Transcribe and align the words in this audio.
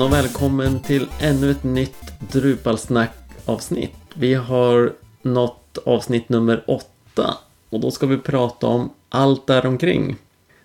Hejsan 0.00 0.18
och 0.18 0.24
välkommen 0.24 0.80
till 0.80 1.08
ännu 1.20 1.50
ett 1.50 1.64
nytt 1.64 2.20
Drupalsnack 2.32 3.16
avsnitt. 3.44 3.96
Vi 4.14 4.34
har 4.34 4.92
nått 5.22 5.78
avsnitt 5.84 6.28
nummer 6.28 6.64
åtta 6.66 7.34
och 7.70 7.80
då 7.80 7.90
ska 7.90 8.06
vi 8.06 8.16
prata 8.16 8.66
om 8.66 8.90
allt 9.08 9.46
däromkring. 9.46 10.16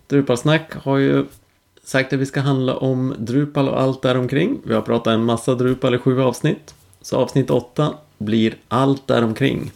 Drupalsnack 0.08 0.74
har 0.76 0.98
ju 0.98 1.26
sagt 1.84 2.14
att 2.14 2.20
vi 2.20 2.26
ska 2.26 2.42
handla 2.42 2.76
om 2.76 3.16
Drupal 3.18 3.70
och 3.70 3.82
allt 3.82 4.02
däromkring. 4.02 4.62
Vi 4.64 4.74
har 4.74 4.82
pratat 4.82 5.14
en 5.14 5.24
massa 5.24 5.56
Drupal 5.56 5.96
i 5.96 5.98
sju 5.98 6.22
avsnitt. 6.22 6.76
Så 7.02 7.18
avsnitt 7.18 7.50
åtta 7.50 7.94
blir 8.18 8.58
allt 8.68 9.08
däromkring. 9.08 9.72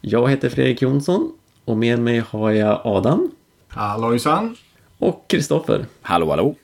Jag 0.00 0.30
heter 0.30 0.48
Fredrik 0.48 0.82
Jonsson 0.82 1.32
och 1.64 1.76
med 1.76 1.98
mig 1.98 2.18
har 2.28 2.50
jag 2.50 2.80
Adam 2.84 3.30
Hallojsan! 3.68 4.56
och 4.98 5.24
Kristoffer. 5.28 5.86
Hallå, 6.02 6.30
hallå. 6.30 6.54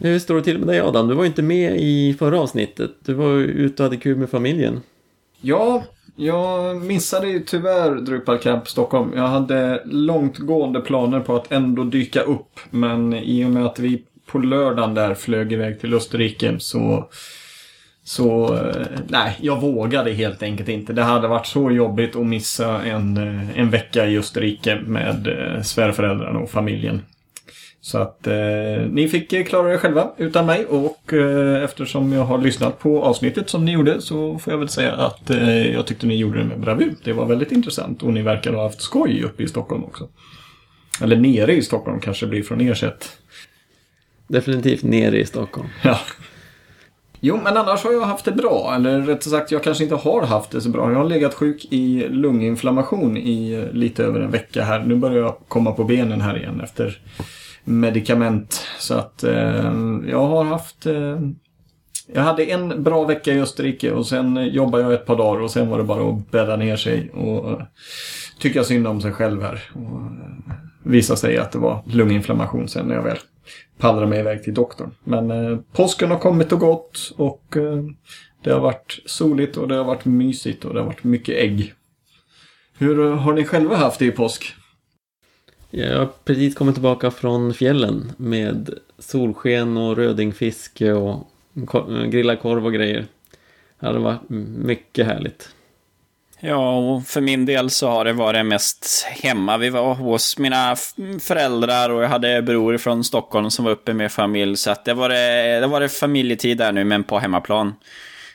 Hur 0.00 0.18
står 0.18 0.34
det 0.34 0.42
till 0.42 0.58
med 0.58 0.68
dig 0.68 0.80
Adam? 0.80 1.08
Du 1.08 1.14
var 1.14 1.22
ju 1.22 1.28
inte 1.28 1.42
med 1.42 1.76
i 1.80 2.16
förra 2.18 2.40
avsnittet. 2.40 2.90
Du 3.04 3.14
var 3.14 3.32
ute 3.36 3.82
och 3.82 3.84
hade 3.84 3.96
kul 3.96 4.16
med 4.16 4.30
familjen. 4.30 4.80
Ja, 5.40 5.82
jag 6.16 6.76
missade 6.82 7.28
ju 7.28 7.40
tyvärr 7.40 7.94
Drupal 7.94 8.38
Camp 8.38 8.68
Stockholm. 8.68 9.12
Jag 9.16 9.28
hade 9.28 9.82
långtgående 9.84 10.80
planer 10.80 11.20
på 11.20 11.36
att 11.36 11.52
ändå 11.52 11.84
dyka 11.84 12.20
upp. 12.20 12.60
Men 12.70 13.14
i 13.14 13.44
och 13.44 13.50
med 13.50 13.66
att 13.66 13.78
vi 13.78 14.02
på 14.26 14.38
lördagen 14.38 14.94
där 14.94 15.14
flög 15.14 15.52
iväg 15.52 15.80
till 15.80 15.94
Österrike 15.94 16.56
så... 16.58 17.08
Så, 18.06 18.54
eh, 18.54 18.86
nej, 19.08 19.36
jag 19.40 19.60
vågade 19.60 20.12
helt 20.12 20.42
enkelt 20.42 20.68
inte. 20.68 20.92
Det 20.92 21.02
hade 21.02 21.28
varit 21.28 21.46
så 21.46 21.70
jobbigt 21.70 22.16
att 22.16 22.26
missa 22.26 22.82
en, 22.82 23.16
eh, 23.16 23.58
en 23.58 23.70
vecka 23.70 24.06
i 24.06 24.18
Österrike 24.18 24.80
med 24.86 25.26
eh, 25.26 25.62
svärföräldrarna 25.62 26.38
och 26.38 26.50
familjen. 26.50 27.02
Så 27.84 27.98
att 27.98 28.26
eh, 28.26 28.86
ni 28.90 29.08
fick 29.08 29.32
eh, 29.32 29.44
klara 29.44 29.72
er 29.72 29.78
själva 29.78 30.10
utan 30.16 30.46
mig 30.46 30.66
och 30.66 31.12
eh, 31.12 31.64
eftersom 31.64 32.12
jag 32.12 32.24
har 32.24 32.38
lyssnat 32.38 32.78
på 32.78 33.02
avsnittet 33.02 33.50
som 33.50 33.64
ni 33.64 33.72
gjorde 33.72 34.00
så 34.00 34.38
får 34.38 34.52
jag 34.52 34.58
väl 34.58 34.68
säga 34.68 34.92
att 34.92 35.30
eh, 35.30 35.72
jag 35.72 35.86
tyckte 35.86 36.06
ni 36.06 36.16
gjorde 36.16 36.38
det 36.38 36.44
med 36.44 36.60
bravur. 36.60 36.94
Det 37.04 37.12
var 37.12 37.26
väldigt 37.26 37.52
intressant 37.52 38.02
och 38.02 38.12
ni 38.12 38.22
verkar 38.22 38.52
ha 38.52 38.62
haft 38.62 38.80
skoj 38.80 39.22
uppe 39.22 39.42
i 39.42 39.48
Stockholm 39.48 39.84
också. 39.84 40.08
Eller 41.02 41.16
nere 41.16 41.52
i 41.52 41.62
Stockholm 41.62 42.00
kanske 42.00 42.26
blir 42.26 42.42
från 42.42 42.60
er 42.60 42.74
sätt. 42.74 43.18
Definitivt 44.28 44.82
nere 44.82 45.18
i 45.20 45.26
Stockholm. 45.26 45.68
Ja. 45.82 45.98
Jo, 47.20 47.40
men 47.44 47.56
annars 47.56 47.84
har 47.84 47.92
jag 47.92 48.00
haft 48.00 48.24
det 48.24 48.32
bra. 48.32 48.72
Eller 48.76 49.00
rättare 49.00 49.30
sagt, 49.30 49.50
jag 49.50 49.62
kanske 49.62 49.84
inte 49.84 49.96
har 49.96 50.22
haft 50.22 50.50
det 50.50 50.60
så 50.60 50.68
bra. 50.68 50.90
Jag 50.90 50.98
har 50.98 51.08
legat 51.08 51.34
sjuk 51.34 51.64
i 51.70 52.08
lunginflammation 52.08 53.16
i 53.16 53.52
eh, 53.52 53.72
lite 53.72 54.04
över 54.04 54.20
en 54.20 54.30
vecka 54.30 54.62
här. 54.62 54.84
Nu 54.84 54.96
börjar 54.96 55.22
jag 55.22 55.36
komma 55.48 55.72
på 55.72 55.84
benen 55.84 56.20
här 56.20 56.38
igen 56.38 56.60
efter 56.60 57.00
medicament. 57.64 58.66
Så 58.78 58.94
att 58.94 59.24
eh, 59.24 59.72
jag 60.08 60.26
har 60.26 60.44
haft... 60.44 60.86
Eh, 60.86 61.20
jag 62.06 62.22
hade 62.22 62.44
en 62.44 62.82
bra 62.82 63.04
vecka 63.04 63.32
i 63.32 63.40
Österrike 63.40 63.92
och 63.92 64.06
sen 64.06 64.46
jobbade 64.52 64.84
jag 64.84 64.92
ett 64.92 65.06
par 65.06 65.16
dagar 65.16 65.40
och 65.40 65.50
sen 65.50 65.70
var 65.70 65.78
det 65.78 65.84
bara 65.84 66.10
att 66.10 66.30
bädda 66.30 66.56
ner 66.56 66.76
sig 66.76 67.10
och 67.10 67.50
eh, 67.50 67.66
tycka 68.38 68.64
synd 68.64 68.86
om 68.86 69.00
sig 69.00 69.12
själv 69.12 69.42
här. 69.42 69.62
Och 69.74 70.00
eh, 70.00 70.56
visa 70.82 71.16
sig 71.16 71.38
att 71.38 71.52
det 71.52 71.58
var 71.58 71.82
lunginflammation 71.86 72.68
sen 72.68 72.86
när 72.86 72.94
jag 72.94 73.02
väl 73.02 73.18
pallrade 73.78 74.06
mig 74.06 74.20
iväg 74.20 74.42
till 74.42 74.54
doktorn. 74.54 74.90
Men 75.04 75.30
eh, 75.30 75.58
påsken 75.72 76.10
har 76.10 76.18
kommit 76.18 76.52
och 76.52 76.60
gått 76.60 77.12
och 77.16 77.56
eh, 77.56 77.84
det 78.44 78.50
har 78.50 78.60
varit 78.60 79.02
soligt 79.06 79.56
och 79.56 79.68
det 79.68 79.74
har 79.74 79.84
varit 79.84 80.04
mysigt 80.04 80.64
och 80.64 80.74
det 80.74 80.80
har 80.80 80.86
varit 80.86 81.04
mycket 81.04 81.36
ägg. 81.36 81.74
Hur 82.78 83.06
eh, 83.06 83.16
har 83.16 83.32
ni 83.32 83.44
själva 83.44 83.76
haft 83.76 83.98
det 83.98 84.06
i 84.06 84.10
påsk? 84.10 84.54
Jag 85.76 85.98
har 85.98 86.08
precis 86.24 86.54
kommit 86.54 86.74
tillbaka 86.74 87.10
från 87.10 87.54
fjällen 87.54 88.12
med 88.16 88.70
solsken 88.98 89.76
och 89.76 89.96
rödingfiske 89.96 90.92
och 90.92 91.26
grillad 92.06 92.40
korv 92.40 92.66
och 92.66 92.72
grejer. 92.72 93.06
Det 93.80 93.86
hade 93.86 93.98
varit 93.98 94.28
mycket 94.28 95.06
härligt. 95.06 95.48
Ja, 96.40 96.78
och 96.78 97.06
för 97.06 97.20
min 97.20 97.46
del 97.46 97.70
så 97.70 97.88
har 97.88 98.04
det 98.04 98.12
varit 98.12 98.46
mest 98.46 99.06
hemma. 99.22 99.56
Vi 99.56 99.70
var 99.70 99.94
hos 99.94 100.38
mina 100.38 100.76
föräldrar 101.20 101.90
och 101.90 102.02
jag 102.02 102.08
hade 102.08 102.42
bror 102.42 102.78
från 102.78 103.04
Stockholm 103.04 103.50
som 103.50 103.64
var 103.64 103.72
uppe 103.72 103.94
med 103.94 104.12
familj. 104.12 104.56
Så 104.56 104.70
att 104.70 104.84
det 104.84 104.94
var 104.94 105.08
det, 105.08 105.60
det 105.60 105.66
var 105.66 105.80
det 105.80 105.88
familjetid 105.88 106.58
där 106.58 106.72
nu, 106.72 106.84
men 106.84 107.04
på 107.04 107.18
hemmaplan. 107.18 107.74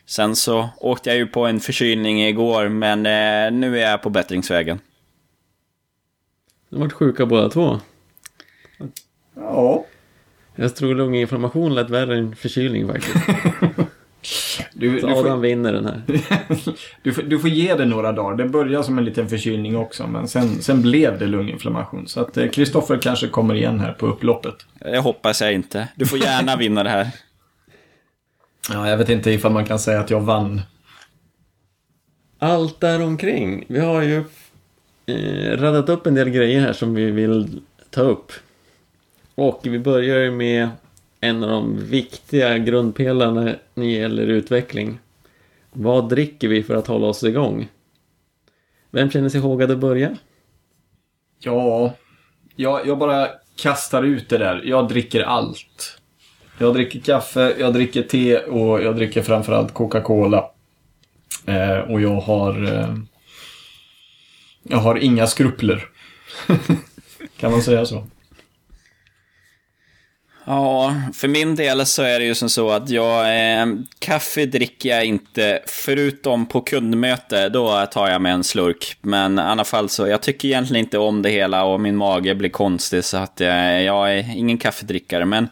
Sen 0.06 0.35
så 0.35 0.69
åkte 0.77 1.09
jag 1.09 1.17
ju 1.17 1.27
på 1.27 1.45
en 1.45 1.59
förkylning 1.59 2.23
igår, 2.23 2.69
men 2.69 3.06
eh, 3.06 3.59
nu 3.59 3.79
är 3.79 3.91
jag 3.91 4.01
på 4.01 4.09
bättringsvägen. 4.09 4.79
De 6.69 6.75
har 6.75 6.81
varit 6.85 6.94
sjuka 6.94 7.25
båda 7.25 7.50
två. 7.50 7.80
Ja. 9.35 9.85
Jag 10.56 10.75
tror 10.75 10.96
lunginflammation 10.96 11.75
lät 11.75 11.90
värre 11.90 12.18
än 12.18 12.35
förkylning 12.35 12.88
faktiskt. 12.88 13.16
Du, 14.74 15.00
Så 15.00 15.07
du, 15.07 15.13
Adam 15.13 15.25
får, 15.25 15.38
vinner 15.38 15.74
den 15.74 15.85
här. 15.85 16.02
du, 17.03 17.13
får, 17.13 17.22
du 17.22 17.40
får 17.40 17.50
ge 17.50 17.75
det 17.75 17.85
några 17.85 18.12
dagar. 18.12 18.38
Det 18.38 18.46
började 18.46 18.84
som 18.84 18.97
en 18.97 19.06
liten 19.06 19.30
förkylning 19.30 19.78
också, 19.78 20.07
men 20.07 20.28
sen, 20.28 20.62
sen 20.62 20.81
blev 20.81 21.19
det 21.19 21.28
lunginflammation. 21.28 22.07
Så 22.07 22.22
att 22.22 22.38
eh, 22.38 22.50
Kristoffer 22.50 22.97
kanske 22.97 23.28
kommer 23.28 23.56
igen 23.56 23.80
här 23.80 23.94
på 23.94 24.07
upploppet. 24.07 24.56
Det 24.80 25.00
hoppas 25.00 25.41
jag 25.41 25.53
inte. 25.53 25.88
Du 25.96 26.06
får 26.06 26.19
gärna 26.19 26.56
vinna 26.57 26.84
det 26.84 26.90
här. 26.90 27.07
Ja, 28.69 28.90
jag 28.90 28.97
vet 28.97 29.09
inte 29.09 29.31
ifall 29.31 29.51
man 29.51 29.66
kan 29.66 29.80
säga 29.80 30.00
att 30.00 30.09
jag 30.09 30.22
vann. 30.22 30.62
Allt 32.40 32.80
däromkring. 32.80 33.66
Vi 33.68 33.80
har 33.80 34.01
ju 34.01 34.24
eh, 35.09 35.57
radat 35.57 35.89
upp 35.89 36.07
en 36.07 36.15
del 36.15 36.29
grejer 36.29 36.61
här 36.61 36.73
som 36.73 36.93
vi 36.93 37.11
vill 37.11 37.61
ta 37.89 38.01
upp. 38.01 38.31
Och 39.35 39.59
vi 39.63 39.79
börjar 39.79 40.19
ju 40.19 40.31
med 40.31 40.69
en 41.19 41.43
av 41.43 41.49
de 41.49 41.85
viktiga 41.85 42.57
grundpelarna 42.57 43.41
när 43.73 43.85
det 43.85 43.91
gäller 43.91 44.27
utveckling. 44.27 44.99
Vad 45.71 46.09
dricker 46.09 46.47
vi 46.47 46.63
för 46.63 46.75
att 46.75 46.87
hålla 46.87 47.07
oss 47.07 47.23
igång? 47.23 47.67
Vem 48.91 49.11
känner 49.11 49.29
sig 49.29 49.39
ihåg 49.39 49.63
att 49.63 49.77
börja? 49.77 50.17
Ja, 51.39 51.93
jag, 52.55 52.87
jag 52.87 52.97
bara 52.97 53.27
kastar 53.55 54.03
ut 54.03 54.29
det 54.29 54.37
där. 54.37 54.61
Jag 54.65 54.87
dricker 54.87 55.21
allt. 55.21 55.99
Jag 56.57 56.73
dricker 56.73 56.99
kaffe, 56.99 57.55
jag 57.59 57.73
dricker 57.73 58.03
te 58.03 58.37
och 58.37 58.81
jag 58.81 58.95
dricker 58.95 59.21
framförallt 59.21 59.73
Coca-Cola. 59.73 60.51
Eh, 61.45 61.77
och 61.77 62.01
jag 62.01 62.19
har... 62.21 62.63
Eh, 62.63 62.95
jag 64.63 64.77
har 64.77 64.95
inga 64.95 65.27
skrupler. 65.27 65.85
kan 67.37 67.51
man 67.51 67.61
säga 67.61 67.85
så? 67.85 68.07
Ja, 70.49 70.95
för 71.13 71.27
min 71.27 71.55
del 71.55 71.85
så 71.85 72.03
är 72.03 72.19
det 72.19 72.25
ju 72.25 72.35
som 72.35 72.49
så 72.49 72.69
att 72.69 72.89
jag, 72.89 73.21
eh, 73.59 73.67
kaffe 73.99 74.45
dricker 74.45 74.89
jag 74.89 75.05
inte, 75.05 75.59
förutom 75.67 76.45
på 76.45 76.61
kundmöte, 76.61 77.49
då 77.49 77.85
tar 77.85 78.09
jag 78.09 78.21
med 78.21 78.33
en 78.33 78.43
slurk. 78.43 78.97
Men 79.01 79.39
i 79.39 79.41
alla 79.41 79.63
fall 79.63 79.89
så, 79.89 80.07
jag 80.07 80.21
tycker 80.21 80.47
egentligen 80.47 80.85
inte 80.85 80.97
om 80.97 81.21
det 81.21 81.29
hela 81.29 81.63
och 81.63 81.81
min 81.81 81.95
mage 81.95 82.35
blir 82.35 82.49
konstig 82.49 83.03
så 83.03 83.17
att 83.17 83.39
jag, 83.39 83.83
jag 83.83 84.13
är 84.17 84.37
ingen 84.37 84.57
kaffedrickare. 84.57 85.25
Men 85.25 85.47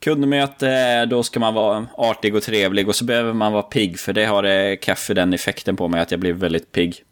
kundmöte, 0.00 1.04
då 1.06 1.22
ska 1.22 1.40
man 1.40 1.54
vara 1.54 1.86
artig 1.94 2.34
och 2.34 2.42
trevlig 2.42 2.88
och 2.88 2.96
så 2.96 3.04
behöver 3.04 3.32
man 3.32 3.52
vara 3.52 3.62
pigg, 3.62 3.98
för 3.98 4.12
det 4.12 4.24
har 4.24 4.44
eh, 4.44 4.76
kaffe 4.76 5.14
den 5.14 5.34
effekten 5.34 5.76
på 5.76 5.88
mig 5.88 6.00
att 6.00 6.10
jag 6.10 6.20
blir 6.20 6.32
väldigt 6.32 6.72
pigg. 6.72 7.02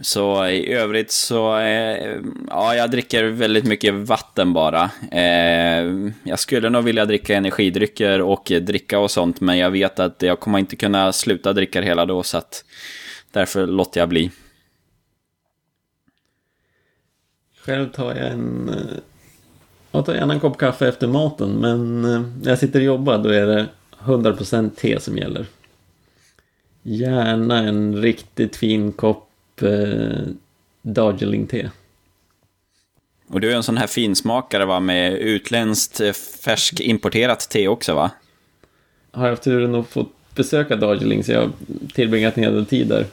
Så 0.00 0.46
i 0.46 0.72
övrigt 0.72 1.10
så, 1.10 1.58
eh, 1.58 2.16
ja, 2.48 2.74
jag 2.74 2.90
dricker 2.90 3.24
väldigt 3.24 3.64
mycket 3.64 3.94
vatten 3.94 4.52
bara. 4.52 4.90
Eh, 5.12 6.10
jag 6.22 6.38
skulle 6.38 6.70
nog 6.70 6.84
vilja 6.84 7.04
dricka 7.04 7.36
energidrycker 7.36 8.20
och 8.20 8.52
dricka 8.62 8.98
och 8.98 9.10
sånt, 9.10 9.40
men 9.40 9.58
jag 9.58 9.70
vet 9.70 10.00
att 10.00 10.22
jag 10.22 10.40
kommer 10.40 10.58
inte 10.58 10.76
kunna 10.76 11.12
sluta 11.12 11.52
dricka 11.52 11.80
det 11.80 11.86
hela 11.86 12.06
då, 12.06 12.22
så 12.22 12.38
att 12.38 12.64
därför 13.32 13.66
låter 13.66 14.00
jag 14.00 14.08
bli. 14.08 14.30
Själv 17.60 17.88
tar 17.88 18.14
jag 18.14 18.26
en... 18.26 18.68
Eh, 18.68 18.98
jag 19.90 20.06
tar 20.06 20.14
gärna 20.14 20.34
en 20.34 20.40
kopp 20.40 20.58
kaffe 20.58 20.88
efter 20.88 21.06
maten 21.06 21.50
men 21.50 22.04
eh, 22.04 22.20
när 22.42 22.50
jag 22.50 22.58
sitter 22.58 22.78
och 22.78 22.84
jobbar 22.84 23.18
då 23.18 23.28
är 23.28 23.46
det 23.46 23.66
100% 23.98 24.70
te 24.70 25.00
som 25.00 25.16
gäller. 25.16 25.46
Gärna 26.82 27.58
en 27.58 27.96
riktigt 28.02 28.56
fin 28.56 28.92
kopp 28.92 29.27
eh, 29.62 30.18
Darjeeling-te. 30.82 31.70
Och 33.28 33.40
du 33.40 33.52
är 33.52 33.56
en 33.56 33.62
sån 33.62 33.76
här 33.76 33.86
finsmakare 33.86 34.64
va, 34.64 34.80
med 34.80 35.12
utländskt 35.12 36.00
eh, 36.00 36.12
färsk 36.12 36.80
importerat 36.80 37.50
te 37.50 37.68
också 37.68 37.94
va? 37.94 38.10
Har 39.10 39.24
jag 39.24 39.30
haft 39.30 39.42
turen 39.42 39.74
att 39.74 39.88
få 39.88 40.06
besöka 40.38 40.76
Darjeeling 40.76 41.24
så 41.24 41.32
jag 41.32 41.40
har 41.40 41.50
tillbringat 41.94 42.36
en 42.36 42.44
hel 42.44 42.54
del 42.54 42.66
tid 42.66 42.88
där. 42.88 43.06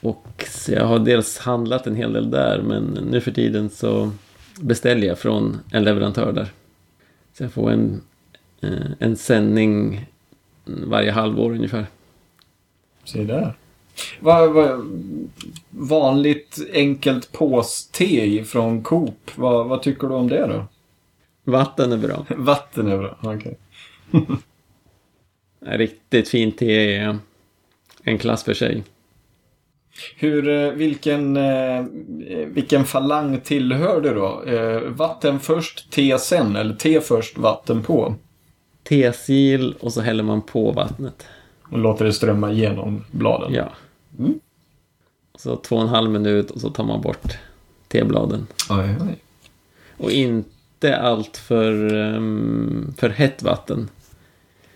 Och 0.00 0.44
så 0.48 0.72
jag 0.72 0.86
har 0.86 0.98
dels 0.98 1.38
handlat 1.38 1.86
en 1.86 1.96
hel 1.96 2.12
del 2.12 2.30
där 2.30 2.62
men 2.62 2.84
nu 3.10 3.20
för 3.20 3.30
tiden 3.30 3.70
så 3.70 4.10
beställer 4.60 5.06
jag 5.06 5.18
från 5.18 5.60
en 5.72 5.84
leverantör 5.84 6.32
där. 6.32 6.48
Så 7.32 7.44
jag 7.44 7.52
får 7.52 7.70
en, 7.70 8.00
eh, 8.60 8.90
en 8.98 9.16
sändning 9.16 10.06
varje 10.64 11.10
halvår 11.10 11.50
ungefär. 11.50 11.86
Se 13.04 13.24
där. 13.24 13.54
Vad, 14.20 14.52
vad, 14.52 14.80
vanligt 15.70 16.58
enkelt 16.72 17.32
påste 17.32 18.44
från 18.44 18.82
Coop. 18.82 19.30
Vad, 19.34 19.68
vad 19.68 19.82
tycker 19.82 20.08
du 20.08 20.14
om 20.14 20.28
det 20.28 20.46
då? 20.46 20.66
Vatten 21.44 21.92
är 21.92 21.96
bra. 21.96 22.26
Vatten 22.36 22.86
är 22.86 22.98
bra. 22.98 23.18
Okej. 23.22 23.58
Riktigt 25.60 26.28
fint 26.28 26.58
te 26.58 26.96
är 26.96 27.18
en 28.02 28.18
klass 28.18 28.44
för 28.44 28.54
sig. 28.54 28.82
Hur, 30.16 30.48
eh, 30.48 30.70
vilken, 30.70 31.36
eh, 31.36 31.84
vilken 32.46 32.84
falang 32.84 33.40
tillhör 33.40 34.00
du 34.00 34.14
då? 34.14 34.42
Eh, 34.42 34.80
vatten 34.80 35.40
först, 35.40 35.90
te 35.90 36.18
sen 36.18 36.56
eller 36.56 36.74
te 36.74 37.00
först, 37.00 37.38
vatten 37.38 37.82
på? 37.82 38.14
Tesil 38.82 39.74
och 39.80 39.92
så 39.92 40.00
häller 40.00 40.24
man 40.24 40.42
på 40.42 40.72
vattnet. 40.72 41.26
Och 41.72 41.78
låter 41.78 42.04
det 42.04 42.12
strömma 42.12 42.52
igenom 42.52 43.04
bladen? 43.10 43.54
Ja. 43.54 43.72
Mm. 44.18 44.40
Så 45.34 45.56
två 45.56 45.76
och 45.76 45.82
en 45.82 45.88
halv 45.88 46.10
minut 46.10 46.50
och 46.50 46.60
så 46.60 46.70
tar 46.70 46.84
man 46.84 47.00
bort 47.00 47.38
tebladen. 47.88 48.46
Oj, 48.70 48.96
oj. 49.00 49.18
Och 49.96 50.10
inte 50.10 50.96
allt 50.96 51.36
för, 51.36 51.94
um, 51.94 52.94
för 52.98 53.08
hett 53.08 53.42
vatten. 53.42 53.88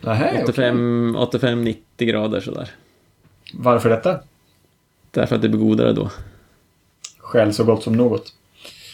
Nähä, 0.01 0.31
okej. 0.31 0.43
85 0.45 1.17
85-90 1.17 1.77
grader 1.99 2.41
sådär. 2.41 2.71
Varför 3.55 3.89
detta? 3.89 4.21
Därför 5.11 5.37
att 5.37 5.43
det 5.43 5.49
blir 5.49 5.61
godare 5.61 5.93
då. 5.93 6.11
Skäl 7.19 7.55
så 7.55 7.65
gott 7.65 7.83
som 7.83 7.97
något. 7.97 8.35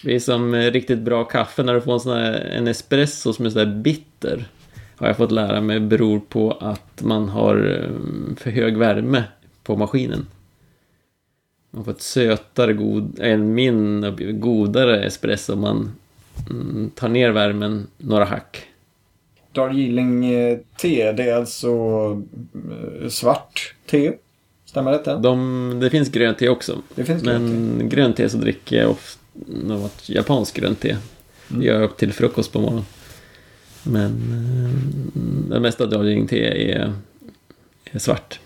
Det 0.05 0.15
är 0.15 0.21
som 0.21 0.55
riktigt 0.55 0.99
bra 0.99 1.25
kaffe 1.25 1.63
när 1.63 1.75
du 1.75 1.81
får 1.81 1.93
en 1.93 2.01
sån 2.01 2.17
här 2.17 2.33
en 2.33 2.69
espresso 2.69 3.33
som 3.33 3.47
är 3.47 3.51
sådär 3.51 3.67
bitter. 3.67 4.49
Har 4.97 5.07
jag 5.07 5.17
fått 5.17 5.33
lära 5.33 5.61
mig 5.61 5.81
beror 5.81 6.21
på 6.21 6.51
att 6.51 7.03
man 7.03 7.29
har 7.29 7.57
eh, 7.57 8.37
för 8.37 8.51
hög 8.51 8.77
värme 8.77 9.25
på 9.63 9.77
maskinen. 9.77 10.27
Man 11.71 11.85
får 11.85 11.93
ett 11.93 12.03
sötare, 12.03 12.73
god, 12.73 13.21
en 13.21 13.55
min 13.55 14.15
godare 14.41 15.05
espresso 15.05 15.53
om 15.53 15.61
man 15.61 15.93
mm, 16.51 16.91
tar 16.95 17.09
ner 17.09 17.31
värmen 17.31 17.87
några 17.99 18.25
hack. 18.25 18.67
Darjeeling-te, 19.53 21.13
det 21.13 21.29
är 21.29 21.37
alltså 21.37 21.69
eh, 23.03 23.09
svart 23.09 23.75
te. 23.87 24.13
Stämmer 24.65 24.93
detta? 24.93 25.17
De, 25.17 25.79
det 25.81 25.91
finns 25.91 26.09
grönt 26.09 26.39
te 26.39 26.49
också. 26.49 26.83
Det 26.95 27.05
finns 27.05 27.23
grönt 27.23 27.43
Men 27.43 27.89
grönt 27.89 28.17
te 28.17 28.29
så 28.29 28.37
dricker 28.37 28.77
jag 28.77 28.91
ofta 28.91 29.23
något 29.47 30.09
japanskt 30.09 30.57
grönt 30.57 30.81
te. 30.81 30.91
Mm. 30.91 31.01
Det 31.49 31.67
gör 31.67 31.75
jag 31.75 31.83
upp 31.83 31.97
till 31.97 32.13
frukost 32.13 32.53
på 32.53 32.61
morgonen. 32.61 32.85
Men 33.85 34.05
eh, 34.13 35.51
det 35.51 35.61
mesta 35.61 35.87
Darjeeling 35.87 36.27
te 36.27 36.71
är, 36.73 36.93
är 37.93 37.99
svart. 37.99 38.41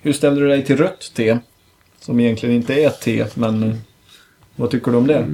Hur 0.00 0.12
ställer 0.12 0.40
du 0.40 0.48
dig 0.48 0.64
till 0.64 0.76
rött 0.76 1.12
te? 1.14 1.38
Som 2.00 2.20
egentligen 2.20 2.54
inte 2.56 2.74
är 2.74 2.90
te, 2.90 3.26
men 3.34 3.62
eh, 3.62 3.74
vad 4.56 4.70
tycker 4.70 4.90
du 4.90 4.96
om 4.96 5.06
det? 5.06 5.26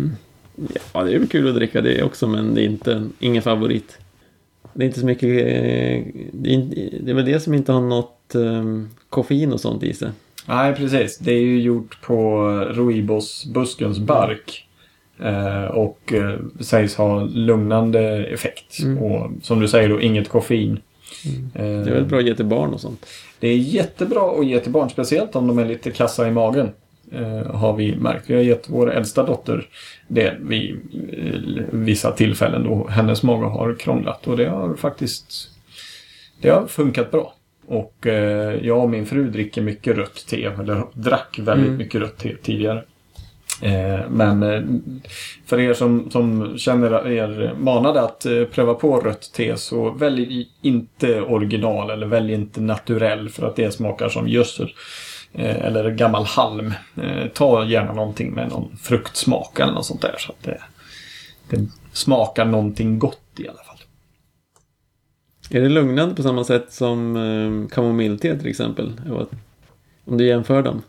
Ja, 0.93 1.05
det 1.05 1.15
är 1.15 1.19
väl 1.19 1.29
kul 1.29 1.49
att 1.49 1.55
dricka 1.55 1.81
det 1.81 2.03
också, 2.03 2.27
men 2.29 2.55
det 2.55 2.63
är 2.63 2.65
inte, 2.67 3.09
ingen 3.19 3.43
favorit. 3.43 3.99
Det 4.75 4.85
är 4.85 4.87
inte 4.87 5.01
så 5.01 5.07
mycket... 5.07 5.29
eh, 5.29 6.05
Det 6.33 6.55
är, 6.55 6.91
det 7.01 7.11
är 7.11 7.15
väl 7.15 7.25
det 7.25 7.41
som 7.41 7.55
inte 7.55 7.73
har 7.73 7.81
något 7.81 8.35
um, 8.35 8.89
koffein 9.09 9.53
och 9.53 9.61
sånt 9.61 9.83
i 9.83 9.95
sig. 9.95 10.11
Nej, 10.47 10.75
precis. 10.75 11.19
Det 11.19 11.33
är 11.33 11.41
ju 11.41 11.61
gjort 11.61 12.03
på 12.03 12.41
roibos-buskens 12.75 13.99
bark. 13.99 14.68
Eh, 15.25 15.65
och 15.65 16.13
eh, 16.13 16.35
sägs 16.61 16.97
ha 16.97 17.21
lugnande 17.25 18.25
effekt. 18.27 18.79
Mm. 18.83 18.99
Och 18.99 19.31
som 19.43 19.61
du 19.61 19.69
säger 19.69 19.89
då, 19.89 20.01
inget 20.01 20.29
koffein. 20.29 20.81
Eh, 21.55 21.63
Det 21.63 21.91
är 21.91 21.95
väl 21.95 22.05
bra 22.05 22.19
att 22.19 22.25
ge 22.27 22.35
till 22.35 22.45
barn 22.45 22.75
och 22.75 22.81
sånt. 22.81 23.07
Det 23.41 23.49
är 23.49 23.57
jättebra 23.57 24.41
att 24.41 24.47
ge 24.47 24.61
till 24.61 24.73
barn, 24.73 24.91
speciellt 24.91 25.37
om 25.37 25.47
de 25.47 25.59
är 25.59 25.65
lite 25.65 25.91
kassa 25.91 26.29
i 26.29 26.31
magen. 26.31 26.71
Har 27.51 27.77
vi 27.77 27.97
märkt. 27.97 28.31
Vi 28.31 28.35
har 28.35 28.43
gett 28.43 28.69
vår 28.71 28.93
äldsta 28.93 29.23
dotter 29.23 29.67
det 30.09 30.37
vid 30.41 30.77
vissa 31.71 32.13
tillfällen 32.13 32.65
då 32.65 32.87
hennes 32.91 33.23
mage 33.23 33.47
har 33.47 33.75
krånglat. 33.75 34.27
Och 34.27 34.37
det 34.37 34.45
har 34.49 34.75
faktiskt 34.75 35.51
det 36.41 36.49
har 36.51 36.67
funkat 36.67 37.11
bra. 37.11 37.35
Och 37.67 38.07
jag 38.63 38.79
och 38.83 38.91
min 38.91 39.07
fru 39.07 39.31
dricker 39.31 39.63
mycket 39.63 39.97
rött 39.97 40.27
te, 40.29 40.45
eller 40.45 40.83
drack 40.93 41.39
väldigt 41.43 41.67
Mm. 41.67 41.79
mycket 41.79 42.01
rött 42.01 42.19
te 42.19 42.37
tidigare. 42.43 42.85
Eh, 43.63 44.01
men 44.11 44.43
eh, 44.43 44.63
för 45.47 45.61
er 45.61 45.75
som, 45.75 46.11
som 46.11 46.59
känner 46.59 47.09
er 47.09 47.55
manade 47.59 48.01
att 48.01 48.27
eh, 48.27 48.45
pröva 48.45 48.75
på 48.75 49.01
rött 49.01 49.33
te 49.33 49.57
så 49.57 49.91
välj 49.91 50.49
inte 50.63 51.21
original 51.21 51.91
eller 51.91 52.07
välj 52.07 52.33
inte 52.33 52.61
naturell 52.61 53.29
för 53.29 53.47
att 53.47 53.57
det 53.57 53.73
smakar 53.73 54.09
som 54.09 54.29
gödsel. 54.29 54.73
Eller 55.33 55.91
gammal 55.91 56.25
halm. 56.25 56.75
Ta 57.35 57.65
gärna 57.65 57.93
någonting 57.93 58.33
med 58.35 58.49
någon 58.49 58.77
fruktsmak 58.77 59.61
eller 59.61 59.73
något 59.73 59.87
sånt 59.87 60.03
där 60.03 60.15
så 60.19 60.33
att 60.33 60.43
det, 60.43 60.61
det 61.51 61.67
smakar 61.93 62.45
någonting 62.45 62.99
gott 62.99 63.31
i 63.39 63.49
alla 63.49 63.59
fall. 63.59 63.77
Är 65.51 65.61
det 65.61 65.69
lugnande 65.69 66.15
på 66.15 66.23
samma 66.23 66.45
sätt 66.45 66.73
som 66.73 67.69
kamomillte 67.73 68.39
till 68.39 68.49
exempel? 68.49 69.01
Om 70.05 70.19
du 70.19 70.27
jämför 70.27 70.63
dem. 70.63 70.83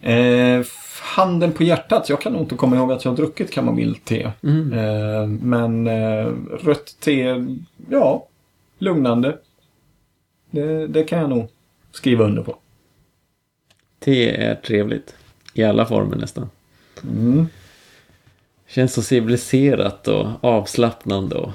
Eh, 0.00 0.62
handen 1.02 1.52
på 1.52 1.62
hjärtat, 1.62 2.08
jag 2.08 2.20
kan 2.20 2.32
nog 2.32 2.42
inte 2.42 2.54
komma 2.54 2.76
ihåg 2.76 2.92
att 2.92 3.04
jag 3.04 3.12
har 3.12 3.16
druckit 3.16 3.50
kamomillte. 3.50 4.32
Mm. 4.42 4.72
Eh, 4.72 5.26
men 5.26 5.86
eh, 5.86 6.32
rött 6.60 6.96
te, 7.00 7.46
ja, 7.90 8.26
lugnande. 8.78 9.38
Det, 10.50 10.86
det 10.86 11.04
kan 11.04 11.18
jag 11.18 11.30
nog 11.30 11.48
skriva 11.92 12.24
under 12.24 12.42
på. 12.42 12.56
Te 13.98 14.30
är 14.30 14.54
trevligt. 14.54 15.14
I 15.54 15.64
alla 15.64 15.86
former 15.86 16.16
nästan. 16.16 16.50
Mm. 17.02 17.46
Känns 18.68 18.94
så 18.94 19.02
civiliserat 19.02 20.08
och 20.08 20.26
avslappnande 20.40 21.34
och 21.34 21.50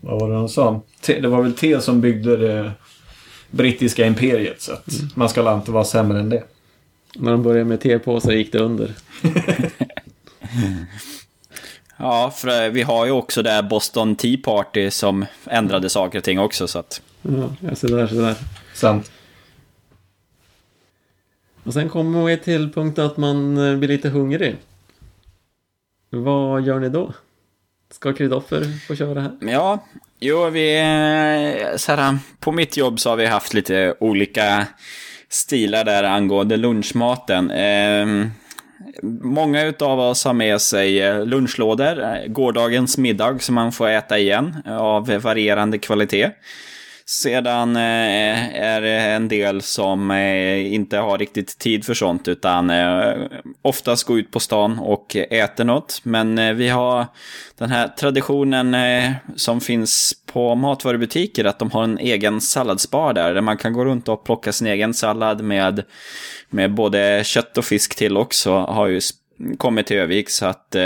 Vad 0.00 0.20
var 0.20 0.30
det 0.30 0.36
han 0.36 0.48
sa? 0.48 0.80
Te, 1.00 1.20
det 1.20 1.28
var 1.28 1.42
väl 1.42 1.54
te 1.54 1.80
som 1.80 2.00
byggde 2.00 2.36
det 2.36 2.72
brittiska 3.50 4.06
imperiet. 4.06 4.60
Så 4.60 4.72
att 4.72 4.86
man 5.14 5.28
ska 5.28 5.54
inte 5.54 5.70
vara 5.70 5.84
sämre 5.84 6.20
än 6.20 6.28
det. 6.28 6.44
När 7.18 7.30
de 7.32 7.42
började 7.42 7.64
med 7.64 7.80
tepåsar 7.80 8.32
gick 8.32 8.52
det 8.52 8.58
under. 8.58 8.94
Ja, 12.00 12.30
för 12.36 12.64
eh, 12.64 12.70
vi 12.70 12.82
har 12.82 13.06
ju 13.06 13.12
också 13.12 13.42
det 13.42 13.50
här 13.50 13.62
Boston 13.62 14.16
Tea 14.16 14.38
Party 14.44 14.90
som 14.90 15.26
ändrade 15.44 15.88
saker 15.88 16.18
och 16.18 16.24
ting 16.24 16.38
också. 16.38 16.68
Så 16.68 16.78
att, 16.78 17.02
Ja, 17.22 17.54
ja, 17.60 17.74
så 17.74 17.86
där, 17.86 18.06
så 18.06 18.14
där. 18.14 18.34
Sant. 18.74 19.10
Och 21.64 21.72
sen 21.72 21.88
kommer 21.88 22.24
vi 22.24 22.36
till 22.36 22.72
punkten 22.72 23.06
att 23.06 23.16
man 23.16 23.58
eh, 23.70 23.76
blir 23.76 23.88
lite 23.88 24.08
hungrig. 24.08 24.56
Vad 26.10 26.62
gör 26.62 26.80
ni 26.80 26.88
då? 26.88 27.12
Ska 27.90 28.12
Kristoffer 28.12 28.86
få 28.86 28.94
köra 28.96 29.20
här? 29.20 29.32
ja, 29.40 29.84
jo, 30.20 30.50
vi... 30.50 30.78
eh, 30.78 31.76
Så 31.76 31.92
här, 31.92 32.18
på 32.40 32.52
mitt 32.52 32.76
jobb 32.76 33.00
så 33.00 33.10
har 33.10 33.16
vi 33.16 33.26
haft 33.26 33.54
lite 33.54 33.94
olika 34.00 34.66
stilar 35.30 35.84
där 35.84 36.04
angående 36.04 36.56
lunchmaten. 36.56 37.50
Eh, 37.50 38.06
många 39.22 39.62
utav 39.64 40.00
oss 40.00 40.24
har 40.24 40.32
med 40.32 40.60
sig 40.60 41.02
eh, 41.02 41.26
lunchlådor, 41.26 42.02
eh, 42.02 42.26
gårdagens 42.26 42.98
middag 42.98 43.42
som 43.42 43.54
man 43.54 43.72
får 43.72 43.88
äta 43.88 44.18
igen 44.18 44.56
eh, 44.66 44.76
av 44.76 45.06
varierande 45.06 45.78
kvalitet. 45.78 46.30
Sedan 47.10 47.76
eh, 47.76 48.56
är 48.56 48.80
det 48.80 49.00
en 49.00 49.28
del 49.28 49.62
som 49.62 50.10
eh, 50.10 50.74
inte 50.74 50.98
har 50.98 51.18
riktigt 51.18 51.58
tid 51.58 51.84
för 51.84 51.94
sånt 51.94 52.28
utan 52.28 52.70
eh, 52.70 53.14
oftast 53.62 54.04
går 54.04 54.18
ut 54.18 54.30
på 54.30 54.40
stan 54.40 54.78
och 54.78 55.16
äter 55.16 55.64
något. 55.64 56.00
Men 56.02 56.56
vi 56.56 56.68
har 56.68 57.06
den 57.58 57.70
här 57.70 57.88
traditionen 57.88 58.76
som 59.36 59.60
finns 59.60 60.14
på 60.32 60.54
matvarubutiker 60.54 61.44
att 61.44 61.58
de 61.58 61.70
har 61.70 61.84
en 61.84 61.98
egen 61.98 62.40
salladsbar 62.40 63.12
där, 63.12 63.34
där 63.34 63.40
man 63.40 63.56
kan 63.56 63.72
gå 63.72 63.84
runt 63.84 64.08
och 64.08 64.24
plocka 64.24 64.52
sin 64.52 64.66
egen 64.66 64.94
sallad 64.94 65.42
med, 65.42 65.84
med 66.48 66.74
både 66.74 67.22
kött 67.24 67.58
och 67.58 67.64
fisk 67.64 67.96
till 67.96 68.16
också. 68.16 68.52
Har 68.52 68.86
ju 68.86 69.00
kommit 69.58 69.86
till 69.86 69.96
Övik 69.96 70.30
så 70.30 70.46
att 70.46 70.74
eh, 70.74 70.82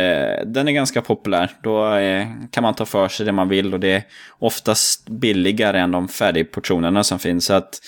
den 0.47 0.69
är 0.69 0.73
ganska 0.73 1.03
populär. 1.03 1.51
Då 1.63 1.95
eh, 1.95 2.27
kan 2.51 2.63
man 2.63 2.75
ta 2.75 2.87
för 2.87 3.09
sig 3.09 3.27
det 3.27 3.33
man 3.33 3.49
vill 3.49 3.75
och 3.75 3.81
det 3.81 3.93
är 3.93 4.03
oftast 4.39 5.09
billigare 5.09 5.79
än 5.79 5.91
de 5.91 6.09
färdigportionerna 6.09 7.05
som 7.05 7.19
finns. 7.19 7.45
Så 7.45 7.55
att 7.55 7.81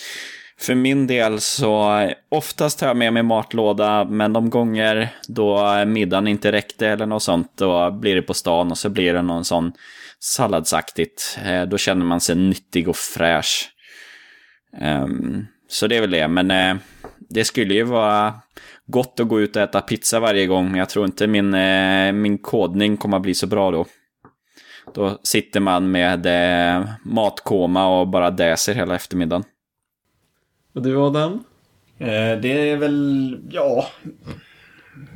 för 0.59 0.75
min 0.75 1.06
del 1.06 1.40
så 1.40 1.99
eh, 1.99 2.12
oftast 2.28 2.78
tar 2.78 2.87
jag 2.87 2.97
med 2.97 3.12
mig 3.12 3.23
matlåda 3.23 4.04
men 4.04 4.33
de 4.33 4.50
gånger 4.50 5.09
då 5.28 5.75
eh, 5.75 5.85
middagen 5.85 6.28
inte 6.28 6.52
räckte 6.52 6.88
eller 6.88 7.06
något 7.06 7.23
sånt 7.23 7.52
då 7.56 7.90
blir 7.90 8.14
det 8.14 8.23
på 8.23 8.35
stan 8.35 8.71
och 8.71 8.78
så 8.78 8.88
blir 8.88 9.14
det 9.14 9.23
någon 9.23 9.44
sån 9.44 9.73
salladsaktigt. 10.21 11.38
Eh, 11.44 11.62
då 11.62 11.78
känner 11.78 12.04
man 12.04 12.21
sig 12.21 12.37
nyttig 12.37 12.88
och 12.88 12.97
fräsch. 12.97 13.71
Um, 14.80 15.47
så 15.68 15.87
det 15.87 15.97
är 15.97 16.00
väl 16.00 16.11
det, 16.11 16.28
men 16.28 16.50
eh, 16.50 16.76
det 17.28 17.44
skulle 17.44 17.75
ju 17.75 17.83
vara 17.83 18.35
gott 18.86 19.20
att 19.20 19.28
gå 19.28 19.40
ut 19.40 19.56
och 19.56 19.62
äta 19.62 19.80
pizza 19.80 20.20
varje 20.20 20.46
gång, 20.46 20.70
men 20.70 20.78
jag 20.78 20.88
tror 20.88 21.04
inte 21.04 21.26
min, 21.26 21.54
eh, 21.54 22.12
min 22.12 22.38
kodning 22.38 22.96
kommer 22.96 23.16
att 23.16 23.22
bli 23.22 23.34
så 23.34 23.46
bra 23.46 23.70
då. 23.70 23.86
Då 24.94 25.18
sitter 25.22 25.60
man 25.60 25.90
med 25.90 26.26
eh, 26.26 26.88
matkoma 27.02 28.00
och 28.00 28.08
bara 28.08 28.30
däser 28.30 28.74
hela 28.74 28.94
eftermiddagen. 28.94 29.44
Och 30.74 30.82
du 30.82 30.96
Adam? 30.96 31.44
Eh, 31.98 32.40
det 32.42 32.70
är 32.70 32.76
väl, 32.76 33.38
ja, 33.50 33.86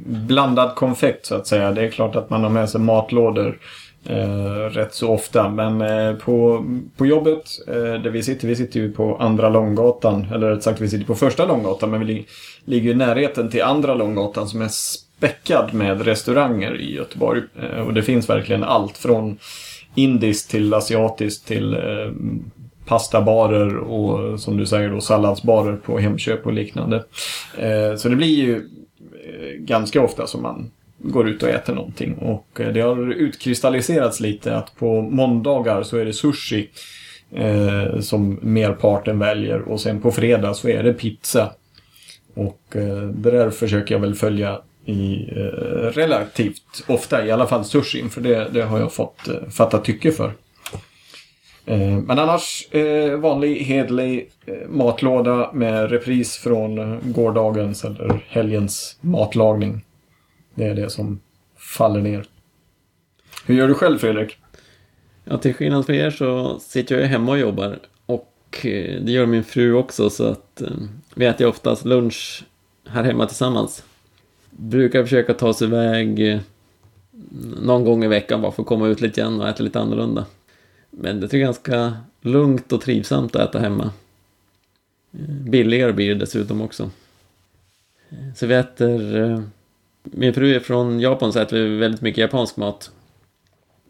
blandad 0.06 0.74
konfekt 0.74 1.26
så 1.26 1.34
att 1.34 1.46
säga. 1.46 1.72
Det 1.72 1.82
är 1.82 1.90
klart 1.90 2.16
att 2.16 2.30
man 2.30 2.42
har 2.42 2.50
med 2.50 2.70
sig 2.70 2.80
matlådor 2.80 3.58
eh, 4.04 4.70
rätt 4.70 4.94
så 4.94 5.08
ofta. 5.08 5.48
Men 5.48 5.80
eh, 5.80 6.14
på, 6.14 6.64
på 6.96 7.06
jobbet 7.06 7.44
eh, 7.66 7.74
där 7.74 8.10
vi 8.10 8.22
sitter, 8.22 8.48
vi 8.48 8.56
sitter 8.56 8.80
ju 8.80 8.92
på 8.92 9.16
andra 9.16 9.48
Långgatan, 9.48 10.26
eller 10.34 10.50
rätt 10.50 10.62
sagt 10.62 10.80
vi 10.80 10.88
sitter 10.88 11.06
på 11.06 11.14
första 11.14 11.46
Långgatan, 11.46 11.90
men 11.90 12.00
vi 12.00 12.06
li 12.06 12.26
ligger 12.64 12.90
i 12.90 12.94
närheten 12.94 13.50
till 13.50 13.62
andra 13.62 13.94
Långgatan 13.94 14.48
som 14.48 14.62
är 14.62 14.68
späckad 14.68 15.74
med 15.74 16.02
restauranger 16.02 16.80
i 16.80 16.94
Göteborg. 16.94 17.42
Eh, 17.62 17.80
och 17.80 17.94
det 17.94 18.02
finns 18.02 18.30
verkligen 18.30 18.64
allt 18.64 18.98
från 18.98 19.38
indiskt 19.94 20.50
till 20.50 20.74
asiatiskt 20.74 21.46
till 21.46 21.74
eh, 21.74 22.12
pastabarer 22.86 23.76
och 23.76 24.40
som 24.40 24.56
du 24.56 24.66
säger 24.66 24.90
då 24.90 25.00
salladsbarer 25.00 25.76
på 25.76 25.98
Hemköp 25.98 26.46
och 26.46 26.52
liknande. 26.52 27.04
Eh, 27.58 27.96
så 27.96 28.08
det 28.08 28.16
blir 28.16 28.36
ju 28.36 28.56
eh, 28.56 29.58
ganska 29.58 30.02
ofta 30.02 30.26
som 30.26 30.42
man 30.42 30.70
går 30.98 31.28
ut 31.28 31.42
och 31.42 31.48
äter 31.48 31.74
någonting. 31.74 32.14
Och 32.14 32.60
eh, 32.60 32.72
det 32.72 32.80
har 32.80 33.12
utkristalliserats 33.12 34.20
lite 34.20 34.56
att 34.56 34.76
på 34.76 35.02
måndagar 35.02 35.82
så 35.82 35.96
är 35.96 36.04
det 36.04 36.12
sushi 36.12 36.70
eh, 37.34 38.00
som 38.00 38.38
merparten 38.42 39.18
väljer 39.18 39.60
och 39.60 39.80
sen 39.80 40.00
på 40.00 40.10
fredag 40.10 40.54
så 40.54 40.68
är 40.68 40.82
det 40.82 40.92
pizza. 40.92 41.52
Och 42.34 42.76
eh, 42.76 43.02
det 43.02 43.30
där 43.30 43.50
försöker 43.50 43.94
jag 43.94 44.00
väl 44.00 44.14
följa 44.14 44.60
i 44.84 45.30
eh, 45.36 45.90
relativt 45.92 46.84
ofta, 46.86 47.26
i 47.26 47.30
alla 47.30 47.46
fall 47.46 47.64
sushin, 47.64 48.10
för 48.10 48.20
det, 48.20 48.48
det 48.52 48.62
har 48.62 48.78
jag 48.78 48.92
fått 48.92 49.28
eh, 49.28 49.48
fatta 49.50 49.78
tycke 49.78 50.12
för. 50.12 50.32
Eh, 51.66 51.98
men 51.98 52.18
annars 52.18 52.68
eh, 52.70 53.18
vanlig 53.18 53.56
hedlig 53.56 54.30
eh, 54.46 54.68
matlåda 54.68 55.50
med 55.52 55.90
repris 55.90 56.36
från 56.36 56.78
eh, 56.78 56.98
gårdagens 57.02 57.84
eller 57.84 58.24
helgens 58.28 58.98
matlagning. 59.00 59.84
Det 60.58 60.64
är 60.64 60.74
det 60.74 60.90
som 60.90 61.20
faller 61.56 62.00
ner. 62.00 62.24
Hur 63.46 63.54
gör 63.54 63.68
du 63.68 63.74
själv 63.74 63.98
Fredrik? 63.98 64.38
Ja, 65.24 65.38
till 65.38 65.54
skillnad 65.54 65.86
från 65.86 65.96
er 65.96 66.10
så 66.10 66.58
sitter 66.58 66.98
jag 66.98 67.08
hemma 67.08 67.32
och 67.32 67.38
jobbar. 67.38 67.78
Och 68.06 68.32
eh, 68.62 69.02
det 69.02 69.12
gör 69.12 69.26
min 69.26 69.44
fru 69.44 69.72
också 69.72 70.10
så 70.10 70.24
att 70.24 70.60
eh, 70.60 70.70
vi 71.14 71.26
äter 71.26 71.46
oftast 71.46 71.84
lunch 71.84 72.44
här 72.88 73.04
hemma 73.04 73.26
tillsammans. 73.26 73.84
Brukar 74.50 75.02
försöka 75.02 75.34
ta 75.34 75.48
oss 75.48 75.62
iväg 75.62 76.32
eh, 76.32 76.40
någon 77.62 77.84
gång 77.84 78.04
i 78.04 78.08
veckan 78.08 78.42
bara 78.42 78.52
för 78.52 78.62
att 78.62 78.68
komma 78.68 78.88
ut 78.88 79.00
lite 79.00 79.20
grann 79.20 79.40
och 79.40 79.48
äta 79.48 79.62
lite 79.62 79.80
annorlunda. 79.80 80.26
Men 80.90 81.20
det 81.20 81.34
är 81.34 81.38
ganska 81.38 81.96
lugnt 82.20 82.72
och 82.72 82.80
trivsamt 82.80 83.36
att 83.36 83.48
äta 83.48 83.58
hemma. 83.58 83.90
Billigare 85.50 85.92
blir 85.92 86.08
det 86.08 86.20
dessutom 86.20 86.60
också. 86.60 86.90
Så 88.36 88.46
vi 88.46 88.54
äter... 88.54 89.57
Min 90.12 90.34
fru 90.34 90.54
är 90.54 90.60
från 90.60 91.00
Japan 91.00 91.32
så 91.32 91.40
äter 91.40 91.56
vi 91.56 91.76
väldigt 91.76 92.00
mycket 92.00 92.18
japansk 92.18 92.56
mat. 92.56 92.90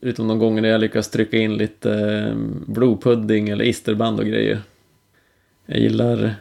Utom 0.01 0.29
de 0.29 0.39
gånger 0.39 0.63
jag 0.63 0.81
lyckas 0.81 1.11
trycka 1.11 1.37
in 1.37 1.57
lite 1.57 1.93
eh, 1.93 2.37
blodpudding 2.67 3.49
eller 3.49 3.65
isterband 3.65 4.21
och 4.21 4.27
grejer. 4.27 4.61
Jag 5.67 5.79
gillar, 5.79 6.35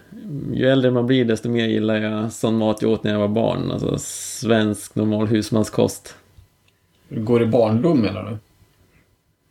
ju 0.53 0.69
äldre 0.69 0.91
man 0.91 1.07
blir 1.07 1.25
desto 1.25 1.49
mer 1.49 1.67
gillar 1.67 1.95
jag 1.95 2.31
sån 2.31 2.57
mat 2.57 2.81
jag 2.81 2.91
åt 2.91 3.03
när 3.03 3.11
jag 3.11 3.19
var 3.19 3.27
barn. 3.27 3.71
Alltså 3.71 3.97
svensk 3.97 4.95
normal 4.95 5.27
husmanskost. 5.27 6.15
Du 7.09 7.23
går 7.23 7.43
i 7.43 7.45
barndom 7.45 8.01
menar 8.01 8.23
du? 8.23 8.37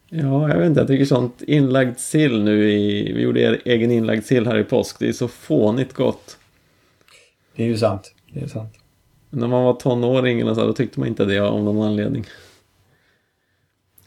Ja, 0.09 0.49
jag 0.49 0.59
vet 0.59 0.67
inte, 0.67 0.81
jag 0.81 0.89
tycker 0.89 1.05
sånt 1.05 1.43
inlagd 1.43 1.99
sill 1.99 2.43
nu 2.43 2.71
i, 2.71 3.13
vi 3.13 3.23
gjorde 3.23 3.61
egen 3.65 3.91
inlagd 3.91 4.25
sill 4.25 4.47
här 4.47 4.59
i 4.59 4.65
påsk, 4.65 4.99
det 4.99 5.09
är 5.09 5.13
så 5.13 5.29
fånigt 5.29 5.93
gott. 5.93 6.39
Det 7.57 7.63
är 7.63 7.67
ju 7.67 7.77
sant. 7.77 8.15
Det 8.33 8.41
är 8.41 8.47
sant. 8.47 8.75
När 9.31 9.49
man 9.49 9.65
var 9.65 9.73
tonåring 9.75 10.41
eller 10.41 10.55
så, 10.55 10.67
då 10.67 10.73
tyckte 10.73 11.01
man 11.01 11.09
inte 11.09 11.25
det 11.25 11.39
av 11.39 11.65
någon 11.65 11.87
anledning. 11.87 12.25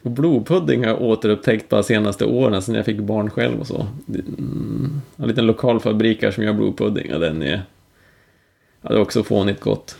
Och 0.02 0.10
blodpudding 0.10 0.80
har 0.84 0.90
jag 0.90 1.02
återupptäckt 1.02 1.68
bara 1.68 1.82
senaste 1.82 2.24
åren, 2.24 2.62
sen 2.62 2.74
jag 2.74 2.84
fick 2.84 2.98
barn 3.00 3.30
själv 3.30 3.60
och 3.60 3.66
så. 3.66 3.86
Det- 4.06 4.18
Mm, 4.20 5.00
en 5.16 5.28
liten 5.28 5.46
lokal 5.46 5.80
fabrik 5.80 6.22
här 6.22 6.30
som 6.30 6.44
gör 6.44 6.52
blodpudding, 6.52 7.14
och 7.14 7.20
den 7.20 7.42
är... 7.42 7.62
Ja, 8.82 8.88
det 8.88 8.94
är 8.94 9.00
också 9.00 9.22
fånigt 9.24 9.60
gott. 9.60 9.96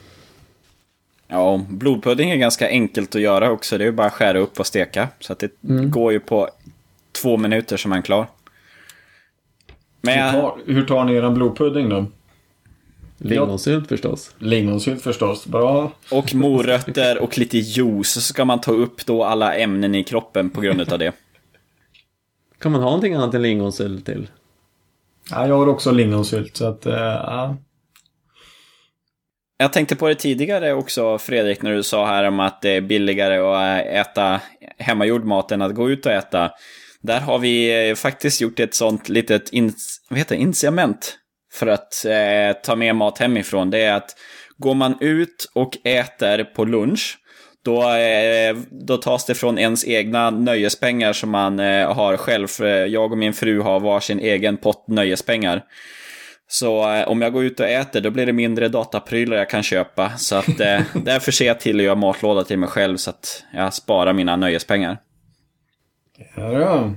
Ja, 1.29 1.61
blodpudding 1.69 2.31
är 2.31 2.37
ganska 2.37 2.69
enkelt 2.69 3.15
att 3.15 3.21
göra 3.21 3.51
också. 3.51 3.79
Det 3.79 3.85
är 3.85 3.87
ju 3.87 3.93
bara 3.93 4.07
att 4.07 4.13
skära 4.13 4.39
upp 4.39 4.61
och 4.61 4.67
steka. 4.67 5.09
Så 5.21 5.33
att 5.33 5.39
det 5.39 5.51
går 5.87 6.13
ju 6.13 6.21
på 6.21 6.49
två 7.23 7.37
minuter 7.37 7.77
som 7.77 7.89
man 7.89 7.99
är 7.99 8.03
klar. 8.03 8.27
Men 10.01 10.15
Hur, 10.19 10.25
jag, 10.25 10.33
tar, 10.33 10.59
hur 10.67 10.85
tar 10.87 11.05
ni 11.05 11.15
eran 11.15 11.35
blodpudding 11.35 11.89
då? 11.89 12.07
Lingonsylt 13.23 13.89
förstås. 13.89 14.35
Lingonsylt 14.39 15.03
förstås. 15.03 15.47
Bra. 15.47 15.93
och 16.11 16.35
morötter 16.35 17.19
och 17.19 17.39
lite 17.39 17.59
juice. 17.59 18.13
Så 18.13 18.21
ska 18.21 18.45
man 18.45 18.61
ta 18.61 18.73
upp 18.73 19.07
då 19.07 19.25
alla 19.25 19.55
ämnen 19.55 19.95
i 19.95 20.05
kroppen 20.05 20.51
på 20.51 20.61
grund 20.61 20.93
av 20.93 20.99
det. 20.99 21.13
Kan 22.61 22.73
man 22.73 22.81
ha 22.81 22.89
någonting 22.89 23.15
annat 23.15 23.35
än 23.35 23.43
lingonsylt 23.43 24.07
till? 24.07 24.29
Ja, 25.31 25.47
jag 25.49 25.57
har 25.57 25.67
också 25.67 25.91
lingonsylt 25.93 26.57
så 26.57 26.67
att... 26.67 26.87
eh, 26.87 26.95
ja. 26.95 27.57
Jag 29.59 29.73
tänkte 29.73 29.97
på 29.97 30.09
det 30.09 30.15
tidigare 30.15 30.73
också, 30.73 31.19
Fredrik, 31.19 31.63
när 31.63 31.75
du 31.75 31.83
sa 31.83 32.07
här 32.07 32.25
om 32.25 32.41
att 32.41 32.63
det 32.63 32.71
är 32.71 32.81
billigare 32.81 33.37
att 33.39 33.87
äta 33.87 34.41
hemmagjord 34.79 35.25
mat 35.25 35.53
än 35.53 35.63
att 35.63 35.75
gå 35.75 35.91
ut 35.91 36.07
och 36.07 36.13
äta. 36.13 36.51
Där 37.01 37.21
har 37.21 37.39
vi 37.39 37.89
eh, 37.91 37.95
faktiskt 37.95 38.41
gjort 38.41 38.61
ett 38.61 38.75
sånt 38.75 39.09
litet 39.09 39.53
ins- 39.53 39.97
vad 40.09 40.19
heter 40.19 40.37
det, 40.37 40.43
incitament 40.43 41.17
för 41.53 41.67
att 41.67 42.05
eh, 42.05 42.63
ta 42.63 42.77
med 42.77 42.97
mat 42.97 43.19
hemifrån. 43.19 43.71
Det 43.71 43.79
är 43.79 43.95
att 43.95 44.17
går 44.57 44.75
man 44.75 44.97
ut 45.01 45.51
och 45.55 45.77
äter 45.85 46.45
på 46.45 46.65
lunch, 46.65 47.19
då, 47.65 47.83
eh, 47.83 48.57
då 48.71 48.97
tas 48.97 49.27
det 49.27 49.35
från 49.35 49.59
ens 49.59 49.85
egna 49.89 50.31
nöjespengar 50.31 51.13
som 51.13 51.31
man 51.31 51.61
eh, 51.61 51.95
har 51.95 52.17
själv. 52.17 52.49
Jag 52.89 53.13
och 53.13 53.19
min 53.19 53.33
fru 53.33 53.61
har 53.61 53.81
varsin 53.81 54.21
egen 54.21 54.57
pott 54.57 54.89
nöjespengar. 54.89 55.65
Så 56.49 56.95
eh, 56.95 57.09
om 57.09 57.23
jag 57.23 57.33
går 57.33 57.45
ut 57.45 57.61
och 57.61 57.67
äter, 57.67 58.01
då 58.01 58.11
blir 58.11 58.27
det 58.27 58.33
mindre 58.33 58.69
dataprylar 58.69 59.37
jag 59.37 59.51
kan 59.51 59.63
köpa. 59.63 60.11
Så 60.17 60.37
att 60.37 60.47
därför 61.05 61.33
ser 61.33 61.47
jag 61.47 61.61
till 61.61 61.77
att 61.77 61.83
göra 61.83 61.95
matlåda 61.95 62.45
till 62.45 62.59
mig 62.59 62.69
själv 62.69 62.97
så 62.97 63.11
att 63.11 63.45
jag 63.55 63.75
sparar 63.75 64.13
mina 64.13 64.37
nöjespengar. 64.37 64.99
Ja. 66.37 66.93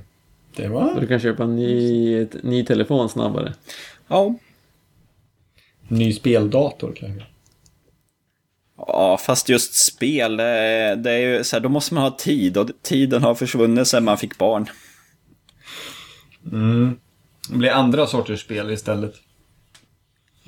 Det 0.56 0.62
Så 0.62 0.68
var 0.68 1.00
du 1.00 1.06
kan 1.06 1.20
köpa 1.20 1.42
en 1.42 1.56
ny, 1.56 2.26
ny 2.42 2.64
telefon 2.64 3.08
snabbare. 3.08 3.52
Ja. 4.08 4.34
Ny 5.88 6.12
speldator 6.12 6.92
kanske. 6.96 7.26
Ja, 8.76 9.16
fast 9.16 9.48
just 9.48 9.74
spel, 9.74 10.36
det 10.36 11.10
är, 11.10 11.18
ju 11.18 11.44
så 11.44 11.56
här, 11.56 11.60
då 11.60 11.68
måste 11.68 11.94
man 11.94 12.02
ha 12.02 12.10
tid 12.10 12.56
och 12.56 12.70
tiden 12.82 13.22
har 13.22 13.34
försvunnit 13.34 13.88
sedan 13.88 14.04
man 14.04 14.18
fick 14.18 14.38
barn. 14.38 14.66
Mm. 16.52 16.98
Det 17.48 17.56
blir 17.56 17.70
andra 17.70 18.06
sorters 18.06 18.40
spel 18.40 18.70
istället. 18.70 19.14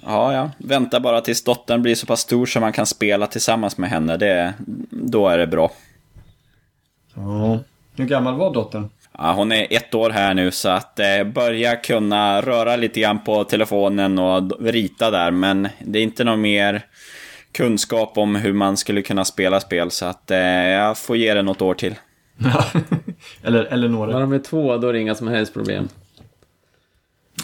Ja, 0.02 0.32
ja. 0.32 0.50
Vänta 0.58 1.00
bara 1.00 1.20
tills 1.20 1.44
dottern 1.44 1.82
blir 1.82 1.94
så 1.94 2.06
pass 2.06 2.20
stor 2.20 2.46
så 2.46 2.60
man 2.60 2.72
kan 2.72 2.86
spela 2.86 3.26
tillsammans 3.26 3.78
med 3.78 3.90
henne. 3.90 4.16
Det, 4.16 4.54
då 4.90 5.28
är 5.28 5.38
det 5.38 5.46
bra. 5.46 5.72
Ja. 7.14 7.58
Hur 7.96 8.04
gammal 8.04 8.34
var 8.34 8.54
dottern? 8.54 8.90
Ja, 9.18 9.32
hon 9.32 9.52
är 9.52 9.66
ett 9.70 9.94
år 9.94 10.10
här 10.10 10.34
nu 10.34 10.50
så 10.50 10.68
att 10.68 10.98
eh, 11.00 11.24
börja 11.24 11.76
kunna 11.76 12.40
röra 12.40 12.76
lite 12.76 13.00
grann 13.00 13.18
på 13.24 13.44
telefonen 13.44 14.18
och 14.18 14.60
rita 14.60 15.10
där. 15.10 15.30
Men 15.30 15.68
det 15.84 15.98
är 15.98 16.02
inte 16.02 16.24
någon 16.24 16.40
mer 16.40 16.86
kunskap 17.52 18.18
om 18.18 18.36
hur 18.36 18.52
man 18.52 18.76
skulle 18.76 19.02
kunna 19.02 19.24
spela 19.24 19.60
spel. 19.60 19.90
Så 19.90 20.06
att 20.06 20.30
eh, 20.30 20.38
jag 20.38 20.98
får 20.98 21.16
ge 21.16 21.34
det 21.34 21.42
något 21.42 21.62
år 21.62 21.74
till. 21.74 21.94
eller, 23.42 23.64
eller 23.64 23.88
När 23.88 23.96
några. 23.96 24.18
de 24.20 24.32
är 24.32 24.38
två, 24.38 24.76
då 24.76 24.88
är 24.88 24.92
det 24.92 24.98
inga 25.00 25.14
som 25.14 25.28
helst 25.28 25.52
problem. 25.54 25.88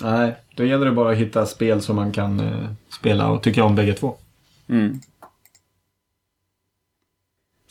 Nej, 0.02 0.34
då 0.56 0.64
gäller 0.64 0.86
det 0.86 0.92
bara 0.92 1.12
att 1.12 1.18
hitta 1.18 1.46
spel 1.46 1.82
som 1.82 1.96
man 1.96 2.12
kan 2.12 2.40
eh, 2.40 2.68
spela 2.98 3.28
och 3.30 3.42
tycka 3.42 3.64
om 3.64 3.74
bägge 3.76 3.92
två. 3.92 4.14
Mm. 4.68 5.00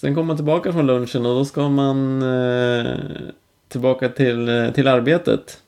Sen 0.01 0.15
kommer 0.15 0.27
man 0.27 0.35
tillbaka 0.35 0.73
från 0.73 0.87
lunchen 0.87 1.25
och 1.25 1.35
då 1.35 1.45
ska 1.45 1.69
man 1.69 2.21
eh, 2.21 2.95
tillbaka 3.71 4.09
till, 4.09 4.49
eh, 4.49 4.71
till 4.71 4.87
arbetet. 4.87 5.61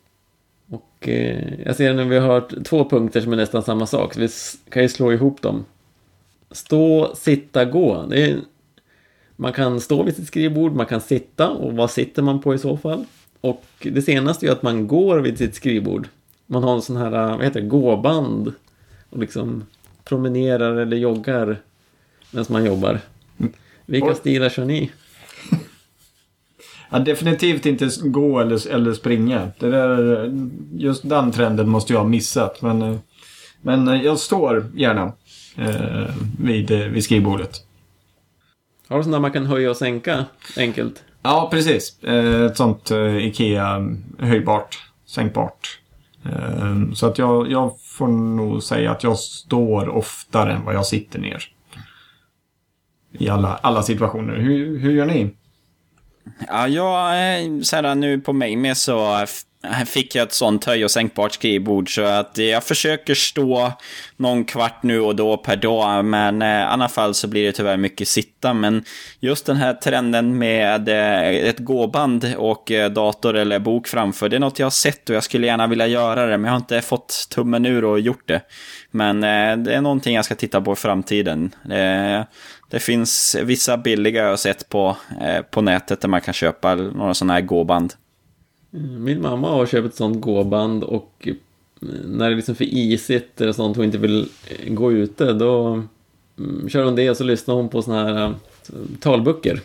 Och 0.69 1.09
eh, 1.09 1.63
jag 1.65 1.75
ser 1.75 1.93
nu 1.93 2.03
vi 2.03 2.17
har 2.17 2.27
hört 2.27 2.65
två 2.65 2.89
punkter 2.89 3.21
som 3.21 3.33
är 3.33 3.37
nästan 3.37 3.63
samma 3.63 3.85
sak, 3.85 4.13
så 4.13 4.19
vi 4.19 4.29
kan 4.69 4.81
ju 4.81 4.89
slå 4.89 5.13
ihop 5.13 5.41
dem. 5.41 5.65
Stå, 6.51 7.15
sitta, 7.15 7.65
gå. 7.65 8.13
Är, 8.13 8.37
man 9.35 9.53
kan 9.53 9.81
stå 9.81 10.03
vid 10.03 10.15
sitt 10.15 10.27
skrivbord, 10.27 10.73
man 10.73 10.85
kan 10.85 11.01
sitta 11.01 11.49
och 11.49 11.73
vad 11.73 11.91
sitter 11.91 12.21
man 12.21 12.41
på 12.41 12.53
i 12.53 12.57
så 12.57 12.77
fall? 12.77 13.05
Och 13.41 13.65
det 13.81 14.01
senaste 14.01 14.47
är 14.47 14.51
att 14.51 14.63
man 14.63 14.87
går 14.87 15.19
vid 15.19 15.37
sitt 15.37 15.55
skrivbord. 15.55 16.07
Man 16.45 16.63
har 16.63 16.75
en 16.75 16.81
sån 16.81 16.97
här, 16.97 17.11
eh, 17.11 17.37
vad 17.37 17.43
heter 17.43 17.61
det, 17.61 17.67
gåband. 17.67 18.53
Och 19.09 19.19
liksom 19.19 19.65
promenerar 20.03 20.75
eller 20.75 20.97
joggar 20.97 21.61
medan 22.31 22.45
man 22.49 22.65
jobbar. 22.65 22.99
Vilka 23.85 24.15
stilar 24.15 24.49
kör 24.49 24.65
ni? 24.65 24.91
Ja, 26.93 26.99
definitivt 26.99 27.65
inte 27.65 27.89
gå 28.03 28.39
eller, 28.39 28.71
eller 28.71 28.93
springa. 28.93 29.51
Det 29.59 29.69
där, 29.69 30.31
just 30.73 31.09
den 31.09 31.31
trenden 31.31 31.69
måste 31.69 31.93
jag 31.93 31.99
ha 31.99 32.07
missat. 32.07 32.61
Men, 32.61 32.81
eh, 32.81 32.95
men 33.61 33.87
eh, 33.87 34.01
jag 34.01 34.19
står 34.19 34.71
gärna 34.75 35.11
eh, 35.57 36.15
vid, 36.39 36.71
eh, 36.71 36.79
vid 36.79 37.03
skrivbordet. 37.03 37.61
Har 38.87 39.03
du 39.03 39.11
där 39.11 39.19
man 39.19 39.31
kan 39.31 39.45
höja 39.45 39.69
och 39.69 39.77
sänka 39.77 40.25
enkelt? 40.57 41.03
Ja, 41.21 41.47
precis. 41.51 42.03
Ett 42.03 42.57
sånt 42.57 42.91
Ikea 43.19 43.95
höjbart, 44.19 44.83
sänkbart. 45.05 45.79
Så 46.93 47.07
att 47.07 47.17
jag, 47.17 47.51
jag 47.51 47.79
får 47.79 48.07
nog 48.07 48.63
säga 48.63 48.91
att 48.91 49.03
jag 49.03 49.17
står 49.17 49.89
oftare 49.89 50.53
än 50.53 50.65
vad 50.65 50.75
jag 50.75 50.85
sitter 50.85 51.19
ner. 51.19 51.43
I 53.11 53.29
alla, 53.29 53.55
alla 53.55 53.83
situationer. 53.83 54.35
Hur, 54.35 54.77
hur 54.79 54.91
gör 54.91 55.05
ni? 55.05 55.31
Ja, 56.47 56.67
jag, 56.67 57.65
så 57.65 57.75
här, 57.75 57.95
nu 57.95 58.19
på 58.19 58.33
mig 58.33 58.55
med 58.55 58.77
så 58.77 59.19
eh, 59.19 59.25
fick 59.85 60.15
jag 60.15 60.23
ett 60.23 60.33
sånt 60.33 60.65
höj 60.65 60.85
och 60.85 60.91
sänkbart 60.91 61.33
skrivbord 61.33 61.95
så 61.95 62.01
att 62.01 62.37
jag 62.37 62.63
försöker 62.63 63.15
stå 63.15 63.71
någon 64.17 64.45
kvart 64.45 64.83
nu 64.83 64.99
och 64.99 65.15
då 65.15 65.37
per 65.37 65.55
dag 65.55 66.05
men 66.05 66.41
eh, 66.41 66.47
i 66.47 66.63
alla 66.63 66.89
fall 66.89 67.13
så 67.13 67.27
blir 67.27 67.45
det 67.45 67.51
tyvärr 67.51 67.77
mycket 67.77 68.07
sitta 68.07 68.53
men 68.53 68.83
just 69.19 69.45
den 69.45 69.55
här 69.55 69.73
trenden 69.73 70.37
med 70.37 70.89
eh, 70.89 71.49
ett 71.49 71.59
gåband 71.59 72.33
och 72.37 72.71
eh, 72.71 72.91
dator 72.91 73.35
eller 73.35 73.59
bok 73.59 73.87
framför 73.87 74.29
det 74.29 74.35
är 74.35 74.39
något 74.39 74.59
jag 74.59 74.65
har 74.65 74.71
sett 74.71 75.09
och 75.09 75.15
jag 75.15 75.23
skulle 75.23 75.47
gärna 75.47 75.67
vilja 75.67 75.87
göra 75.87 76.25
det 76.25 76.37
men 76.37 76.45
jag 76.45 76.51
har 76.51 76.57
inte 76.57 76.81
fått 76.81 77.27
tummen 77.29 77.65
ur 77.65 77.85
och 77.85 77.99
gjort 77.99 78.27
det. 78.27 78.41
Men 78.91 79.21
det 79.63 79.73
är 79.73 79.81
någonting 79.81 80.15
jag 80.15 80.25
ska 80.25 80.35
titta 80.35 80.61
på 80.61 80.73
i 80.73 80.75
framtiden. 80.75 81.55
Det 82.69 82.79
finns 82.79 83.35
vissa 83.43 83.77
billiga 83.77 84.21
jag 84.23 84.29
har 84.29 84.37
sett 84.37 84.69
på, 84.69 84.97
på 85.51 85.61
nätet 85.61 86.01
där 86.01 86.09
man 86.09 86.21
kan 86.21 86.33
köpa 86.33 86.75
några 86.75 87.13
sådana 87.13 87.33
här 87.33 87.41
gåband. 87.41 87.93
Mm, 88.73 89.03
min 89.03 89.21
mamma 89.21 89.49
har 89.49 89.65
köpt 89.65 89.87
ett 89.87 89.95
sånt 89.95 90.21
gåband 90.21 90.83
och 90.83 91.27
eh, 91.27 91.35
när 92.05 92.29
det 92.29 92.33
är 92.33 92.35
liksom 92.35 92.55
för 92.55 92.65
isigt 92.65 93.41
eller 93.41 93.51
sånt 93.51 93.77
hon 93.77 93.85
inte 93.85 93.97
vill 93.97 94.29
eh, 94.47 94.73
gå 94.73 94.91
ute 94.91 95.33
då 95.33 95.83
mm, 96.39 96.69
kör 96.69 96.85
hon 96.85 96.95
det 96.95 97.09
och 97.09 97.17
så 97.17 97.23
lyssnar 97.23 97.55
hon 97.55 97.69
på 97.69 97.81
såna 97.81 98.03
här 98.03 98.25
eh, 98.25 98.33
talböcker. 98.99 99.59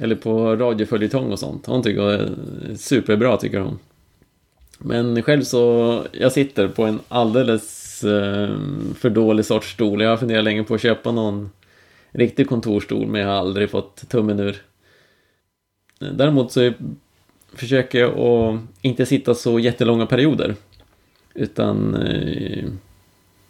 Eller 0.00 0.14
på 0.14 0.56
radioföljetong 0.56 1.32
och 1.32 1.38
sånt. 1.38 1.66
Hon 1.66 1.82
tycker 1.82 2.02
det 2.02 2.14
är 2.14 2.74
superbra 2.76 3.36
tycker 3.36 3.60
hon. 3.60 3.78
Men 4.78 5.22
själv 5.22 5.42
så, 5.42 6.04
jag 6.12 6.32
sitter 6.32 6.68
på 6.68 6.84
en 6.84 7.00
alldeles 7.08 8.00
för 8.94 9.10
dålig 9.10 9.44
sorts 9.44 9.72
stol. 9.72 10.02
Jag 10.02 10.10
har 10.10 10.16
funderat 10.16 10.44
länge 10.44 10.64
på 10.64 10.74
att 10.74 10.80
köpa 10.80 11.12
någon 11.12 11.50
riktig 12.10 12.48
kontorstol 12.48 13.06
men 13.06 13.20
jag 13.20 13.28
har 13.28 13.34
aldrig 13.34 13.70
fått 13.70 14.08
tummen 14.08 14.40
ur. 14.40 14.62
Däremot 15.98 16.52
så 16.52 16.60
är 16.60 16.74
försöker 17.52 18.04
att 18.04 18.60
inte 18.82 19.06
sitta 19.06 19.34
så 19.34 19.58
jättelånga 19.58 20.06
perioder. 20.06 20.54
Utan 21.34 21.94
eh, 21.94 22.64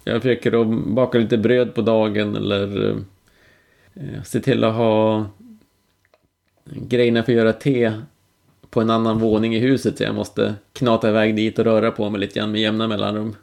jag 0.05 0.23
försöker 0.23 0.61
att 0.61 0.87
baka 0.87 1.19
lite 1.19 1.39
bröd 1.39 1.75
på 1.75 1.83
dagen 1.83 2.37
eller 2.37 2.91
eh, 3.95 4.23
se 4.25 4.41
till 4.41 4.65
att 4.65 4.75
ha 4.75 5.27
grejerna 6.65 7.23
för 7.23 7.33
att 7.33 7.37
göra 7.37 7.53
te 7.53 7.93
på 8.71 8.81
en 8.81 8.91
annan 8.91 9.19
våning 9.19 9.55
i 9.55 9.59
huset 9.59 9.99
så 9.99 10.05
jag 10.05 10.15
måste 10.15 10.55
knata 10.73 11.09
iväg 11.09 11.37
dit 11.37 11.59
och 11.59 11.65
röra 11.65 11.91
på 11.91 12.11
mig 12.11 12.21
lite 12.21 12.39
grann 12.39 12.53
med 12.53 12.61
jämna 12.61 12.89
mellanrum. 12.89 13.37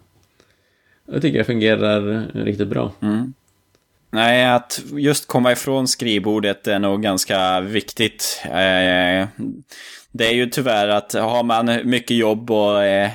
Jag 1.05 1.21
tycker 1.21 1.38
det 1.38 1.43
fungerar 1.43 2.25
riktigt 2.33 2.67
bra. 2.67 2.91
Mm. 3.00 3.33
Nej, 4.09 4.45
att 4.45 4.83
just 4.91 5.27
komma 5.27 5.51
ifrån 5.51 5.88
skrivbordet 5.88 6.67
är 6.67 6.79
nog 6.79 7.01
ganska 7.01 7.59
viktigt. 7.62 8.41
Eh, 8.45 9.27
det 10.17 10.27
är 10.27 10.34
ju 10.34 10.45
tyvärr 10.45 10.88
att 10.88 11.13
har 11.13 11.43
man 11.43 11.79
mycket 11.84 12.17
jobb 12.17 12.51
och, 12.51 12.84
eh, 12.84 13.12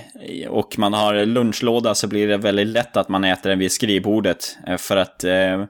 och 0.48 0.78
man 0.78 0.92
har 0.92 1.26
lunchlåda 1.26 1.94
så 1.94 2.08
blir 2.08 2.28
det 2.28 2.36
väldigt 2.36 2.66
lätt 2.66 2.96
att 2.96 3.08
man 3.08 3.24
äter 3.24 3.50
den 3.50 3.58
vid 3.58 3.72
skrivbordet. 3.72 4.58
Eh, 4.66 4.76
för 4.76 4.96
att 4.96 5.24
eh, 5.24 5.64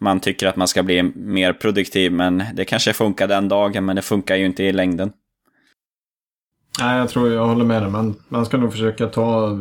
man 0.00 0.20
tycker 0.20 0.46
att 0.46 0.56
man 0.56 0.68
ska 0.68 0.82
bli 0.82 1.02
mer 1.02 1.52
produktiv. 1.52 2.12
Men 2.12 2.44
det 2.54 2.64
kanske 2.64 2.92
funkar 2.92 3.28
den 3.28 3.48
dagen, 3.48 3.84
men 3.84 3.96
det 3.96 4.02
funkar 4.02 4.36
ju 4.36 4.46
inte 4.46 4.64
i 4.64 4.72
längden. 4.72 5.12
Nej, 6.80 6.98
jag 6.98 7.08
tror 7.08 7.32
jag 7.32 7.46
håller 7.46 7.64
med 7.64 7.82
dig. 7.82 7.90
Man, 7.90 8.14
man 8.28 8.46
ska 8.46 8.56
nog 8.56 8.72
försöka 8.72 9.06
ta 9.06 9.58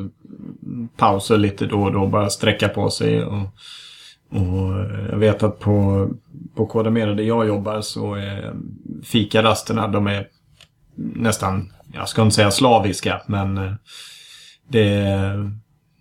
pauser 0.97 1.37
lite 1.37 1.65
då 1.65 1.81
och 1.81 1.91
då. 1.91 2.07
Bara 2.07 2.29
sträcka 2.29 2.69
på 2.69 2.89
sig. 2.89 3.23
Och 3.23 3.47
och 4.29 4.85
jag 5.11 5.17
vet 5.17 5.43
att 5.43 5.59
på, 5.59 6.07
på 6.55 6.65
Kodamera 6.65 7.13
där 7.13 7.23
jag 7.23 7.47
jobbar 7.47 7.81
så 7.81 8.13
är 8.13 8.53
fikarasterna 9.03 9.87
de 9.87 10.07
är 10.07 10.27
nästan, 10.95 11.73
jag 11.93 12.09
ska 12.09 12.21
inte 12.21 12.35
säga 12.35 12.51
slaviska, 12.51 13.21
men 13.27 13.57
eh, 13.57 13.73
det 14.67 15.05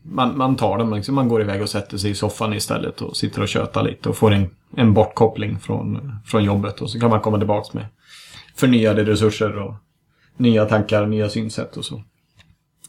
man, 0.04 0.38
man 0.38 0.56
tar 0.56 0.78
dem, 0.78 0.94
liksom, 0.94 1.14
man 1.14 1.28
går 1.28 1.40
iväg 1.40 1.62
och 1.62 1.68
sätter 1.68 1.98
sig 1.98 2.10
i 2.10 2.14
soffan 2.14 2.54
istället 2.54 3.02
och 3.02 3.16
sitter 3.16 3.42
och 3.42 3.48
tjötar 3.48 3.82
lite 3.82 4.08
och 4.08 4.16
får 4.16 4.32
en, 4.32 4.46
en 4.76 4.94
bortkoppling 4.94 5.58
från, 5.58 6.12
från 6.26 6.44
jobbet. 6.44 6.80
Och 6.80 6.90
så 6.90 7.00
kan 7.00 7.10
man 7.10 7.20
komma 7.20 7.38
tillbaka 7.38 7.68
med 7.72 7.86
förnyade 8.54 9.04
resurser 9.04 9.58
och 9.58 9.74
nya 10.36 10.64
tankar, 10.64 11.06
nya 11.06 11.28
synsätt 11.28 11.76
och 11.76 11.84
så. 11.84 12.02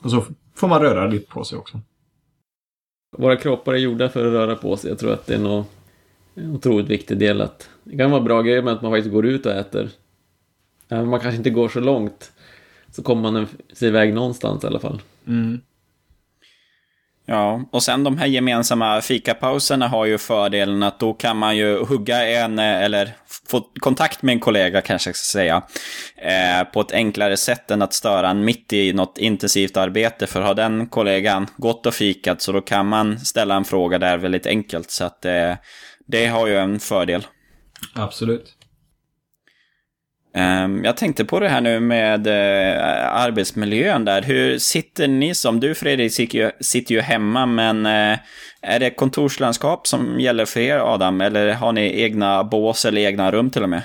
Och 0.02 0.12
så 0.12 0.24
får 0.56 0.68
man 0.68 0.82
röra 0.82 1.08
lite 1.08 1.32
på 1.32 1.44
sig 1.44 1.58
också. 1.58 1.80
Våra 3.18 3.36
kroppar 3.36 3.74
är 3.74 3.78
gjorda 3.78 4.10
för 4.10 4.26
att 4.26 4.34
röra 4.34 4.56
på 4.56 4.78
sig. 4.78 4.90
Jag 4.90 5.00
tror 5.00 5.14
att 5.14 5.26
det 5.26 5.34
är 5.34 5.38
en 5.38 5.66
otroligt 6.54 6.88
viktig 6.88 7.18
del 7.18 7.42
att 7.42 7.70
det 7.84 7.98
kan 7.98 8.12
vara 8.12 8.22
bra 8.22 8.42
grejer 8.42 8.62
med 8.62 8.74
att 8.74 8.82
man 8.82 8.92
faktiskt 8.92 9.14
går 9.14 9.26
ut 9.26 9.46
och 9.46 9.52
äter. 9.52 9.90
Även 10.90 11.04
om 11.04 11.10
man 11.10 11.20
kanske 11.20 11.38
inte 11.38 11.50
går 11.50 11.70
så 11.70 11.80
långt 11.80 12.32
så 12.92 13.04
kommer 13.04 13.32
man 13.32 13.48
sig 13.74 13.88
iväg 13.88 14.14
någonstans 14.14 14.64
i 14.64 14.68
alla 14.68 14.80
fall. 14.80 15.02
Mm. 15.28 15.62
Ja, 17.28 17.66
och 17.72 17.84
sen 17.84 18.04
de 18.04 18.18
här 18.18 18.26
gemensamma 18.26 19.02
fikapauserna 19.02 19.88
har 19.88 20.06
ju 20.06 20.18
fördelen 20.18 20.84
att 20.84 21.00
då 21.00 21.14
kan 21.14 21.38
man 21.38 21.58
ju 21.58 21.86
hugga 21.86 22.28
en, 22.28 22.60
eller 22.60 23.16
få 23.50 23.62
kontakt 23.80 24.22
med 24.22 24.34
en 24.34 24.40
kollega 24.40 24.82
kanske 24.82 25.10
jag 25.10 25.16
ska 25.16 25.40
säga, 25.40 25.64
eh, 26.16 26.64
på 26.74 26.82
ett 26.82 26.92
enklare 26.92 27.38
sätt 27.38 27.72
än 27.72 27.82
att 27.82 27.94
störa 27.94 28.30
en 28.30 28.46
mitt 28.46 28.74
i 28.74 28.94
något 28.94 29.18
intensivt 29.18 29.78
arbete. 29.78 30.28
För 30.28 30.42
har 30.42 30.54
den 30.54 30.88
kollegan 30.88 31.48
gått 31.58 31.86
och 31.86 31.94
fikat 31.94 32.42
så 32.42 32.52
då 32.52 32.62
kan 32.62 32.88
man 32.88 33.20
ställa 33.20 33.56
en 33.56 33.66
fråga 33.66 34.00
där 34.00 34.18
väldigt 34.18 34.46
enkelt. 34.46 34.92
Så 34.92 35.04
att 35.06 35.26
eh, 35.26 35.54
det 36.08 36.28
har 36.28 36.48
ju 36.48 36.58
en 36.58 36.80
fördel. 36.80 37.28
Absolut. 37.96 38.55
Ehm, 40.36 40.84
jag 40.84 40.98
tänkte 40.98 41.26
på 41.26 41.40
det 41.40 41.50
här 41.50 41.62
nu 41.62 41.80
med 41.80 42.28
eh, 42.28 43.16
arbetsmiljön 43.16 44.06
där. 44.06 44.22
Hur 44.22 44.58
sitter 44.58 45.08
ni 45.08 45.36
som, 45.36 45.60
du 45.60 45.76
Fredrik 45.76 46.14
sitter 46.60 46.92
ju, 46.96 47.02
hemma, 47.02 47.46
men 47.46 47.86
eh, 47.86 48.20
är 48.62 48.80
det 48.80 48.90
kontorslandskap 48.90 49.88
som 49.88 50.20
gäller 50.20 50.46
för 50.46 50.60
er 50.60 50.80
Adam? 50.94 51.22
Eller 51.22 51.54
har 51.54 51.72
ni 51.72 52.02
egna 52.02 52.44
bås 52.44 52.86
eller 52.86 53.02
egna 53.02 53.32
rum 53.32 53.50
till 53.50 53.64
och 53.64 53.70
med? 53.70 53.82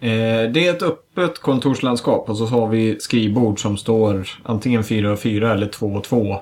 Eh, 0.00 0.50
det 0.50 0.66
är 0.66 0.70
ett 0.70 0.82
öppet 0.82 1.38
kontorslandskap 1.38 2.28
och 2.28 2.36
så 2.36 2.46
har 2.46 2.68
vi 2.68 3.00
skrivbord 3.00 3.62
som 3.62 3.76
står 3.76 4.28
antingen 4.42 4.84
4 4.84 5.12
och 5.12 5.20
4 5.20 5.52
eller 5.52 5.66
2 5.66 5.86
och 5.86 6.04
2 6.04 6.40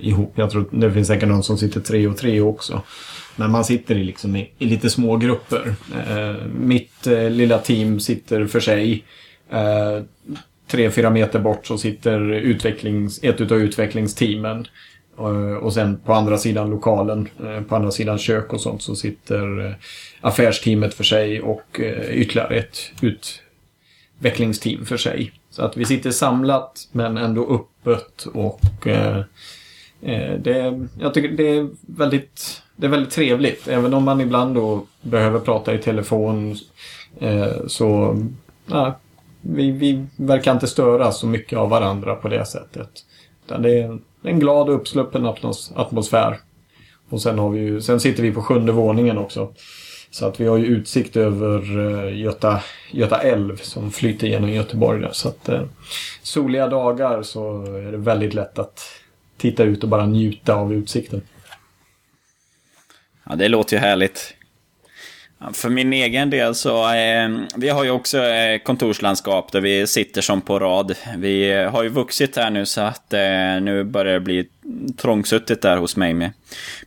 ihop. 0.00 0.32
Jag 0.34 0.50
tror 0.50 0.68
det 0.70 0.92
finns 0.92 1.08
säkert 1.08 1.28
någon 1.28 1.42
som 1.42 1.58
sitter 1.58 1.80
3 1.80 2.06
och 2.06 2.16
3 2.16 2.40
också. 2.40 2.82
Men 3.36 3.50
man 3.50 3.64
sitter 3.64 3.94
i, 3.94 4.04
liksom 4.04 4.36
i, 4.36 4.50
i 4.58 4.66
lite 4.66 4.90
små 4.90 5.16
grupper. 5.16 5.74
Eh, 6.08 6.46
mitt 6.46 7.06
eh, 7.06 7.30
lilla 7.30 7.58
team 7.58 8.00
sitter 8.00 8.46
för 8.46 8.60
sig. 8.60 9.04
Eh, 9.50 10.02
tre, 10.66 10.90
fyra 10.90 11.10
meter 11.10 11.38
bort 11.38 11.66
så 11.66 11.78
sitter 11.78 12.32
utvecklings, 12.32 13.20
ett 13.22 13.40
utav 13.40 13.58
utvecklingsteamen. 13.58 14.66
Eh, 15.18 15.56
och 15.56 15.72
sen 15.72 15.96
på 15.96 16.12
andra 16.12 16.38
sidan 16.38 16.70
lokalen, 16.70 17.28
eh, 17.44 17.60
på 17.62 17.76
andra 17.76 17.90
sidan 17.90 18.18
kök 18.18 18.52
och 18.52 18.60
sånt 18.60 18.82
så 18.82 18.96
sitter 18.96 19.66
eh, 19.66 19.72
affärsteamet 20.20 20.94
för 20.94 21.04
sig 21.04 21.40
och 21.40 21.80
eh, 21.80 22.10
ytterligare 22.10 22.56
ett 22.56 22.78
utvecklingsteam 23.00 24.84
för 24.84 24.96
sig. 24.96 25.32
Så 25.50 25.62
att 25.62 25.76
vi 25.76 25.84
sitter 25.84 26.10
samlat 26.10 26.88
men 26.92 27.16
ändå 27.16 27.46
öppet 27.54 28.26
och 28.34 28.86
eh, 28.86 29.22
Eh, 30.04 30.34
det, 30.38 30.86
jag 31.00 31.14
tycker 31.14 31.28
det 31.28 31.48
är 31.48 31.68
väldigt 31.80 32.62
det 32.76 32.86
är 32.86 32.90
väldigt 32.90 33.12
trevligt. 33.12 33.68
Även 33.68 33.94
om 33.94 34.04
man 34.04 34.20
ibland 34.20 34.54
då 34.54 34.86
behöver 35.02 35.40
prata 35.40 35.74
i 35.74 35.78
telefon 35.78 36.56
eh, 37.20 37.66
så 37.66 38.18
ja, 38.66 38.98
vi, 39.40 39.70
vi 39.70 40.06
verkar 40.16 40.52
inte 40.52 40.66
störa 40.66 41.12
så 41.12 41.26
mycket 41.26 41.58
av 41.58 41.70
varandra 41.70 42.14
på 42.14 42.28
det 42.28 42.44
sättet. 42.44 42.90
Det 43.58 43.80
är 43.80 43.98
en 44.22 44.40
glad 44.40 44.68
och 44.68 44.74
uppsluppen 44.74 45.26
atmosfär. 45.74 46.38
Och 47.08 47.22
sen, 47.22 47.38
har 47.38 47.50
vi 47.50 47.60
ju, 47.60 47.80
sen 47.80 48.00
sitter 48.00 48.22
vi 48.22 48.32
på 48.32 48.42
sjunde 48.42 48.72
våningen 48.72 49.18
också. 49.18 49.52
Så 50.10 50.26
att 50.26 50.40
vi 50.40 50.46
har 50.46 50.56
ju 50.56 50.66
utsikt 50.66 51.16
över 51.16 51.78
eh, 51.78 52.18
Göta, 52.18 52.60
Göta 52.90 53.18
älv 53.18 53.56
som 53.56 53.90
flyter 53.90 54.26
genom 54.26 54.50
Göteborg 54.50 55.00
där. 55.00 55.12
Så 55.12 55.28
att 55.28 55.50
soliga 56.22 56.68
dagar 56.68 57.22
så 57.22 57.62
är 57.62 57.92
det 57.92 57.98
väldigt 57.98 58.34
lätt 58.34 58.58
att 58.58 58.80
titta 59.36 59.62
ut 59.64 59.82
och 59.82 59.88
bara 59.88 60.06
njuta 60.06 60.54
av 60.54 60.72
utsikten. 60.74 61.22
Ja, 63.24 63.34
det 63.34 63.48
låter 63.48 63.76
ju 63.76 63.80
härligt. 63.80 64.34
För 65.52 65.68
min 65.68 65.92
egen 65.92 66.30
del 66.30 66.54
så, 66.54 66.92
eh, 66.92 67.28
vi 67.56 67.68
har 67.68 67.84
ju 67.84 67.90
också 67.90 68.18
eh, 68.18 68.58
kontorslandskap 68.58 69.52
där 69.52 69.60
vi 69.60 69.86
sitter 69.86 70.20
som 70.20 70.40
på 70.40 70.58
rad. 70.58 70.94
Vi 71.16 71.52
eh, 71.52 71.70
har 71.70 71.82
ju 71.82 71.88
vuxit 71.88 72.36
här 72.36 72.50
nu 72.50 72.66
så 72.66 72.80
att 72.80 73.12
eh, 73.12 73.60
nu 73.60 73.84
börjar 73.84 74.12
det 74.14 74.20
bli 74.20 74.48
trångsuttigt 74.96 75.62
där 75.62 75.76
hos 75.76 75.96
mig 75.96 76.14
med. 76.14 76.30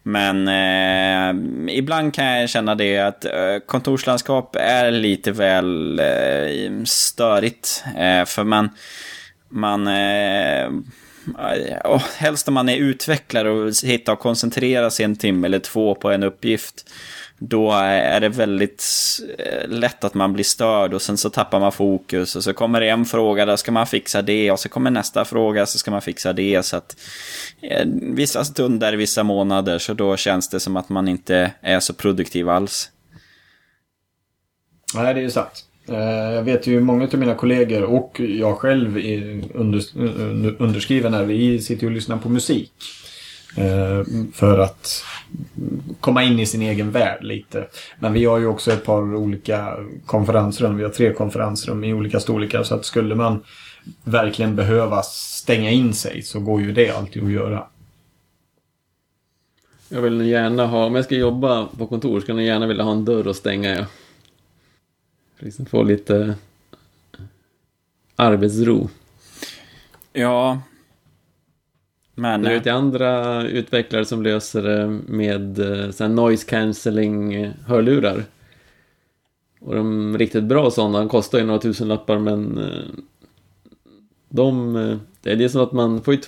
Men 0.04 0.48
eh, 0.48 1.76
ibland 1.78 2.14
kan 2.14 2.26
jag 2.26 2.50
känna 2.50 2.76
det 2.76 2.98
att 2.98 3.26
eh, 3.26 3.58
kontorslandskap 3.66 4.56
är 4.60 4.92
lite 4.92 5.32
väl 5.32 6.00
eh, 6.00 6.84
störigt. 6.86 7.84
Eh, 7.98 8.26
för 8.26 8.44
man, 8.44 8.70
man 9.50 9.88
eh, 9.88 10.70
oh, 11.84 12.04
helst 12.18 12.48
om 12.48 12.54
man 12.54 12.70
är 12.70 12.78
utvecklare 12.78 13.50
och 13.50 13.72
hittar 13.84 14.14
och 14.14 14.20
koncentrerar 14.20 14.90
sig 14.90 15.06
en 15.06 15.16
timme 15.16 15.48
eller 15.48 15.60
två 15.60 15.96
på 15.96 16.12
en 16.12 16.24
uppgift 16.24 16.86
då 17.40 17.72
är 17.72 18.20
det 18.20 18.30
väldigt 18.30 18.84
eh, 19.38 19.70
lätt 19.70 20.04
att 20.04 20.14
man 20.14 20.34
blir 20.34 20.44
störd 20.44 20.94
och 20.94 21.02
sen 21.02 21.18
så 21.18 21.30
tappar 21.30 21.60
man 21.60 21.72
fokus 21.72 22.36
och 22.36 22.44
så 22.44 22.54
kommer 22.54 22.82
det 22.82 22.90
en 22.90 23.06
fråga, 23.06 23.46
där 23.46 23.56
ska 23.56 23.72
man 23.72 23.88
fixa 23.88 24.22
det 24.22 24.52
och 24.52 24.60
så 24.60 24.70
kommer 24.70 24.92
nästa 24.92 25.26
fråga, 25.26 25.66
så 25.66 25.78
ska 25.78 25.92
man 25.92 26.02
fixa 26.02 26.34
det. 26.34 26.66
Så 26.66 26.78
att 26.78 26.98
eh, 27.62 27.86
vissa 28.02 28.46
stunder, 28.46 28.94
vissa 28.94 29.24
månader, 29.24 29.80
så 29.80 29.94
då 29.94 30.18
känns 30.18 30.50
det 30.50 30.60
som 30.60 30.78
att 30.78 30.90
man 30.90 31.08
inte 31.08 31.52
är 31.62 31.80
så 31.80 31.94
produktiv 31.94 32.50
alls. 32.50 32.92
Nej, 34.94 35.14
det 35.14 35.20
är 35.20 35.24
ju 35.24 35.32
sant. 35.32 35.66
Eh, 35.88 36.34
jag 36.34 36.44
vet 36.44 36.68
ju 36.68 36.80
många 36.80 37.08
av 37.14 37.20
mina 37.20 37.36
kollegor 37.36 37.84
och 37.84 38.20
jag 38.20 38.58
själv 38.58 38.98
är 38.98 39.44
underskriven 40.60 41.14
här. 41.14 41.24
Vi 41.24 41.62
sitter 41.62 41.88
och 41.88 41.92
lyssnar 41.92 42.18
på 42.18 42.30
musik. 42.30 42.72
Eh, 43.58 44.04
för 44.34 44.60
att 44.60 45.04
komma 46.00 46.24
in 46.24 46.40
i 46.40 46.46
sin 46.46 46.62
egen 46.62 46.92
värld 46.92 47.24
lite. 47.24 47.68
Men 48.00 48.14
vi 48.14 48.26
har 48.26 48.38
ju 48.38 48.48
också 48.48 48.72
ett 48.72 48.86
par 48.86 49.16
olika 49.16 49.78
konferensrum. 50.06 50.78
Vi 50.78 50.84
har 50.84 50.90
tre 50.90 51.14
konferensrum 51.14 51.84
i 51.84 51.94
olika 51.94 52.20
storlekar. 52.20 52.64
Så 52.64 52.76
att 52.76 52.86
skulle 52.86 53.16
man 53.16 53.44
verkligen 54.04 54.56
behöva 54.56 55.02
stänga 55.04 55.72
in 55.72 55.94
sig 55.94 56.22
så 56.22 56.40
går 56.40 56.62
ju 56.62 56.72
det 56.72 56.90
alltid 56.90 57.24
att 57.24 57.32
göra. 57.32 57.64
Jag 59.90 60.02
vill 60.02 60.28
gärna 60.28 60.66
ha, 60.66 60.86
om 60.86 60.96
jag 60.96 61.06
ska 61.06 61.16
jobba 61.16 61.66
på 61.78 61.88
kontor 61.88 62.20
skulle 62.20 62.42
jag 62.42 62.48
gärna 62.48 62.68
vilja 62.68 62.84
ha 62.84 62.92
en 62.92 63.06
dörr 63.06 63.28
att 63.28 63.36
stänga. 63.36 63.76
Ja. 63.76 63.86
Liksom 65.40 65.66
få 65.66 65.84
lite 65.84 66.36
arbetsro. 68.16 68.90
Ja, 70.14 70.62
men, 72.16 72.42
du 72.42 72.50
vet, 72.50 72.64
det 72.64 72.70
är 72.70 72.74
andra 72.74 73.44
utvecklare 73.44 74.06
som 74.06 74.24
löser 74.24 74.64
det 74.64 74.88
med 75.08 75.60
eh, 75.60 75.92
sån 75.92 76.16
noise 76.16 76.50
cancelling 76.50 77.48
hörlurar. 77.66 78.24
Och 79.60 79.76
de 79.76 80.14
är 80.16 80.18
riktigt 80.18 80.44
bra 80.44 80.72
sådana, 80.72 81.10
kostar 81.10 81.40
ju 81.40 81.46
några 81.46 81.60
tusen 81.60 81.88
lappar 81.88 82.20
men 82.20 82.58
eh, 82.58 82.84
de, 84.30 84.76
eh, 84.76 84.98
det 85.22 85.32
är 85.32 85.36
det 85.36 85.50
som 85.50 85.62
att 85.62 85.72
man 85.72 86.02
får 86.02 86.14
ju 86.14 86.22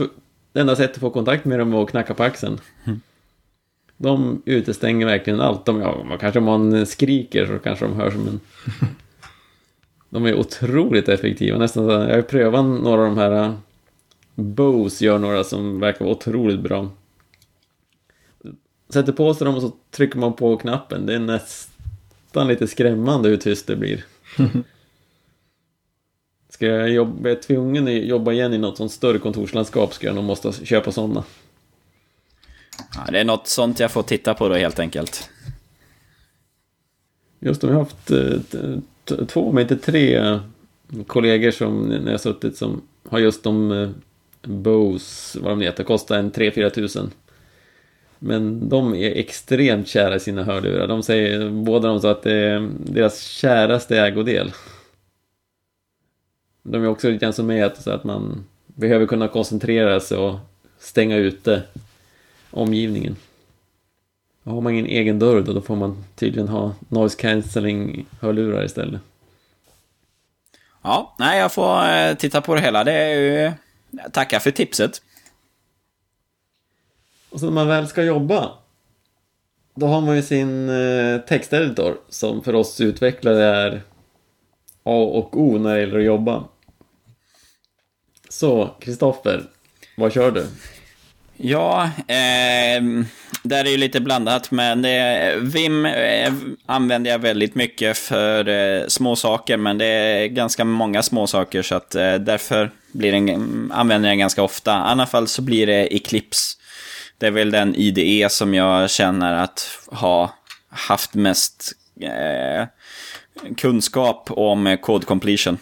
det 0.52 0.60
enda 0.60 0.76
sättet 0.76 0.95
att 0.95 1.02
få 1.02 1.10
kontakt 1.10 1.45
med 1.45 1.60
dem 1.60 1.74
är 1.74 1.84
att 1.84 1.89
knacka 1.89 2.13
på 2.13 2.24
axeln. 2.24 2.58
Mm. 2.84 3.02
De 4.01 4.41
utestänger 4.45 5.05
verkligen 5.05 5.41
allt. 5.41 5.65
De, 5.65 5.79
ja, 5.81 6.17
kanske 6.19 6.39
om 6.39 6.45
man 6.45 6.85
skriker 6.85 7.45
så 7.45 7.59
kanske 7.59 7.85
de 7.85 7.95
hörs 7.95 8.13
men 8.13 8.39
de 10.09 10.25
är 10.25 10.39
otroligt 10.39 11.09
effektiva. 11.09 11.57
Nästan, 11.57 11.85
jag 11.85 12.15
har 12.15 12.21
prövat 12.21 12.65
några 12.65 13.01
av 13.01 13.07
de 13.07 13.17
här 13.17 13.53
Bose 14.35 15.05
gör 15.05 15.19
några 15.19 15.43
som 15.43 15.79
verkar 15.79 16.05
vara 16.05 16.15
otroligt 16.15 16.59
bra. 16.59 16.89
Sätter 18.89 19.13
på 19.13 19.33
sig 19.33 19.45
dem 19.45 19.55
och 19.55 19.62
så 19.62 19.71
trycker 19.91 20.19
man 20.19 20.33
på 20.33 20.57
knappen. 20.57 21.05
Det 21.05 21.15
är 21.15 21.19
nästan 21.19 22.47
lite 22.47 22.67
skrämmande 22.67 23.29
hur 23.29 23.38
tyst 23.38 23.67
det 23.67 23.75
blir. 23.75 24.05
Ska 26.49 26.65
jag 26.65 26.89
jobba, 26.89 27.29
är 27.29 27.35
tvungen 27.35 27.88
att 27.88 27.93
jobba 27.93 28.31
igen 28.31 28.53
i 28.53 28.57
något 28.57 28.77
sånt 28.77 28.91
större 28.91 29.19
kontorslandskap 29.19 29.93
ska 29.93 30.07
jag 30.07 30.15
nog 30.15 30.23
måste 30.23 30.65
köpa 30.65 30.91
sådana. 30.91 31.23
Ja, 32.95 33.12
det 33.12 33.19
är 33.19 33.25
något 33.25 33.47
sånt 33.47 33.80
jag 33.80 33.91
får 33.91 34.04
titta 34.04 34.34
på 34.34 34.49
då 34.49 34.56
helt 34.56 34.80
enkelt. 34.80 35.30
Just 37.39 37.62
det, 37.62 37.67
vi 37.67 37.73
har 37.73 37.80
haft 37.80 38.12
eh, 38.12 39.25
två, 39.25 39.52
men 39.52 39.62
inte 39.62 39.78
tre 39.78 40.39
kollegor 41.08 41.52
som 41.52 41.84
när 41.84 42.12
jag 42.12 42.21
suttit 42.21 42.58
som 42.58 42.82
har 43.10 43.19
just 43.19 43.43
de 43.43 43.71
eh, 43.71 43.89
Bose, 44.41 45.39
vad 45.39 45.52
de 45.52 45.62
heter, 45.62 45.84
kostar 45.84 46.19
en 46.19 46.32
3-4 46.32 46.69
tusen. 46.69 47.12
Men 48.19 48.69
de 48.69 48.95
är 48.95 49.12
extremt 49.12 49.88
kära 49.88 50.15
i 50.15 50.19
sina 50.19 50.43
hörlurar. 50.43 50.88
De 50.88 51.04
säger, 51.04 51.49
båda 51.49 51.88
de 51.88 52.02
sa 52.02 52.12
att 52.12 52.23
det 52.23 52.34
är 52.34 52.69
deras 52.78 53.21
käraste 53.21 53.99
ägodel. 53.99 54.52
De 56.63 56.84
är 56.84 56.88
också 56.88 57.10
lite 57.10 57.25
grann 57.25 57.34
som 57.34 57.47
mig, 57.47 57.71
så 57.80 57.91
att 57.91 58.04
man 58.04 58.45
behöver 58.65 59.06
kunna 59.06 59.28
koncentrera 59.28 59.99
sig 59.99 60.17
och 60.17 60.36
stänga 60.80 61.17
ute 61.17 61.63
omgivningen. 62.51 63.15
Och 64.43 64.53
har 64.53 64.62
man 64.62 64.73
ingen 64.73 64.85
egen 64.85 65.19
dörr 65.19 65.41
då, 65.41 65.53
då 65.53 65.62
får 65.62 65.75
man 65.75 66.05
tydligen 66.15 66.47
ha 66.47 66.75
noise 66.89 67.17
cancelling 67.21 68.05
hörlurar 68.21 68.65
istället. 68.65 69.01
Ja, 70.81 71.15
nej 71.19 71.39
jag 71.39 71.53
får 71.53 71.89
eh, 71.89 72.13
titta 72.13 72.41
på 72.41 72.55
det 72.55 72.62
hela. 72.62 72.83
Det 72.83 72.93
är 72.93 73.15
ju 73.15 73.51
Tackar 74.12 74.39
för 74.39 74.51
tipset. 74.51 75.01
Och 77.29 77.39
så 77.39 77.45
när 77.45 77.53
man 77.53 77.67
väl 77.67 77.88
ska 77.88 78.03
jobba. 78.03 78.51
Då 79.75 79.88
har 79.88 80.01
man 80.01 80.15
ju 80.15 80.21
sin 80.21 80.69
eh, 80.69 81.19
texteditor 81.19 81.97
som 82.09 82.43
för 82.43 82.55
oss 82.55 82.81
utvecklare 82.81 83.45
är 83.45 83.81
A 84.83 84.95
och 84.95 85.41
O 85.41 85.57
när 85.57 85.73
det 85.73 85.79
gäller 85.79 85.99
att 85.99 86.05
jobba. 86.05 86.43
Så, 88.29 88.75
Kristoffer, 88.79 89.43
vad 89.97 90.13
kör 90.13 90.31
du? 90.31 90.47
Ja, 91.41 91.84
eh, 92.08 92.82
där 93.43 93.65
är 93.65 93.69
ju 93.69 93.78
lite 93.78 93.99
blandat, 93.99 94.52
men 94.52 94.86
eh, 94.86 95.36
Vim 95.36 95.86
eh, 95.86 96.34
använder 96.65 97.12
jag 97.12 97.19
väldigt 97.19 97.56
mycket 97.56 97.97
för 97.97 98.47
eh, 98.47 98.88
små 98.88 99.15
saker, 99.15 99.58
men 99.58 99.78
det 99.78 99.86
är 99.86 100.28
ganska 100.28 100.65
många 100.65 101.04
små 101.04 101.28
saker 101.28 101.62
så 101.62 101.75
att 101.75 101.95
eh, 101.95 102.15
därför 102.15 102.71
blir 102.91 103.12
den, 103.12 103.71
använder 103.73 104.10
jag 104.10 104.12
den 104.12 104.19
ganska 104.19 104.43
ofta. 104.43 104.71
I 104.71 104.73
alla 104.73 105.06
fall 105.06 105.28
så 105.28 105.41
blir 105.41 105.67
det 105.67 105.95
Eclipse. 105.95 106.58
Det 107.17 107.28
är 107.28 107.32
väl 107.32 107.52
den 107.52 107.75
IDE 107.75 108.30
som 108.30 108.54
jag 108.54 108.89
känner 108.89 109.34
att 109.34 109.69
ha 109.88 110.34
haft 110.69 111.13
mest 111.13 111.71
eh, 112.02 112.67
kunskap 113.58 114.32
om 114.32 114.78
code 114.82 115.06
completion. 115.06 115.58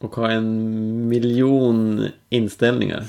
Och 0.00 0.16
ha 0.16 0.30
en 0.30 1.08
miljon 1.08 2.08
inställningar. 2.28 3.04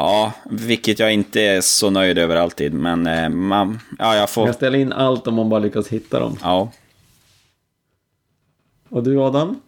Ja, 0.00 0.32
vilket 0.50 0.98
jag 0.98 1.12
inte 1.12 1.40
är 1.40 1.60
så 1.60 1.90
nöjd 1.90 2.18
över 2.18 2.36
alltid. 2.36 2.74
Men 2.74 3.06
eh, 3.06 3.28
man, 3.28 3.80
ja, 3.98 4.16
jag 4.16 4.30
får... 4.30 4.42
Man 4.42 4.46
kan 4.46 4.54
ställa 4.54 4.76
in 4.76 4.92
allt 4.92 5.26
om 5.26 5.34
man 5.34 5.48
bara 5.48 5.60
lyckas 5.60 5.88
hitta 5.88 6.20
dem. 6.20 6.36
Ja. 6.42 6.72
Och 8.88 9.02
du 9.02 9.20
Adam? 9.20 9.60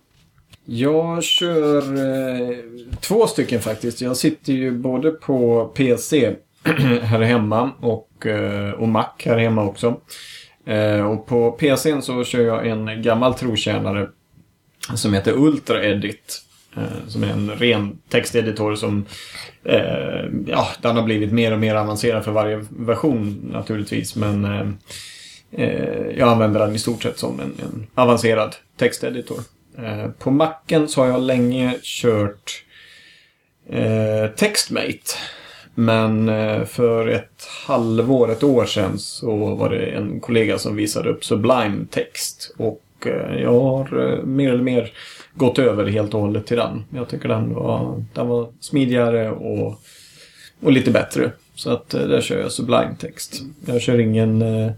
Jag 0.64 1.24
kör 1.24 1.78
eh, 1.78 2.56
två 3.00 3.26
stycken 3.26 3.60
faktiskt. 3.60 4.00
Jag 4.00 4.16
sitter 4.16 4.52
ju 4.52 4.70
både 4.70 5.10
på 5.10 5.64
PC 5.74 6.34
här 7.02 7.20
hemma 7.20 7.70
och, 7.80 8.26
eh, 8.26 8.70
och 8.70 8.88
Mac 8.88 9.08
här 9.18 9.38
hemma 9.38 9.64
också. 9.64 10.00
Eh, 10.66 11.10
och 11.10 11.26
på 11.26 11.52
PCn 11.52 12.02
så 12.02 12.24
kör 12.24 12.40
jag 12.40 12.66
en 12.66 13.02
gammal 13.02 13.34
trotjänare 13.34 14.08
som 14.94 15.14
heter 15.14 15.32
Ultra 15.32 15.84
Edit. 15.84 16.42
Eh, 16.76 17.08
som 17.08 17.24
är 17.24 17.28
en 17.28 17.50
ren 17.50 17.98
texteditor 18.08 18.74
som 18.74 19.06
eh, 19.64 20.24
ja, 20.46 20.68
den 20.82 20.96
har 20.96 21.02
blivit 21.02 21.32
mer 21.32 21.52
och 21.52 21.58
mer 21.58 21.74
avancerad 21.74 22.24
för 22.24 22.32
varje 22.32 22.64
version 22.70 23.50
naturligtvis. 23.52 24.16
Men 24.16 24.44
eh, 24.44 24.68
eh 25.50 26.06
jag 26.16 26.28
använder 26.28 26.60
den 26.60 26.74
i 26.74 26.78
stort 26.78 27.02
sett 27.02 27.18
som 27.18 27.40
en, 27.40 27.54
en 27.62 27.86
avancerad 27.94 28.56
texteditor. 28.76 29.40
Eh, 29.78 30.10
på 30.10 30.30
macken 30.30 30.88
så 30.88 31.00
har 31.00 31.08
jag 31.08 31.22
länge 31.22 31.78
kört 31.82 32.64
eh, 33.68 34.26
Textmate. 34.36 35.16
Men 35.74 36.28
eh, 36.28 36.64
för 36.64 37.08
ett 37.08 37.48
halvår, 37.66 38.30
ett 38.30 38.42
år 38.42 38.64
sedan 38.64 38.98
så 38.98 39.54
var 39.54 39.70
det 39.70 39.86
en 39.86 40.20
kollega 40.20 40.58
som 40.58 40.76
visade 40.76 41.10
upp 41.10 41.24
Sublime 41.24 41.86
text. 41.90 42.54
Och 42.58 42.82
eh, 43.06 43.42
jag 43.42 43.60
har 43.60 44.20
mer 44.24 44.52
eller 44.52 44.62
mer 44.62 44.92
gått 45.34 45.58
över 45.58 45.86
helt 45.86 46.14
och 46.14 46.20
hållet 46.20 46.46
till 46.46 46.56
den. 46.56 46.84
Jag 46.90 47.08
tycker 47.08 47.28
den 47.28 47.54
var, 47.54 48.04
den 48.14 48.28
var 48.28 48.48
smidigare 48.60 49.30
och, 49.30 49.80
och 50.60 50.72
lite 50.72 50.90
bättre. 50.90 51.32
Så 51.54 51.70
att 51.70 51.94
eh, 51.94 52.00
där 52.00 52.20
kör 52.20 52.40
jag 52.40 52.52
Sublime 52.52 52.96
text. 52.98 53.42
Jag 53.66 53.82
kör 53.82 53.98
ingen 53.98 54.42
eh, 54.42 54.72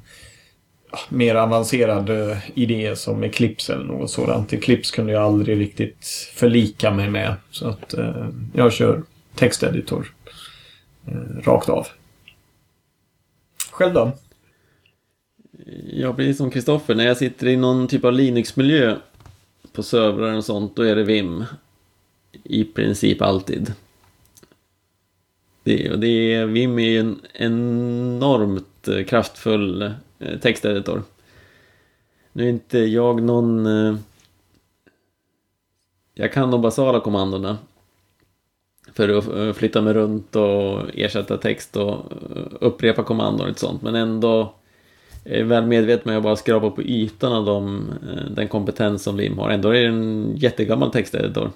ah, 0.91 0.99
mer 1.09 1.35
avancerad 1.35 2.11
eh, 2.11 2.39
idé 2.55 2.97
som 2.97 3.23
Eclipse 3.23 3.73
eller 3.73 3.85
något 3.85 4.11
sådant. 4.11 4.53
Eclipse 4.53 4.95
kunde 4.95 5.13
jag 5.13 5.23
aldrig 5.23 5.61
riktigt 5.61 6.07
förlika 6.35 6.91
mig 6.91 7.11
med. 7.11 7.35
Så 7.51 7.69
att 7.69 7.95
eh, 7.95 8.29
jag 8.53 8.73
kör 8.73 9.03
texteditor 9.35 10.15
eh, 11.07 11.43
rakt 11.43 11.69
av. 11.69 11.87
Själv 13.71 13.95
då? 13.95 14.13
Jag 15.93 16.15
blir 16.15 16.33
som 16.33 16.51
Kristoffer. 16.51 16.95
När 16.95 17.07
jag 17.07 17.17
sitter 17.17 17.47
i 17.47 17.57
någon 17.57 17.89
typ 17.89 18.05
av 18.05 18.13
Linux-miljö 18.13 18.97
på 19.75 19.83
servrar 19.83 20.37
och 20.37 20.45
sånt, 20.45 20.77
då 20.77 20.83
är 20.83 20.97
det 20.97 21.05
Vim. 21.05 21.45
I 22.45 22.65
princip 22.65 23.23
alltid. 23.23 23.73
Det, 25.63 25.93
och 25.93 25.99
det 25.99 26.35
är, 26.35 26.47
Vim 26.47 26.79
är 26.79 26.89
ju 26.89 27.01
en 27.01 27.21
enormt 27.33 28.89
eh, 28.89 29.05
kraftfull 29.05 29.83
eh, 30.19 30.39
texteditor. 30.41 31.03
Nu 32.33 32.45
är 32.45 32.51
inte 32.51 32.79
jag 32.79 33.23
någon... 33.23 33.67
Eh, 33.67 33.97
jag 36.15 36.33
kan 36.33 36.51
de 36.51 36.63
basala 36.63 37.01
kommandona. 37.01 37.59
För 38.93 39.09
att 39.09 39.57
flytta 39.57 39.81
mig 39.81 39.95
runt 39.95 40.37
och 40.37 40.83
ersätta 40.95 41.37
text 41.37 41.77
och 41.77 42.13
upprepa 42.61 43.03
kommandon 43.03 43.51
och 43.51 43.59
sånt. 43.59 43.83
Men 43.83 43.95
ändå 43.95 44.55
jag 45.25 45.39
är 45.39 45.45
väl 45.45 45.67
medveten 45.67 46.13
om 46.13 46.17
att 46.17 46.23
bara 46.23 46.37
skrapar 46.37 46.71
på 46.71 46.83
ytan 46.83 47.33
av 47.33 47.45
dem, 47.45 47.95
eh, 48.11 48.31
den 48.31 48.49
kompetens 48.49 49.03
som 49.03 49.17
Lim 49.17 49.39
har. 49.39 49.51
Ändå 49.51 49.69
är 49.69 49.83
det 49.83 49.89
en 49.89 50.33
jättegammal 50.37 50.93
texteditor. 50.93 51.51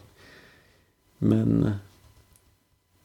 Men 1.19 1.65
eh, 1.65 1.73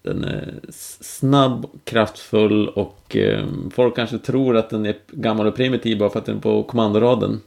den 0.02 0.24
är 0.24 0.54
snabb, 1.02 1.66
kraftfull 1.84 2.68
och 2.68 3.16
eh, 3.16 3.46
folk 3.72 3.96
kanske 3.96 4.18
tror 4.18 4.58
att 4.58 4.70
den 4.70 4.86
är 4.86 4.96
gammal 5.12 5.48
och 5.48 5.56
primitiv 5.56 5.98
bara 5.98 6.10
för 6.10 6.20
att 6.20 6.26
den 6.26 6.38
är 6.38 6.42
på 6.42 6.64
kommandoraden. 6.64 7.42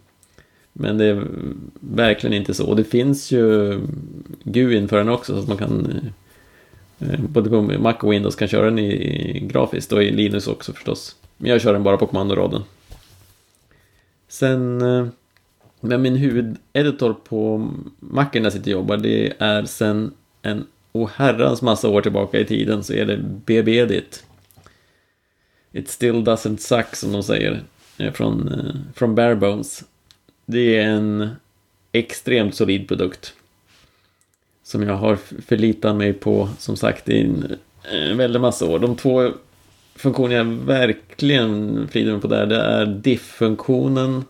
Men 0.73 0.99
det 0.99 1.05
är 1.05 1.27
verkligen 1.81 2.37
inte 2.37 2.55
så. 2.55 2.67
Och 2.67 2.77
det 2.77 2.85
finns 2.85 3.33
ju 3.33 3.79
GUIn 4.43 4.89
för 4.89 4.99
den 4.99 5.09
också 5.09 5.33
så 5.33 5.39
att 5.41 5.49
man 5.49 5.57
kan 5.57 6.01
både 7.19 7.51
på 7.51 7.63
Mac 7.63 7.95
och 8.01 8.13
Windows 8.13 8.37
kan 8.37 8.49
köra 8.49 8.65
den 8.65 8.79
i 8.79 9.49
grafiskt 9.53 9.93
och 9.93 10.03
i 10.03 10.11
Linux 10.11 10.47
också 10.47 10.73
förstås. 10.73 11.17
Men 11.37 11.51
jag 11.51 11.61
kör 11.61 11.73
den 11.73 11.83
bara 11.83 11.97
på 11.97 12.07
kommandoraden. 12.07 12.63
Sen 14.37 14.81
eh, 14.83 15.07
men 15.81 16.03
min 16.03 16.17
huvudeditor 16.17 17.15
på 17.25 17.71
macken 18.01 18.43
där 18.43 18.47
jag 18.47 18.53
sitter 18.53 18.71
och 18.71 18.81
jobbar 18.81 18.97
det 18.97 19.33
är 19.39 19.65
sen 19.65 20.15
en 20.43 20.67
oherrans 20.93 21.63
massa 21.63 21.89
år 21.89 22.03
tillbaka 22.03 22.41
i 22.41 22.45
tiden 22.45 22.85
så 22.85 22.93
är 22.93 23.07
det 23.07 23.17
BB-edit. 23.17 24.25
It 25.73 25.89
still 25.89 26.15
doesn't 26.15 26.57
suck 26.57 26.97
som 26.97 27.13
de 27.13 27.23
säger. 27.23 27.63
Eh, 27.99 28.13
från, 28.13 28.49
eh, 28.49 28.95
från 28.95 29.15
Barebones. 29.15 29.85
Det 30.47 30.77
är 30.77 30.89
en 30.89 31.29
extremt 31.93 32.55
solid 32.55 32.89
produkt. 32.89 33.35
Som 34.63 34.83
jag 34.83 34.97
har 34.97 35.17
förlitat 35.47 35.97
mig 35.97 36.13
på 36.13 36.49
som 36.59 36.77
sagt 36.77 37.09
i 37.09 37.21
en, 37.21 37.57
en 37.83 38.17
väldig 38.17 38.41
massa 38.41 38.67
år. 38.67 38.79
De 38.79 38.97
två 38.97 39.33
funktioner 39.97 40.37
jag 40.37 40.45
verkligen 40.45 41.89
frider 41.89 42.13
mig 42.13 42.21
på 42.21 42.29
där 42.29 42.47
det 42.47 42.57
är 42.57 42.87
diff-funktionen 42.87 44.25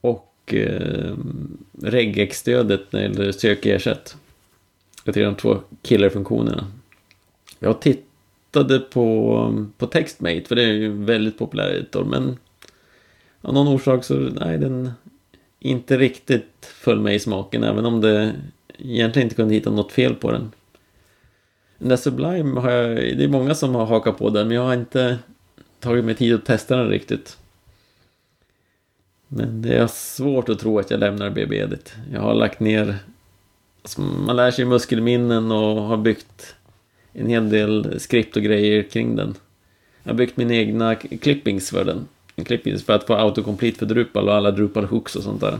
och 0.00 0.54
eh, 0.54 1.14
regex-stödet 1.82 2.92
när 2.92 3.00
det 3.00 3.06
gäller 3.06 3.32
sök 3.32 3.66
ersätt. 3.66 4.16
Jag 5.04 5.14
tycker 5.14 5.26
de 5.26 5.34
två 5.34 5.58
killerfunktionerna. 5.82 6.66
Jag 7.58 7.80
tittade 7.80 8.78
på, 8.78 9.66
på 9.78 9.86
Textmate 9.86 10.44
för 10.48 10.56
det 10.56 10.62
är 10.62 10.72
ju 10.72 11.04
väldigt 11.04 11.38
populär 11.38 11.70
editor 11.70 12.04
men 12.04 12.38
av 13.40 13.54
någon 13.54 13.68
orsak 13.68 14.04
så 14.04 14.14
nej 14.14 14.58
den 14.58 14.90
inte 15.58 15.98
riktigt 15.98 16.72
föll 16.74 17.00
mig 17.00 17.14
i 17.14 17.18
smaken 17.18 17.64
även 17.64 17.86
om 17.86 18.00
det 18.00 18.34
egentligen 18.78 19.26
inte 19.26 19.36
kunde 19.36 19.54
hitta 19.54 19.70
något 19.70 19.92
fel 19.92 20.14
på 20.14 20.32
den. 20.32 20.50
Den 21.80 21.88
där 21.88 21.96
Sublime 21.96 22.60
har 22.60 22.70
jag, 22.70 22.96
det 23.18 23.24
är 23.24 23.28
många 23.28 23.54
som 23.54 23.74
har 23.74 23.86
hakat 23.86 24.18
på 24.18 24.30
den 24.30 24.48
men 24.48 24.56
jag 24.56 24.64
har 24.64 24.74
inte 24.74 25.18
tagit 25.78 26.04
mig 26.04 26.14
tid 26.14 26.34
att 26.34 26.44
testa 26.44 26.76
den 26.76 26.88
riktigt. 26.88 27.38
Men 29.28 29.62
det 29.62 29.74
är 29.74 29.86
svårt 29.86 30.48
att 30.48 30.58
tro 30.58 30.78
att 30.78 30.90
jag 30.90 31.00
lämnar 31.00 31.30
BB-edit. 31.30 31.94
Jag 32.12 32.20
har 32.20 32.34
lagt 32.34 32.60
ner... 32.60 32.96
Alltså 33.82 34.00
man 34.00 34.36
lär 34.36 34.50
sig 34.50 34.64
muskelminnen 34.64 35.52
och 35.52 35.82
har 35.82 35.96
byggt 35.96 36.54
en 37.12 37.26
hel 37.26 37.50
del 37.50 38.00
skript 38.00 38.36
och 38.36 38.42
grejer 38.42 38.82
kring 38.82 39.16
den. 39.16 39.34
Jag 40.02 40.12
har 40.12 40.16
byggt 40.16 40.36
mina 40.36 40.54
egna 40.54 40.94
clippings 40.94 41.70
för 41.70 41.84
den. 41.84 42.08
En 42.36 42.44
clippings 42.44 42.84
för 42.84 42.92
att 42.92 43.06
få 43.06 43.14
autocomplete 43.14 43.78
för 43.78 43.86
Drupal 43.86 44.28
och 44.28 44.34
alla 44.34 44.50
Drupal 44.50 44.84
hooks 44.84 45.16
och 45.16 45.22
sånt 45.22 45.40
där. 45.40 45.58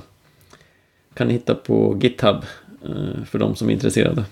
Kan 1.14 1.26
ni 1.26 1.32
hitta 1.32 1.54
på 1.54 1.98
GitHub 2.02 2.44
eh, 2.84 3.24
för 3.24 3.38
de 3.38 3.56
som 3.56 3.68
är 3.68 3.72
intresserade. 3.72 4.24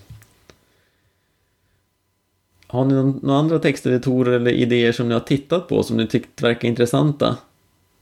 Har 2.71 2.85
ni 2.85 2.95
någon, 2.95 3.21
några 3.23 3.39
andra 3.39 3.59
texteditorer 3.59 4.33
eller 4.33 4.51
idéer 4.51 4.93
som 4.93 5.09
ni 5.09 5.15
har 5.15 5.21
tittat 5.21 5.69
på 5.69 5.83
som 5.83 5.97
ni 5.97 6.07
tyckt 6.07 6.43
verkar 6.43 6.69
intressanta? 6.69 7.37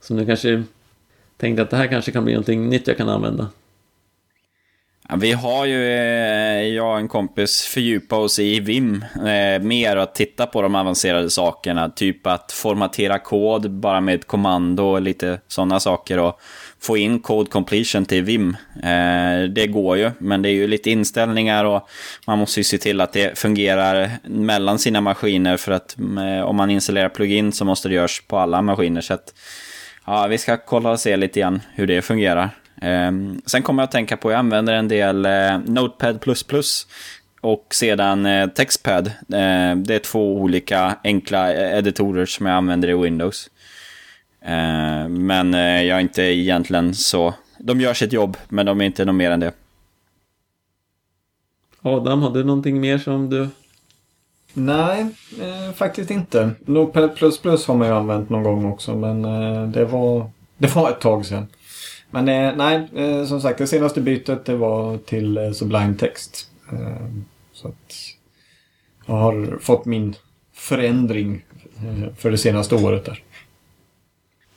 Som 0.01 0.17
ni 0.17 0.25
kanske 0.25 0.63
tänkte 1.37 1.61
att 1.61 1.69
det 1.69 1.77
här 1.77 1.87
kanske 1.87 2.11
kan 2.11 2.23
bli 2.23 2.33
någonting 2.33 2.69
nytt 2.69 2.87
jag 2.87 2.97
kan 2.97 3.09
använda? 3.09 3.47
Vi 5.15 5.31
har 5.31 5.65
ju, 5.65 5.87
eh, 5.87 6.67
jag 6.67 6.91
och 6.91 6.97
en 6.97 7.07
kompis, 7.07 7.65
fördjupa 7.65 8.15
oss 8.15 8.39
i 8.39 8.59
Vim 8.59 9.05
eh, 9.15 9.61
mer 9.61 9.95
och 9.95 10.03
att 10.03 10.15
titta 10.15 10.45
på 10.45 10.61
de 10.61 10.75
avancerade 10.75 11.29
sakerna. 11.29 11.89
Typ 11.89 12.27
att 12.27 12.51
formatera 12.51 13.19
kod 13.19 13.71
bara 13.71 14.01
med 14.01 14.15
ett 14.15 14.27
kommando 14.27 14.83
och 14.83 15.01
lite 15.01 15.39
sådana 15.47 15.79
saker. 15.79 16.19
Och 16.19 16.39
få 16.79 16.97
in 16.97 17.19
code 17.19 17.49
completion 17.49 18.05
till 18.05 18.23
Vim. 18.23 18.57
Eh, 18.83 19.49
det 19.49 19.67
går 19.67 19.97
ju, 19.97 20.11
men 20.17 20.41
det 20.41 20.49
är 20.49 20.53
ju 20.53 20.67
lite 20.67 20.89
inställningar 20.89 21.65
och 21.65 21.89
man 22.25 22.39
måste 22.39 22.59
ju 22.59 22.63
se 22.63 22.77
till 22.77 23.01
att 23.01 23.13
det 23.13 23.37
fungerar 23.37 24.09
mellan 24.23 24.79
sina 24.79 25.01
maskiner. 25.01 25.57
För 25.57 25.71
att 25.71 25.95
om 26.45 26.55
man 26.55 26.71
installerar 26.71 27.09
plugin 27.09 27.51
så 27.51 27.65
måste 27.65 27.89
det 27.89 27.95
göras 27.95 28.21
på 28.27 28.37
alla 28.37 28.61
maskiner. 28.61 29.01
Så 29.01 29.13
att, 29.13 29.33
ja, 30.05 30.27
vi 30.27 30.37
ska 30.37 30.57
kolla 30.57 30.91
och 30.91 30.99
se 30.99 31.17
lite 31.17 31.39
grann 31.39 31.61
hur 31.75 31.87
det 31.87 32.01
fungerar. 32.01 32.49
Ehm, 32.81 33.41
sen 33.45 33.63
kommer 33.63 33.83
jag 33.83 33.87
att 33.87 33.91
tänka 33.91 34.17
på, 34.17 34.31
jag 34.31 34.39
använder 34.39 34.73
en 34.73 34.87
del 34.87 35.25
eh, 35.25 35.59
Notepad++ 35.65 36.19
och 37.41 37.67
sedan 37.71 38.25
eh, 38.25 38.47
Textpad. 38.47 39.07
Eh, 39.07 39.75
det 39.75 39.95
är 39.95 39.99
två 39.99 40.35
olika 40.37 40.97
enkla 41.03 41.53
eh, 41.53 41.77
editorer 41.77 42.25
som 42.25 42.45
jag 42.45 42.55
använder 42.55 42.87
i 42.87 42.93
Windows. 42.93 43.49
Eh, 44.41 45.07
men 45.07 45.53
jag 45.53 45.97
är 45.97 45.99
inte 45.99 46.21
egentligen 46.21 46.93
så... 46.93 47.33
De 47.59 47.81
gör 47.81 47.93
sitt 47.93 48.13
jobb, 48.13 48.37
men 48.49 48.65
de 48.65 48.81
är 48.81 48.85
inte 48.85 49.05
något 49.05 49.15
mer 49.15 49.31
än 49.31 49.39
det. 49.39 49.51
Adam, 51.81 52.21
har 52.21 52.31
du 52.31 52.43
någonting 52.43 52.79
mer 52.81 52.97
som 52.97 53.29
du... 53.29 53.49
Nej, 54.53 55.05
eh, 55.41 55.73
faktiskt 55.75 56.11
inte. 56.11 56.51
Notepad++ 56.65 57.09
har 57.67 57.75
man 57.75 57.87
ju 57.87 57.93
använt 57.93 58.29
någon 58.29 58.43
gång 58.43 58.65
också 58.65 58.95
men 58.95 59.25
eh, 59.25 59.67
det, 59.67 59.85
var, 59.85 60.29
det 60.57 60.75
var 60.75 60.89
ett 60.89 60.99
tag 60.99 61.25
sedan. 61.25 61.47
Men 62.17 62.29
eh, 62.29 62.55
nej, 62.55 62.87
eh, 62.95 63.25
som 63.25 63.41
sagt 63.41 63.57
det 63.57 63.67
senaste 63.67 64.01
bytet 64.01 64.45
det 64.45 64.55
var 64.55 64.97
till 64.97 65.37
eh, 65.37 65.51
Sublime 65.51 65.93
Text. 65.93 66.49
Eh, 66.71 67.07
så 67.53 67.67
att 67.67 67.95
jag 69.05 69.13
har 69.13 69.57
fått 69.61 69.85
min 69.85 70.15
förändring 70.53 71.45
eh, 71.77 72.15
för 72.15 72.31
det 72.31 72.37
senaste 72.37 72.75
året 72.75 73.05
där. 73.05 73.23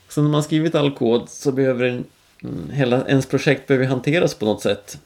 Så 0.09 0.23
när 0.23 0.31
man 0.31 0.42
skrivit 0.42 0.75
all 0.75 0.90
kod 0.90 1.29
så 1.29 1.53
behöver 1.53 1.85
en, 1.85 2.05
mm, 2.42 2.70
hela 2.70 3.09
ens 3.09 3.27
projekt 3.27 3.66
behöver 3.66 3.87
hanteras 3.87 4.35
på 4.35 4.44
något 4.44 4.62
sätt. 4.62 4.99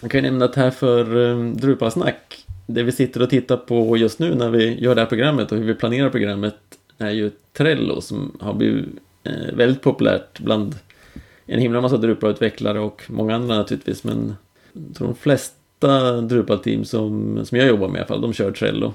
Jag 0.00 0.10
kan 0.10 0.24
ju 0.24 0.30
nämna 0.30 0.44
att 0.44 0.54
här 0.54 0.70
för 0.70 1.16
um, 1.16 1.56
Drupalsnack, 1.56 2.44
det 2.66 2.82
vi 2.82 2.92
sitter 2.92 3.22
och 3.22 3.30
tittar 3.30 3.56
på 3.56 3.96
just 3.96 4.18
nu 4.18 4.34
när 4.34 4.50
vi 4.50 4.80
gör 4.80 4.94
det 4.94 5.00
här 5.00 5.08
programmet 5.08 5.52
och 5.52 5.58
hur 5.58 5.64
vi 5.64 5.74
planerar 5.74 6.10
programmet 6.10 6.56
är 6.98 7.10
ju 7.10 7.30
Trello 7.52 8.00
som 8.00 8.36
har 8.40 8.54
blivit 8.54 8.86
eh, 9.24 9.54
väldigt 9.54 9.82
populärt 9.82 10.38
bland 10.38 10.74
en 11.46 11.60
himla 11.60 11.80
massa 11.80 11.96
Drupal-utvecklare 11.96 12.78
och 12.78 13.02
många 13.06 13.34
andra 13.34 13.56
naturligtvis 13.56 14.04
men 14.04 14.36
jag 14.72 14.96
tror 14.96 15.08
de 15.08 15.16
flesta 15.16 16.20
Drupal-team 16.20 16.84
som, 16.84 17.40
som 17.46 17.58
jag 17.58 17.66
jobbar 17.66 17.88
med 17.88 17.96
i 17.96 17.98
alla 17.98 18.08
fall, 18.08 18.20
de 18.20 18.32
kör 18.32 18.52
Trello. 18.52 18.94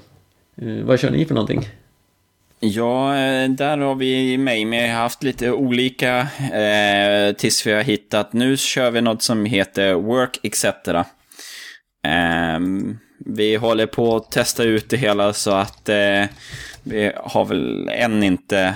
Eh, 0.56 0.84
vad 0.84 1.00
kör 1.00 1.10
ni 1.10 1.26
för 1.26 1.34
någonting? 1.34 1.68
Ja, 2.60 3.18
eh, 3.18 3.50
där 3.50 3.78
har 3.78 3.96
vi 3.96 4.38
mig 4.38 4.66
med 4.66 4.96
haft 4.96 5.24
lite 5.24 5.52
olika 5.52 6.28
eh, 6.54 7.36
tills 7.36 7.68
vi 7.68 7.72
har 7.72 7.82
hittat. 7.82 8.34
Nu 8.34 8.58
kör 8.58 8.92
vi 8.92 9.02
något 9.02 9.22
som 9.22 9.46
heter 9.46 9.94
Work 9.94 10.40
etc. 10.44 10.66
Eh, 10.66 12.60
vi 13.26 13.56
håller 13.56 13.86
på 13.86 14.16
att 14.16 14.32
testa 14.32 14.64
ut 14.64 14.90
det 14.90 14.98
hela 14.98 15.34
så 15.34 15.52
att 15.52 15.90
eh, 15.90 16.24
vi 16.84 17.12
har 17.16 17.46
väl 17.46 17.90
än 17.90 18.24
inte 18.24 18.76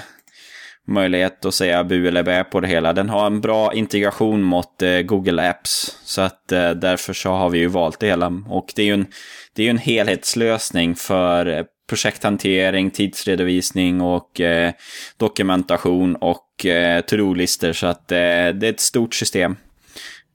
möjlighet 0.85 1.45
att 1.45 1.53
säga 1.53 1.83
bu 1.83 2.07
eller 2.07 2.23
bä 2.23 2.43
på 2.43 2.59
det 2.59 2.67
hela. 2.67 2.93
Den 2.93 3.09
har 3.09 3.27
en 3.27 3.41
bra 3.41 3.73
integration 3.73 4.41
mot 4.41 4.81
eh, 4.81 5.01
Google 5.01 5.49
Apps. 5.49 5.97
Så 6.03 6.21
att 6.21 6.51
eh, 6.51 6.71
därför 6.71 7.13
så 7.13 7.31
har 7.31 7.49
vi 7.49 7.59
ju 7.59 7.67
valt 7.67 7.99
det 7.99 8.07
hela. 8.07 8.41
Och 8.49 8.73
det 8.75 8.81
är 8.81 8.85
ju 8.85 8.93
en, 8.93 9.05
det 9.53 9.61
är 9.61 9.63
ju 9.63 9.69
en 9.69 9.77
helhetslösning 9.77 10.95
för 10.95 11.45
eh, 11.45 11.63
projekthantering, 11.89 12.91
tidsredovisning 12.91 14.01
och 14.01 14.41
eh, 14.41 14.73
dokumentation 15.17 16.15
och 16.15 16.65
eh, 16.65 17.01
to-do-listor. 17.01 17.73
Så 17.73 17.87
att 17.87 18.11
eh, 18.11 18.17
det 18.17 18.63
är 18.63 18.69
ett 18.69 18.79
stort 18.79 19.13
system. 19.13 19.55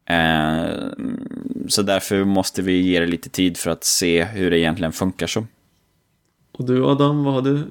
Eh, 0.08 0.64
så 1.68 1.82
därför 1.82 2.24
måste 2.24 2.62
vi 2.62 2.80
ge 2.80 3.00
det 3.00 3.06
lite 3.06 3.28
tid 3.28 3.56
för 3.56 3.70
att 3.70 3.84
se 3.84 4.24
hur 4.24 4.50
det 4.50 4.58
egentligen 4.58 4.92
funkar 4.92 5.26
så. 5.26 5.46
Och 6.52 6.66
du 6.66 6.86
Adam, 6.86 7.24
vad 7.24 7.34
har 7.34 7.42
du 7.42 7.62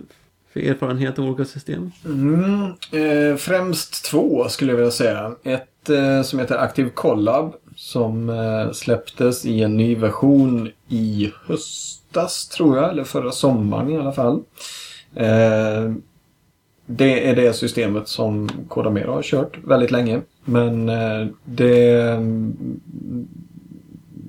för 0.59 0.71
erfarenhet 0.71 1.19
av 1.19 1.25
olika 1.25 1.45
system? 1.45 1.91
Mm, 2.05 2.63
eh, 2.91 3.37
främst 3.37 4.05
två 4.05 4.49
skulle 4.49 4.71
jag 4.71 4.77
vilja 4.77 4.91
säga. 4.91 5.35
Ett 5.43 5.89
eh, 5.89 6.21
som 6.21 6.39
heter 6.39 6.57
Active 6.57 6.89
Collab 6.89 7.53
som 7.75 8.29
eh, 8.29 8.71
släpptes 8.71 9.45
i 9.45 9.63
en 9.63 9.77
ny 9.77 9.95
version 9.95 10.69
i 10.89 11.31
höstas 11.45 12.47
tror 12.47 12.77
jag, 12.77 12.89
eller 12.89 13.03
förra 13.03 13.31
sommaren 13.31 13.89
i 13.89 13.97
alla 13.97 14.11
fall. 14.11 14.43
Eh, 15.15 15.91
det 16.85 17.29
är 17.29 17.35
det 17.35 17.53
systemet 17.53 18.07
som 18.07 18.49
Kodamera 18.67 19.11
har 19.11 19.21
kört 19.21 19.57
väldigt 19.63 19.91
länge. 19.91 20.21
Men 20.45 20.89
eh, 20.89 21.27
det... 21.45 22.17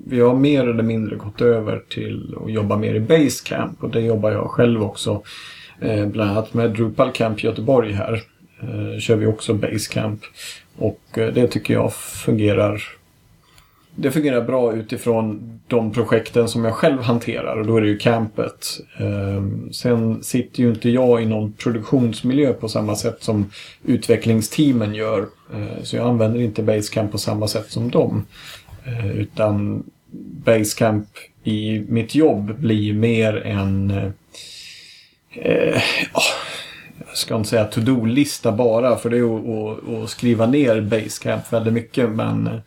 Vi 0.05 0.19
har 0.19 0.35
mer 0.35 0.67
eller 0.67 0.83
mindre 0.83 1.15
gått 1.15 1.41
över 1.41 1.83
till 1.89 2.35
att 2.43 2.51
jobba 2.51 2.77
mer 2.77 2.95
i 2.95 2.99
Basecamp 2.99 3.83
och 3.83 3.89
det 3.89 4.01
jobbar 4.01 4.31
jag 4.31 4.49
själv 4.49 4.83
också. 4.83 5.21
Eh, 5.81 6.05
bland 6.05 6.31
annat 6.31 6.53
med 6.53 6.71
Drupal 6.71 7.11
Camp 7.11 7.43
Göteborg 7.43 7.93
här. 7.93 8.21
Eh, 8.61 8.99
kör 8.99 9.15
vi 9.15 9.25
också 9.25 9.53
Basecamp. 9.53 10.21
Och 10.77 11.01
eh, 11.17 11.33
det 11.33 11.47
tycker 11.47 11.73
jag 11.73 11.93
fungerar 11.93 12.83
det 13.95 14.11
fungerar 14.11 14.41
bra 14.41 14.73
utifrån 14.73 15.59
de 15.67 15.91
projekten 15.91 16.47
som 16.47 16.65
jag 16.65 16.73
själv 16.73 17.01
hanterar 17.01 17.57
och 17.57 17.65
då 17.65 17.77
är 17.77 17.81
det 17.81 17.87
ju 17.87 17.97
campet. 17.97 18.67
Sen 19.71 20.23
sitter 20.23 20.63
ju 20.63 20.69
inte 20.69 20.89
jag 20.89 21.23
i 21.23 21.25
någon 21.25 21.53
produktionsmiljö 21.53 22.53
på 22.53 22.69
samma 22.69 22.95
sätt 22.95 23.23
som 23.23 23.51
utvecklingsteamen 23.83 24.95
gör. 24.95 25.25
Så 25.83 25.95
jag 25.95 26.07
använder 26.07 26.41
inte 26.41 26.63
Basecamp 26.63 27.11
på 27.11 27.17
samma 27.17 27.47
sätt 27.47 27.71
som 27.71 27.89
dem. 27.89 28.25
Utan 29.15 29.83
Basecamp 30.45 31.07
i 31.43 31.85
mitt 31.87 32.15
jobb 32.15 32.55
blir 32.59 32.93
mer 32.93 33.45
en 33.45 33.93
eh, 35.31 35.81
jag 37.07 37.17
ska 37.17 37.35
inte 37.35 37.49
säga 37.49 37.65
to-do-lista 37.65 38.51
bara 38.51 38.95
för 38.95 39.09
det 39.09 39.17
är 39.17 40.03
att, 40.03 40.09
skriva 40.09 40.45
ner 40.45 40.81
Basecamp 40.81 41.53
väldigt 41.53 41.73
mycket 41.73 42.09
men 42.09 42.61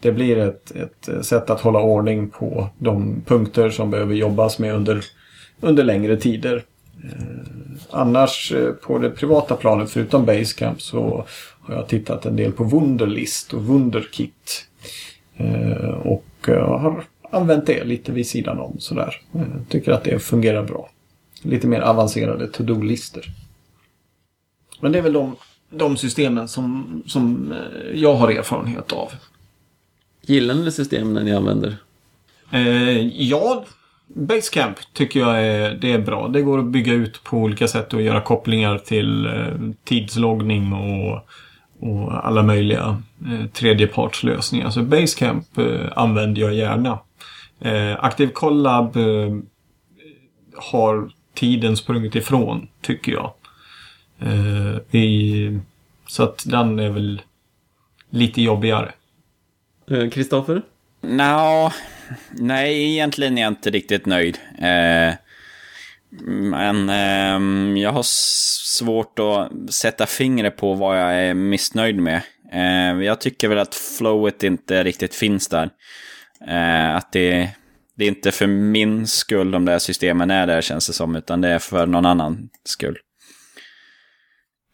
det 0.00 0.12
blir 0.12 0.38
ett, 0.38 0.70
ett 0.70 1.26
sätt 1.26 1.50
att 1.50 1.60
hålla 1.60 1.80
ordning 1.80 2.30
på 2.30 2.68
de 2.78 3.22
punkter 3.26 3.70
som 3.70 3.90
behöver 3.90 4.14
jobbas 4.14 4.58
med 4.58 4.74
under, 4.74 5.04
under 5.60 5.84
längre 5.84 6.16
tider. 6.16 6.64
Eh, 7.04 7.80
annars 7.90 8.52
eh, 8.52 8.72
på 8.72 8.98
det 8.98 9.10
privata 9.10 9.56
planet, 9.56 9.90
förutom 9.90 10.26
Basecamp, 10.26 10.82
så 10.82 11.24
har 11.60 11.74
jag 11.74 11.88
tittat 11.88 12.26
en 12.26 12.36
del 12.36 12.52
på 12.52 12.64
Wunderlist 12.64 13.52
och 13.52 13.64
Wunderkit. 13.64 14.66
Eh, 15.36 15.88
och 15.88 16.48
eh, 16.48 16.80
har 16.80 17.04
använt 17.30 17.66
det 17.66 17.84
lite 17.84 18.12
vid 18.12 18.26
sidan 18.26 18.58
om 18.58 18.76
sådär. 18.78 19.20
Jag 19.32 19.64
tycker 19.68 19.92
att 19.92 20.04
det 20.04 20.18
fungerar 20.18 20.62
bra. 20.62 20.90
Lite 21.44 21.66
mer 21.66 21.80
avancerade 21.80 22.46
to-do-listor. 22.46 23.24
Men 24.80 24.92
det 24.92 24.98
är 24.98 25.02
väl 25.02 25.12
de, 25.12 25.36
de 25.70 25.96
systemen 25.96 26.48
som, 26.48 27.02
som 27.06 27.54
jag 27.94 28.14
har 28.14 28.28
erfarenhet 28.30 28.92
av. 28.92 29.12
Gillar 30.22 30.54
ni 30.54 30.72
systemen 30.72 31.24
ni 31.24 31.32
använder? 31.32 31.76
Eh, 32.50 33.06
ja, 33.22 33.64
Basecamp 34.06 34.78
tycker 34.92 35.20
jag 35.20 35.44
är, 35.44 35.74
det 35.74 35.92
är 35.92 35.98
bra. 35.98 36.28
Det 36.28 36.42
går 36.42 36.58
att 36.58 36.64
bygga 36.64 36.92
ut 36.92 37.24
på 37.24 37.36
olika 37.36 37.68
sätt 37.68 37.94
och 37.94 38.02
göra 38.02 38.20
kopplingar 38.20 38.78
till 38.78 39.26
eh, 39.26 39.54
tidsloggning 39.84 40.72
och, 40.72 41.20
och 41.80 42.26
alla 42.26 42.42
möjliga 42.42 43.02
eh, 43.26 43.46
tredjepartslösningar. 43.46 44.70
Så 44.70 44.82
Basecamp 44.82 45.58
eh, 45.58 45.92
använder 45.96 46.42
jag 46.42 46.54
gärna. 46.54 46.98
Eh, 47.60 48.04
Active 48.04 48.32
Collab 48.32 48.96
eh, 48.96 49.36
har 50.56 51.10
tiden 51.34 51.76
sprungit 51.76 52.14
ifrån, 52.14 52.68
tycker 52.80 53.12
jag. 53.12 53.32
Eh, 54.18 55.00
i, 55.00 55.60
så 56.06 56.22
att 56.22 56.44
den 56.46 56.78
är 56.78 56.90
väl 56.90 57.22
lite 58.10 58.42
jobbigare. 58.42 58.92
Eh, 59.90 60.10
Kristoffer? 60.10 60.62
No, 61.00 61.70
nej, 62.30 62.92
egentligen 62.92 63.38
är 63.38 63.42
jag 63.42 63.50
inte 63.50 63.70
riktigt 63.70 64.06
nöjd. 64.06 64.38
Eh, 64.58 65.14
men 66.26 66.88
eh, 66.88 67.82
jag 67.82 67.92
har 67.92 68.04
svårt 68.04 69.18
att 69.18 69.72
sätta 69.74 70.06
fingret 70.06 70.56
på 70.56 70.74
vad 70.74 71.00
jag 71.00 71.14
är 71.14 71.34
missnöjd 71.34 71.96
med. 71.96 72.20
Eh, 72.52 73.04
jag 73.04 73.20
tycker 73.20 73.48
väl 73.48 73.58
att 73.58 73.74
flowet 73.74 74.42
inte 74.42 74.82
riktigt 74.82 75.14
finns 75.14 75.48
där. 75.48 75.70
Eh, 76.48 76.96
att 76.96 77.12
det, 77.12 77.50
det 77.96 78.04
är 78.04 78.08
inte 78.08 78.32
för 78.32 78.46
min 78.46 79.06
skull 79.06 79.50
de 79.50 79.64
där 79.64 79.78
systemen 79.78 80.30
är 80.30 80.46
där 80.46 80.60
känns 80.60 80.86
det 80.86 80.92
som, 80.92 81.16
utan 81.16 81.40
det 81.40 81.48
är 81.48 81.58
för 81.58 81.86
någon 81.86 82.06
annan 82.06 82.48
skull. 82.64 82.98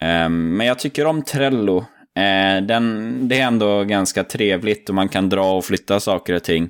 Ehm, 0.00 0.56
men 0.56 0.66
jag 0.66 0.78
tycker 0.78 1.06
om 1.06 1.22
Trello. 1.22 1.78
Eh, 2.16 2.62
den, 2.62 3.18
det 3.28 3.40
är 3.40 3.46
ändå 3.46 3.84
ganska 3.84 4.24
trevligt 4.24 4.88
och 4.88 4.94
man 4.94 5.08
kan 5.08 5.28
dra 5.28 5.52
och 5.52 5.64
flytta 5.64 6.00
saker 6.00 6.34
och 6.34 6.42
ting. 6.42 6.64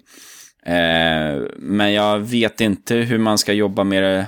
Eh, 0.67 1.43
men 1.57 1.93
jag 1.93 2.19
vet 2.19 2.61
inte 2.61 2.95
hur 2.95 3.19
man 3.19 3.39
ska 3.39 3.53
jobba 3.53 3.85
med 3.85 4.03
det, 4.03 4.27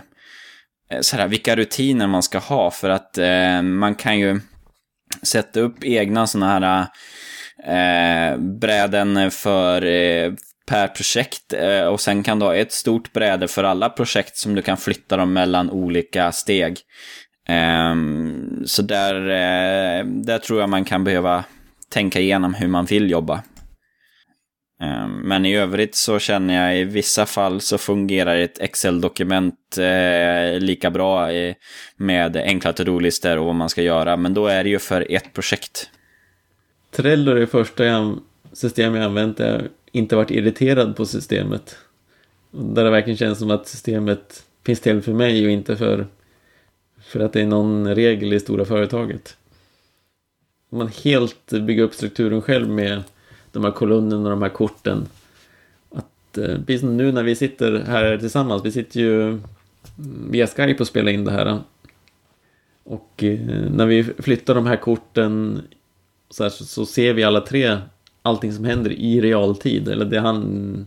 eh, 0.91 1.01
så 1.01 1.17
här, 1.17 1.29
vilka 1.29 1.57
rutiner 1.57 2.07
man 2.07 2.23
ska 2.23 2.39
ha 2.39 2.71
för 2.71 2.91
att 2.91 3.19
man 3.63 3.95
kan 3.95 4.19
ju 4.19 4.41
sätta 5.23 5.61
upp 5.61 5.85
egna 5.85 6.27
sådana 6.27 6.49
här 6.53 6.87
eh, 7.65 8.39
bräden 8.39 9.31
för 9.31 9.85
eh, 9.85 10.33
per 10.67 10.89
projekt 10.89 11.53
eh, 11.53 11.85
och 11.85 12.01
sen 12.01 12.23
kan 12.23 12.39
du 12.39 12.47
ha 12.47 12.55
ett 12.55 12.73
stort 12.73 13.13
bräde 13.13 13.49
för 13.49 13.65
alla 13.65 13.89
projekt 13.89 14.37
som 14.37 14.55
du 14.55 14.63
kan 14.63 14.77
flytta 14.77 15.17
dem 15.17 15.33
mellan 15.33 15.71
olika 15.71 16.33
steg. 16.33 16.79
Ehm, 17.49 18.63
så 18.67 18.83
där, 18.83 19.15
eh, 19.15 20.05
där 20.07 20.39
tror 20.39 20.61
jag 20.61 20.69
man 20.69 20.85
kan 20.85 21.05
behöva 21.05 21.45
tänka 21.89 22.21
igenom 22.21 22.55
hur 22.55 22.69
man 22.69 22.85
vill 22.85 23.11
jobba. 23.11 23.43
Ehm, 24.83 25.11
men 25.13 25.47
i 25.47 25.57
övrigt 25.57 25.95
så 25.95 26.19
känner 26.19 26.65
jag 26.65 26.79
i 26.81 26.85
vissa 26.85 27.27
fall 27.27 27.61
så 27.61 27.79
fungerar 27.79 28.37
ett 28.37 28.59
Excel-dokument 28.59 29.79
eh, 29.79 30.61
lika 30.61 30.91
bra 30.91 31.33
eh, 31.33 31.55
med 31.97 32.37
enkla 32.37 32.73
to-do-listor 32.73 33.39
och 33.39 33.47
vad 33.47 33.55
man 33.55 33.69
ska 33.69 33.83
göra. 33.83 34.17
Men 34.17 34.35
då 34.35 34.47
är 34.47 34.65
det 34.65 34.71
ju 34.71 34.79
för 34.79 35.07
ett 35.11 35.33
projekt. 35.33 35.91
Trello 36.97 37.33
är 37.33 37.41
det 37.41 37.47
första 37.47 38.15
system 38.53 38.95
jag 38.95 39.05
använt 39.05 39.41
inte 39.93 40.17
varit 40.17 40.31
irriterad 40.31 40.97
på 40.97 41.07
systemet. 41.07 41.77
Där 42.51 42.85
det 42.85 42.91
verkligen 42.91 43.17
känns 43.17 43.39
som 43.39 43.51
att 43.51 43.69
systemet 43.69 44.45
finns 44.65 44.81
till 44.81 45.03
för 45.03 45.13
mig 45.13 45.45
och 45.45 45.51
inte 45.51 45.77
för 45.77 46.07
för 47.03 47.21
att 47.21 47.33
det 47.33 47.41
är 47.41 47.47
någon 47.47 47.95
regel 47.95 48.33
i 48.33 48.41
stora 48.41 48.65
företaget. 48.65 49.37
Om 50.71 50.79
man 50.79 50.89
helt 51.05 51.51
bygger 51.51 51.83
upp 51.83 51.95
strukturen 51.95 52.43
själv 52.43 52.69
med 52.69 53.03
de 53.53 53.65
här 53.65 53.71
kolumnerna 53.71 54.23
och 54.23 54.31
de 54.31 54.43
här 54.43 54.49
korten. 54.49 55.09
Att, 55.91 56.39
eh, 56.39 56.57
precis 56.67 56.81
som 56.81 56.97
nu 56.97 57.13
när 57.13 57.23
vi 57.23 57.37
sitter 57.37 57.79
här 57.87 58.19
tillsammans, 58.19 58.65
vi 58.65 58.73
sitter 58.73 59.01
ju 59.01 59.29
mm, 59.29 59.43
via 60.31 60.47
Skype 60.47 60.81
och 60.81 60.87
spelar 60.87 61.13
in 61.13 61.25
det 61.25 61.33
här. 61.33 61.61
Och 62.85 63.25
eh, 63.25 63.39
när 63.71 63.87
vi 63.87 64.05
flyttar 64.05 64.55
de 64.55 64.67
här 64.67 64.77
korten 64.77 65.63
så, 66.31 66.43
här, 66.43 66.51
så 66.51 66.87
ser 66.87 67.15
vi 67.15 67.25
alla 67.25 67.41
tre 67.41 67.79
allting 68.23 68.53
som 68.53 68.65
händer 68.65 68.93
i 68.93 69.21
realtid. 69.21 69.89
Eller 69.89 70.05
det, 70.05 70.21
han, 70.21 70.87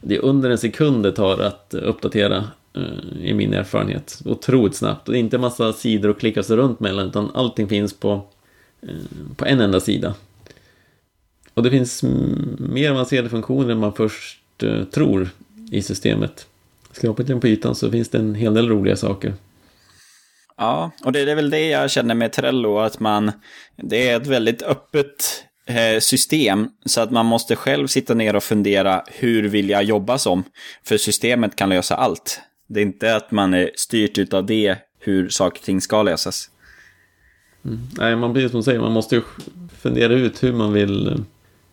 det 0.00 0.16
är 0.16 0.24
under 0.24 0.50
en 0.50 0.58
sekund 0.58 1.02
det 1.02 1.12
tar 1.12 1.38
att 1.38 1.74
uppdatera 1.74 2.44
eh, 2.76 3.24
i 3.24 3.34
min 3.34 3.54
erfarenhet. 3.54 4.22
Otroligt 4.24 4.74
snabbt. 4.74 5.08
Och 5.08 5.16
inte 5.16 5.36
en 5.36 5.40
massa 5.40 5.72
sidor 5.72 6.10
att 6.10 6.18
klicka 6.18 6.42
sig 6.42 6.56
runt 6.56 6.80
mellan 6.80 7.06
utan 7.06 7.30
allting 7.34 7.68
finns 7.68 7.92
på, 7.92 8.22
eh, 8.82 8.88
på 9.36 9.44
en 9.44 9.60
enda 9.60 9.80
sida. 9.80 10.14
Och 11.54 11.62
det 11.62 11.70
finns 11.70 12.02
mer 12.58 12.90
avancerade 12.90 13.28
funktioner 13.28 13.68
än 13.68 13.78
man 13.78 13.92
först 13.92 14.62
eh, 14.62 14.84
tror 14.84 15.28
i 15.70 15.82
systemet. 15.82 16.46
Skrapat 16.92 17.28
lite 17.28 17.40
på 17.40 17.48
ytan 17.48 17.74
så 17.74 17.90
finns 17.90 18.08
det 18.08 18.18
en 18.18 18.34
hel 18.34 18.54
del 18.54 18.68
roliga 18.68 18.96
saker. 18.96 19.34
Ja, 20.56 20.90
och 21.04 21.12
det 21.12 21.20
är 21.20 21.34
väl 21.34 21.50
det 21.50 21.68
jag 21.68 21.90
känner 21.90 22.14
med 22.14 22.32
Trello, 22.32 22.78
att 22.78 23.00
man, 23.00 23.32
det 23.76 24.08
är 24.08 24.16
ett 24.16 24.26
väldigt 24.26 24.62
öppet 24.62 25.44
Eh, 25.70 26.00
system 26.00 26.68
så 26.84 27.00
att 27.00 27.10
man 27.10 27.26
måste 27.26 27.56
själv 27.56 27.86
sitta 27.86 28.14
ner 28.14 28.36
och 28.36 28.42
fundera 28.42 29.02
hur 29.06 29.48
vill 29.48 29.68
jag 29.68 29.84
jobba 29.84 30.18
som? 30.18 30.44
För 30.84 30.96
systemet 30.96 31.56
kan 31.56 31.68
lösa 31.68 31.94
allt. 31.94 32.40
Det 32.66 32.80
är 32.80 32.84
inte 32.84 33.16
att 33.16 33.30
man 33.30 33.54
är 33.54 33.70
styrt 33.74 34.34
av 34.34 34.46
det 34.46 34.76
hur 34.98 35.28
saker 35.28 35.58
och 35.58 35.64
ting 35.64 35.80
ska 35.80 36.02
lösas. 36.02 36.50
Mm. 37.64 37.78
Nej, 37.98 38.16
man 38.16 38.32
blir 38.32 38.48
som 38.48 38.62
säger, 38.62 38.80
man 38.80 38.92
måste 38.92 39.14
ju 39.14 39.22
fundera 39.78 40.12
ut 40.12 40.42
hur 40.42 40.52
man 40.52 40.72
vill 40.72 41.06
eh, 41.08 41.18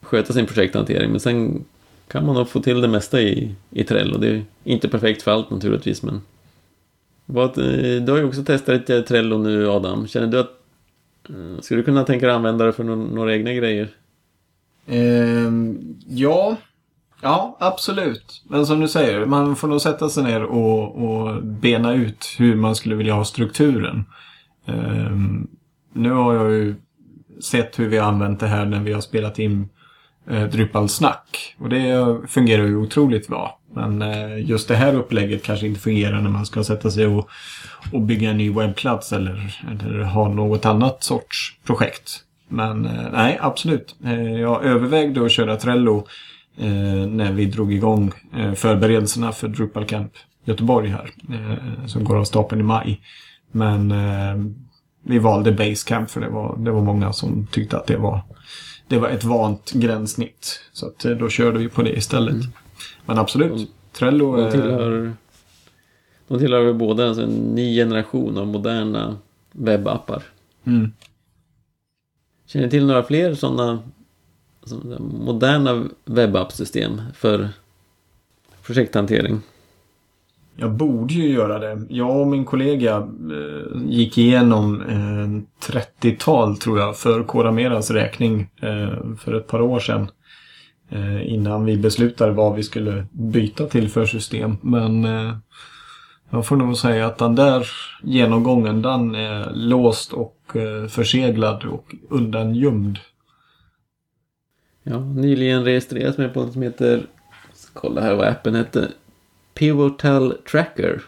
sköta 0.02 0.34
sin 0.34 0.46
projekthantering. 0.46 1.12
Men 1.12 1.20
sen 1.20 1.66
kan 2.08 2.26
man 2.26 2.36
nog 2.36 2.50
få 2.50 2.60
till 2.60 2.82
det 2.82 2.88
mesta 2.88 3.22
i, 3.22 3.56
i 3.70 3.84
Trello. 3.84 4.18
Det 4.18 4.30
är 4.30 4.44
inte 4.64 4.88
perfekt 4.90 5.22
för 5.22 5.32
allt 5.32 5.50
naturligtvis, 5.50 6.04
men... 6.04 6.22
Eh, 7.36 8.04
du 8.04 8.12
har 8.12 8.18
ju 8.18 8.24
också 8.24 8.44
testat 8.44 9.08
Trello 9.08 9.38
nu, 9.38 9.70
Adam. 9.70 10.08
Känner 10.08 10.28
du 10.28 10.40
att... 10.40 10.57
Mm. 11.30 11.62
Skulle 11.62 11.80
du 11.80 11.86
kunna 11.86 12.04
tänka 12.04 12.26
dig 12.26 12.36
använda 12.36 12.66
det 12.66 12.74
för 12.74 12.84
några 12.84 13.34
egna 13.34 13.54
grejer? 13.54 13.90
Um, 14.88 15.98
ja, 16.08 16.58
Ja, 17.22 17.58
absolut. 17.60 18.44
Men 18.50 18.66
som 18.66 18.80
du 18.80 18.88
säger, 18.88 19.26
man 19.26 19.56
får 19.56 19.68
nog 19.68 19.82
sätta 19.82 20.10
sig 20.10 20.24
ner 20.24 20.44
och, 20.44 21.04
och 21.04 21.44
bena 21.44 21.94
ut 21.94 22.36
hur 22.38 22.56
man 22.56 22.76
skulle 22.76 22.96
vilja 22.96 23.14
ha 23.14 23.26
strukturen. 23.26 24.06
Um, 24.66 25.48
nu 25.94 26.12
har 26.12 26.34
jag 26.34 26.52
ju 26.52 26.76
sett 27.44 27.80
hur 27.80 27.88
vi 27.88 27.98
har 27.98 28.08
använt 28.08 28.40
det 28.40 28.48
här 28.48 28.66
när 28.66 28.80
vi 28.80 28.94
har 28.94 29.02
spelat 29.02 29.40
in 29.40 29.70
eh, 30.30 30.44
Drupal-snack. 30.44 31.56
Och 31.60 31.70
det 31.70 32.18
fungerar 32.28 32.64
ju 32.64 32.76
otroligt 32.76 33.28
bra. 33.28 33.60
Men 33.74 34.02
eh, 34.02 34.50
just 34.50 34.68
det 34.68 34.76
här 34.76 34.96
upplägget 34.96 35.44
kanske 35.44 35.68
inte 35.68 35.80
fungerar 35.80 36.22
när 36.22 36.30
man 36.30 36.46
ska 36.46 36.64
sätta 36.64 36.92
sig 36.92 37.08
och, 37.08 37.30
och 37.94 38.02
bygga 38.02 38.30
en 38.30 38.38
ny 38.38 38.52
webbplats 38.52 39.14
eller, 39.14 39.62
eller 39.72 40.04
ha 40.04 40.30
något 40.30 40.66
annat 40.66 41.04
sorts 41.04 41.58
projekt. 41.66 42.24
Men 42.48 42.86
eh, 42.86 43.12
nej, 43.14 43.38
absolut. 43.42 43.96
Eh, 44.06 44.32
jag 44.32 44.66
övervägde 44.66 45.26
att 45.26 45.32
köra 45.32 45.56
Trello 45.56 46.08
eh, 46.58 47.08
när 47.08 47.32
vi 47.32 47.46
drog 47.46 47.74
igång 47.74 48.12
förberedelserna 48.56 49.32
för 49.32 49.48
Drupal 49.48 49.86
Camp 49.86 50.12
Göteborg 50.46 50.90
här. 50.90 51.12
Som 51.88 52.04
går 52.04 52.16
av 52.16 52.24
stapeln 52.24 52.62
i 52.62 52.64
maj. 52.64 53.02
Men 53.52 53.94
vi 55.04 55.20
valde 55.20 55.52
Basecamp 55.52 56.10
för 56.10 56.22
det 56.22 56.30
var, 56.30 56.58
det 56.58 56.72
var 56.72 56.82
många 56.82 57.14
som 57.14 57.48
tyckte 57.52 57.78
att 57.78 57.88
det 57.88 57.98
var, 57.98 58.22
det 58.88 58.98
var 58.98 59.10
ett 59.10 59.24
vant 59.24 59.72
gränssnitt. 59.72 60.60
Så 60.74 60.88
att, 60.88 61.00
då 61.20 61.30
körde 61.30 61.60
vi 61.60 61.70
på 61.70 61.82
det 61.82 61.98
istället. 61.98 62.34
Mm. 62.34 62.48
Men 63.06 63.18
absolut, 63.18 63.72
Trello 63.94 64.36
de 64.36 64.52
tillhör, 64.52 65.14
de 66.28 66.40
tillhör 66.40 66.74
båda 66.74 67.08
alltså 67.08 67.24
en 67.24 67.56
ny 67.56 67.76
generation 67.76 68.38
av 68.38 68.48
moderna 68.48 69.18
webbappar. 69.52 70.24
Mm. 70.64 70.92
Känner 72.46 72.66
ni 72.66 72.72
till 72.72 72.86
några 72.86 73.04
fler 73.04 73.34
sådana 73.34 73.80
alltså, 74.62 74.76
moderna 75.00 75.86
webbappsystem 76.06 77.02
för 77.14 77.50
projekthantering? 78.66 79.42
Jag 80.60 80.72
borde 80.72 81.14
ju 81.14 81.30
göra 81.30 81.60
det. 81.60 81.86
Jag 81.90 82.20
och 82.22 82.28
min 82.28 82.46
kollega 82.46 82.98
eh, 83.32 83.82
gick 83.86 84.18
igenom 84.18 84.82
eh, 84.82 85.72
30-tal 85.72 86.58
tror 86.58 86.80
jag 86.80 86.98
för 86.98 87.24
Corameras 87.24 87.92
räkning 87.92 88.50
eh, 88.62 89.16
för 89.20 89.34
ett 89.34 89.48
par 89.48 89.62
år 89.62 89.80
sedan. 89.80 90.08
Eh, 90.90 91.34
innan 91.34 91.66
vi 91.66 91.78
beslutade 91.78 92.32
vad 92.32 92.56
vi 92.56 92.64
skulle 92.64 93.06
byta 93.12 93.66
till 93.66 93.90
för 93.90 94.06
system. 94.06 94.58
Men 94.62 95.06
eh, 95.06 95.36
jag 96.30 96.46
får 96.46 96.56
nog 96.56 96.78
säga 96.78 97.08
att 97.08 97.18
den 97.18 97.36
där 97.36 97.68
genomgången 98.04 98.82
den 98.82 99.16
är 99.16 99.52
låst 99.54 100.14
och 100.14 100.56
eh, 100.56 100.88
förseglad 100.88 101.64
och 101.66 101.96
undangömd. 102.10 103.00
Ja, 104.84 105.00
nyligen 105.00 105.64
registrerat 105.64 106.18
mig 106.18 106.30
på 106.30 106.40
något 106.40 106.54
som 106.54 106.62
heter, 106.62 107.06
kolla 107.74 108.02
här 108.02 108.16
vad 108.16 108.28
appen 108.28 108.56
heter, 108.56 108.92
Pivotal 109.54 110.34
Tracker. 110.52 111.02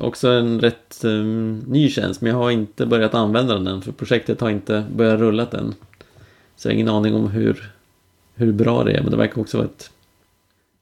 Också 0.00 0.28
en 0.28 0.60
rätt 0.60 1.04
um, 1.04 1.58
ny 1.58 1.88
tjänst 1.88 2.20
men 2.20 2.32
jag 2.32 2.38
har 2.38 2.50
inte 2.50 2.86
börjat 2.86 3.14
använda 3.14 3.54
den 3.54 3.66
än 3.66 3.82
för 3.82 3.92
projektet 3.92 4.40
har 4.40 4.50
inte 4.50 4.84
börjat 4.94 5.20
rulla 5.20 5.46
än. 5.46 5.74
Så 6.56 6.68
jag 6.68 6.72
har 6.72 6.74
ingen 6.74 6.88
aning 6.88 7.14
om 7.14 7.28
hur, 7.28 7.72
hur 8.34 8.52
bra 8.52 8.84
det 8.84 8.92
är 8.92 9.02
men 9.02 9.10
det 9.10 9.16
verkar 9.16 9.40
också 9.40 9.56
vara 9.56 9.66
ett, 9.66 9.90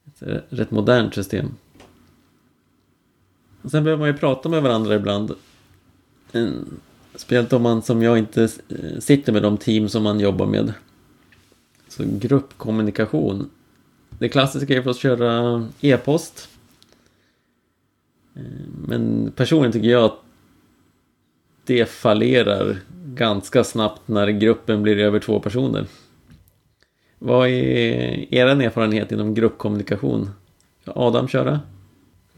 ett 0.06 0.28
eh, 0.28 0.56
rätt 0.56 0.70
modernt 0.70 1.14
system. 1.14 1.54
Och 3.64 3.70
sen 3.70 3.84
behöver 3.84 4.00
man 4.00 4.08
ju 4.08 4.14
prata 4.14 4.48
med 4.48 4.62
varandra 4.62 4.94
ibland. 4.94 5.30
Eh, 6.32 6.50
speciellt 7.14 7.52
om 7.52 7.62
man 7.62 7.82
som 7.82 8.02
jag 8.02 8.18
inte 8.18 8.42
eh, 8.42 8.98
sitter 8.98 9.32
med 9.32 9.42
de 9.42 9.56
team 9.56 9.88
som 9.88 10.02
man 10.02 10.20
jobbar 10.20 10.46
med. 10.46 10.72
Så 11.88 12.04
gruppkommunikation. 12.06 13.50
Det 14.18 14.28
klassiska 14.28 14.76
är 14.76 14.82
för 14.82 14.90
att 14.90 14.96
köra 14.96 15.66
e-post. 15.80 16.48
Eh, 18.34 18.42
men 18.88 19.32
personligen 19.36 19.72
tycker 19.72 19.88
jag 19.88 20.04
att 20.04 20.18
det 21.64 21.86
fallerar 21.88 22.78
ganska 23.06 23.64
snabbt 23.64 24.08
när 24.08 24.28
gruppen 24.28 24.82
blir 24.82 24.98
över 24.98 25.20
två 25.20 25.40
personer. 25.40 25.86
Vad 27.18 27.48
är 27.48 28.34
er 28.34 28.46
erfarenhet 28.46 29.12
inom 29.12 29.34
gruppkommunikation? 29.34 30.30
Adam 30.84 31.28
köra? 31.28 31.60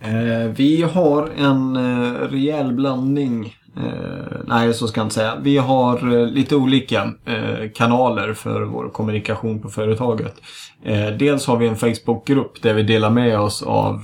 Eh, 0.00 0.50
vi 0.56 0.82
har 0.82 1.30
en 1.36 1.76
eh, 1.76 2.12
rejäl 2.12 2.72
blandning. 2.72 3.54
Eh, 3.76 4.36
nej, 4.46 4.74
så 4.74 4.88
ska 4.88 5.00
jag 5.00 5.04
inte 5.04 5.14
säga. 5.14 5.36
Vi 5.42 5.58
har 5.58 6.14
eh, 6.14 6.26
lite 6.26 6.56
olika 6.56 7.12
eh, 7.24 7.70
kanaler 7.74 8.32
för 8.32 8.62
vår 8.62 8.88
kommunikation 8.88 9.62
på 9.62 9.68
företaget. 9.68 10.34
Eh, 10.84 11.06
dels 11.06 11.46
har 11.46 11.56
vi 11.56 11.66
en 11.66 11.76
Facebookgrupp 11.76 12.62
där 12.62 12.74
vi 12.74 12.82
delar 12.82 13.10
med 13.10 13.40
oss 13.40 13.62
av 13.62 13.94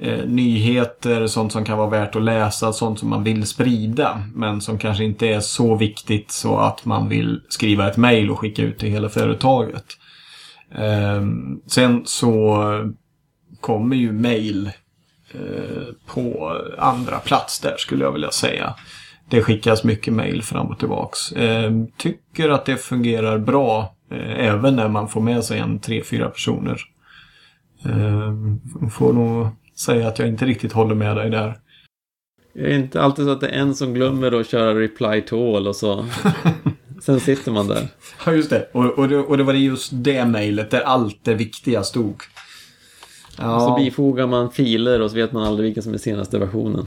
eh, 0.00 0.08
eh, 0.08 0.26
nyheter, 0.26 1.26
sånt 1.26 1.52
som 1.52 1.64
kan 1.64 1.78
vara 1.78 1.90
värt 1.90 2.16
att 2.16 2.22
läsa, 2.22 2.72
sånt 2.72 2.98
som 2.98 3.10
man 3.10 3.24
vill 3.24 3.46
sprida. 3.46 4.22
Men 4.34 4.60
som 4.60 4.78
kanske 4.78 5.04
inte 5.04 5.28
är 5.28 5.40
så 5.40 5.76
viktigt 5.76 6.30
så 6.30 6.58
att 6.58 6.84
man 6.84 7.08
vill 7.08 7.40
skriva 7.48 7.88
ett 7.90 7.96
mejl 7.96 8.30
och 8.30 8.38
skicka 8.38 8.62
ut 8.62 8.78
till 8.78 8.90
hela 8.90 9.08
företaget. 9.08 9.84
Ehm, 10.74 11.60
sen 11.66 12.02
så 12.04 12.56
kommer 13.64 13.96
ju 13.96 14.12
mail 14.12 14.70
eh, 15.32 15.94
på 16.06 16.56
andra 16.78 17.18
plats 17.18 17.60
där 17.60 17.74
skulle 17.78 18.04
jag 18.04 18.12
vilja 18.12 18.30
säga. 18.30 18.74
Det 19.30 19.42
skickas 19.42 19.84
mycket 19.84 20.12
mail 20.12 20.42
fram 20.42 20.66
och 20.66 20.78
tillbaks. 20.78 21.32
Eh, 21.32 21.72
tycker 21.96 22.48
att 22.48 22.64
det 22.64 22.76
fungerar 22.76 23.38
bra 23.38 23.94
eh, 24.10 24.46
även 24.46 24.76
när 24.76 24.88
man 24.88 25.08
får 25.08 25.20
med 25.20 25.44
sig 25.44 25.58
en 25.58 25.78
tre, 25.78 26.02
fyra 26.04 26.28
personer. 26.30 26.80
får 28.90 29.12
nog 29.12 29.48
säga 29.76 30.08
att 30.08 30.18
jag 30.18 30.28
inte 30.28 30.46
riktigt 30.46 30.72
håller 30.72 30.94
med 30.94 31.16
dig 31.16 31.30
där. 31.30 31.58
Det 32.54 32.60
är 32.60 32.78
inte 32.78 33.02
alltid 33.02 33.24
så 33.24 33.30
att 33.30 33.40
det 33.40 33.48
är 33.48 33.60
en 33.60 33.74
som 33.74 33.94
glömmer 33.94 34.40
att 34.40 34.48
köra 34.48 34.80
reply 34.80 35.20
to 35.20 35.56
all 35.56 35.68
och 35.68 35.76
så. 35.76 36.06
Sen 37.02 37.20
sitter 37.20 37.52
man 37.52 37.68
där. 37.68 37.88
Ja, 38.26 38.32
just 38.32 38.50
det. 38.50 38.68
Och, 38.72 38.98
och, 38.98 39.08
det. 39.08 39.18
och 39.18 39.36
det 39.36 39.44
var 39.44 39.52
just 39.52 39.90
det 39.92 40.24
mejlet 40.24 40.70
där 40.70 40.80
allt 40.80 41.18
det 41.24 41.34
viktiga 41.34 41.82
stod. 41.82 42.22
Ja. 43.38 43.60
Så 43.60 43.74
bifogar 43.74 44.26
man 44.26 44.50
filer 44.50 45.00
och 45.00 45.10
så 45.10 45.16
vet 45.16 45.32
man 45.32 45.42
aldrig 45.42 45.64
vilken 45.64 45.82
som 45.82 45.94
är 45.94 45.98
senaste 45.98 46.38
versionen. 46.38 46.86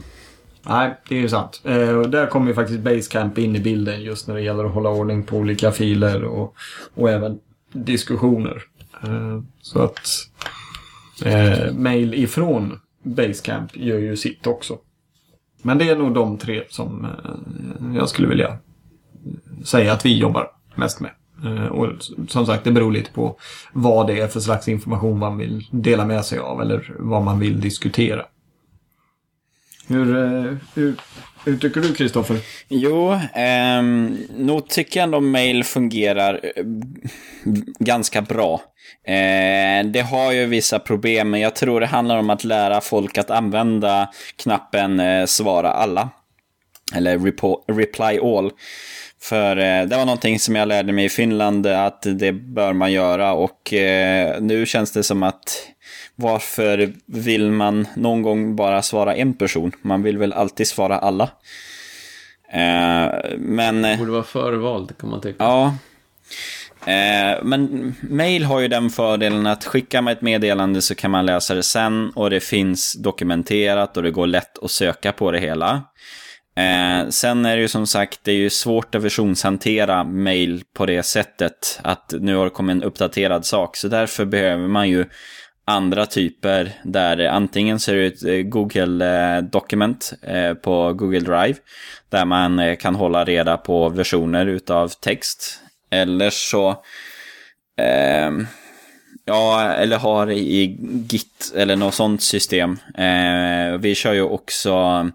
Nej, 0.62 0.94
det 1.08 1.16
är 1.16 1.20
ju 1.20 1.28
sant. 1.28 1.60
Eh, 1.64 1.88
och 1.88 2.10
där 2.10 2.26
kommer 2.26 2.48
ju 2.48 2.54
faktiskt 2.54 2.80
Basecamp 2.80 3.38
in 3.38 3.56
i 3.56 3.60
bilden 3.60 4.02
just 4.02 4.28
när 4.28 4.34
det 4.34 4.40
gäller 4.42 4.64
att 4.64 4.74
hålla 4.74 4.90
ordning 4.90 5.22
på 5.22 5.36
olika 5.36 5.72
filer 5.72 6.24
och, 6.24 6.54
och 6.94 7.10
även 7.10 7.38
diskussioner. 7.72 8.62
Eh, 9.02 9.42
så 9.62 9.82
att 9.82 10.08
eh, 11.24 11.72
mail 11.72 12.14
ifrån 12.14 12.80
Basecamp 13.02 13.76
gör 13.76 13.98
ju 13.98 14.16
sitt 14.16 14.46
också. 14.46 14.78
Men 15.62 15.78
det 15.78 15.88
är 15.88 15.96
nog 15.96 16.14
de 16.14 16.38
tre 16.38 16.64
som 16.68 17.04
eh, 17.04 17.96
jag 17.96 18.08
skulle 18.08 18.28
vilja 18.28 18.58
säga 19.64 19.92
att 19.92 20.06
vi 20.06 20.18
jobbar 20.18 20.50
mest 20.74 21.00
med. 21.00 21.10
Eh, 21.44 21.66
och 21.66 21.92
som 22.28 22.46
sagt, 22.46 22.64
det 22.64 22.72
beror 22.72 22.92
lite 22.92 23.10
på 23.10 23.36
vad 23.72 24.06
det 24.06 24.20
är 24.20 24.28
för 24.28 24.40
slags 24.40 24.68
information 24.68 25.18
man 25.18 25.38
vill 25.38 25.66
dela 25.70 26.04
med 26.04 26.24
sig 26.24 26.38
av 26.38 26.60
eller 26.62 26.94
vad 26.98 27.22
man 27.22 27.38
vill 27.38 27.60
diskutera. 27.60 28.24
Hur, 29.88 30.16
eh, 30.16 30.56
hur, 30.74 30.94
hur 31.44 31.56
tycker 31.56 31.80
du, 31.80 31.94
Kristoffer? 31.94 32.38
Jo, 32.68 33.12
eh, 33.12 33.82
nog 34.36 34.68
tycker 34.68 35.00
jag 35.00 35.04
ändå 35.04 35.20
mail 35.20 35.64
fungerar 35.64 36.40
eh, 36.56 36.64
ganska 37.78 38.22
bra. 38.22 38.60
Eh, 39.06 39.86
det 39.86 40.06
har 40.10 40.32
ju 40.32 40.46
vissa 40.46 40.78
problem, 40.78 41.30
men 41.30 41.40
jag 41.40 41.56
tror 41.56 41.80
det 41.80 41.86
handlar 41.86 42.18
om 42.18 42.30
att 42.30 42.44
lära 42.44 42.80
folk 42.80 43.18
att 43.18 43.30
använda 43.30 44.08
knappen 44.36 45.00
eh, 45.00 45.26
svara 45.26 45.72
alla. 45.72 46.10
Eller 46.94 47.18
reply 47.72 48.18
all. 48.18 48.50
För 49.20 49.56
eh, 49.56 49.86
det 49.86 49.96
var 49.96 50.04
någonting 50.04 50.38
som 50.38 50.56
jag 50.56 50.68
lärde 50.68 50.92
mig 50.92 51.04
i 51.04 51.08
Finland 51.08 51.66
att 51.66 52.02
det 52.02 52.32
bör 52.32 52.72
man 52.72 52.92
göra 52.92 53.32
och 53.32 53.72
eh, 53.72 54.40
nu 54.40 54.66
känns 54.66 54.92
det 54.92 55.02
som 55.02 55.22
att 55.22 55.68
varför 56.14 56.92
vill 57.06 57.50
man 57.50 57.88
någon 57.96 58.22
gång 58.22 58.56
bara 58.56 58.82
svara 58.82 59.14
en 59.14 59.34
person? 59.34 59.72
Man 59.82 60.02
vill 60.02 60.18
väl 60.18 60.32
alltid 60.32 60.66
svara 60.66 60.98
alla. 60.98 61.30
Eh, 62.52 63.36
men... 63.38 63.82
Det 63.82 63.96
borde 63.98 64.12
vara 64.12 64.22
förvalt 64.22 64.98
kan 64.98 65.10
man 65.10 65.20
tycka. 65.20 65.44
Ja. 65.44 65.74
Men 67.42 67.94
mail 68.00 68.44
har 68.44 68.60
ju 68.60 68.68
den 68.68 68.90
fördelen 68.90 69.46
att 69.46 69.64
skicka 69.64 70.02
med 70.02 70.12
ett 70.12 70.22
meddelande 70.22 70.82
så 70.82 70.94
kan 70.94 71.10
man 71.10 71.26
läsa 71.26 71.54
det 71.54 71.62
sen 71.62 72.10
och 72.10 72.30
det 72.30 72.40
finns 72.40 72.94
dokumenterat 72.94 73.96
och 73.96 74.02
det 74.02 74.10
går 74.10 74.26
lätt 74.26 74.58
att 74.62 74.70
söka 74.70 75.12
på 75.12 75.30
det 75.30 75.38
hela. 75.38 75.82
Eh, 76.58 77.08
sen 77.08 77.46
är 77.46 77.56
det 77.56 77.62
ju 77.62 77.68
som 77.68 77.86
sagt, 77.86 78.20
det 78.22 78.32
är 78.32 78.36
ju 78.36 78.50
svårt 78.50 78.94
att 78.94 79.02
versionshantera 79.02 80.04
mail 80.04 80.62
på 80.74 80.86
det 80.86 81.02
sättet. 81.02 81.80
Att 81.82 82.14
nu 82.20 82.36
har 82.36 82.44
det 82.44 82.50
kommit 82.50 82.74
en 82.74 82.82
uppdaterad 82.82 83.46
sak. 83.46 83.76
Så 83.76 83.88
därför 83.88 84.24
behöver 84.24 84.68
man 84.68 84.88
ju 84.88 85.04
andra 85.64 86.06
typer 86.06 86.72
där 86.84 87.26
antingen 87.26 87.80
så 87.80 87.92
är 87.92 87.96
det 87.96 88.06
ett 88.06 88.24
eh, 88.24 88.50
Google-dokument 88.50 90.12
eh, 90.22 90.54
på 90.54 90.92
Google 90.92 91.20
Drive. 91.20 91.54
Där 92.08 92.24
man 92.24 92.58
eh, 92.58 92.76
kan 92.76 92.94
hålla 92.94 93.24
reda 93.24 93.56
på 93.56 93.88
versioner 93.88 94.46
utav 94.46 94.88
text. 94.88 95.60
Eller 95.90 96.30
så 96.30 96.70
eh, 97.80 98.30
Ja, 99.24 99.72
eller 99.72 99.98
har 99.98 100.30
i 100.30 100.78
Git 101.10 101.52
eller 101.56 101.76
något 101.76 101.94
sånt 101.94 102.22
system. 102.22 102.78
Eh, 102.94 103.78
vi 103.78 103.94
kör 103.94 104.12
ju 104.12 104.22
också 104.22 105.06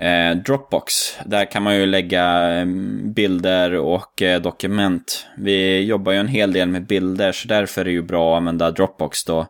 Eh, 0.00 0.36
Dropbox. 0.36 0.92
Där 1.24 1.44
kan 1.44 1.62
man 1.62 1.76
ju 1.76 1.86
lägga 1.86 2.24
mm, 2.24 3.12
bilder 3.12 3.74
och 3.74 4.22
eh, 4.22 4.40
dokument. 4.40 5.26
Vi 5.36 5.82
jobbar 5.84 6.12
ju 6.12 6.18
en 6.18 6.28
hel 6.28 6.52
del 6.52 6.68
med 6.68 6.86
bilder 6.86 7.32
så 7.32 7.48
därför 7.48 7.80
är 7.80 7.84
det 7.84 7.90
ju 7.90 8.02
bra 8.02 8.32
att 8.32 8.36
använda 8.36 8.70
Dropbox 8.70 9.24
då. 9.24 9.46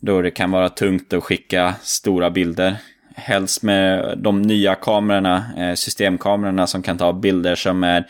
Då 0.00 0.22
det 0.22 0.30
kan 0.30 0.50
vara 0.50 0.68
tungt 0.68 1.12
att 1.12 1.24
skicka 1.24 1.74
stora 1.82 2.30
bilder. 2.30 2.76
Helst 3.14 3.62
med 3.62 4.18
de 4.18 4.42
nya 4.42 4.74
kamerorna, 4.74 5.44
eh, 5.58 5.74
systemkamerorna 5.74 6.66
som 6.66 6.82
kan 6.82 6.98
ta 6.98 7.12
bilder 7.12 7.54
som 7.54 7.84
är 7.84 8.06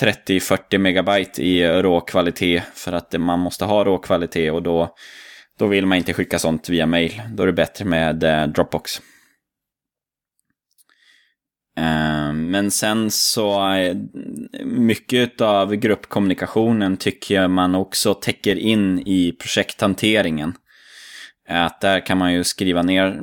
30-40 0.00 0.78
megabyte 0.78 1.42
i 1.42 1.68
råkvalitet. 1.68 2.62
För 2.74 2.92
att 2.92 3.14
man 3.18 3.40
måste 3.40 3.64
ha 3.64 3.84
råkvalitet 3.84 4.52
och 4.52 4.62
då, 4.62 4.94
då 5.58 5.66
vill 5.66 5.86
man 5.86 5.98
inte 5.98 6.12
skicka 6.12 6.38
sånt 6.38 6.68
via 6.68 6.86
mail. 6.86 7.22
Då 7.34 7.42
är 7.42 7.46
det 7.46 7.52
bättre 7.52 7.84
med 7.84 8.24
eh, 8.24 8.46
Dropbox. 8.46 9.00
Eh, 11.76 12.32
men 12.32 12.70
sen 12.70 13.10
så, 13.10 13.74
mycket 14.64 15.40
av 15.40 15.74
gruppkommunikationen 15.74 16.96
tycker 16.96 17.34
jag 17.34 17.50
man 17.50 17.74
också 17.74 18.14
täcker 18.14 18.56
in 18.56 18.98
i 18.98 19.32
projekthanteringen. 19.32 20.54
Eh, 21.48 21.64
att 21.64 21.80
där 21.80 22.06
kan 22.06 22.18
man 22.18 22.32
ju 22.32 22.44
skriva 22.44 22.82
ner 22.82 23.20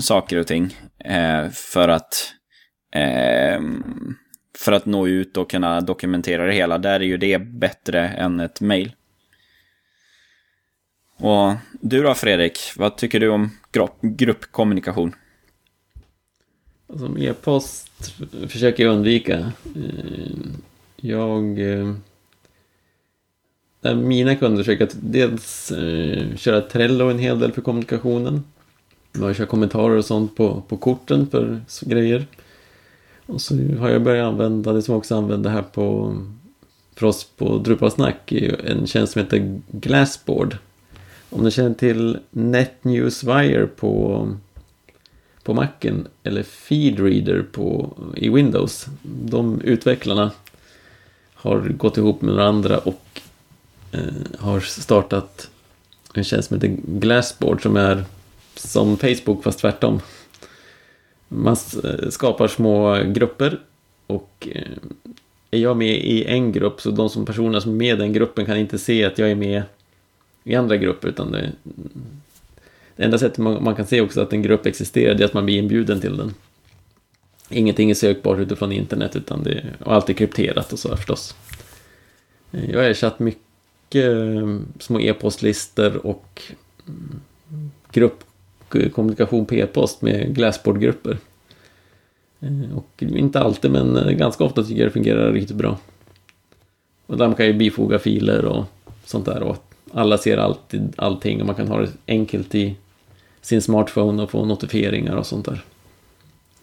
saker 0.00 0.38
och 0.38 0.46
ting 0.46 0.76
eh, 0.98 1.50
för 1.50 1.88
att 1.88 2.30
för 4.58 4.72
att 4.72 4.86
nå 4.86 5.06
ut 5.06 5.36
och 5.36 5.50
kunna 5.50 5.80
dokumentera 5.80 6.46
det 6.46 6.52
hela. 6.52 6.78
Där 6.78 7.00
är 7.00 7.04
ju 7.04 7.16
det 7.16 7.38
bättre 7.38 8.08
än 8.08 8.40
ett 8.40 8.60
mail. 8.60 8.92
Och 11.18 11.52
du 11.80 12.02
då 12.02 12.14
Fredrik, 12.14 12.58
vad 12.76 12.96
tycker 12.96 13.20
du 13.20 13.28
om 13.28 13.50
gruppkommunikation? 14.02 15.14
Alltså, 16.94 17.06
som 17.06 17.14
alltså, 17.14 17.30
e-post 17.30 18.14
försöker 18.48 18.84
jag 18.84 18.94
undvika. 18.94 19.52
Eh, 19.76 20.36
jag... 20.96 21.60
Eh, 21.60 21.94
mina 23.94 24.36
kunder 24.36 24.62
försöker 24.62 24.88
dels 25.00 25.70
eh, 25.70 26.36
köra 26.36 26.60
Trello 26.60 27.10
en 27.10 27.18
hel 27.18 27.38
del 27.38 27.52
för 27.52 27.62
kommunikationen. 27.62 28.44
Man 29.12 29.34
kör 29.34 29.46
kommentarer 29.46 29.96
och 29.96 30.04
sånt 30.04 30.36
på, 30.36 30.62
på 30.68 30.76
korten 30.76 31.26
för 31.26 31.60
grejer. 31.80 32.26
Och 33.26 33.40
så 33.40 33.54
har 33.78 33.90
jag 33.90 34.02
börjat 34.02 34.26
använda 34.26 34.72
det 34.72 34.82
som 34.82 34.92
jag 34.92 34.98
också 34.98 35.16
använder 35.16 35.50
här 35.50 35.62
på 35.62 36.16
för 36.94 37.06
oss 37.06 37.24
på 37.36 37.58
Drupalsnack 37.58 38.32
en 38.32 38.86
tjänst 38.86 39.12
som 39.12 39.22
heter 39.22 39.60
Glassboard. 39.70 40.56
Om 41.30 41.44
ni 41.44 41.50
känner 41.50 41.74
till 41.74 42.18
NetNewsWire 42.30 43.66
på 43.66 44.28
på 45.44 45.54
Macen 45.54 46.08
eller 46.22 46.42
Feedreader 46.42 47.42
på, 47.52 47.96
i 48.16 48.28
Windows. 48.28 48.86
De 49.02 49.60
utvecklarna 49.60 50.30
har 51.34 51.60
gått 51.60 51.96
ihop 51.96 52.22
med 52.22 52.34
några 52.34 52.48
andra 52.48 52.78
och 52.78 53.20
eh, 53.92 54.38
har 54.38 54.60
startat 54.60 55.50
en 56.14 56.24
tjänst 56.24 56.48
som 56.48 56.54
heter 56.54 56.76
Glassboard 56.86 57.62
som 57.62 57.76
är 57.76 58.04
som 58.54 58.96
Facebook 58.96 59.42
fast 59.44 59.58
tvärtom. 59.58 60.00
Man 61.28 61.56
eh, 61.84 62.08
skapar 62.10 62.48
små 62.48 63.02
grupper 63.06 63.60
och 64.06 64.48
eh, 64.52 64.72
är 65.50 65.58
jag 65.58 65.76
med 65.76 65.96
i 65.96 66.24
en 66.24 66.52
grupp 66.52 66.80
så 66.80 66.90
de 66.90 67.10
som 67.10 67.26
personerna 67.26 67.60
som 67.60 67.72
är 67.72 67.76
med 67.76 67.96
i 67.96 67.98
den 67.98 68.12
gruppen 68.12 68.46
kan 68.46 68.56
inte 68.56 68.78
se 68.78 69.04
att 69.04 69.18
jag 69.18 69.30
är 69.30 69.34
med 69.34 69.62
i 70.44 70.54
andra 70.54 70.76
grupper 70.76 71.08
utan 71.08 71.32
det, 71.32 71.52
det 72.96 73.04
enda 73.04 73.18
sättet 73.18 73.38
man, 73.38 73.64
man, 73.64 73.74
kan 73.74 73.86
se 73.86 74.00
också 74.00 74.20
att 74.20 74.32
en 74.32 74.42
grupp 74.42 74.66
existerar 74.66 75.20
är 75.20 75.24
att 75.24 75.34
man 75.34 75.44
blir 75.44 75.58
inbjuden 75.58 76.00
till 76.00 76.16
den. 76.16 76.34
Ingenting 77.48 77.90
är 77.90 77.94
sökbart 77.94 78.38
utifrån 78.38 78.72
internet 78.72 79.16
utan 79.16 79.42
det 79.42 79.52
är, 79.52 79.76
och 79.84 79.94
allt 79.94 80.10
är 80.10 80.14
krypterat 80.14 80.72
och 80.72 80.78
så 80.78 80.96
förstås. 80.96 81.34
Eh, 82.52 82.70
jag 82.70 82.78
har 82.78 82.88
ersatt 82.88 83.18
mycket 83.18 84.04
eh, 84.04 84.58
små 84.78 85.00
e-postlistor 85.00 86.06
och 86.06 86.42
mm, 86.86 87.70
gruppkommunikation 87.92 89.40
eh, 89.40 89.46
på 89.46 89.54
e-post 89.54 90.02
med 90.02 90.34
Glassboard-grupper. 90.34 91.18
Och 92.74 93.02
inte 93.02 93.40
alltid, 93.40 93.70
men 93.70 94.18
ganska 94.18 94.44
ofta 94.44 94.62
tycker 94.62 94.80
jag 94.80 94.88
det 94.88 94.92
fungerar 94.92 95.32
riktigt 95.32 95.56
bra. 95.56 95.78
Och 97.06 97.16
där 97.16 97.26
man 97.26 97.34
kan 97.34 97.46
ju 97.46 97.52
bifoga 97.52 97.98
filer 97.98 98.44
och 98.44 98.64
sånt 99.04 99.24
där 99.26 99.42
och 99.42 99.56
alla 99.92 100.18
ser 100.18 100.36
alltid 100.36 100.92
allting 100.96 101.40
och 101.40 101.46
man 101.46 101.54
kan 101.56 101.68
ha 101.68 101.80
det 101.80 101.88
enkelt 102.06 102.54
i 102.54 102.76
sin 103.44 103.62
smartphone 103.62 104.22
och 104.22 104.30
få 104.30 104.44
notifieringar 104.44 105.16
och 105.16 105.26
sånt 105.26 105.46
där. 105.46 105.64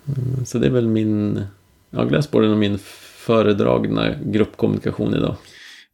Mm, 0.08 0.46
så 0.46 0.58
det 0.58 0.68
är 0.68 0.72
väl 0.72 0.88
min, 0.88 1.46
ja 1.90 2.04
Glassboard 2.04 2.44
är 2.44 2.56
min 2.56 2.80
föredragna 3.26 4.16
gruppkommunikation 4.24 5.16
idag. 5.16 5.36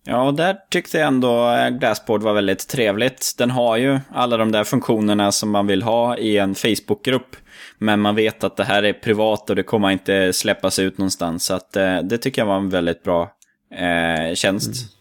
Ja, 0.09 0.27
och 0.27 0.33
där 0.33 0.57
tyckte 0.69 0.97
jag 0.97 1.07
ändå 1.07 1.55
Glassboard 1.79 2.23
var 2.23 2.33
väldigt 2.33 2.67
trevligt. 2.67 3.35
Den 3.37 3.51
har 3.51 3.77
ju 3.77 3.99
alla 4.09 4.37
de 4.37 4.51
där 4.51 4.63
funktionerna 4.63 5.31
som 5.31 5.49
man 5.49 5.67
vill 5.67 5.83
ha 5.83 6.17
i 6.17 6.37
en 6.37 6.55
Facebookgrupp. 6.55 7.35
Men 7.77 7.99
man 7.99 8.15
vet 8.15 8.43
att 8.43 8.57
det 8.57 8.63
här 8.63 8.83
är 8.83 8.93
privat 8.93 9.49
och 9.49 9.55
det 9.55 9.63
kommer 9.63 9.91
inte 9.91 10.33
släppas 10.33 10.79
ut 10.79 10.97
någonstans. 10.97 11.45
Så 11.45 11.53
att, 11.53 11.75
eh, 11.75 11.99
det 11.99 12.17
tycker 12.17 12.41
jag 12.41 12.47
var 12.47 12.57
en 12.57 12.69
väldigt 12.69 13.03
bra 13.03 13.31
eh, 13.71 14.35
tjänst. 14.35 14.67
Mm. 14.67 14.96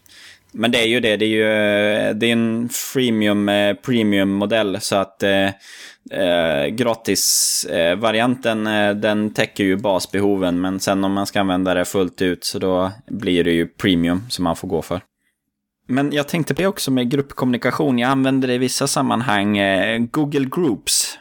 Men 0.57 0.71
det 0.71 0.77
är 0.77 0.87
ju 0.87 0.99
det, 0.99 1.17
det 1.17 1.25
är 1.25 1.29
ju 1.29 1.43
det 2.13 2.25
är 2.25 2.31
en 2.31 2.69
freemium, 2.69 3.49
eh, 3.49 3.73
premium 3.73 4.29
modell 4.29 4.81
så 4.81 4.95
att 4.95 5.23
eh, 5.23 5.47
eh, 6.11 6.67
gratisvarianten 6.67 8.67
eh, 8.67 8.95
den 8.95 9.33
täcker 9.33 9.63
ju 9.63 9.75
basbehoven 9.75 10.61
men 10.61 10.79
sen 10.79 11.03
om 11.03 11.13
man 11.13 11.25
ska 11.25 11.39
använda 11.39 11.73
det 11.73 11.85
fullt 11.85 12.21
ut 12.21 12.43
så 12.43 12.59
då 12.59 12.91
blir 13.07 13.43
det 13.43 13.51
ju 13.51 13.67
premium 13.67 14.23
som 14.29 14.43
man 14.43 14.55
får 14.55 14.67
gå 14.67 14.81
för. 14.81 15.01
Men 15.87 16.11
jag 16.11 16.27
tänkte 16.27 16.55
på 16.55 16.61
det 16.61 16.67
också 16.67 16.91
med 16.91 17.11
gruppkommunikation, 17.11 17.99
jag 17.99 18.09
använder 18.09 18.47
det 18.47 18.53
i 18.53 18.57
vissa 18.57 18.87
sammanhang, 18.87 19.57
eh, 19.57 19.99
Google 19.99 20.47
Groups. 20.51 21.17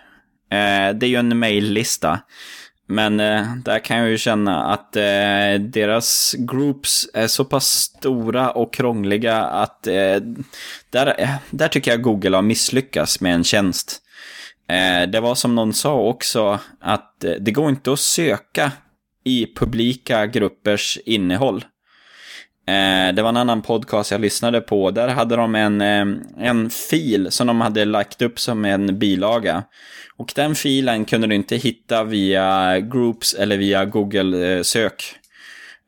Eh, 0.50 0.96
det 0.96 1.06
är 1.06 1.08
ju 1.08 1.16
en 1.16 1.38
maillista. 1.38 2.20
Men 2.86 3.20
eh, 3.20 3.54
där 3.64 3.78
kan 3.78 3.96
jag 3.98 4.08
ju 4.08 4.18
känna 4.18 4.64
att 4.64 4.96
eh, 4.96 5.60
deras 5.60 6.34
groups 6.38 7.08
är 7.14 7.26
så 7.26 7.44
pass 7.44 7.66
stora 7.66 8.50
och 8.50 8.74
krångliga 8.74 9.42
att 9.42 9.86
eh, 9.86 10.16
där, 10.90 11.20
eh, 11.20 11.34
där 11.50 11.68
tycker 11.68 11.90
jag 11.90 12.02
Google 12.02 12.36
har 12.36 12.42
misslyckats 12.42 13.20
med 13.20 13.34
en 13.34 13.44
tjänst. 13.44 14.02
Eh, 14.68 15.10
det 15.10 15.20
var 15.20 15.34
som 15.34 15.54
någon 15.54 15.72
sa 15.72 15.94
också 15.94 16.60
att 16.80 17.24
eh, 17.24 17.32
det 17.40 17.50
går 17.50 17.68
inte 17.68 17.92
att 17.92 18.00
söka 18.00 18.72
i 19.24 19.54
publika 19.56 20.26
gruppers 20.26 20.98
innehåll. 21.04 21.64
Eh, 22.66 23.14
det 23.14 23.22
var 23.22 23.28
en 23.28 23.36
annan 23.36 23.62
podcast 23.62 24.10
jag 24.10 24.20
lyssnade 24.20 24.60
på. 24.60 24.90
Där 24.90 25.08
hade 25.08 25.36
de 25.36 25.54
en, 25.54 25.80
eh, 25.80 26.06
en 26.38 26.70
fil 26.70 27.30
som 27.30 27.46
de 27.46 27.60
hade 27.60 27.84
lagt 27.84 28.22
upp 28.22 28.40
som 28.40 28.64
en 28.64 28.98
bilaga. 28.98 29.64
Och 30.16 30.32
den 30.36 30.54
filen 30.54 31.04
kunde 31.04 31.26
du 31.26 31.34
inte 31.34 31.56
hitta 31.56 32.04
via 32.04 32.80
Groups 32.80 33.34
eller 33.34 33.56
via 33.58 33.84
Google-sök. 33.84 35.16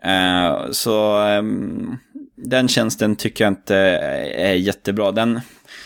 Eh, 0.04 0.70
så 0.70 1.16
ehm, 1.20 1.96
den 2.36 2.68
tjänsten 2.68 3.16
tycker 3.16 3.44
jag 3.44 3.50
inte 3.50 3.76
är 4.36 4.54
jättebra. 4.54 5.12
Den, 5.12 5.40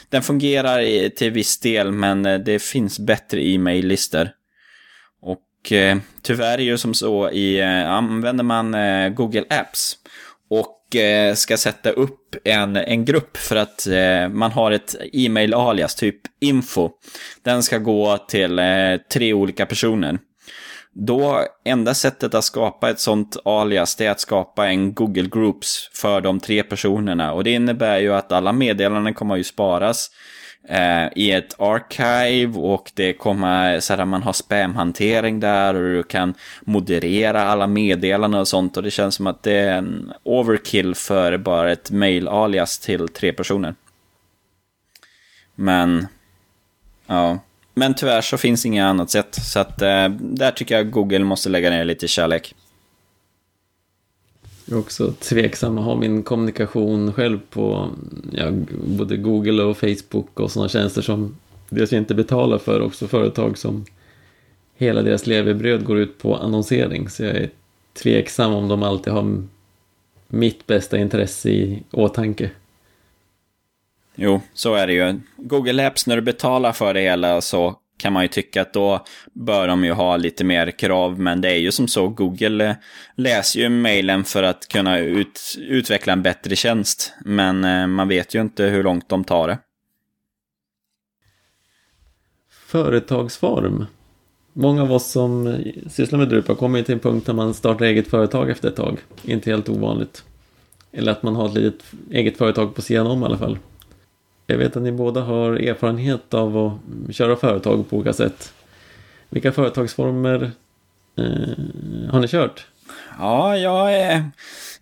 den 0.08 0.22
fungerar 0.22 1.08
till 1.08 1.30
viss 1.30 1.60
del, 1.60 1.92
men 1.92 2.26
eh, 2.26 2.38
det 2.38 2.62
finns 2.62 2.98
bättre 2.98 3.46
e-mail-listor. 3.46 4.30
Och 5.22 5.72
eh, 5.72 5.98
tyvärr 6.22 6.52
är 6.52 6.56
det 6.56 6.62
ju 6.62 6.78
som 6.78 6.94
så, 6.94 7.30
i, 7.30 7.62
använder 7.62 8.44
man 8.44 8.76
Google 9.14 9.44
Apps 9.50 9.96
och 10.50 10.81
Eh, 10.96 11.34
ska 11.34 11.56
sätta 11.56 11.90
upp 11.90 12.36
en, 12.44 12.76
en 12.76 13.04
grupp 13.04 13.36
för 13.36 13.56
att 13.56 13.86
eh, 13.86 14.28
man 14.28 14.52
har 14.52 14.70
ett 14.70 14.96
e-mail-alias, 15.12 15.94
typ 15.94 16.20
info. 16.40 16.90
Den 17.42 17.62
ska 17.62 17.78
gå 17.78 18.18
till 18.18 18.58
eh, 18.58 18.64
tre 19.12 19.32
olika 19.32 19.66
personer. 19.66 20.18
Då, 20.94 21.44
enda 21.64 21.94
sättet 21.94 22.34
att 22.34 22.44
skapa 22.44 22.90
ett 22.90 23.00
sånt 23.00 23.36
alias, 23.44 23.96
det 23.96 24.06
är 24.06 24.10
att 24.10 24.20
skapa 24.20 24.66
en 24.66 24.94
Google 24.94 25.28
Groups 25.32 25.90
för 25.94 26.20
de 26.20 26.40
tre 26.40 26.62
personerna. 26.62 27.32
Och 27.32 27.44
det 27.44 27.50
innebär 27.50 27.98
ju 27.98 28.14
att 28.14 28.32
alla 28.32 28.52
meddelanden 28.52 29.14
kommer 29.14 29.36
ju 29.36 29.44
sparas 29.44 30.10
Eh, 30.68 31.08
i 31.16 31.32
ett 31.32 31.60
archive 31.60 32.58
och 32.58 32.92
det 32.94 33.12
kommer 33.12 33.80
så 33.80 33.94
här 33.94 34.04
man 34.04 34.22
har 34.22 34.32
spamhantering 34.32 35.40
där 35.40 35.74
och 35.74 35.82
du 35.82 36.02
kan 36.02 36.34
moderera 36.60 37.42
alla 37.42 37.66
meddelanden 37.66 38.40
och 38.40 38.48
sånt 38.48 38.76
och 38.76 38.82
det 38.82 38.90
känns 38.90 39.14
som 39.14 39.26
att 39.26 39.42
det 39.42 39.52
är 39.52 39.78
en 39.78 40.12
overkill 40.22 40.94
för 40.94 41.36
bara 41.36 41.72
ett 41.72 41.90
mail-alias 41.90 42.78
till 42.78 43.08
tre 43.08 43.32
personer. 43.32 43.74
Men, 45.54 46.06
ja. 47.06 47.38
Men 47.74 47.94
tyvärr 47.94 48.20
så 48.20 48.38
finns 48.38 48.66
inget 48.66 48.84
annat 48.84 49.10
sätt. 49.10 49.34
Så 49.34 49.60
att 49.60 49.82
eh, 49.82 50.08
där 50.08 50.50
tycker 50.50 50.74
jag 50.74 50.90
Google 50.90 51.18
måste 51.18 51.48
lägga 51.48 51.70
ner 51.70 51.84
lite 51.84 52.08
kärlek. 52.08 52.54
Jag 54.72 54.78
är 54.78 54.82
också 54.82 55.12
tveksam 55.12 55.78
att 55.78 55.84
ha 55.84 55.96
min 55.96 56.22
kommunikation 56.22 57.12
själv 57.12 57.40
på 57.50 57.90
ja, 58.32 58.50
både 58.86 59.16
Google 59.16 59.62
och 59.62 59.76
Facebook 59.76 60.40
och 60.40 60.50
sådana 60.50 60.68
tjänster 60.68 61.02
som 61.02 61.36
dels 61.68 61.92
jag 61.92 62.00
inte 62.00 62.14
betalar 62.14 62.58
för, 62.58 62.80
också 62.80 63.08
företag 63.08 63.58
som 63.58 63.84
hela 64.76 65.02
deras 65.02 65.26
levebröd 65.26 65.84
går 65.84 65.98
ut 65.98 66.18
på 66.18 66.36
annonsering. 66.36 67.08
Så 67.08 67.24
jag 67.24 67.36
är 67.36 67.50
tveksam 68.02 68.54
om 68.54 68.68
de 68.68 68.82
alltid 68.82 69.12
har 69.12 69.42
mitt 70.28 70.66
bästa 70.66 70.98
intresse 70.98 71.50
i 71.50 71.82
åtanke. 71.90 72.50
Jo, 74.14 74.40
så 74.54 74.74
är 74.74 74.86
det 74.86 74.92
ju. 74.92 75.20
Google 75.36 75.86
Apps, 75.86 76.06
när 76.06 76.16
du 76.16 76.22
betalar 76.22 76.72
för 76.72 76.94
det 76.94 77.00
hela 77.00 77.40
så 77.40 77.76
kan 78.02 78.12
man 78.12 78.22
ju 78.22 78.28
tycka 78.28 78.62
att 78.62 78.72
då 78.72 79.04
bör 79.32 79.68
de 79.68 79.84
ju 79.84 79.92
ha 79.92 80.16
lite 80.16 80.44
mer 80.44 80.70
krav. 80.70 81.20
Men 81.20 81.40
det 81.40 81.48
är 81.48 81.56
ju 81.56 81.72
som 81.72 81.88
så, 81.88 82.08
Google 82.08 82.68
eh, 82.68 82.74
läser 83.16 83.60
ju 83.60 83.68
mejlen 83.68 84.24
för 84.24 84.42
att 84.42 84.68
kunna 84.68 84.98
ut, 84.98 85.40
utveckla 85.58 86.12
en 86.12 86.22
bättre 86.22 86.56
tjänst. 86.56 87.12
Men 87.24 87.64
eh, 87.64 87.86
man 87.86 88.08
vet 88.08 88.34
ju 88.34 88.40
inte 88.40 88.64
hur 88.64 88.82
långt 88.82 89.08
de 89.08 89.24
tar 89.24 89.48
det. 89.48 89.58
Företagsform. 92.66 93.86
Många 94.52 94.82
av 94.82 94.92
oss 94.92 95.10
som 95.10 95.56
sysslar 95.90 96.18
med 96.18 96.28
Drupa 96.28 96.54
kommer 96.54 96.78
ju 96.78 96.84
till 96.84 96.94
en 96.94 97.00
punkt 97.00 97.26
där 97.26 97.32
man 97.32 97.54
startar 97.54 97.84
eget 97.84 98.08
företag 98.08 98.50
efter 98.50 98.68
ett 98.68 98.76
tag. 98.76 98.98
Inte 99.22 99.50
helt 99.50 99.68
ovanligt. 99.68 100.24
Eller 100.92 101.12
att 101.12 101.22
man 101.22 101.36
har 101.36 101.48
ett 101.48 101.54
litet 101.54 101.84
eget 102.10 102.38
företag 102.38 102.74
på 102.74 102.82
sidan 102.82 103.06
om 103.06 103.22
i 103.22 103.24
alla 103.24 103.38
fall. 103.38 103.58
Jag 104.46 104.58
vet 104.58 104.76
att 104.76 104.82
ni 104.82 104.92
båda 104.92 105.20
har 105.20 105.52
erfarenhet 105.52 106.34
av 106.34 106.56
att 106.58 107.14
köra 107.14 107.36
företag 107.36 107.90
på 107.90 107.96
olika 107.96 108.12
sätt. 108.12 108.52
Vilka 109.30 109.52
företagsformer 109.52 110.50
eh, 111.18 112.10
har 112.10 112.20
ni 112.20 112.28
kört? 112.28 112.66
Ja, 113.18 113.56
jag 113.56 113.94
är, 113.94 114.24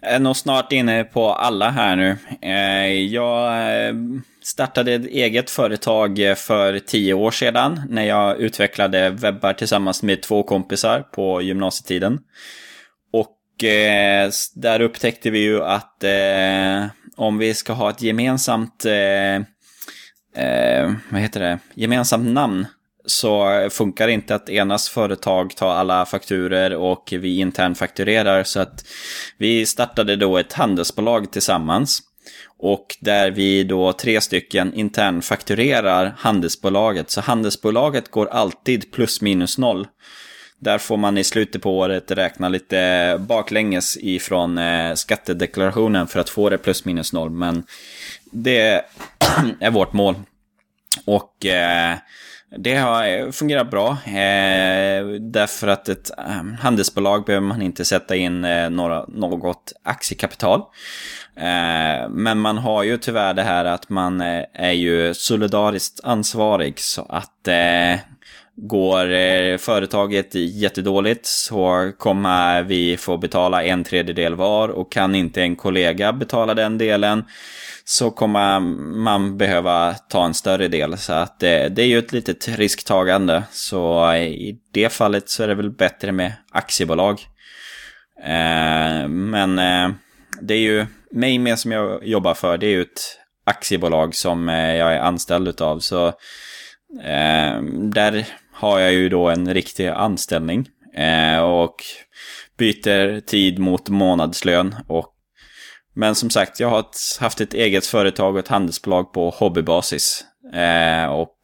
är 0.00 0.18
nog 0.18 0.36
snart 0.36 0.72
inne 0.72 1.04
på 1.04 1.32
alla 1.32 1.70
här 1.70 1.96
nu. 1.96 2.16
Eh, 2.42 2.92
jag 2.92 3.52
eh, 3.86 3.94
startade 4.42 4.92
ett 4.92 5.06
eget 5.06 5.50
företag 5.50 6.34
för 6.36 6.78
tio 6.78 7.14
år 7.14 7.30
sedan 7.30 7.80
när 7.88 8.04
jag 8.04 8.40
utvecklade 8.40 9.10
webbar 9.10 9.52
tillsammans 9.52 10.02
med 10.02 10.22
två 10.22 10.42
kompisar 10.42 11.00
på 11.00 11.42
gymnasietiden. 11.42 12.18
Och 13.12 13.64
eh, 13.64 14.30
där 14.54 14.80
upptäckte 14.80 15.30
vi 15.30 15.38
ju 15.38 15.62
att 15.62 16.04
eh, 16.04 16.86
om 17.20 17.38
vi 17.38 17.54
ska 17.54 17.72
ha 17.72 17.90
ett 17.90 18.02
gemensamt, 18.02 18.84
eh, 18.84 19.34
eh, 20.44 20.92
vad 21.08 21.20
heter 21.20 21.40
det, 21.40 21.58
gemensamt 21.74 22.26
namn 22.26 22.66
så 23.06 23.68
funkar 23.70 24.06
det 24.06 24.12
inte 24.12 24.34
att 24.34 24.48
enas 24.48 24.88
företag 24.88 25.56
tar 25.56 25.70
alla 25.74 26.06
fakturer 26.06 26.74
och 26.74 27.12
vi 27.16 27.38
internfakturerar. 27.38 28.44
Så 28.44 28.60
att 28.60 28.84
vi 29.38 29.66
startade 29.66 30.16
då 30.16 30.38
ett 30.38 30.52
handelsbolag 30.52 31.32
tillsammans. 31.32 32.02
Och 32.58 32.86
där 33.00 33.30
vi 33.30 33.64
då 33.64 33.92
tre 33.92 34.20
stycken 34.20 34.74
internfakturerar 34.74 36.14
handelsbolaget. 36.18 37.10
Så 37.10 37.20
handelsbolaget 37.20 38.10
går 38.10 38.26
alltid 38.26 38.92
plus 38.92 39.20
minus 39.20 39.58
noll. 39.58 39.86
Där 40.60 40.78
får 40.78 40.96
man 40.96 41.18
i 41.18 41.24
slutet 41.24 41.62
på 41.62 41.78
året 41.78 42.10
räkna 42.10 42.48
lite 42.48 43.16
baklänges 43.20 43.96
ifrån 44.00 44.58
eh, 44.58 44.94
skattedeklarationen 44.94 46.06
för 46.06 46.20
att 46.20 46.28
få 46.28 46.50
det 46.50 46.58
plus 46.58 46.84
minus 46.84 47.12
noll. 47.12 47.30
Men 47.30 47.64
det 48.24 48.84
är 49.60 49.70
vårt 49.70 49.92
mål. 49.92 50.14
Och 51.06 51.46
eh, 51.46 51.96
det 52.56 52.76
har 52.76 53.06
eh, 53.06 53.30
fungerat 53.30 53.70
bra. 53.70 53.96
Därför 55.20 55.68
att 55.68 55.88
ett 55.88 56.10
handelsbolag 56.60 57.24
behöver 57.24 57.46
man 57.46 57.62
inte 57.62 57.84
sätta 57.84 58.16
in 58.16 58.40
några, 58.70 59.04
något 59.08 59.72
aktiekapital. 59.82 60.62
Men 62.10 62.38
man 62.38 62.58
har 62.58 62.82
ju 62.82 62.96
tyvärr 62.96 63.34
det 63.34 63.42
här 63.42 63.64
att 63.64 63.88
man 63.88 64.20
är 64.54 64.72
ju 64.72 65.14
solidariskt 65.14 66.00
ansvarig. 66.04 66.80
Så 66.80 67.06
att 67.08 67.48
eh, 68.62 68.66
går 68.66 69.56
företaget 69.56 70.34
jättedåligt 70.34 71.26
så 71.26 71.92
kommer 71.98 72.62
vi 72.62 72.96
få 72.96 73.16
betala 73.16 73.64
en 73.64 73.84
tredjedel 73.84 74.34
var 74.34 74.68
och 74.68 74.92
kan 74.92 75.14
inte 75.14 75.42
en 75.42 75.56
kollega 75.56 76.12
betala 76.12 76.54
den 76.54 76.78
delen 76.78 77.24
så 77.90 78.10
kommer 78.10 78.60
man 79.04 79.38
behöva 79.38 79.94
ta 79.94 80.24
en 80.24 80.34
större 80.34 80.68
del. 80.68 80.98
Så 80.98 81.12
att 81.12 81.40
det, 81.40 81.68
det, 81.68 81.82
är 81.82 81.86
ju 81.86 81.98
ett 81.98 82.12
litet 82.12 82.48
risktagande. 82.48 83.42
Så 83.50 84.10
eh, 84.12 84.22
i 84.22 84.58
det 84.72 84.92
fallet 84.92 85.28
så 85.30 85.42
är 85.42 85.48
det 85.48 85.54
väl 85.54 85.70
bättre 85.70 86.12
med 86.12 86.32
aktiebolag. 86.50 87.20
Eh, 88.24 89.08
men 89.08 89.58
eh, 89.58 89.90
det 90.40 90.54
är 90.54 90.58
ju 90.58 90.86
mig 91.10 91.38
med 91.38 91.58
som 91.58 91.72
jag 91.72 92.06
jobbar 92.06 92.34
för, 92.34 92.58
det 92.58 92.66
är 92.66 92.70
ju 92.70 92.82
ett 92.82 93.18
aktiebolag 93.46 94.14
som 94.14 94.48
jag 94.48 94.94
är 94.94 95.00
anställd 95.00 95.48
utav. 95.48 95.78
Så 95.78 96.06
eh, 97.04 97.62
där 97.92 98.26
har 98.60 98.80
jag 98.80 98.92
ju 98.92 99.08
då 99.08 99.28
en 99.28 99.54
riktig 99.54 99.86
anställning. 99.86 100.68
Eh, 100.94 101.38
och 101.38 101.76
byter 102.58 103.20
tid 103.20 103.58
mot 103.58 103.88
månadslön. 103.88 104.74
Och, 104.88 105.06
men 105.94 106.14
som 106.14 106.30
sagt, 106.30 106.60
jag 106.60 106.68
har 106.68 106.84
haft 107.20 107.40
ett 107.40 107.54
eget 107.54 107.86
företag 107.86 108.34
och 108.34 108.40
ett 108.40 108.48
handelsbolag 108.48 109.12
på 109.12 109.30
hobbybasis. 109.30 110.24
Eh, 110.54 111.06
och 111.12 111.36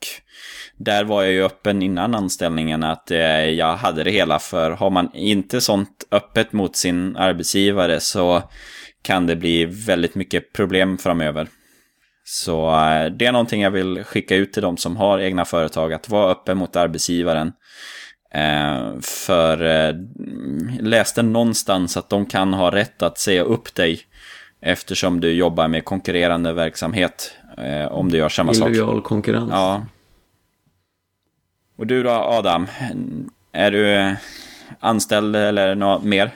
där 0.76 1.04
var 1.04 1.22
jag 1.22 1.32
ju 1.32 1.44
öppen 1.44 1.82
innan 1.82 2.14
anställningen 2.14 2.84
att 2.84 3.10
eh, 3.10 3.44
jag 3.44 3.76
hade 3.76 4.04
det 4.04 4.10
hela. 4.10 4.38
För 4.38 4.70
har 4.70 4.90
man 4.90 5.10
inte 5.14 5.60
sånt 5.60 6.04
öppet 6.10 6.52
mot 6.52 6.76
sin 6.76 7.16
arbetsgivare 7.16 8.00
så 8.00 8.42
kan 9.02 9.26
det 9.26 9.36
bli 9.36 9.64
väldigt 9.64 10.14
mycket 10.14 10.52
problem 10.52 10.98
framöver. 10.98 11.48
Så 12.28 12.70
eh, 12.70 13.10
det 13.10 13.26
är 13.26 13.32
någonting 13.32 13.62
jag 13.62 13.70
vill 13.70 14.04
skicka 14.04 14.36
ut 14.36 14.52
till 14.52 14.62
de 14.62 14.76
som 14.76 14.96
har 14.96 15.18
egna 15.18 15.44
företag, 15.44 15.92
att 15.92 16.08
vara 16.08 16.30
öppen 16.30 16.58
mot 16.58 16.76
arbetsgivaren. 16.76 17.52
Eh, 18.34 19.00
för 19.00 19.64
eh, 19.64 19.94
läste 20.80 21.22
någonstans 21.22 21.96
att 21.96 22.10
de 22.10 22.26
kan 22.26 22.54
ha 22.54 22.70
rätt 22.70 23.02
att 23.02 23.18
säga 23.18 23.42
upp 23.42 23.74
dig 23.74 24.00
eftersom 24.60 25.20
du 25.20 25.32
jobbar 25.32 25.68
med 25.68 25.84
konkurrerande 25.84 26.52
verksamhet 26.52 27.32
om 27.90 28.12
du 28.12 28.18
gör 28.18 28.28
samma 28.28 28.54
sak. 28.54 28.68
Illojal 28.68 29.02
konkurrens. 29.02 29.50
Ja. 29.52 29.86
Och 31.78 31.86
du 31.86 32.02
då 32.02 32.10
Adam, 32.10 32.66
är 33.52 33.70
du 33.70 34.14
anställd 34.80 35.36
eller 35.36 35.74
något 35.74 36.04
mer? 36.04 36.30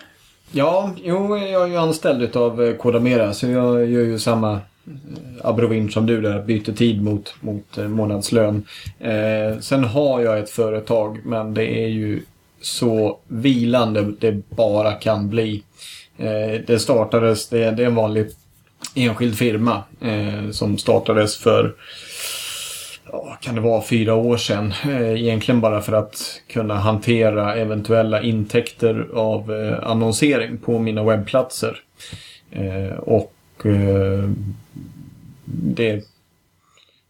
Ja, 0.51 0.91
jo, 0.97 1.36
jag 1.36 1.62
är 1.62 1.66
ju 1.66 1.76
anställd 1.76 2.36
av 2.36 2.76
Kodamera 2.76 3.34
så 3.34 3.47
jag 3.47 3.86
gör 3.86 4.03
ju 4.03 4.18
samma 4.18 4.61
Eh, 4.91 5.47
abrovin 5.47 5.91
som 5.91 6.07
du 6.07 6.20
där, 6.20 6.43
byter 6.43 6.72
tid 6.72 7.03
mot, 7.03 7.34
mot 7.41 7.78
eh, 7.78 7.88
månadslön. 7.88 8.66
Eh, 8.99 9.59
sen 9.61 9.84
har 9.84 10.20
jag 10.20 10.38
ett 10.38 10.51
företag 10.51 11.18
men 11.24 11.55
det 11.55 11.84
är 11.84 11.88
ju 11.88 12.22
så 12.61 13.18
vilande 13.28 14.12
det 14.20 14.32
bara 14.49 14.93
kan 14.93 15.28
bli. 15.28 15.62
Eh, 16.16 16.61
det 16.66 16.78
startades, 16.78 17.49
det, 17.49 17.70
det, 17.70 17.82
är 17.82 17.86
en 17.86 17.95
vanlig 17.95 18.26
enskild 18.95 19.38
firma 19.38 19.82
eh, 20.01 20.51
som 20.51 20.78
startades 20.78 21.36
för 21.36 21.74
ja, 23.12 23.38
kan 23.41 23.55
det 23.55 23.61
vara 23.61 23.82
fyra 23.82 24.14
år 24.14 24.36
sedan. 24.36 24.74
Eh, 24.84 25.22
egentligen 25.22 25.61
bara 25.61 25.80
för 25.80 25.93
att 25.93 26.41
kunna 26.47 26.74
hantera 26.74 27.55
eventuella 27.55 28.22
intäkter 28.22 29.09
av 29.14 29.53
eh, 29.53 29.91
annonsering 29.91 30.59
på 30.59 30.78
mina 30.78 31.05
webbplatser. 31.05 31.76
Eh, 32.51 32.99
och 32.99 33.32
Eh, 33.66 34.30
det, 35.44 36.04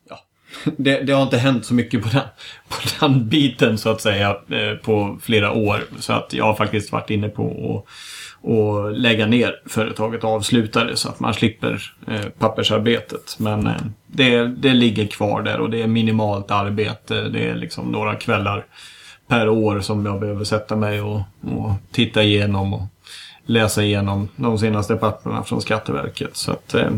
ja, 0.08 0.18
det, 0.76 1.00
det, 1.00 1.12
har 1.12 1.22
inte 1.22 1.38
hänt 1.38 1.64
så 1.64 1.74
mycket 1.74 2.02
på 2.02 2.08
den, 2.08 2.22
på 2.68 3.06
den 3.06 3.28
biten 3.28 3.78
så 3.78 3.90
att 3.90 4.00
säga 4.00 4.36
eh, 4.48 4.74
på 4.82 5.18
flera 5.22 5.52
år. 5.52 5.84
Så 5.98 6.12
att 6.12 6.32
jag 6.32 6.44
har 6.44 6.54
faktiskt 6.54 6.92
varit 6.92 7.10
inne 7.10 7.28
på 7.28 7.44
att 7.78 7.90
och 8.42 8.92
lägga 8.92 9.26
ner 9.26 9.60
företaget 9.66 10.24
och 10.24 10.30
avsluta 10.30 10.84
det 10.84 10.96
så 10.96 11.08
att 11.08 11.20
man 11.20 11.34
slipper 11.34 11.92
eh, 12.06 12.28
pappersarbetet. 12.38 13.36
Men 13.38 13.70
det, 14.06 14.46
det 14.46 14.72
ligger 14.74 15.06
kvar 15.06 15.42
där 15.42 15.60
och 15.60 15.70
det 15.70 15.82
är 15.82 15.86
minimalt 15.86 16.50
arbete. 16.50 17.28
Det 17.28 17.48
är 17.48 17.54
liksom 17.54 17.92
några 17.92 18.14
kvällar 18.14 18.64
per 19.28 19.48
år 19.48 19.80
som 19.80 20.06
jag 20.06 20.20
behöver 20.20 20.44
sätta 20.44 20.76
mig 20.76 21.00
och, 21.00 21.20
och 21.40 21.72
titta 21.90 22.22
igenom 22.22 22.74
och 22.74 22.82
läsa 23.50 23.82
igenom 23.82 24.28
de 24.36 24.58
senaste 24.58 24.96
papperna 24.96 25.42
från 25.42 25.62
Skatteverket. 25.62 26.36
Så 26.36 26.52
att 26.52 26.74
eh, 26.74 26.90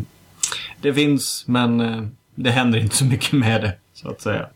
det 0.80 0.94
finns, 0.94 1.44
men 1.46 1.80
eh, 1.80 2.02
det 2.34 2.50
händer 2.50 2.78
inte 2.78 2.96
så 2.96 3.04
mycket 3.04 3.32
med 3.32 3.62
det, 3.62 3.72
så 3.94 4.08
att 4.08 4.20
säga. 4.20 4.46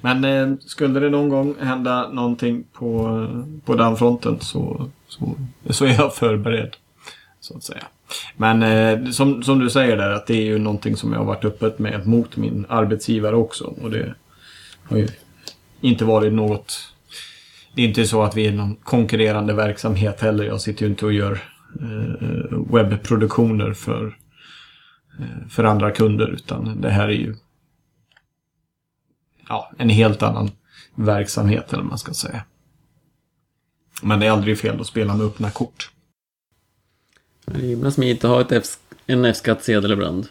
Men 0.00 0.24
eh, 0.24 0.58
skulle 0.60 1.00
det 1.00 1.10
någon 1.10 1.28
gång 1.28 1.54
hända 1.60 2.08
någonting 2.08 2.64
på, 2.72 3.26
på 3.64 3.74
den 3.74 3.96
fronten 3.96 4.40
så, 4.40 4.90
så, 5.08 5.34
så 5.70 5.84
är 5.84 5.94
jag 5.94 6.14
förberedd. 6.14 6.76
Så 7.40 7.56
att 7.56 7.62
säga. 7.62 7.84
Men 8.36 8.62
eh, 8.62 9.10
som, 9.10 9.42
som 9.42 9.58
du 9.58 9.70
säger 9.70 9.96
där, 9.96 10.10
att 10.10 10.26
det 10.26 10.34
är 10.34 10.44
ju 10.44 10.58
någonting 10.58 10.96
som 10.96 11.12
jag 11.12 11.18
har 11.18 11.26
varit 11.26 11.44
öppet 11.44 11.78
med 11.78 12.06
mot 12.06 12.36
min 12.36 12.66
arbetsgivare 12.68 13.36
också. 13.36 13.74
Och 13.82 13.90
det 13.90 14.14
har 14.82 14.96
ju 14.96 15.08
inte 15.80 16.04
varit 16.04 16.32
något... 16.32 16.92
Det 17.76 17.82
är 17.82 17.88
inte 17.88 18.06
så 18.06 18.22
att 18.22 18.36
vi 18.36 18.46
är 18.46 18.52
någon 18.52 18.76
konkurrerande 18.76 19.54
verksamhet 19.54 20.20
heller. 20.20 20.44
Jag 20.44 20.60
sitter 20.60 20.84
ju 20.84 20.90
inte 20.90 21.06
och 21.06 21.12
gör 21.12 21.42
eh, 21.80 22.58
webbproduktioner 22.72 23.72
för 23.72 24.16
Eh, 25.20 25.48
för 25.48 25.64
andra 25.64 25.90
kunder 25.90 26.28
utan 26.28 26.80
det 26.80 26.90
här 26.90 27.08
är 27.08 27.12
ju 27.12 27.34
ja, 29.48 29.72
en 29.78 29.88
helt 29.88 30.22
annan 30.22 30.50
verksamhet 30.94 31.72
eller 31.72 31.82
vad 31.82 31.88
man 31.88 31.98
ska 31.98 32.14
säga. 32.14 32.44
Men 34.02 34.20
det 34.20 34.26
är 34.26 34.30
aldrig 34.30 34.58
fel 34.58 34.80
att 34.80 34.86
spela 34.86 35.16
med 35.16 35.26
öppna 35.26 35.50
kort. 35.50 35.90
Det 37.44 37.58
är 37.58 37.68
himla 37.68 37.90
smidigt 37.90 38.24
att 38.24 38.30
ha 38.30 38.40
ett 38.40 38.52
F 38.52 38.64
en 39.06 39.24
F-skattsedel 39.24 39.92
ibland. 39.92 40.28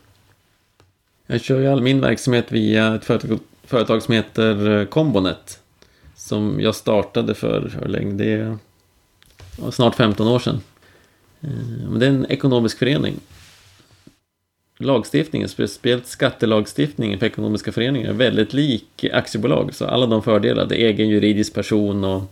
Jag 1.27 1.41
kör 1.41 1.59
ju 1.59 1.67
all 1.67 1.81
min 1.81 2.01
verksamhet 2.01 2.51
via 2.51 2.95
ett 2.95 3.05
företag, 3.05 3.39
företag 3.63 4.03
som 4.03 4.13
heter 4.13 4.69
eh, 4.69 4.85
Combonet. 4.85 5.61
Som 6.25 6.59
jag 6.59 6.75
startade 6.75 7.33
för, 7.33 7.71
hur 7.81 7.87
länge? 7.87 8.13
Det 8.13 8.31
är 8.31 8.57
snart 9.71 9.95
15 9.95 10.27
år 10.27 10.39
sedan. 10.39 10.61
Eh, 11.41 11.89
men 11.89 11.99
det 11.99 12.05
är 12.05 12.09
en 12.09 12.25
ekonomisk 12.29 12.77
förening. 12.77 13.15
Lagstiftningen, 14.77 15.49
speciellt 15.49 16.07
skattelagstiftningen 16.07 17.19
för 17.19 17.25
ekonomiska 17.25 17.71
föreningar, 17.71 18.09
är 18.09 18.13
väldigt 18.13 18.53
lik 18.53 19.05
aktiebolag. 19.13 19.73
Så 19.73 19.85
alla 19.85 20.05
de 20.05 20.23
fördelar, 20.23 20.65
det 20.65 20.81
är 20.81 20.87
egen 20.87 21.09
juridisk 21.09 21.53
person 21.53 22.03
och 22.03 22.23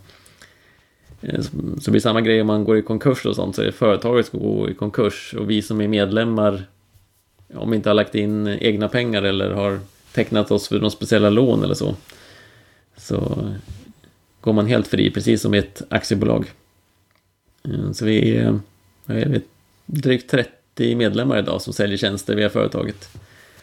eh, 1.20 1.40
så 1.40 1.50
det 1.84 1.90
blir 1.90 2.00
samma 2.00 2.20
grej 2.20 2.40
om 2.40 2.46
man 2.46 2.64
går 2.64 2.78
i 2.78 2.82
konkurs 2.82 3.26
och 3.26 3.36
sånt, 3.36 3.56
så 3.56 3.62
är 3.62 3.66
det 3.66 3.72
företaget 3.72 4.26
som 4.26 4.40
går 4.40 4.70
i 4.70 4.74
konkurs 4.74 5.34
och 5.38 5.50
vi 5.50 5.62
som 5.62 5.80
är 5.80 5.88
medlemmar, 5.88 6.64
om 7.54 7.70
vi 7.70 7.76
inte 7.76 7.90
har 7.90 7.94
lagt 7.94 8.14
in 8.14 8.48
egna 8.48 8.88
pengar 8.88 9.22
eller 9.22 9.50
har 9.50 9.80
tecknat 10.12 10.50
oss 10.50 10.68
för 10.68 10.76
några 10.76 10.90
speciella 10.90 11.30
lån 11.30 11.64
eller 11.64 11.74
så, 11.74 11.94
så 12.96 13.48
går 14.44 14.52
man 14.52 14.66
helt 14.66 14.86
fri, 14.86 15.10
precis 15.10 15.42
som 15.42 15.54
i 15.54 15.58
ett 15.58 15.82
aktiebolag. 15.88 16.52
Eh, 17.64 17.92
så 17.92 18.04
vi 18.04 18.36
är, 18.36 18.60
är 19.06 19.28
vi, 19.28 19.40
drygt 19.86 20.30
30 20.30 20.96
medlemmar 20.96 21.38
idag 21.38 21.62
som 21.62 21.72
säljer 21.72 21.96
tjänster 21.96 22.34
via 22.34 22.50
företaget. 22.50 23.18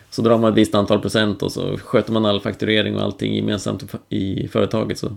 Så 0.10 0.22
drar 0.22 0.38
man 0.38 0.52
ett 0.52 0.58
visst 0.58 0.76
antal 0.76 1.02
procent 1.02 1.44
och 1.44 1.52
så 1.52 1.78
sköter 1.78 2.12
man 2.12 2.26
all 2.26 2.42
fakturering 2.42 2.96
och 2.96 3.02
allting 3.02 3.36
gemensamt 3.36 3.84
i 4.10 4.48
företaget. 4.48 4.98
Så 4.98 5.16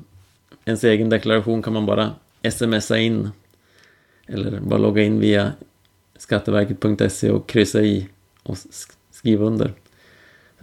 ens 0.64 0.84
egen 0.84 1.08
deklaration 1.08 1.62
kan 1.62 1.72
man 1.72 1.86
bara 1.86 2.10
smsa 2.50 2.98
in 2.98 3.30
eller 4.26 4.60
bara 4.60 4.78
logga 4.78 5.02
in 5.02 5.20
via 5.20 5.52
skatteverket.se 6.18 7.30
och 7.30 7.48
kryssa 7.48 7.82
i 7.82 8.08
och 8.42 8.56
skriva 9.10 9.44
under. 9.44 9.72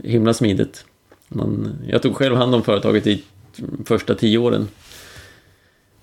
Himla 0.04 0.34
smidigt. 0.34 0.86
Man, 1.28 1.76
jag 1.88 2.02
tog 2.02 2.16
själv 2.16 2.36
hand 2.36 2.56
om 2.56 2.64
företaget 2.64 3.08
i 3.08 3.24
första 3.86 4.16
tio 4.16 4.38
åren. 4.38 4.68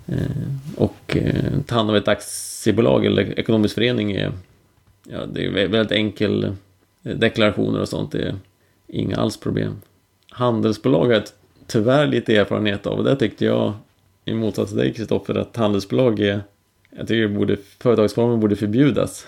Eh, 0.08 0.76
och 0.76 1.16
eh, 1.16 1.60
ta 1.66 1.74
hand 1.74 1.90
om 1.90 1.96
ett 1.96 2.08
aktiebolag 2.08 3.06
eller 3.06 3.38
ekonomisk 3.38 3.74
förening 3.74 4.12
är, 4.12 4.32
ja, 5.08 5.26
det 5.26 5.46
är 5.46 5.50
väldigt 5.50 5.92
enkel 5.92 6.44
eh, 7.02 7.16
deklarationer 7.16 7.80
och 7.80 7.88
sånt. 7.88 8.12
Det 8.12 8.22
är 8.22 8.34
inga 8.86 9.16
alls 9.16 9.36
problem. 9.36 9.80
Handelsbolag 10.30 11.06
har 11.06 11.12
jag 11.12 11.22
tyvärr 11.66 12.06
lite 12.06 12.36
erfarenhet 12.36 12.86
av 12.86 12.98
och 12.98 13.04
det 13.04 13.16
tyckte 13.16 13.44
jag 13.44 13.72
i 14.24 14.34
motsats 14.34 14.70
till 14.70 14.78
dig 14.78 14.94
Kristoffer 14.94 15.34
att 15.34 15.56
handelsbolag 15.56 16.20
är 16.20 16.42
jag 16.90 17.08
tycker 17.08 17.22
det 17.22 17.28
borde, 17.28 17.56
företagsformen 17.78 18.40
borde 18.40 18.56
förbjudas. 18.56 19.26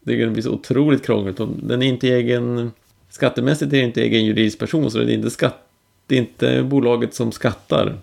Jag 0.00 0.12
tycker 0.12 0.24
det 0.24 0.30
blir 0.30 0.42
så 0.42 0.50
otroligt 0.50 1.06
krångligt. 1.06 1.40
Den 1.62 1.82
är 1.82 1.86
inte 1.86 2.08
egen 2.08 2.70
Skattemässigt 3.14 3.72
är 3.72 3.76
det 3.76 3.82
inte 3.82 4.02
egen 4.02 4.24
juridisk 4.24 4.58
person 4.58 4.90
så 4.90 4.98
det 4.98 5.12
är 5.12 5.14
inte, 5.14 5.30
skatt, 5.30 5.58
det 6.06 6.14
är 6.14 6.18
inte 6.18 6.62
bolaget 6.62 7.14
som 7.14 7.32
skattar. 7.32 7.96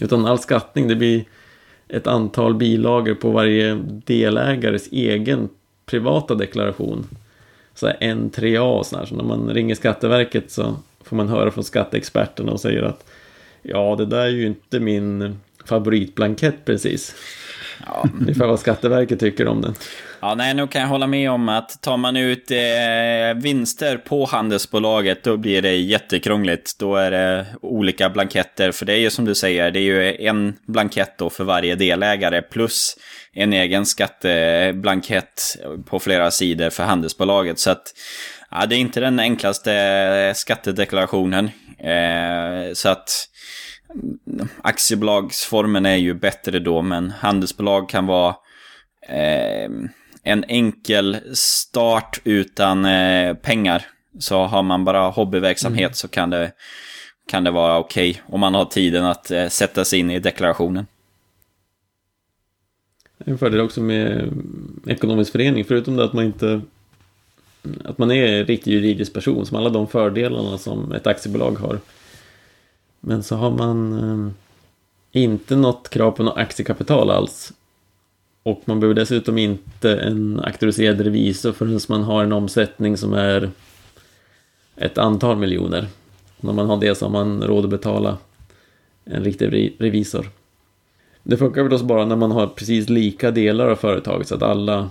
Utan 0.00 0.26
all 0.26 0.38
skattning 0.38 0.88
det 0.88 0.96
blir 0.96 1.24
ett 1.88 2.06
antal 2.06 2.54
bilagor 2.54 3.14
på 3.14 3.30
varje 3.30 3.74
delägares 3.84 4.88
egen 4.92 5.48
privata 5.86 6.34
deklaration. 6.34 7.06
Så 7.74 7.86
här 7.86 7.96
N3A 8.00 8.78
och 8.78 8.86
sådär. 8.86 9.04
Så 9.04 9.14
när 9.14 9.24
man 9.24 9.50
ringer 9.50 9.74
Skatteverket 9.74 10.50
så 10.50 10.76
får 11.04 11.16
man 11.16 11.28
höra 11.28 11.50
från 11.50 11.64
skatteexperterna 11.64 12.52
och 12.52 12.60
säger 12.60 12.82
att 12.82 13.10
ja, 13.62 13.96
det 13.96 14.06
där 14.06 14.24
är 14.24 14.28
ju 14.28 14.46
inte 14.46 14.80
min 14.80 15.38
favoritblankett 15.64 16.64
precis. 16.64 17.14
Ja. 17.86 18.08
Ungefär 18.20 18.46
vad 18.46 18.60
Skatteverket 18.60 19.20
tycker 19.20 19.48
om 19.48 19.60
den. 19.60 19.74
Ja, 20.20 20.34
nej, 20.34 20.54
nu 20.54 20.66
kan 20.66 20.80
jag 20.80 20.88
hålla 20.88 21.06
med 21.06 21.30
om 21.30 21.48
att 21.48 21.82
tar 21.82 21.96
man 21.96 22.16
ut 22.16 22.50
eh, 22.50 23.42
vinster 23.42 23.96
på 23.96 24.24
handelsbolaget 24.24 25.24
då 25.24 25.36
blir 25.36 25.62
det 25.62 25.76
jättekrångligt. 25.76 26.78
Då 26.78 26.96
är 26.96 27.10
det 27.10 27.46
olika 27.62 28.10
blanketter, 28.10 28.72
för 28.72 28.86
det 28.86 28.92
är 28.92 28.98
ju 28.98 29.10
som 29.10 29.24
du 29.24 29.34
säger, 29.34 29.70
det 29.70 29.78
är 29.78 29.82
ju 29.82 30.26
en 30.26 30.54
blankett 30.66 31.18
då 31.18 31.30
för 31.30 31.44
varje 31.44 31.74
delägare 31.74 32.42
plus 32.42 32.96
en 33.32 33.52
egen 33.52 33.86
skatteblankett 33.86 35.56
på 35.86 35.98
flera 35.98 36.30
sidor 36.30 36.70
för 36.70 36.84
handelsbolaget. 36.84 37.58
Så 37.58 37.70
att 37.70 37.82
ja, 38.50 38.66
det 38.66 38.74
är 38.74 38.78
inte 38.78 39.00
den 39.00 39.20
enklaste 39.20 40.32
skattedeklarationen. 40.36 41.50
Eh, 41.78 42.72
så 42.74 42.88
att 42.88 43.26
aktiebolagsformen 44.62 45.86
är 45.86 45.96
ju 45.96 46.14
bättre 46.14 46.58
då, 46.58 46.82
men 46.82 47.10
handelsbolag 47.10 47.88
kan 47.88 48.06
vara 48.06 48.36
eh, 49.08 49.70
en 50.22 50.44
enkel 50.48 51.16
start 51.32 52.20
utan 52.24 52.84
eh, 52.84 53.34
pengar. 53.34 53.86
Så 54.18 54.42
har 54.42 54.62
man 54.62 54.84
bara 54.84 55.10
hobbyverksamhet 55.10 55.96
så 55.96 56.08
kan 56.08 56.30
det, 56.30 56.52
kan 57.26 57.44
det 57.44 57.50
vara 57.50 57.78
okej 57.78 58.22
om 58.26 58.40
man 58.40 58.54
har 58.54 58.64
tiden 58.64 59.04
att 59.04 59.30
eh, 59.30 59.48
sätta 59.48 59.84
sig 59.84 59.98
in 59.98 60.10
i 60.10 60.18
deklarationen. 60.18 60.86
En 63.24 63.38
fördel 63.38 63.60
också 63.60 63.80
med 63.80 64.32
ekonomisk 64.86 65.32
förening, 65.32 65.64
förutom 65.64 65.96
det 65.96 66.04
att 66.04 66.12
man 66.12 66.24
inte 66.24 66.60
att 67.84 67.98
man 67.98 68.10
är 68.10 68.26
en 68.26 68.46
riktig 68.46 68.72
juridisk 68.72 69.12
person, 69.12 69.46
som 69.46 69.56
alla 69.56 69.70
de 69.70 69.88
fördelarna 69.88 70.58
som 70.58 70.92
ett 70.92 71.06
aktiebolag 71.06 71.52
har. 71.52 71.78
Men 73.00 73.22
så 73.22 73.36
har 73.36 73.50
man 73.50 73.92
eh, 73.92 74.32
inte 75.22 75.56
något 75.56 75.90
krav 75.90 76.10
på 76.10 76.22
något 76.22 76.36
aktiekapital 76.36 77.10
alls. 77.10 77.52
Och 78.42 78.62
man 78.64 78.80
behöver 78.80 78.94
dessutom 78.94 79.38
inte 79.38 79.96
en 79.96 80.40
auktoriserad 80.40 81.00
revisor 81.00 81.52
förrän 81.52 81.80
man 81.88 82.02
har 82.02 82.24
en 82.24 82.32
omsättning 82.32 82.96
som 82.96 83.12
är 83.12 83.50
ett 84.76 84.98
antal 84.98 85.36
miljoner. 85.36 85.86
När 86.40 86.52
man 86.52 86.66
har 86.66 86.80
det 86.80 86.94
så 86.94 87.04
har 87.04 87.10
man 87.10 87.42
råd 87.42 87.64
att 87.64 87.70
betala 87.70 88.18
en 89.04 89.24
riktig 89.24 89.76
revisor. 89.78 90.30
Det 91.22 91.36
funkar 91.36 91.62
förstås 91.62 91.82
bara 91.82 92.04
när 92.04 92.16
man 92.16 92.30
har 92.30 92.46
precis 92.46 92.88
lika 92.88 93.30
delar 93.30 93.68
av 93.68 93.76
företaget 93.76 94.28
så 94.28 94.34
att 94.34 94.42
alla 94.42 94.90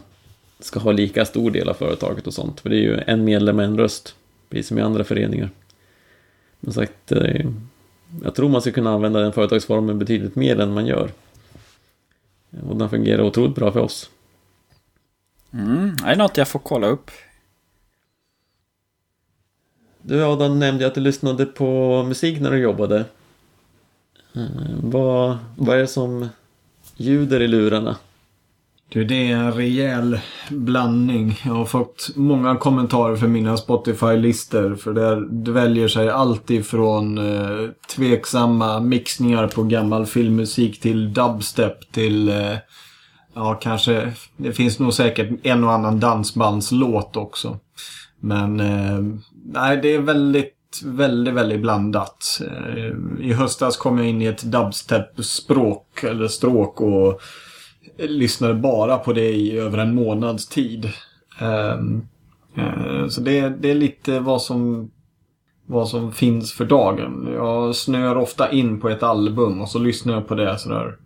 ska 0.59 0.79
ha 0.79 0.91
lika 0.91 1.25
stor 1.25 1.51
del 1.51 1.69
av 1.69 1.73
företaget 1.73 2.27
och 2.27 2.33
sånt. 2.33 2.59
För 2.59 2.69
det 2.69 2.75
är 2.75 2.81
ju 2.81 2.97
en 3.07 3.23
medlem, 3.23 3.59
en 3.59 3.77
röst. 3.77 4.15
Precis 4.49 4.67
som 4.67 4.77
i 4.77 4.81
andra 4.81 5.03
föreningar. 5.03 5.49
Men 6.59 6.73
sagt, 6.73 7.11
eh, 7.11 7.45
jag 8.23 8.35
tror 8.35 8.49
man 8.49 8.61
ska 8.61 8.71
kunna 8.71 8.93
använda 8.93 9.19
den 9.19 9.33
företagsformen 9.33 9.99
betydligt 9.99 10.35
mer 10.35 10.59
än 10.59 10.73
man 10.73 10.85
gör. 10.85 11.11
Och 12.69 12.75
den 12.75 12.89
fungerar 12.89 13.21
otroligt 13.21 13.55
bra 13.55 13.71
för 13.71 13.79
oss. 13.79 14.09
Mm, 15.53 15.95
det 15.95 16.03
är 16.09 16.15
något 16.15 16.37
jag 16.37 16.47
får 16.47 16.59
kolla 16.59 16.87
upp. 16.87 17.11
Du 20.01 20.23
Adam 20.23 20.59
nämnde 20.59 20.87
att 20.87 20.95
du 20.95 21.01
lyssnade 21.01 21.45
på 21.45 22.03
musik 22.03 22.39
när 22.41 22.51
du 22.51 22.57
jobbade. 22.57 23.05
Eh, 24.35 24.45
Vad, 24.83 25.37
vad 25.57 25.75
är 25.75 25.81
det 25.81 25.87
som 25.87 26.29
ljuder 26.95 27.41
i 27.41 27.47
lurarna? 27.47 27.97
Du, 28.91 29.03
det 29.03 29.31
är 29.31 29.35
en 29.35 29.51
rejäl 29.51 30.19
blandning. 30.49 31.41
Jag 31.45 31.53
har 31.53 31.65
fått 31.65 32.09
många 32.15 32.55
kommentarer 32.55 33.15
för 33.15 33.27
mina 33.27 33.57
Spotify-listor. 33.57 34.75
För 34.75 34.93
där 34.93 35.21
dväljer 35.21 35.87
sig 35.87 36.09
allt 36.09 36.49
ifrån 36.49 37.17
eh, 37.17 37.69
tveksamma 37.95 38.79
mixningar 38.79 39.47
på 39.47 39.63
gammal 39.63 40.05
filmmusik 40.05 40.79
till 40.79 41.13
dubstep 41.13 41.91
till... 41.91 42.29
Eh, 42.29 42.55
ja, 43.33 43.53
kanske... 43.53 44.13
Det 44.37 44.51
finns 44.51 44.79
nog 44.79 44.93
säkert 44.93 45.29
en 45.43 45.63
och 45.63 45.73
annan 45.73 45.99
dansbandslåt 45.99 47.17
också. 47.17 47.59
Men 48.19 48.59
eh, 48.59 48.99
nej, 49.45 49.77
det 49.77 49.95
är 49.95 49.99
väldigt, 49.99 50.81
väldigt, 50.83 51.33
väldigt 51.33 51.61
blandat. 51.61 52.41
Eh, 52.47 53.25
I 53.25 53.33
höstas 53.33 53.77
kom 53.77 53.97
jag 53.97 54.07
in 54.07 54.21
i 54.21 54.25
ett 54.25 54.43
dubstep-språk, 54.43 56.03
eller 56.03 56.27
stråk 56.27 56.81
och 56.81 57.21
lyssnade 58.07 58.53
bara 58.53 58.97
på 58.97 59.13
det 59.13 59.29
i 59.29 59.57
över 59.57 59.77
en 59.77 59.95
månads 59.95 60.47
tid. 60.47 60.89
Ehm, 61.39 62.01
eh, 62.57 63.07
så 63.07 63.21
det, 63.21 63.49
det 63.49 63.71
är 63.71 63.75
lite 63.75 64.19
vad 64.19 64.41
som, 64.41 64.91
vad 65.65 65.89
som 65.89 66.11
finns 66.11 66.53
för 66.53 66.65
dagen. 66.65 67.29
Jag 67.33 67.75
snöar 67.75 68.15
ofta 68.15 68.51
in 68.51 68.79
på 68.79 68.89
ett 68.89 69.03
album 69.03 69.61
och 69.61 69.69
så 69.69 69.79
lyssnar 69.79 70.13
jag 70.13 70.27
på 70.27 70.35
det 70.35 70.59
sådär 70.59 70.97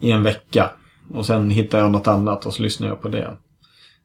i 0.00 0.10
en 0.10 0.22
vecka. 0.22 0.70
Och 1.14 1.26
sen 1.26 1.50
hittar 1.50 1.78
jag 1.78 1.92
något 1.92 2.08
annat 2.08 2.46
och 2.46 2.54
så 2.54 2.62
lyssnar 2.62 2.88
jag 2.88 3.00
på 3.00 3.08
det. 3.08 3.36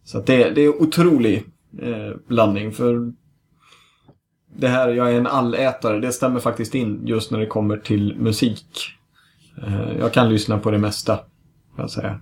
Så 0.03 0.17
att 0.17 0.25
det, 0.25 0.49
det 0.49 0.61
är 0.61 0.81
otrolig 0.81 1.45
eh, 1.81 2.17
blandning. 2.27 2.71
För 2.71 3.13
det 4.55 4.67
här, 4.67 4.89
jag 4.89 5.13
är 5.13 5.17
en 5.17 5.27
allätare, 5.27 5.99
det 5.99 6.11
stämmer 6.11 6.39
faktiskt 6.39 6.75
in 6.75 7.01
just 7.05 7.31
när 7.31 7.39
det 7.39 7.45
kommer 7.45 7.77
till 7.77 8.15
musik. 8.19 8.65
Eh, 9.63 9.97
jag 9.99 10.13
kan 10.13 10.29
lyssna 10.29 10.59
på 10.59 10.71
det 10.71 10.77
mesta 10.77 11.19
jag 11.83 11.91
säga. 11.91 12.19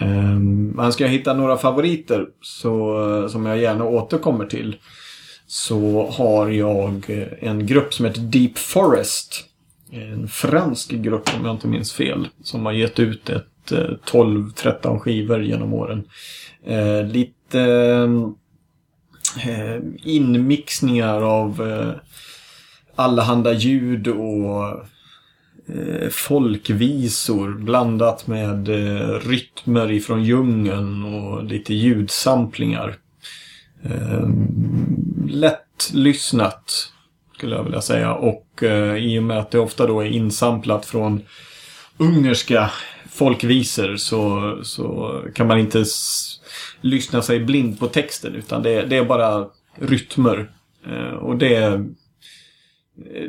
Um, 0.00 0.66
men 0.68 0.92
ska 0.92 1.04
jag 1.04 1.10
hitta 1.10 1.34
några 1.34 1.56
favoriter 1.56 2.26
så, 2.42 3.28
som 3.28 3.46
jag 3.46 3.58
gärna 3.58 3.84
återkommer 3.84 4.46
till 4.46 4.76
så 5.46 6.10
har 6.10 6.48
jag 6.48 7.10
en 7.40 7.66
grupp 7.66 7.94
som 7.94 8.06
heter 8.06 8.20
Deep 8.20 8.58
Forest 8.58 9.48
en 9.90 10.28
fransk 10.28 10.90
grupp 10.90 11.30
om 11.38 11.44
jag 11.44 11.54
inte 11.54 11.68
minns 11.68 11.92
fel. 11.92 12.28
Som 12.42 12.66
har 12.66 12.72
gett 12.72 12.98
ut 12.98 13.30
ett 13.30 13.72
eh, 13.72 13.90
12-13 14.06 14.98
skivor 14.98 15.42
genom 15.42 15.74
åren. 15.74 16.04
Eh, 16.64 17.06
lite 17.06 17.60
eh, 19.46 19.76
inmixningar 20.04 21.22
av 21.22 21.68
eh, 21.68 21.92
allehanda 22.94 23.52
ljud 23.52 24.08
och 24.08 24.84
Eh, 25.74 26.08
folkvisor 26.08 27.54
blandat 27.54 28.26
med 28.26 28.68
eh, 28.68 29.20
rytmer 29.28 29.90
ifrån 29.90 30.24
djungeln 30.24 31.04
och 31.04 31.44
lite 31.44 31.74
ljudsamplingar. 31.74 32.96
Eh, 33.82 34.28
Lätt 35.28 35.90
lyssnat 35.92 36.92
skulle 37.36 37.56
jag 37.56 37.64
vilja 37.64 37.80
säga 37.80 38.14
och 38.14 38.62
i 38.98 39.18
och 39.18 39.22
med 39.22 39.38
att 39.38 39.50
det 39.50 39.58
ofta 39.58 39.86
då 39.86 40.00
är 40.00 40.06
insamplat 40.06 40.86
från 40.86 41.20
ungerska 41.96 42.70
folkvisor 43.10 43.96
så, 43.96 44.54
så 44.62 45.20
kan 45.34 45.46
man 45.46 45.58
inte 45.58 45.84
lyssna 46.80 47.22
sig 47.22 47.40
blind 47.40 47.80
på 47.80 47.86
texten 47.86 48.34
utan 48.34 48.62
det, 48.62 48.82
det 48.82 48.96
är 48.96 49.04
bara 49.04 49.46
rytmer. 49.74 50.50
Och 51.20 51.36
det, 51.36 51.84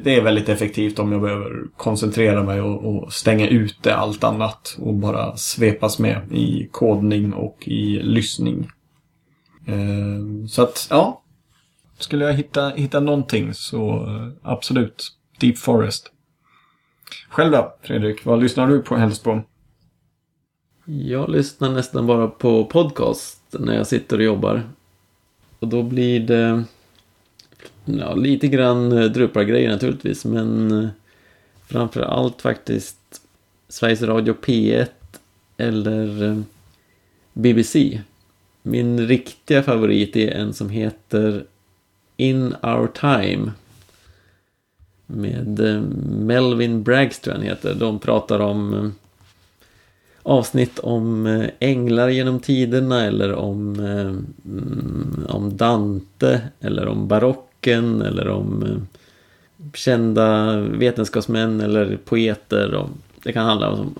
det 0.03 0.15
är 0.15 0.21
väldigt 0.21 0.49
effektivt 0.49 0.99
om 0.99 1.11
jag 1.11 1.21
behöver 1.21 1.63
koncentrera 1.77 2.43
mig 2.43 2.61
och, 2.61 2.85
och 2.85 3.13
stänga 3.13 3.47
ute 3.47 3.95
allt 3.95 4.23
annat 4.23 4.77
och 4.79 4.93
bara 4.93 5.37
svepas 5.37 5.99
med 5.99 6.31
i 6.31 6.69
kodning 6.71 7.33
och 7.33 7.67
i 7.67 7.99
lyssning. 7.99 8.69
Eh, 9.65 10.47
så 10.47 10.61
att, 10.61 10.87
ja. 10.89 11.23
Skulle 11.99 12.25
jag 12.25 12.33
hitta, 12.33 12.69
hitta 12.69 12.99
någonting 12.99 13.53
så 13.53 13.89
eh, 13.91 14.51
absolut. 14.51 15.11
Deep 15.39 15.57
Forest. 15.57 16.11
Själv 17.29 17.51
då, 17.51 17.75
Fredrik? 17.81 18.25
Vad 18.25 18.39
lyssnar 18.39 18.67
du 18.67 18.81
på 18.81 18.95
helst 18.95 19.23
på? 19.23 19.41
Jag 20.85 21.29
lyssnar 21.29 21.69
nästan 21.69 22.07
bara 22.07 22.27
på 22.27 22.65
podcast 22.65 23.55
när 23.59 23.75
jag 23.75 23.87
sitter 23.87 24.17
och 24.17 24.23
jobbar. 24.23 24.69
Och 25.59 25.67
då 25.67 25.83
blir 25.83 26.19
det 26.19 26.63
ja, 27.85 28.15
lite 28.15 28.47
grann 28.47 28.91
eh, 28.91 29.05
Drupal-grejer 29.05 29.69
naturligtvis, 29.69 30.25
men 30.25 30.71
eh, 30.71 30.89
framför 31.67 32.01
allt 32.01 32.41
faktiskt 32.41 33.21
Sveriges 33.67 34.01
Radio 34.01 34.35
P1 34.41 34.87
eller 35.57 36.23
eh, 36.23 36.39
BBC. 37.33 38.01
Min 38.61 39.07
riktiga 39.07 39.63
favorit 39.63 40.15
är 40.15 40.31
en 40.31 40.53
som 40.53 40.69
heter 40.69 41.45
In 42.17 42.55
Our 42.61 42.87
Time. 42.87 43.51
Med 45.05 45.59
Melvin 46.09 46.83
Bragstrand 46.83 47.43
heter. 47.43 47.75
De 47.75 47.99
pratar 47.99 48.39
om 48.39 48.93
avsnitt 50.23 50.79
om 50.79 51.47
änglar 51.59 52.09
genom 52.09 52.39
tiderna 52.39 53.05
eller 53.05 53.33
om, 53.33 53.75
mm, 54.45 55.25
om 55.29 55.57
Dante 55.57 56.41
eller 56.59 56.87
om 56.87 57.07
rocken 57.59 58.01
eller 58.01 58.29
om 58.29 58.63
eh, 58.63 59.71
kända 59.73 60.59
vetenskapsmän 60.59 61.61
eller 61.61 61.97
poeter. 61.97 62.73
Och 62.73 62.89
det 63.23 63.33
kan 63.33 63.45
handla 63.45 63.69
om 63.69 63.95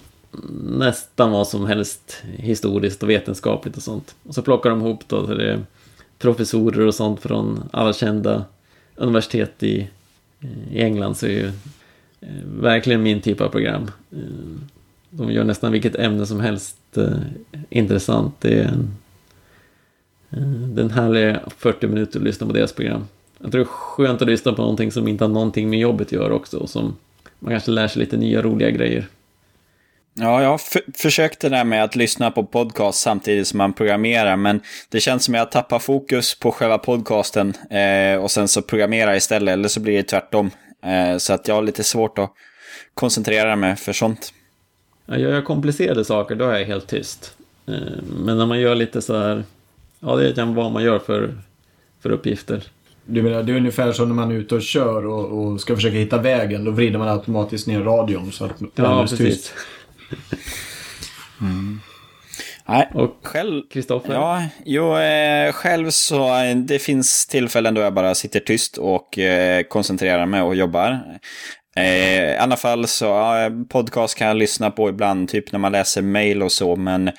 nästan 0.64 1.32
vad 1.32 1.48
som 1.48 1.66
helst 1.66 2.24
historiskt 2.38 3.04
och 3.04 3.10
vetenskapligt 3.10 3.78
och 3.78 3.84
sånt. 3.84 4.16
Och 4.24 4.36
så 4.36 4.42
plockar 4.42 4.70
de 4.70 4.80
ihop 4.80 5.04
då 5.08 5.28
så 5.28 5.34
det 5.34 5.52
är 5.52 5.60
professorer 6.18 6.88
och 6.88 6.96
sånt 6.96 7.22
från 7.22 7.64
alla 7.72 7.94
kända 7.94 8.46
universitet 8.96 9.64
i, 9.64 9.90
i 10.72 10.82
England 10.82 11.16
så 11.16 11.26
är 11.26 11.30
ju 11.30 11.52
eh, 12.22 12.44
verkligen 12.46 13.04
min 13.04 13.22
typ 13.22 13.42
av 13.42 13.50
program. 13.50 13.92
De 15.10 15.32
gör 15.32 15.44
nästan 15.44 15.72
vilket 15.72 15.96
ämne 15.96 16.26
som 16.26 16.40
helst 16.40 16.76
intressant. 17.70 18.36
Det 18.42 18.60
är 18.60 18.68
en, 18.68 18.96
den 20.76 20.92
härliga 20.92 21.40
40 21.58 21.88
minuter 21.88 22.20
att 22.20 22.26
lyssna 22.26 22.48
på 22.48 22.54
deras 22.54 22.74
program. 22.74 23.08
Jag 23.42 23.52
tror 23.52 23.64
det 23.64 23.66
är 23.66 23.74
skönt 23.74 24.22
att 24.22 24.28
lyssna 24.28 24.54
på 24.54 24.62
någonting 24.62 24.92
som 24.92 25.08
inte 25.08 25.24
har 25.24 25.30
någonting 25.30 25.70
med 25.70 25.80
jobbet 25.80 26.08
att 26.08 26.12
göra 26.12 26.34
också. 26.34 26.58
Och 26.58 26.70
som 26.70 26.98
man 27.40 27.54
kanske 27.54 27.72
lär 27.72 27.88
sig 27.88 28.00
lite 28.00 28.18
nya 28.18 28.42
roliga 28.42 28.70
grejer. 28.70 29.08
Ja, 30.14 30.42
jag 30.42 30.50
har 30.50 30.62
försökt 30.98 31.40
det 31.40 31.50
där 31.50 31.64
med 31.64 31.84
att 31.84 31.96
lyssna 31.96 32.32
på 32.32 32.44
podcast 32.44 33.02
samtidigt 33.02 33.48
som 33.48 33.58
man 33.58 33.74
programmerar, 33.74 34.36
men 34.36 34.62
det 34.90 35.00
känns 35.00 35.26
som 35.26 35.36
att 35.36 35.40
jag 35.40 35.52
tappar 35.52 35.80
fokus 35.80 36.40
på 36.40 36.52
själva 36.52 36.78
podcasten 36.78 37.54
eh, 37.70 38.24
och 38.24 38.32
sen 38.32 38.48
så 38.48 38.62
programmerar 38.62 39.16
istället, 39.16 39.54
eller 39.54 39.68
så 39.68 39.80
blir 39.80 39.98
det 39.98 40.04
tvärtom. 40.04 40.52
Eh, 40.84 41.18
så 41.18 41.34
att 41.34 41.48
jag 41.48 41.56
har 41.56 41.62
lite 41.62 41.84
svårt 41.84 42.20
att 42.20 42.34
koncentrera 42.94 43.56
mig 43.56 43.76
för 43.76 43.94
sånt. 43.94 44.34
Ja, 45.06 45.18
gör 45.18 45.34
jag 45.34 45.46
komplicerade 45.46 46.06
saker 46.06 46.36
då 46.36 46.46
är 46.46 46.60
jag 46.60 46.66
helt 46.66 46.88
tyst. 46.88 47.36
Eh, 47.68 47.74
men 48.26 48.38
när 48.38 48.46
man 48.46 48.60
gör 48.60 48.76
lite 48.76 49.02
så 49.02 49.18
här, 49.18 49.44
ja 50.00 50.16
det 50.16 50.36
kan 50.36 50.56
vara 50.56 50.64
vad 50.64 50.74
man 50.74 50.84
gör 50.84 51.00
för, 51.00 51.38
för 52.02 52.12
uppgifter. 52.12 52.64
Du 53.10 53.24
menar, 53.24 53.44
det 53.44 53.52
är 53.52 53.58
ungefär 53.58 53.92
som 53.92 54.08
när 54.08 54.16
man 54.16 54.32
är 54.32 54.36
ute 54.36 54.56
och 54.56 54.62
kör 54.62 55.06
och, 55.06 55.46
och 55.46 55.62
ska 55.62 55.76
försöka 55.76 55.98
hitta 55.98 56.18
vägen. 56.18 56.66
Då 56.66 56.72
vrider 56.72 57.00
man 57.00 57.08
automatiskt 57.08 57.68
ner 57.68 57.82
radion 57.82 58.32
så 58.32 58.46
att 58.46 58.60
det 58.60 58.66
ja, 58.76 59.02
precis. 59.02 59.18
tyst. 59.18 59.54
mm. 61.42 61.80
Nej, 62.70 62.90
och 62.94 63.20
själv, 63.24 63.64
Kristoffer? 63.74 64.14
Ja, 64.14 64.44
jo, 64.66 64.98
eh, 64.98 65.52
själv 65.52 65.90
så 65.90 66.30
det 66.66 66.80
finns 66.80 67.28
tillfällen 67.28 67.74
då 67.74 67.82
jag 67.82 67.94
bara 67.94 68.16
sitter 68.16 68.40
tyst 68.40 68.78
och 68.78 69.20
eh, 69.20 69.64
koncentrerar 69.64 70.26
mig 70.26 70.42
och 70.42 70.56
jobbar. 70.56 71.00
Eh, 71.76 72.34
I 72.34 72.38
alla 72.38 72.58
fall 72.58 72.88
så, 72.88 73.06
ja, 73.06 73.50
podcast 73.70 74.18
kan 74.18 74.28
jag 74.28 74.38
lyssna 74.38 74.72
på 74.72 74.90
ibland, 74.90 75.30
typ 75.30 75.52
när 75.52 75.60
man 75.60 75.72
läser 75.72 76.02
mail 76.02 76.44
och 76.44 76.52
så, 76.52 76.76
men 76.76 77.08
eh, 77.08 77.14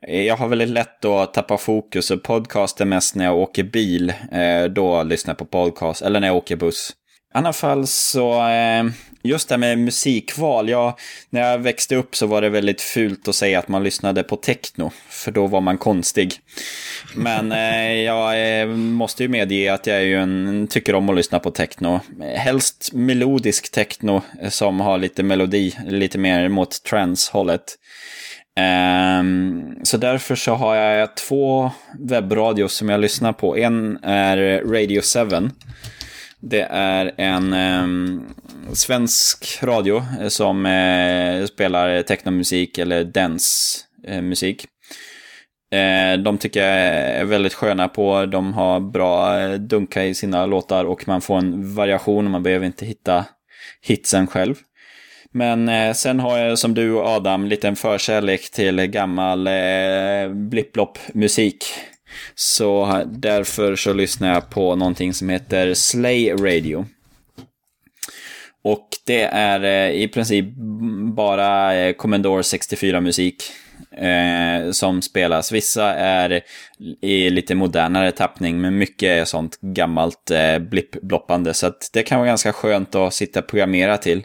jag 0.00 0.36
har 0.36 0.48
väldigt 0.48 0.68
lätt 0.68 1.04
att 1.04 1.34
tappa 1.34 1.58
fokus 1.58 2.10
och 2.10 2.22
podcast 2.22 2.80
är 2.80 2.84
mest 2.84 3.14
när 3.14 3.24
jag 3.24 3.36
åker 3.36 3.62
bil. 3.62 4.12
Eh, 4.32 4.64
då 4.64 5.02
lyssnar 5.02 5.30
jag 5.30 5.38
på 5.38 5.44
podcast, 5.44 6.02
eller 6.02 6.20
när 6.20 6.28
jag 6.28 6.36
åker 6.36 6.56
buss. 6.56 6.90
I 7.34 7.38
alla 7.38 7.52
fall 7.52 7.86
så, 7.86 8.48
eh, 8.48 8.84
just 9.22 9.48
det 9.48 9.52
här 9.52 9.58
med 9.58 9.78
musikval. 9.78 10.68
Jag, 10.68 10.98
när 11.30 11.40
jag 11.40 11.58
växte 11.58 11.96
upp 11.96 12.16
så 12.16 12.26
var 12.26 12.42
det 12.42 12.48
väldigt 12.48 12.80
fult 12.80 13.28
att 13.28 13.34
säga 13.34 13.58
att 13.58 13.68
man 13.68 13.84
lyssnade 13.84 14.22
på 14.22 14.36
techno. 14.36 14.90
För 15.08 15.30
då 15.30 15.46
var 15.46 15.60
man 15.60 15.78
konstig. 15.78 16.34
Men 17.14 17.52
eh, 17.52 17.92
jag 17.92 18.68
måste 18.78 19.22
ju 19.22 19.28
medge 19.28 19.74
att 19.74 19.86
jag 19.86 19.96
är 19.96 20.00
ju 20.00 20.16
en, 20.16 20.66
tycker 20.70 20.94
om 20.94 21.08
att 21.08 21.16
lyssna 21.16 21.38
på 21.38 21.50
techno. 21.50 22.00
Helst 22.36 22.90
melodisk 22.92 23.72
techno 23.72 24.22
som 24.48 24.80
har 24.80 24.98
lite 24.98 25.22
melodi, 25.22 25.74
lite 25.86 26.18
mer 26.18 26.48
mot 26.48 26.82
trance-hållet. 26.82 27.78
Um, 29.20 29.78
så 29.82 29.96
därför 29.96 30.34
så 30.34 30.54
har 30.54 30.74
jag 30.74 31.16
två 31.16 31.70
webbradios 31.98 32.72
som 32.72 32.88
jag 32.88 33.00
lyssnar 33.00 33.32
på. 33.32 33.56
En 33.56 33.98
är 34.02 34.62
Radio 34.64 35.00
7 35.00 35.50
det 36.40 36.66
är 36.70 37.12
en 37.16 37.52
eh, 37.52 37.86
svensk 38.72 39.58
radio 39.62 40.02
eh, 40.20 40.28
som 40.28 40.66
eh, 40.66 41.46
spelar 41.46 42.02
technomusik 42.02 42.78
eller 42.78 43.04
dancemusik. 43.04 44.64
Eh, 45.72 46.12
eh, 46.12 46.18
de 46.18 46.38
tycker 46.38 46.60
jag 46.60 46.78
är 46.78 47.24
väldigt 47.24 47.54
sköna 47.54 47.88
på, 47.88 48.26
de 48.26 48.54
har 48.54 48.80
bra 48.80 49.40
eh, 49.40 49.52
dunka 49.52 50.04
i 50.04 50.14
sina 50.14 50.46
låtar 50.46 50.84
och 50.84 51.08
man 51.08 51.20
får 51.20 51.38
en 51.38 51.74
variation 51.74 52.24
och 52.24 52.30
man 52.30 52.42
behöver 52.42 52.66
inte 52.66 52.86
hitta 52.86 53.24
hitsen 53.82 54.26
själv. 54.26 54.54
Men 55.36 55.68
eh, 55.68 55.92
sen 55.92 56.20
har 56.20 56.38
jag 56.38 56.58
som 56.58 56.74
du 56.74 56.98
Adam 56.98 57.46
lite 57.46 57.68
en 57.68 57.76
förkärlek 57.76 58.50
till 58.50 58.76
gammal 58.86 59.46
eh, 59.46 60.28
blipplopp-musik. 60.34 61.64
Så 62.34 63.02
därför 63.06 63.76
så 63.76 63.92
lyssnar 63.92 64.34
jag 64.34 64.50
på 64.50 64.74
någonting 64.74 65.14
som 65.14 65.28
heter 65.28 65.74
Slay 65.74 66.32
Radio. 66.32 66.86
Och 68.64 68.88
det 69.06 69.22
är 69.22 69.64
eh, 69.64 70.02
i 70.02 70.08
princip 70.08 70.46
bara 71.16 71.74
eh, 71.74 71.92
Commodore 71.92 72.42
64-musik 72.42 73.42
eh, 73.96 74.70
som 74.70 75.02
spelas. 75.02 75.52
Vissa 75.52 75.94
är 75.94 76.40
i 77.02 77.30
lite 77.30 77.54
modernare 77.54 78.12
tappning, 78.12 78.60
men 78.60 78.78
mycket 78.78 79.08
är 79.08 79.24
sånt 79.24 79.58
gammalt 79.60 80.30
eh, 80.30 80.58
blippbloppande. 80.58 81.54
Så 81.54 81.66
att 81.66 81.90
det 81.92 82.02
kan 82.02 82.18
vara 82.18 82.28
ganska 82.28 82.52
skönt 82.52 82.94
att 82.94 83.14
sitta 83.14 83.40
och 83.40 83.46
programmera 83.46 83.98
till. 83.98 84.22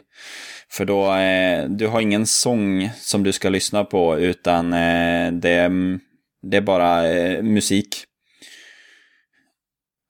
För 0.72 0.84
då, 0.84 1.14
eh, 1.14 1.64
du 1.68 1.86
har 1.86 2.00
ingen 2.00 2.26
sång 2.26 2.90
som 3.00 3.22
du 3.22 3.32
ska 3.32 3.48
lyssna 3.48 3.84
på, 3.84 4.18
utan 4.18 4.72
eh, 4.72 5.32
det 5.32 5.70
det 6.42 6.56
är 6.56 6.60
bara 6.60 7.08
eh, 7.08 7.42
musik. 7.42 8.04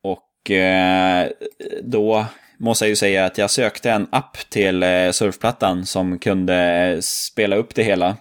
Och 0.03 0.51
eh, 0.51 1.29
då 1.83 2.27
måste 2.59 2.85
jag 2.85 2.89
ju 2.89 2.97
säga 2.97 3.25
att 3.25 3.39
jag 3.39 3.51
sökte 3.51 3.91
en 3.91 4.09
app 4.13 4.37
till 4.51 4.83
eh, 4.83 5.11
surfplattan 5.11 5.87
som 5.87 6.19
kunde 6.19 6.57
eh, 6.57 6.99
spela 7.01 7.57
upp 7.57 7.75
det 7.75 7.83
hela. 7.83 8.17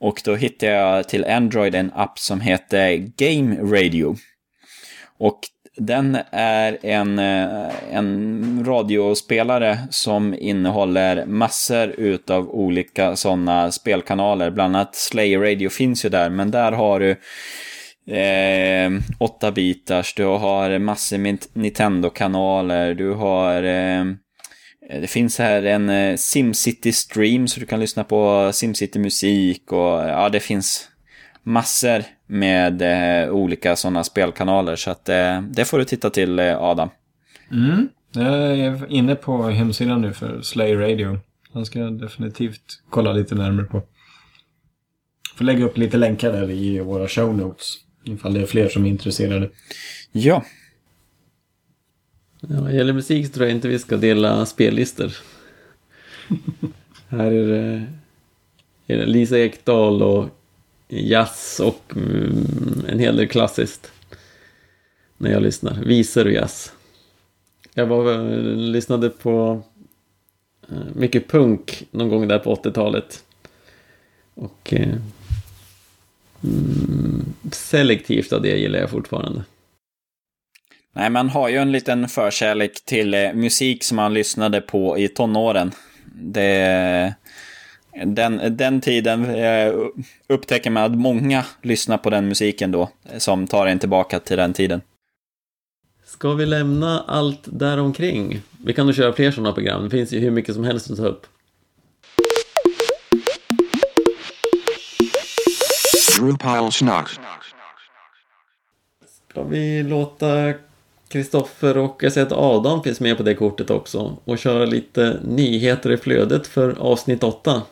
Och 0.00 0.22
då 0.24 0.34
hittade 0.34 0.72
jag 0.72 1.08
till 1.08 1.24
Android 1.24 1.74
en 1.74 1.92
app 1.94 2.18
som 2.18 2.40
heter 2.40 2.96
Game 2.96 3.56
Radio. 3.56 4.16
Och 5.18 5.40
den 5.76 6.18
är 6.30 6.78
en, 6.82 7.18
eh, 7.18 7.68
en 7.92 8.64
radiospelare 8.66 9.78
som 9.90 10.34
innehåller 10.34 11.26
massor 11.26 11.88
utav 11.88 12.50
olika 12.50 13.16
sådana 13.16 13.72
spelkanaler. 13.72 14.50
Bland 14.50 14.76
annat 14.76 14.94
Slayer 14.94 15.38
Radio 15.38 15.70
finns 15.70 16.04
ju 16.04 16.08
där, 16.08 16.30
men 16.30 16.50
där 16.50 16.72
har 16.72 17.00
du 17.00 17.10
eh, 18.14 18.90
8-bitars, 19.18 20.14
du 20.16 20.24
har 20.24 20.78
massor 20.78 21.18
med 21.18 21.38
Nintendo-kanaler, 21.52 22.94
du 22.94 23.12
har 23.12 23.62
eh, 23.62 24.04
det 25.00 25.06
finns 25.06 25.38
här 25.38 25.62
en 25.62 25.88
eh, 25.88 26.16
SimCity 26.16 26.92
stream 26.92 27.48
så 27.48 27.60
du 27.60 27.66
kan 27.66 27.80
lyssna 27.80 28.04
på 28.04 28.50
SimCity-musik 28.52 29.72
och 29.72 30.08
ja, 30.08 30.28
det 30.28 30.40
finns 30.40 30.88
massor 31.44 32.02
med 32.26 32.82
eh, 32.82 33.32
olika 33.32 33.76
sådana 33.76 34.04
spelkanaler. 34.04 34.76
Så 34.76 34.90
att 34.90 35.08
eh, 35.08 35.42
det 35.42 35.64
får 35.64 35.78
du 35.78 35.84
titta 35.84 36.10
till 36.10 36.38
eh, 36.38 36.62
Adam. 36.62 36.88
Mm. 37.50 37.88
Jag 38.12 38.58
är 38.58 38.92
inne 38.92 39.14
på 39.14 39.42
hemsidan 39.42 40.00
nu 40.00 40.12
för 40.12 40.42
Slay 40.42 40.74
Radio. 40.74 41.18
Den 41.52 41.66
ska 41.66 41.78
jag 41.78 41.92
definitivt 41.92 42.82
kolla 42.90 43.12
lite 43.12 43.34
närmare 43.34 43.66
på. 43.66 43.82
Får 45.36 45.44
lägga 45.44 45.64
upp 45.64 45.78
lite 45.78 45.96
länkar 45.96 46.32
där 46.32 46.50
i 46.50 46.80
våra 46.80 47.08
show 47.08 47.36
notes. 47.36 47.76
Ifall 48.04 48.34
det 48.34 48.40
är 48.40 48.46
fler 48.46 48.68
som 48.68 48.86
är 48.86 48.90
intresserade. 48.90 49.50
Ja. 50.12 50.44
Ja, 52.40 52.60
vad 52.60 52.74
gäller 52.74 52.92
musik 52.92 53.26
så 53.26 53.32
tror 53.32 53.46
jag 53.46 53.56
inte 53.56 53.68
vi 53.68 53.78
ska 53.78 53.96
dela 53.96 54.46
spellistor. 54.46 55.12
Här 57.08 57.32
är 57.32 57.46
det, 57.46 57.86
är 58.86 58.96
det 58.96 59.06
Lisa 59.06 59.38
Ekdahl 59.38 60.02
och 60.02 60.28
jazz 60.88 61.60
och 61.60 61.92
mm, 61.96 62.84
en 62.88 62.98
hel 62.98 63.16
del 63.16 63.28
klassiskt. 63.28 63.92
När 65.16 65.30
jag 65.30 65.42
lyssnar. 65.42 65.74
Visor 65.74 66.24
och 66.24 66.32
jazz. 66.32 66.72
Jag 67.74 67.86
var, 67.86 68.12
eh, 68.12 68.38
lyssnade 68.56 69.10
på 69.10 69.62
eh, 70.68 70.94
mycket 70.94 71.28
punk 71.28 71.86
någon 71.90 72.08
gång 72.08 72.28
där 72.28 72.38
på 72.38 72.54
80-talet. 72.54 73.24
Och 74.34 74.74
eh, 74.74 74.94
mm, 76.44 77.24
selektivt 77.52 78.32
av 78.32 78.42
det 78.42 78.58
gillar 78.58 78.78
jag 78.78 78.90
fortfarande. 78.90 79.44
Nej, 80.96 81.10
man 81.10 81.28
har 81.28 81.48
ju 81.48 81.56
en 81.56 81.72
liten 81.72 82.08
förkärlek 82.08 82.84
till 82.84 83.14
eh, 83.14 83.32
musik 83.32 83.84
som 83.84 83.96
man 83.96 84.14
lyssnade 84.14 84.60
på 84.60 84.98
i 84.98 85.08
tonåren. 85.08 85.72
Det, 86.14 87.14
den, 88.04 88.56
den 88.56 88.80
tiden 88.80 89.34
eh, 89.34 89.74
upptäcker 90.26 90.70
man 90.70 90.82
att 90.82 90.98
många 90.98 91.44
lyssnar 91.62 91.98
på 91.98 92.10
den 92.10 92.28
musiken 92.28 92.72
då, 92.72 92.90
som 93.18 93.46
tar 93.46 93.66
en 93.66 93.78
tillbaka 93.78 94.20
till 94.20 94.36
den 94.36 94.52
tiden. 94.52 94.80
Ska 96.04 96.32
vi 96.32 96.46
lämna 96.46 97.00
allt 97.00 97.40
däromkring? 97.44 98.40
Vi 98.64 98.72
kan 98.72 98.86
nog 98.86 98.94
köra 98.94 99.12
fler 99.12 99.30
sådana 99.30 99.52
program, 99.52 99.84
det 99.84 99.90
finns 99.90 100.12
ju 100.12 100.18
hur 100.18 100.30
mycket 100.30 100.54
som 100.54 100.64
helst 100.64 100.90
att 100.90 100.96
ta 100.96 101.06
upp. 101.06 101.26
Ska 109.32 109.42
vi 109.42 109.82
låta 109.82 110.52
Kristoffer 111.08 111.76
och 111.76 112.02
jag 112.02 112.12
ser 112.12 112.22
att 112.22 112.32
Adam 112.32 112.82
finns 112.82 113.00
med 113.00 113.16
på 113.16 113.22
det 113.22 113.34
kortet 113.34 113.70
också 113.70 114.16
och 114.24 114.38
köra 114.38 114.64
lite 114.64 115.20
nyheter 115.24 115.92
i 115.92 115.96
flödet 115.96 116.46
för 116.46 116.78
avsnitt 116.78 117.22
8. 117.22 117.62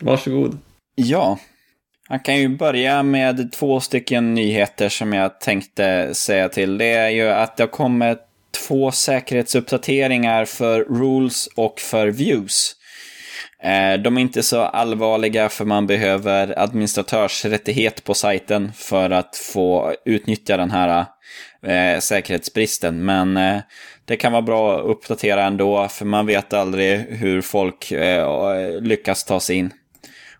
Varsågod. 0.00 0.58
Ja, 0.94 1.38
man 2.10 2.20
kan 2.20 2.36
ju 2.36 2.48
börja 2.48 3.02
med 3.02 3.52
två 3.52 3.80
stycken 3.80 4.34
nyheter 4.34 4.88
som 4.88 5.12
jag 5.12 5.40
tänkte 5.40 6.14
säga 6.14 6.48
till. 6.48 6.78
Det 6.78 6.92
är 6.92 7.08
ju 7.08 7.28
att 7.28 7.56
det 7.56 7.62
har 7.62 7.68
kommit 7.68 8.18
två 8.66 8.92
säkerhetsuppdateringar 8.92 10.44
för 10.44 10.80
Rules 10.80 11.46
och 11.46 11.80
för 11.80 12.08
Views. 12.08 12.76
Eh, 13.62 14.00
de 14.02 14.16
är 14.16 14.20
inte 14.20 14.42
så 14.42 14.60
allvarliga 14.60 15.48
för 15.48 15.64
man 15.64 15.86
behöver 15.86 16.58
administratörsrättighet 16.58 18.04
på 18.04 18.14
sajten 18.14 18.72
för 18.76 19.10
att 19.10 19.36
få 19.36 19.94
utnyttja 20.04 20.56
den 20.56 20.70
här 20.70 21.06
eh, 21.62 22.00
säkerhetsbristen. 22.00 23.04
Men 23.04 23.36
eh, 23.36 23.58
det 24.04 24.16
kan 24.16 24.32
vara 24.32 24.42
bra 24.42 24.78
att 24.78 24.86
uppdatera 24.86 25.44
ändå 25.44 25.88
för 25.88 26.04
man 26.04 26.26
vet 26.26 26.52
aldrig 26.52 26.98
hur 26.98 27.40
folk 27.40 27.92
lyckas 28.80 29.24
ta 29.24 29.40
sig 29.40 29.56
in. 29.56 29.72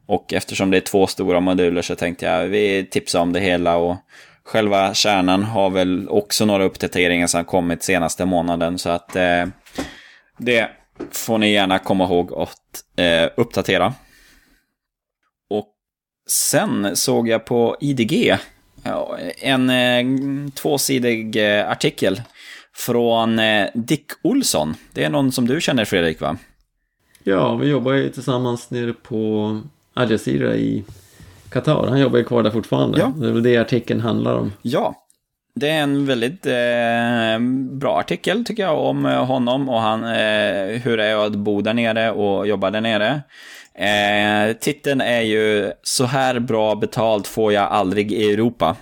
Och 0.07 0.33
eftersom 0.33 0.71
det 0.71 0.77
är 0.77 0.81
två 0.81 1.07
stora 1.07 1.41
moduler 1.41 1.83
så 1.83 1.95
tänkte 1.95 2.27
jag 2.27 2.45
vi 2.47 2.87
tipsar 2.91 3.21
om 3.21 3.33
det 3.33 3.41
hela 3.41 3.77
och 3.77 3.97
själva 4.45 4.95
kärnan 4.95 5.43
har 5.43 5.71
väl 5.71 6.09
också 6.09 6.45
några 6.45 6.65
uppdateringar 6.65 7.27
som 7.27 7.45
kommit 7.45 7.83
senaste 7.83 8.25
månaden 8.25 8.79
så 8.79 8.91
att 8.91 9.17
eh, 9.17 9.47
det 10.39 10.71
får 11.11 11.39
ni 11.39 11.53
gärna 11.53 11.79
komma 11.79 12.05
ihåg 12.05 12.33
att 12.33 12.85
eh, 12.97 13.31
uppdatera. 13.37 13.95
Och 15.51 15.69
sen 16.31 16.97
såg 16.97 17.29
jag 17.29 17.45
på 17.45 17.77
IDG 17.81 18.37
en 19.37 19.71
eh, 19.71 20.05
tvåsidig 20.55 21.37
eh, 21.37 21.71
artikel 21.71 22.23
från 22.75 23.39
eh, 23.39 23.67
Dick 23.75 24.07
Olsson. 24.23 24.75
Det 24.93 25.05
är 25.05 25.11
någon 25.11 25.33
som 25.33 25.47
du 25.47 25.61
känner 25.61 25.85
Fredrik 25.85 26.21
va? 26.21 26.37
Ja, 27.23 27.57
vi 27.57 27.69
jobbar 27.69 27.93
ju 27.93 28.11
tillsammans 28.11 28.71
nere 28.71 28.93
på 28.93 29.61
Al 29.95 30.11
Jazeera 30.11 30.57
i 30.57 30.85
Qatar. 31.49 31.87
Han 31.89 32.01
jobbar 32.01 32.19
ju 32.19 32.25
kvar 32.25 32.43
där 32.43 32.51
fortfarande. 32.51 32.99
Ja. 32.99 33.13
Det 33.17 33.29
är 33.29 33.33
väl 33.33 33.43
det 33.43 33.57
artikeln 33.57 34.01
handlar 34.01 34.35
om. 34.35 34.53
Ja, 34.63 34.95
det 35.55 35.69
är 35.69 35.83
en 35.83 36.07
väldigt 36.07 36.47
eh, 36.47 37.39
bra 37.79 37.99
artikel 37.99 38.45
tycker 38.45 38.63
jag 38.63 38.79
om 38.79 39.05
honom 39.05 39.69
och 39.69 39.81
han, 39.81 40.05
eh, 40.05 40.81
hur 40.83 40.97
det 40.97 41.05
är 41.05 41.27
att 41.27 41.37
bo 41.37 41.61
där 41.61 41.75
nere 41.75 42.11
och 42.11 42.47
jobba 42.47 42.71
där 42.71 42.81
nere. 42.81 43.23
Eh, 43.75 44.57
titeln 44.57 45.01
är 45.01 45.21
ju 45.21 45.73
Så 45.83 46.05
här 46.05 46.39
bra 46.39 46.75
betalt 46.75 47.27
får 47.27 47.53
jag 47.53 47.65
aldrig 47.65 48.13
i 48.13 48.33
Europa. 48.33 48.77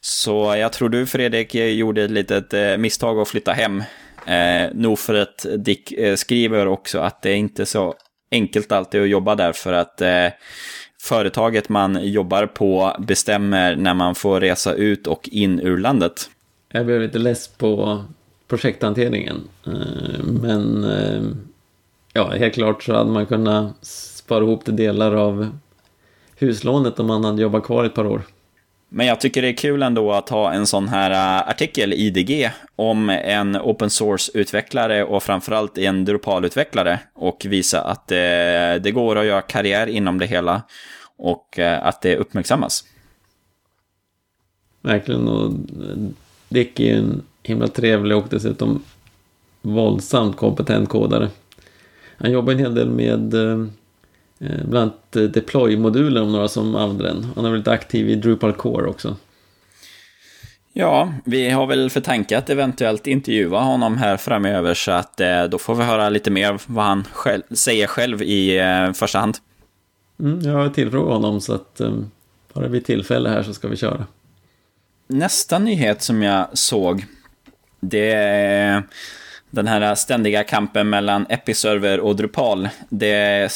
Så 0.00 0.56
jag 0.56 0.72
tror 0.72 0.88
du 0.88 1.06
Fredrik 1.06 1.54
gjorde 1.54 2.04
ett 2.04 2.10
litet 2.10 2.54
eh, 2.54 2.76
misstag 2.76 3.18
att 3.20 3.28
flytta 3.28 3.52
hem. 3.52 3.82
Eh, 4.26 4.70
nog 4.74 4.98
för 4.98 5.14
att 5.14 5.46
Dick 5.58 5.92
eh, 5.92 6.16
skriver 6.16 6.68
också 6.68 6.98
att 6.98 7.22
det 7.22 7.30
är 7.30 7.36
inte 7.36 7.66
så 7.66 7.94
enkelt 8.32 8.72
alltid 8.72 9.02
att 9.02 9.08
jobba 9.08 9.34
där 9.34 9.52
för 9.52 9.72
att 9.72 10.00
eh, 10.00 10.28
företaget 11.00 11.68
man 11.68 11.98
jobbar 12.02 12.46
på 12.46 12.96
bestämmer 12.98 13.76
när 13.76 13.94
man 13.94 14.14
får 14.14 14.40
resa 14.40 14.74
ut 14.74 15.06
och 15.06 15.28
in 15.32 15.60
ur 15.60 15.78
landet. 15.78 16.30
Jag 16.72 16.86
blev 16.86 17.00
lite 17.00 17.18
less 17.18 17.48
på 17.48 18.04
projekthanteringen. 18.48 19.48
Eh, 19.66 20.24
men 20.24 20.84
eh, 20.84 21.22
ja, 22.12 22.30
helt 22.30 22.54
klart 22.54 22.82
så 22.82 22.94
hade 22.94 23.10
man 23.10 23.26
kunnat 23.26 23.76
spara 23.82 24.44
ihop 24.44 24.64
till 24.64 24.76
delar 24.76 25.14
av 25.14 25.58
huslånet 26.36 27.00
om 27.00 27.06
man 27.06 27.24
hade 27.24 27.42
jobbat 27.42 27.64
kvar 27.64 27.84
ett 27.84 27.94
par 27.94 28.06
år. 28.06 28.22
Men 28.94 29.06
jag 29.06 29.20
tycker 29.20 29.42
det 29.42 29.48
är 29.48 29.56
kul 29.56 29.82
ändå 29.82 30.12
att 30.12 30.28
ha 30.28 30.52
en 30.52 30.66
sån 30.66 30.88
här 30.88 31.10
äh, 31.10 31.48
artikel 31.48 31.92
i 31.92 31.96
IDG 31.96 32.50
om 32.76 33.08
en 33.10 33.56
open 33.56 33.90
source-utvecklare 33.90 35.04
och 35.04 35.22
framförallt 35.22 35.78
en 35.78 36.04
Drupal-utvecklare 36.04 36.98
och 37.14 37.46
visa 37.48 37.80
att 37.80 38.06
det, 38.06 38.80
det 38.82 38.90
går 38.90 39.16
att 39.16 39.26
göra 39.26 39.42
karriär 39.42 39.86
inom 39.86 40.18
det 40.18 40.26
hela 40.26 40.62
och 41.16 41.58
äh, 41.58 41.86
att 41.86 42.00
det 42.00 42.16
uppmärksammas. 42.16 42.84
Verkligen. 44.80 45.28
Och 45.28 45.52
Dick 46.48 46.80
är 46.80 46.84
ju 46.84 46.98
en 46.98 47.22
himla 47.42 47.68
trevlig 47.68 48.16
och 48.16 48.26
dessutom 48.30 48.82
våldsamt 49.62 50.36
kompetent 50.36 50.88
kodare. 50.88 51.28
Han 52.16 52.32
jobbar 52.32 52.52
en 52.52 52.58
hel 52.58 52.74
del 52.74 52.90
med 52.90 53.34
bland 54.64 54.76
annat 54.76 55.16
eh, 55.16 55.22
deploy-moduler 55.22 56.22
om 56.22 56.32
några 56.32 56.48
som 56.48 56.76
använder 56.76 57.04
den. 57.04 57.26
Han 57.36 57.44
är 57.44 57.50
väldigt 57.50 57.68
aktiv 57.68 58.10
i 58.10 58.14
Drupal 58.14 58.52
Core 58.52 58.86
också. 58.86 59.16
Ja, 60.72 61.12
vi 61.24 61.50
har 61.50 61.66
väl 61.66 61.90
för 61.90 62.00
tanke 62.00 62.38
att 62.38 62.50
eventuellt 62.50 63.06
intervjua 63.06 63.60
honom 63.60 63.96
här 63.96 64.16
framöver 64.16 64.74
så 64.74 64.90
att 64.90 65.20
eh, 65.20 65.44
då 65.44 65.58
får 65.58 65.74
vi 65.74 65.84
höra 65.84 66.08
lite 66.08 66.30
mer 66.30 66.58
vad 66.66 66.84
han 66.84 67.04
själv, 67.12 67.42
säger 67.50 67.86
själv 67.86 68.22
i 68.22 68.58
eh, 68.58 68.92
första 68.92 69.18
hand. 69.18 69.36
Mm, 70.20 70.40
jag 70.40 70.52
har 70.52 70.68
tillfrågat 70.68 71.12
honom 71.12 71.40
så 71.40 71.54
att 71.54 71.80
eh, 71.80 71.92
bara 72.52 72.68
vid 72.68 72.84
tillfälle 72.84 73.28
här 73.28 73.42
så 73.42 73.54
ska 73.54 73.68
vi 73.68 73.76
köra. 73.76 74.06
Nästa 75.06 75.58
nyhet 75.58 76.02
som 76.02 76.22
jag 76.22 76.58
såg, 76.58 77.06
det 77.80 78.12
är 78.12 78.82
den 79.52 79.66
här 79.66 79.94
ständiga 79.94 80.44
kampen 80.44 80.90
mellan 80.90 81.26
Episerver 81.28 82.00
och 82.00 82.16
Drupal. 82.16 82.68
Det, 82.88 83.52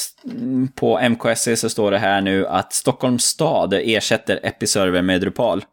på 0.75 0.99
MKSC 0.99 1.57
så 1.57 1.69
står 1.69 1.91
det 1.91 1.99
här 1.99 2.21
nu 2.21 2.47
att 2.47 2.73
Stockholms 2.73 3.25
stad 3.25 3.75
ersätter 3.75 4.41
Episerver 4.43 5.03
med 5.03 5.21
Drupal. 5.21 5.65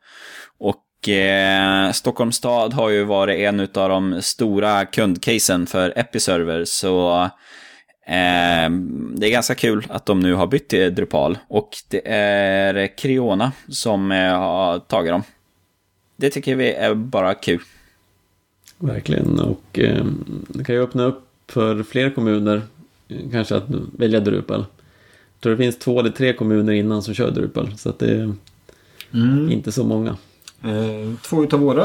Och 0.60 1.10
eh, 1.10 1.92
Stockholms 1.92 2.36
stad 2.36 2.74
har 2.74 2.90
ju 2.90 3.04
varit 3.04 3.40
en 3.40 3.60
av 3.60 3.90
de 3.90 4.22
stora 4.22 4.86
kundcasen 4.86 5.68
för 5.68 5.94
Episerver, 6.00 6.66
så 6.66 7.24
eh, 8.08 8.70
det 9.16 9.28
är 9.28 9.32
ganska 9.32 9.56
kul 9.56 9.88
att 9.90 10.06
de 10.06 10.20
nu 10.20 10.34
har 10.34 10.48
bytt 10.48 10.70
till 10.70 10.96
Drupal. 10.96 11.38
Och 11.48 11.70
det 11.90 12.08
är 12.12 12.98
Creona 12.98 13.52
som 13.70 14.12
eh, 14.12 14.40
har 14.40 14.80
tagit 14.80 15.12
dem. 15.12 15.24
Det 16.16 16.30
tycker 16.30 16.56
vi 16.56 16.74
är 16.74 16.94
bara 16.94 17.34
kul. 17.34 17.62
Verkligen, 18.78 19.40
och 19.40 19.80
eh, 19.80 20.06
det 20.48 20.64
kan 20.64 20.76
ju 20.76 20.82
öppna 20.84 21.04
upp 21.04 21.24
för 21.48 21.84
fler 21.84 22.10
kommuner 22.10 22.62
eh, 23.08 23.18
kanske 23.32 23.56
att 23.56 23.64
välja 23.98 24.20
Drupal. 24.20 24.60
Jag 25.36 25.42
tror 25.42 25.52
det 25.52 25.58
finns 25.64 25.80
två 25.80 26.00
eller 26.00 26.10
tre 26.10 26.34
kommuner 26.34 26.74
innan 26.74 27.02
som 27.04 27.14
kör 27.14 27.32
Drupal, 27.32 27.78
så 27.78 27.90
att 27.90 28.00
det 28.00 28.12
är 28.12 28.34
Mm. 29.14 29.52
inte 29.52 29.72
så 29.72 29.84
många. 29.84 30.18
Eh, 30.64 31.14
två 31.22 31.44
utav 31.44 31.60
våra 31.60 31.84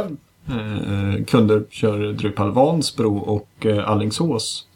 eh, 0.49 1.25
kunder 1.27 1.65
kör 1.71 2.13
Drupal 2.13 2.51
Vansbro 2.53 3.17
och 3.19 3.67
eh, 3.67 3.91
Allingsås. 3.91 4.67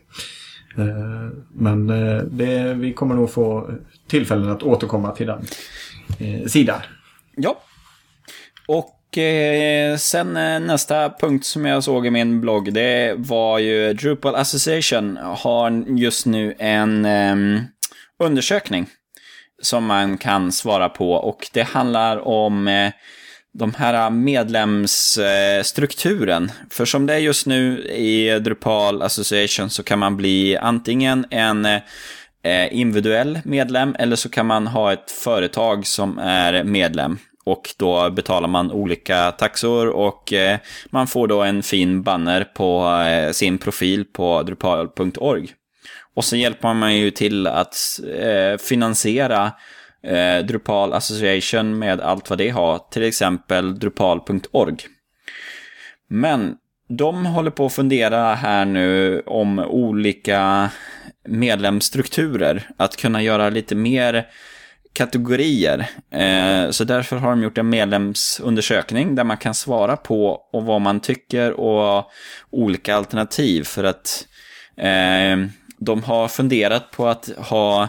eh, 0.86 1.28
Men 1.52 1.90
eh, 1.90 2.18
det, 2.22 2.74
vi 2.74 2.92
kommer 2.92 3.14
nog 3.14 3.30
få 3.30 3.70
tillfällen 4.08 4.50
att 4.50 4.62
återkomma 4.62 5.10
till 5.10 5.26
den 5.26 5.46
eh, 6.18 6.46
sidan. 6.46 6.80
Ja. 7.36 7.62
Och 8.68 9.18
eh, 9.18 9.96
sen 9.96 10.36
eh, 10.36 10.60
nästa 10.60 11.10
punkt 11.10 11.46
som 11.46 11.66
jag 11.66 11.84
såg 11.84 12.06
i 12.06 12.10
min 12.10 12.40
blogg, 12.40 12.72
det 12.72 13.14
var 13.18 13.58
ju 13.58 13.92
Drupal 13.92 14.34
Association 14.34 15.18
har 15.22 15.98
just 15.98 16.26
nu 16.26 16.54
en 16.58 17.04
ehm, 17.04 17.60
undersökning 18.18 18.86
som 19.62 19.84
man 19.84 20.18
kan 20.18 20.52
svara 20.52 20.88
på 20.88 21.12
och 21.12 21.48
det 21.52 21.62
handlar 21.62 22.28
om 22.28 22.68
eh, 22.68 22.92
de 23.58 23.74
här 23.74 24.10
medlemsstrukturen. 24.10 26.52
För 26.70 26.84
som 26.84 27.06
det 27.06 27.14
är 27.14 27.18
just 27.18 27.46
nu 27.46 27.78
i 27.88 28.38
Drupal 28.38 29.02
Association 29.02 29.70
så 29.70 29.82
kan 29.82 29.98
man 29.98 30.16
bli 30.16 30.56
antingen 30.56 31.26
en 31.30 31.64
eh, 31.64 31.80
individuell 32.70 33.38
medlem 33.44 33.96
eller 33.98 34.16
så 34.16 34.28
kan 34.28 34.46
man 34.46 34.66
ha 34.66 34.92
ett 34.92 35.10
företag 35.10 35.86
som 35.86 36.18
är 36.18 36.64
medlem. 36.64 37.18
Och 37.44 37.74
då 37.78 38.10
betalar 38.10 38.48
man 38.48 38.72
olika 38.72 39.32
taxor 39.32 39.88
och 39.88 40.32
eh, 40.32 40.58
man 40.90 41.06
får 41.06 41.28
då 41.28 41.42
en 41.42 41.62
fin 41.62 42.02
banner 42.02 42.44
på 42.44 42.90
eh, 43.08 43.32
sin 43.32 43.58
profil 43.58 44.04
på 44.04 44.42
drupal.org. 44.42 45.48
Och 46.16 46.24
så 46.24 46.36
hjälper 46.36 46.74
man 46.74 46.96
ju 46.96 47.10
till 47.10 47.46
att 47.46 47.76
eh, 48.18 48.58
finansiera 48.58 49.52
eh, 50.02 50.38
Drupal 50.46 50.92
Association 50.92 51.78
med 51.78 52.00
allt 52.00 52.30
vad 52.30 52.38
det 52.38 52.48
har, 52.48 52.78
till 52.90 53.02
exempel 53.02 53.78
drupal.org. 53.78 54.76
Men 56.08 56.54
de 56.88 57.26
håller 57.26 57.50
på 57.50 57.66
att 57.66 57.72
fundera 57.72 58.34
här 58.34 58.64
nu 58.64 59.20
om 59.26 59.58
olika 59.58 60.70
medlemsstrukturer, 61.28 62.70
att 62.76 62.96
kunna 62.96 63.22
göra 63.22 63.50
lite 63.50 63.74
mer 63.74 64.26
kategorier. 64.92 65.90
Eh, 66.10 66.70
så 66.70 66.84
därför 66.84 67.16
har 67.16 67.30
de 67.30 67.42
gjort 67.42 67.58
en 67.58 67.68
medlemsundersökning 67.68 69.14
där 69.14 69.24
man 69.24 69.36
kan 69.36 69.54
svara 69.54 69.96
på 69.96 70.40
och 70.52 70.64
vad 70.64 70.80
man 70.80 71.00
tycker 71.00 71.52
och 71.52 72.10
olika 72.50 72.96
alternativ 72.96 73.64
för 73.64 73.84
att 73.84 74.26
eh, 74.76 75.36
de 75.78 76.02
har 76.02 76.28
funderat 76.28 76.90
på 76.90 77.06
att 77.06 77.30
ha 77.36 77.88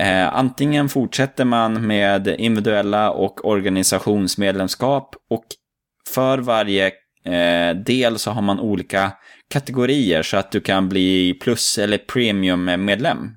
Eh, 0.00 0.34
antingen 0.34 0.88
fortsätter 0.88 1.44
man 1.44 1.86
med 1.86 2.28
individuella 2.28 3.10
och 3.10 3.48
organisationsmedlemskap 3.48 5.16
och 5.30 5.44
för 6.14 6.38
varje 6.38 6.86
eh, 7.24 7.76
del 7.76 8.18
så 8.18 8.30
har 8.30 8.42
man 8.42 8.60
olika 8.60 9.12
kategorier 9.50 10.22
så 10.22 10.36
att 10.36 10.52
du 10.52 10.60
kan 10.60 10.88
bli 10.88 11.34
plus 11.34 11.78
eller 11.78 11.98
premiummedlem. 11.98 13.30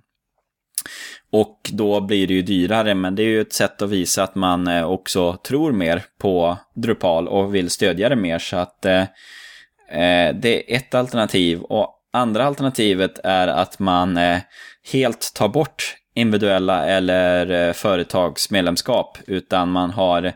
Och 1.32 1.70
då 1.74 2.02
blir 2.02 2.28
det 2.28 2.34
ju 2.34 2.42
dyrare, 2.42 2.96
men 2.96 3.16
det 3.16 3.24
är 3.24 3.28
ju 3.28 3.42
ett 3.42 3.54
sätt 3.54 3.82
att 3.82 3.90
visa 3.90 4.24
att 4.24 4.36
man 4.36 4.68
eh, 4.68 4.90
också 4.90 5.34
tror 5.34 5.72
mer 5.72 6.04
på 6.20 6.58
Drupal 6.76 7.28
och 7.28 7.56
vill 7.56 7.70
stödja 7.70 8.10
det 8.10 8.16
mer. 8.16 8.40
Så 8.40 8.58
att 8.58 8.86
eh, 8.86 9.02
eh 9.92 10.36
det 10.36 10.74
är 10.74 10.78
ett 10.78 10.96
alternativ. 10.96 11.62
Och 11.62 12.01
andra 12.14 12.46
alternativet 12.46 13.20
är 13.24 13.48
att 13.48 13.80
man 13.80 14.18
eh, 14.18 14.40
helt 14.94 15.34
tar 15.36 15.50
bort 15.50 15.96
individuella 16.16 16.86
eller 16.86 17.68
eh, 17.68 17.74
företagsmedlemskap, 17.74 19.18
utan 19.28 19.72
man 19.72 19.92
har 19.92 20.34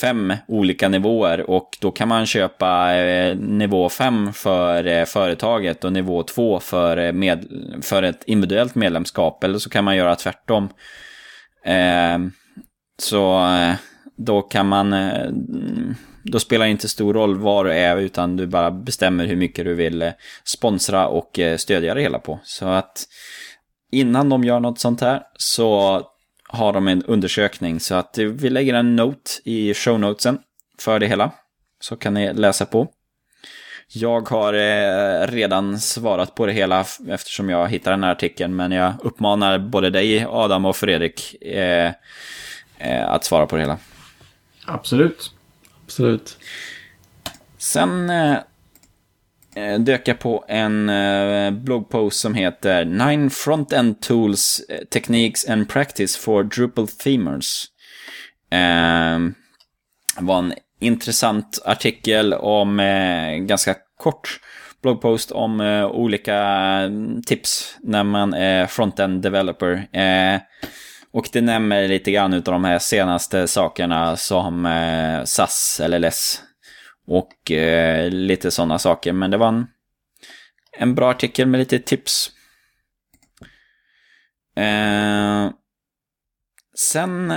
fem 0.00 0.34
olika 0.48 0.88
nivåer 0.88 1.50
och 1.50 1.78
då 1.80 1.90
kan 1.90 2.08
man 2.08 2.26
köpa 2.26 2.94
eh, 2.94 3.36
nivå 3.36 3.88
5 3.88 4.32
för 4.32 5.04
företaget 5.04 5.84
och 5.84 5.92
nivå 5.92 6.22
2 6.22 6.60
för, 6.60 7.12
med, 7.12 7.46
för 7.82 8.02
ett 8.02 8.24
individuellt 8.26 8.74
medlemskap. 8.74 9.44
Eller 9.44 9.58
så 9.58 9.70
kan 9.70 9.84
man 9.84 9.96
göra 9.96 10.16
tvärtom. 10.16 10.68
Så 12.98 13.48
då 14.16 14.42
kan 14.42 14.68
man... 14.68 14.94
Då 16.24 16.40
spelar 16.40 16.66
det 16.66 16.70
inte 16.70 16.88
stor 16.88 17.14
roll 17.14 17.38
var 17.38 17.64
du 17.64 17.72
är 17.72 17.96
utan 17.96 18.36
du 18.36 18.46
bara 18.46 18.70
bestämmer 18.70 19.26
hur 19.26 19.36
mycket 19.36 19.64
du 19.64 19.74
vill 19.74 20.02
eh, 20.02 20.12
sponsra 20.44 21.08
och 21.08 21.38
eh, 21.38 21.56
stödja 21.56 21.94
det 21.94 22.00
hela 22.00 22.18
på. 22.18 22.40
Så 22.44 22.66
att 22.66 23.04
innan 23.92 24.28
de 24.28 24.44
gör 24.44 24.60
något 24.60 24.78
sånt 24.78 25.00
här 25.00 25.22
så 25.34 26.02
har 26.48 26.72
de 26.72 26.88
en 26.88 27.02
undersökning. 27.02 27.80
Så 27.80 27.94
att 27.94 28.18
eh, 28.18 28.24
vi 28.24 28.50
lägger 28.50 28.74
en 28.74 28.96
note 28.96 29.30
i 29.44 29.74
show 29.74 30.00
notesen 30.00 30.38
för 30.78 30.98
det 30.98 31.06
hela. 31.06 31.30
Så 31.80 31.96
kan 31.96 32.14
ni 32.14 32.32
läsa 32.32 32.66
på. 32.66 32.88
Jag 33.94 34.28
har 34.28 34.52
redan 35.26 35.80
svarat 35.80 36.34
på 36.34 36.46
det 36.46 36.52
hela 36.52 36.84
eftersom 37.08 37.50
jag 37.50 37.68
hittade 37.68 37.96
den 37.96 38.04
här 38.04 38.12
artikeln. 38.12 38.56
Men 38.56 38.72
jag 38.72 38.92
uppmanar 39.02 39.58
både 39.58 39.90
dig, 39.90 40.26
Adam 40.28 40.64
och 40.64 40.76
Fredrik 40.76 41.42
eh, 41.42 41.92
eh, 42.78 43.10
att 43.10 43.24
svara 43.24 43.46
på 43.46 43.56
det 43.56 43.62
hela. 43.62 43.78
Absolut. 44.66 45.32
Absolut. 45.92 46.38
Sen 47.58 48.10
eh, 48.10 48.38
eh, 49.56 49.78
dök 49.80 50.08
jag 50.08 50.18
på 50.18 50.44
en 50.48 50.88
eh, 50.88 51.50
bloggpost 51.50 52.20
som 52.20 52.34
heter 52.34 52.84
Nine 52.84 53.30
Front-End 53.30 54.00
Tools, 54.00 54.60
eh, 54.68 54.84
Techniques 54.84 55.48
and 55.48 55.68
Practice 55.68 56.16
for 56.16 56.42
Drupal 56.42 56.88
Themers. 56.88 57.64
Eh, 58.50 59.18
var 60.20 60.38
en 60.38 60.54
intressant 60.80 61.62
artikel 61.64 62.34
om, 62.34 62.80
eh, 62.80 63.36
ganska 63.36 63.76
kort, 63.98 64.40
bloggpost 64.82 65.32
om 65.32 65.60
eh, 65.60 65.86
olika 65.86 66.36
mm, 66.36 67.22
tips 67.22 67.76
när 67.82 68.04
man 68.04 68.34
är 68.34 68.66
front-end 68.66 69.22
developer. 69.22 69.88
Eh, 69.92 70.40
och 71.12 71.28
det 71.32 71.40
nämner 71.40 71.88
lite 71.88 72.10
grann 72.10 72.34
av 72.34 72.42
de 72.42 72.64
här 72.64 72.78
senaste 72.78 73.48
sakerna 73.48 74.16
som 74.16 74.66
eh, 74.66 75.24
SAS, 75.24 75.80
LLS 75.88 76.42
och 77.06 77.50
eh, 77.50 78.10
lite 78.10 78.50
sådana 78.50 78.78
saker. 78.78 79.12
Men 79.12 79.30
det 79.30 79.36
var 79.36 79.48
en, 79.48 79.66
en 80.78 80.94
bra 80.94 81.10
artikel 81.10 81.46
med 81.46 81.58
lite 81.58 81.78
tips. 81.78 82.30
Eh, 84.56 85.50
sen 86.78 87.30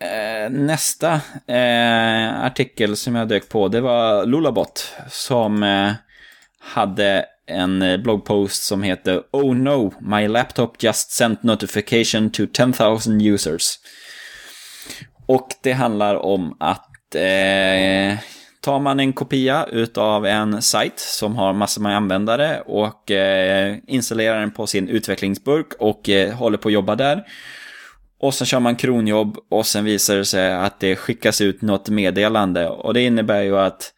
eh, 0.00 0.50
nästa 0.50 1.20
eh, 1.46 2.44
artikel 2.44 2.96
som 2.96 3.14
jag 3.14 3.28
dök 3.28 3.48
på, 3.48 3.68
det 3.68 3.80
var 3.80 4.26
Lulabot 4.26 4.94
som 5.08 5.62
eh, 5.62 5.92
hade 6.58 7.26
en 7.50 7.82
eh, 7.82 7.96
bloggpost 7.96 8.62
som 8.62 8.82
heter 8.82 9.22
Oh 9.30 9.54
no, 9.54 9.94
my 10.00 10.28
laptop 10.28 10.82
just 10.82 11.12
sent 11.12 11.42
notification 11.42 12.30
to 12.30 12.46
10,000 12.52 13.20
users. 13.20 13.78
Och 15.26 15.48
det 15.62 15.72
handlar 15.72 16.14
om 16.14 16.56
att 16.60 17.14
eh, 17.14 18.18
tar 18.60 18.80
man 18.80 19.00
en 19.00 19.12
kopia 19.12 19.66
utav 19.72 20.26
en 20.26 20.62
sajt 20.62 20.98
som 20.98 21.36
har 21.36 21.52
massor 21.52 21.82
med 21.82 21.96
användare 21.96 22.60
och 22.60 23.10
eh, 23.10 23.76
installerar 23.86 24.40
den 24.40 24.50
på 24.50 24.66
sin 24.66 24.88
utvecklingsburk 24.88 25.72
och 25.78 26.08
eh, 26.08 26.34
håller 26.34 26.58
på 26.58 26.68
att 26.68 26.72
jobba 26.72 26.96
där. 26.96 27.24
Och 28.20 28.34
sen 28.34 28.46
kör 28.46 28.60
man 28.60 28.76
kronjobb 28.76 29.38
och 29.50 29.66
sen 29.66 29.84
visar 29.84 30.16
det 30.16 30.24
sig 30.24 30.52
att 30.52 30.80
det 30.80 30.96
skickas 30.96 31.40
ut 31.40 31.62
något 31.62 31.88
meddelande. 31.88 32.68
Och 32.68 32.94
det 32.94 33.02
innebär 33.02 33.42
ju 33.42 33.58
att 33.58 33.92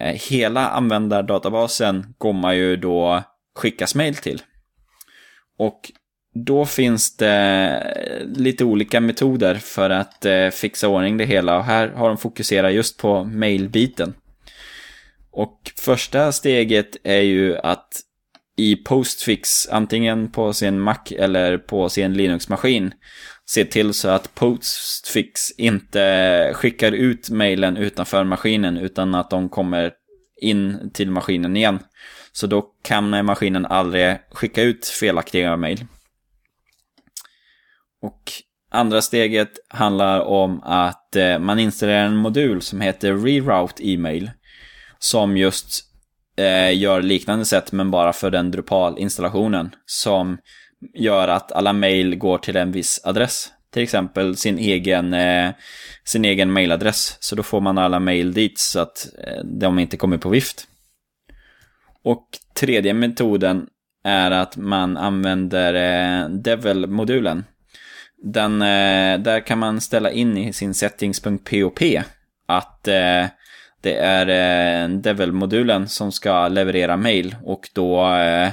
Eh, 0.00 0.14
hela 0.30 0.68
användardatabasen 0.68 2.14
kommer 2.18 2.52
ju 2.52 2.76
då 2.76 3.22
skickas 3.54 3.94
mail 3.94 4.14
till. 4.14 4.42
Och 5.58 5.92
då 6.34 6.66
finns 6.66 7.16
det 7.16 8.24
lite 8.36 8.64
olika 8.64 9.00
metoder 9.00 9.54
för 9.54 9.90
att 9.90 10.24
eh, 10.24 10.48
fixa 10.48 10.88
ordning 10.88 11.16
det 11.16 11.24
hela 11.24 11.56
och 11.58 11.64
här 11.64 11.88
har 11.88 12.08
de 12.08 12.18
fokuserat 12.18 12.72
just 12.72 12.98
på 12.98 13.24
mailbiten. 13.24 14.14
Och 15.30 15.72
första 15.76 16.32
steget 16.32 16.96
är 17.02 17.20
ju 17.20 17.56
att 17.56 17.88
i 18.56 18.76
Postfix, 18.76 19.68
antingen 19.68 20.30
på 20.30 20.52
sin 20.52 20.80
Mac 20.80 20.98
eller 21.10 21.58
på 21.58 21.88
sin 21.88 22.14
Linux-maskin, 22.14 22.92
se 23.48 23.64
till 23.64 23.94
så 23.94 24.08
att 24.08 24.34
Postfix 24.34 25.50
inte 25.50 26.52
skickar 26.54 26.92
ut 26.92 27.30
mejlen 27.30 27.76
utanför 27.76 28.24
maskinen 28.24 28.76
utan 28.76 29.14
att 29.14 29.30
de 29.30 29.48
kommer 29.48 29.92
in 30.40 30.90
till 30.94 31.10
maskinen 31.10 31.56
igen. 31.56 31.78
Så 32.32 32.46
då 32.46 32.62
kan 32.82 33.24
maskinen 33.26 33.66
aldrig 33.66 34.16
skicka 34.30 34.62
ut 34.62 34.86
felaktiga 34.86 35.56
mejl. 35.56 35.84
Och 38.02 38.32
andra 38.70 39.02
steget 39.02 39.52
handlar 39.68 40.20
om 40.20 40.62
att 40.62 41.16
eh, 41.16 41.38
man 41.38 41.58
installerar 41.58 42.04
en 42.04 42.16
modul 42.16 42.62
som 42.62 42.80
heter 42.80 43.14
Reroute 43.14 43.92
Email. 43.92 44.30
Som 44.98 45.36
just 45.36 45.84
eh, 46.36 46.78
gör 46.78 47.02
liknande 47.02 47.44
sätt 47.44 47.72
men 47.72 47.90
bara 47.90 48.12
för 48.12 48.30
den 48.30 48.50
Drupal-installationen. 48.50 49.74
Som 49.86 50.38
gör 50.94 51.28
att 51.28 51.52
alla 51.52 51.72
mail 51.72 52.16
går 52.16 52.38
till 52.38 52.56
en 52.56 52.72
viss 52.72 53.00
adress. 53.04 53.52
Till 53.70 53.82
exempel 53.82 54.36
sin 54.36 54.58
egen, 54.58 55.14
eh, 55.14 55.50
sin 56.04 56.24
egen 56.24 56.52
mailadress. 56.52 57.16
Så 57.20 57.36
då 57.36 57.42
får 57.42 57.60
man 57.60 57.78
alla 57.78 58.00
mail 58.00 58.32
dit 58.32 58.58
så 58.58 58.80
att 58.80 59.08
eh, 59.24 59.44
de 59.44 59.78
inte 59.78 59.96
kommer 59.96 60.18
på 60.18 60.28
vift. 60.28 60.66
Och 62.04 62.26
tredje 62.54 62.94
metoden 62.94 63.66
är 64.04 64.30
att 64.30 64.56
man 64.56 64.96
använder 64.96 65.74
eh, 65.74 66.28
Devil-modulen. 66.28 67.44
Den, 68.22 68.62
eh, 68.62 69.18
där 69.18 69.46
kan 69.46 69.58
man 69.58 69.80
ställa 69.80 70.10
in 70.10 70.36
i 70.36 70.52
sin 70.52 70.74
settings.pop 70.74 71.78
att 72.46 72.88
eh, 72.88 73.26
det 73.80 73.94
är 73.94 74.28
eh, 74.28 74.88
Devil-modulen 74.88 75.88
som 75.88 76.12
ska 76.12 76.48
leverera 76.48 76.96
mail 76.96 77.36
och 77.44 77.68
då 77.74 78.14
eh, 78.14 78.50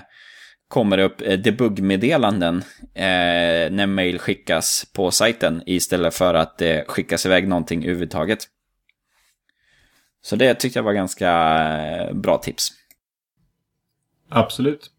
kommer 0.67 0.97
det 0.97 1.03
upp 1.03 1.21
eh, 1.21 1.39
debugg-meddelanden 1.39 2.63
eh, 2.93 3.71
när 3.71 3.85
mail 3.85 4.19
skickas 4.19 4.85
på 4.93 5.11
sajten 5.11 5.63
istället 5.65 6.13
för 6.13 6.33
att 6.33 6.57
det 6.57 6.79
eh, 6.79 6.85
skickas 6.85 7.25
iväg 7.25 7.47
någonting 7.47 7.83
överhuvudtaget. 7.83 8.39
Så 10.21 10.35
det 10.35 10.53
tyckte 10.53 10.79
jag 10.79 10.83
var 10.83 10.93
ganska 10.93 11.29
eh, 11.87 12.13
bra 12.13 12.37
tips. 12.37 12.71
Absolut. 14.29 14.91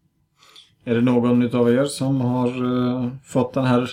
Är 0.85 0.95
det 0.95 1.01
någon 1.01 1.55
av 1.55 1.73
er 1.73 1.85
som 1.85 2.21
har 2.21 2.47
eh, 2.47 3.09
fått 3.25 3.53
den 3.53 3.65
här 3.65 3.89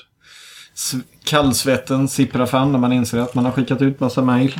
kallsvetten 1.24 2.09
sippra 2.09 2.46
fram 2.46 2.72
när 2.72 2.78
man 2.78 2.92
inser 2.92 3.18
att 3.18 3.34
man 3.34 3.44
har 3.44 3.52
skickat 3.52 3.82
ut 3.82 4.01
massa 4.01 4.22
mail? 4.22 4.55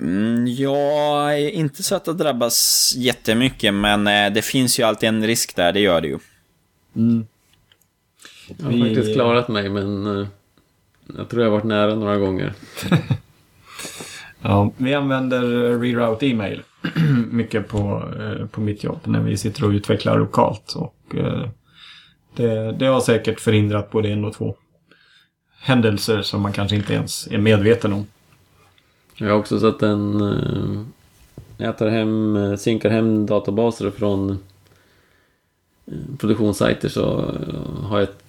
Mm, 0.00 0.46
jag 0.46 1.40
är 1.40 1.50
inte 1.50 1.82
så 1.82 1.94
att 1.94 2.04
det 2.04 2.12
drabbas 2.12 2.92
jättemycket, 2.96 3.74
men 3.74 4.06
eh, 4.06 4.32
det 4.32 4.42
finns 4.42 4.78
ju 4.78 4.82
alltid 4.82 5.08
en 5.08 5.26
risk 5.26 5.56
där, 5.56 5.72
det 5.72 5.80
gör 5.80 6.00
det 6.00 6.08
ju. 6.08 6.18
Mm. 6.96 7.26
Jag 8.58 8.64
har 8.64 8.72
Vi... 8.72 8.80
faktiskt 8.80 9.14
klarat 9.14 9.48
mig, 9.48 9.68
men 9.68 10.06
eh, 10.20 10.26
jag 11.16 11.28
tror 11.28 11.42
jag 11.42 11.50
har 11.50 11.56
varit 11.56 11.64
nära 11.64 11.94
några 11.94 12.16
gånger. 12.16 12.52
ja, 14.40 14.72
vi 14.76 14.94
använder 14.94 15.42
reroute 15.78 16.26
e-mail 16.26 16.62
mycket 17.30 17.68
på, 17.68 18.12
eh, 18.20 18.46
på 18.46 18.60
mitt 18.60 18.84
jobb 18.84 19.00
när 19.04 19.20
vi 19.20 19.36
sitter 19.36 19.64
och 19.64 19.70
utvecklar 19.70 20.18
lokalt. 20.18 20.72
Och, 20.76 21.14
det, 22.36 22.72
det 22.72 22.86
har 22.86 23.00
säkert 23.00 23.40
förhindrat 23.40 23.90
både 23.90 24.08
en 24.08 24.24
och 24.24 24.34
två 24.34 24.56
händelser 25.60 26.22
som 26.22 26.42
man 26.42 26.52
kanske 26.52 26.76
inte 26.76 26.94
ens 26.94 27.26
är 27.26 27.38
medveten 27.38 27.92
om. 27.92 28.06
Jag 29.16 29.28
har 29.28 29.38
också 29.38 29.60
sett 29.60 29.82
en... 29.82 30.20
Eh, 30.20 30.82
jag 31.56 31.78
tar 31.78 31.88
hem, 31.88 32.36
eh, 32.36 32.56
synkar 32.56 32.90
hem 32.90 33.26
databaser 33.26 33.90
från 33.90 34.30
eh, 35.86 35.94
produktionssajter 36.18 36.88
så 36.88 37.34
har 37.82 37.98
jag 37.98 38.08
ett 38.08 38.24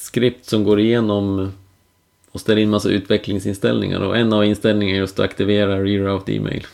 skript 0.00 0.46
som 0.46 0.64
går 0.64 0.80
igenom 0.80 1.52
och 2.30 2.40
ställer 2.40 2.62
in 2.62 2.70
massa 2.70 2.88
utvecklingsinställningar 2.88 4.00
och 4.00 4.16
en 4.16 4.32
av 4.32 4.44
inställningarna 4.44 4.96
är 4.96 5.00
just 5.00 5.18
att 5.18 5.24
aktivera 5.24 5.84
reroute 5.84 6.36
e-mail. 6.36 6.66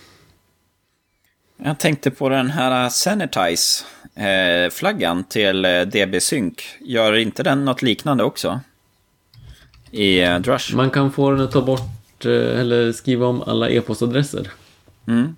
Jag 1.56 1.78
tänkte 1.78 2.10
på 2.10 2.28
den 2.28 2.50
här 2.50 2.88
Sanitize-flaggan 2.88 5.24
till 5.24 5.62
DB-sync. 5.62 6.54
Gör 6.80 7.16
inte 7.16 7.42
den 7.42 7.64
något 7.64 7.82
liknande 7.82 8.24
också? 8.24 8.60
I 9.90 10.20
Drush? 10.20 10.74
Man 10.74 10.90
kan 10.90 11.12
få 11.12 11.30
den 11.30 11.40
att 11.40 11.52
ta 11.52 11.62
bort 11.62 11.99
Eh, 12.26 12.60
eller 12.60 12.92
skriva 12.92 13.26
om 13.26 13.42
alla 13.42 13.70
e-postadresser. 13.70 14.50
Mm. 15.06 15.36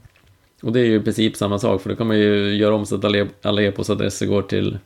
Och 0.62 0.72
det 0.72 0.80
är 0.80 0.84
ju 0.84 0.96
i 0.96 1.00
princip 1.00 1.36
samma 1.36 1.58
sak, 1.58 1.82
för 1.82 1.90
då 1.90 1.96
kan 1.96 2.06
man 2.06 2.18
ju 2.18 2.56
göra 2.56 2.74
om 2.74 2.86
så 2.86 2.94
att 2.94 3.04
e-, 3.04 3.28
alla 3.42 3.62
e-postadresser 3.62 4.26
går 4.26 4.42
till 4.42 4.78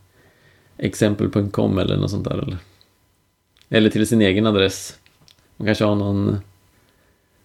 exempel.com 0.79 1.79
eller 1.79 1.97
något 1.97 2.11
sånt 2.11 2.25
där. 2.25 2.39
Eller, 2.39 2.57
eller 3.69 3.91
till 3.91 4.07
sin 4.07 4.23
egen 4.23 4.47
adress. 4.47 4.99
Man 5.57 5.67
kanske 5.67 5.85
har 5.85 5.95
någon 5.95 6.41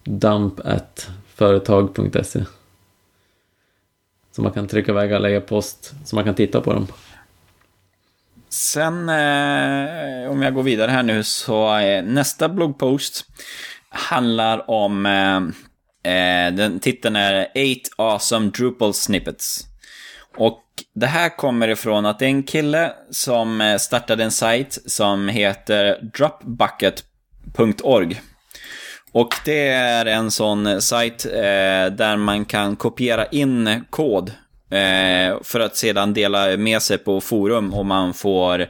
dump 0.04 0.60
at 0.60 1.10
företag.se. 1.28 2.46
Så 4.32 4.42
man 4.42 4.52
kan 4.52 4.68
trycka 4.68 4.92
iväg 4.92 5.14
alla 5.14 5.30
e-post, 5.30 5.94
så 6.06 6.16
man 6.16 6.26
kan 6.26 6.36
titta 6.36 6.62
på 6.62 6.74
dem. 6.74 6.88
Sen, 8.50 9.10
eh, 9.10 10.32
om 10.32 10.42
jag 10.42 10.54
går 10.54 10.64
vidare 10.64 10.92
här 10.92 11.04
nu, 11.04 11.24
så 11.24 11.74
är 11.74 12.02
nästa 12.02 12.50
bloggpost 12.50 13.26
handlar 13.92 14.70
om... 14.70 15.06
Eh, 15.06 15.42
eh, 16.14 16.54
den 16.54 16.80
titeln 16.80 17.16
är 17.16 17.42
8 17.42 17.52
awesome 17.96 18.50
Drupal 18.50 18.94
snippets. 18.94 19.68
Och 20.38 20.64
det 20.94 21.08
här 21.08 21.38
kommer 21.38 21.68
ifrån 21.68 22.06
att 22.06 22.20
det 22.20 22.26
är 22.26 22.30
en 22.30 22.44
kille 22.44 22.94
som 23.10 23.62
eh, 23.62 23.78
startade 23.78 24.24
en 24.24 24.32
sajt 24.32 24.80
som 24.86 25.28
heter 25.28 26.00
dropbucket.org. 26.18 28.22
Och 29.12 29.36
det 29.46 29.68
är 29.68 30.06
en 30.06 30.32
sån 30.32 30.68
eh, 30.68 30.78
sajt 30.78 31.26
eh, 31.26 31.32
där 31.92 32.18
man 32.18 32.46
kan 32.46 32.76
kopiera 32.76 33.26
in 33.26 33.86
kod 33.90 34.30
eh, 34.72 35.42
för 35.44 35.60
att 35.60 35.76
sedan 35.76 36.14
dela 36.14 36.58
med 36.58 36.82
sig 36.82 36.98
på 36.98 37.22
forum 37.22 37.74
och 37.74 37.86
man 37.86 38.14
får 38.14 38.68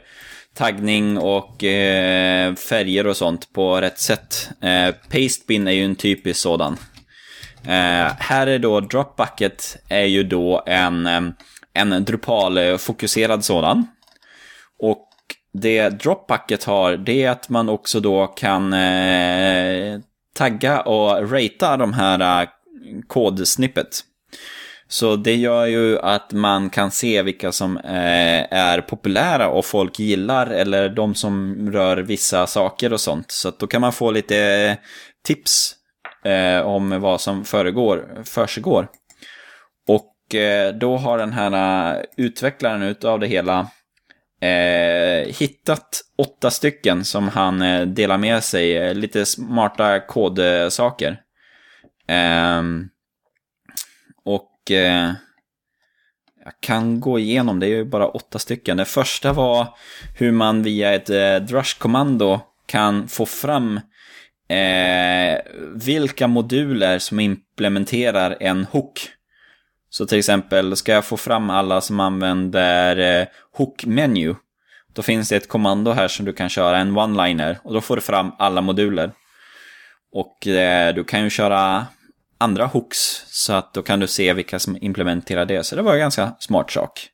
taggning 0.54 1.18
och 1.18 1.64
eh, 1.64 2.54
färger 2.54 3.06
och 3.06 3.16
sånt 3.16 3.52
på 3.52 3.80
rätt 3.80 3.98
sätt. 3.98 4.50
Eh, 4.60 4.94
Pastebin 5.10 5.68
är 5.68 5.72
ju 5.72 5.84
en 5.84 5.96
typisk 5.96 6.40
sådan. 6.40 6.76
Eh, 7.64 8.12
här 8.18 8.46
är 8.46 8.58
då 8.58 8.80
Dropbucket 8.80 9.76
är 9.88 10.04
ju 10.04 10.22
då 10.22 10.62
en, 10.66 11.06
eh, 11.06 11.22
en 11.72 12.04
Drupal-fokuserad 12.04 13.40
sådan. 13.40 13.86
Och 14.78 15.08
det 15.52 15.88
Dropbucket 15.88 16.64
har, 16.64 16.96
det 16.96 17.22
är 17.22 17.30
att 17.30 17.48
man 17.48 17.68
också 17.68 18.00
då 18.00 18.26
kan 18.26 18.72
eh, 18.72 20.00
tagga 20.34 20.80
och 20.80 21.30
ratea 21.32 21.76
de 21.76 21.92
här 21.92 22.42
eh, 22.42 22.48
kodsnippet. 23.06 24.04
Så 24.92 25.16
det 25.16 25.34
gör 25.34 25.66
ju 25.66 25.98
att 25.98 26.32
man 26.32 26.70
kan 26.70 26.90
se 26.90 27.22
vilka 27.22 27.52
som 27.52 27.76
eh, 27.76 28.52
är 28.52 28.80
populära 28.80 29.48
och 29.48 29.64
folk 29.64 29.98
gillar 29.98 30.46
eller 30.46 30.88
de 30.88 31.14
som 31.14 31.56
rör 31.72 31.96
vissa 31.96 32.46
saker 32.46 32.92
och 32.92 33.00
sånt. 33.00 33.30
Så 33.30 33.48
att 33.48 33.58
då 33.58 33.66
kan 33.66 33.80
man 33.80 33.92
få 33.92 34.10
lite 34.10 34.38
eh, 34.38 34.76
tips 35.24 35.74
eh, 36.24 36.66
om 36.66 37.00
vad 37.00 37.20
som 37.20 37.44
föregår, 37.44 38.22
försiggår. 38.24 38.88
Och 39.88 40.08
då 40.80 40.96
har 40.96 41.18
den 41.18 41.32
här 41.32 42.06
utvecklaren 42.16 42.82
utav 42.82 43.20
det 43.20 43.26
hela 43.26 43.70
hittat 45.26 46.00
åtta 46.18 46.50
stycken 46.50 47.04
som 47.04 47.28
han 47.28 47.58
delar 47.94 48.18
med 48.18 48.44
sig, 48.44 48.94
lite 48.94 49.26
smarta 49.26 50.00
kodsaker. 50.00 51.20
Um, 52.58 52.88
eh, 54.74 55.12
jag 56.44 56.52
kan 56.60 57.00
gå 57.00 57.18
igenom, 57.18 57.60
det 57.60 57.66
är 57.66 57.70
ju 57.70 57.84
bara 57.84 58.08
åtta 58.08 58.38
stycken. 58.38 58.76
Det 58.76 58.84
första 58.84 59.32
var 59.32 59.66
hur 60.18 60.32
man 60.32 60.62
via 60.62 60.92
ett 60.92 61.10
eh, 61.10 61.36
drush-kommando 61.36 62.40
kan 62.66 63.08
få 63.08 63.26
fram 63.26 63.80
eh, 64.48 65.40
vilka 65.74 66.26
moduler 66.26 66.98
som 66.98 67.20
implementerar 67.20 68.36
en 68.40 68.64
hook. 68.64 69.08
Så 69.90 70.06
till 70.06 70.18
exempel, 70.18 70.76
ska 70.76 70.92
jag 70.92 71.04
få 71.04 71.16
fram 71.16 71.50
alla 71.50 71.80
som 71.80 72.00
använder 72.00 73.20
eh, 73.20 73.26
hook-menu, 73.56 74.34
då 74.92 75.02
finns 75.02 75.28
det 75.28 75.36
ett 75.36 75.48
kommando 75.48 75.90
här 75.90 76.08
som 76.08 76.26
du 76.26 76.32
kan 76.32 76.48
köra, 76.48 76.78
en 76.78 76.98
one-liner, 76.98 77.58
och 77.64 77.74
då 77.74 77.80
får 77.80 77.96
du 77.96 78.02
fram 78.02 78.32
alla 78.38 78.60
moduler. 78.60 79.12
Och 80.12 80.46
eh, 80.46 80.94
du 80.94 81.04
kan 81.04 81.24
ju 81.24 81.30
köra 81.30 81.86
andra 82.42 82.66
hooks, 82.66 83.24
så 83.26 83.52
att 83.52 83.74
då 83.74 83.82
kan 83.82 84.00
du 84.00 84.06
se 84.06 84.32
vilka 84.32 84.58
som 84.58 84.78
implementerar 84.80 85.44
det. 85.44 85.64
Så 85.64 85.76
det 85.76 85.82
var 85.82 85.92
en 85.92 85.98
ganska 85.98 86.36
smart 86.38 86.70
sak. 86.70 87.08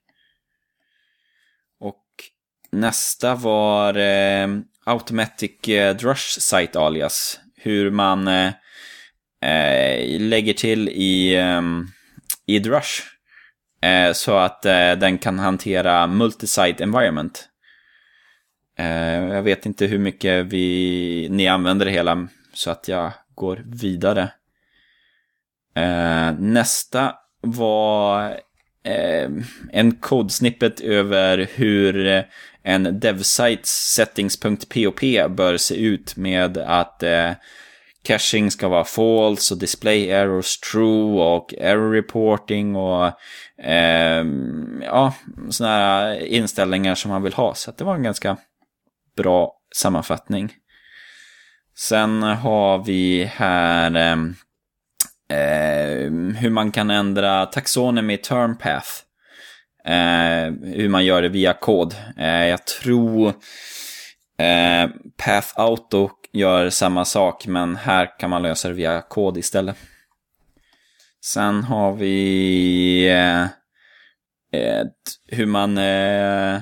Och 1.80 2.04
nästa 2.72 3.34
var 3.34 3.94
eh, 3.94 4.48
Automatic 4.84 5.68
eh, 5.68 5.96
Drush 5.96 6.40
Site 6.40 6.78
Alias. 6.78 7.40
Hur 7.56 7.90
man 7.90 8.28
eh, 8.28 8.52
eh 9.42 10.20
lägger 10.20 10.54
till 10.54 10.88
i, 10.88 11.34
eh, 11.34 11.62
i 12.46 12.58
Drush. 12.58 13.02
Eh, 13.82 14.12
så 14.12 14.36
att 14.36 14.66
eh, 14.66 14.92
den 14.92 15.18
kan 15.18 15.38
hantera 15.38 16.06
multisite 16.06 16.82
environment. 16.82 17.48
Eh, 18.78 19.24
jag 19.34 19.42
vet 19.42 19.66
inte 19.66 19.86
hur 19.86 19.98
mycket 19.98 20.46
vi, 20.46 21.28
ni 21.30 21.48
använder 21.48 21.86
det 21.86 21.92
hela 21.92 22.28
så 22.52 22.70
att 22.70 22.88
jag 22.88 23.12
går 23.34 23.64
vidare. 23.66 24.30
Eh, 25.78 26.34
nästa 26.38 27.14
var 27.40 28.30
eh, 28.84 29.30
en 29.72 29.96
kodsnippet 29.96 30.80
över 30.80 31.48
hur 31.54 32.24
en 32.62 33.00
devsites 33.00 33.94
settings.pop 33.94 35.00
bör 35.30 35.56
se 35.56 35.74
ut 35.74 36.16
med 36.16 36.58
att 36.58 37.02
eh, 37.02 37.30
caching 38.02 38.50
ska 38.50 38.68
vara 38.68 38.84
false 38.84 39.54
och 39.54 39.60
display 39.60 40.10
errors 40.10 40.58
true 40.58 41.22
och 41.22 41.54
error 41.54 41.92
reporting 41.92 42.76
och 42.76 43.06
eh, 43.64 44.24
ja, 44.82 45.14
sådana 45.50 45.74
här 45.74 46.24
inställningar 46.24 46.94
som 46.94 47.10
man 47.10 47.22
vill 47.22 47.32
ha. 47.32 47.54
Så 47.54 47.72
det 47.76 47.84
var 47.84 47.94
en 47.94 48.02
ganska 48.02 48.36
bra 49.16 49.52
sammanfattning. 49.74 50.52
Sen 51.76 52.22
har 52.22 52.84
vi 52.84 53.24
här 53.24 53.96
eh, 53.96 54.16
eh 55.28 55.88
hur 56.38 56.50
man 56.50 56.70
kan 56.72 56.90
ändra 56.90 57.46
taxonomy 57.46 58.16
term 58.16 58.58
path. 58.58 58.88
Eh, 59.84 60.52
hur 60.62 60.88
man 60.88 61.04
gör 61.04 61.22
det 61.22 61.28
via 61.28 61.52
kod. 61.52 61.94
Eh, 62.16 62.46
jag 62.46 62.66
tror 62.66 63.28
eh, 64.38 64.90
Path 65.24 65.48
Auto 65.54 66.10
gör 66.32 66.70
samma 66.70 67.04
sak, 67.04 67.46
men 67.46 67.76
här 67.76 68.18
kan 68.18 68.30
man 68.30 68.42
lösa 68.42 68.68
det 68.68 68.74
via 68.74 69.00
kod 69.00 69.36
istället. 69.36 69.76
Sen 71.24 71.64
har 71.64 71.92
vi 71.92 73.08
eh, 73.08 73.46
hur 75.26 75.46
man 75.46 75.78
eh, 75.78 76.54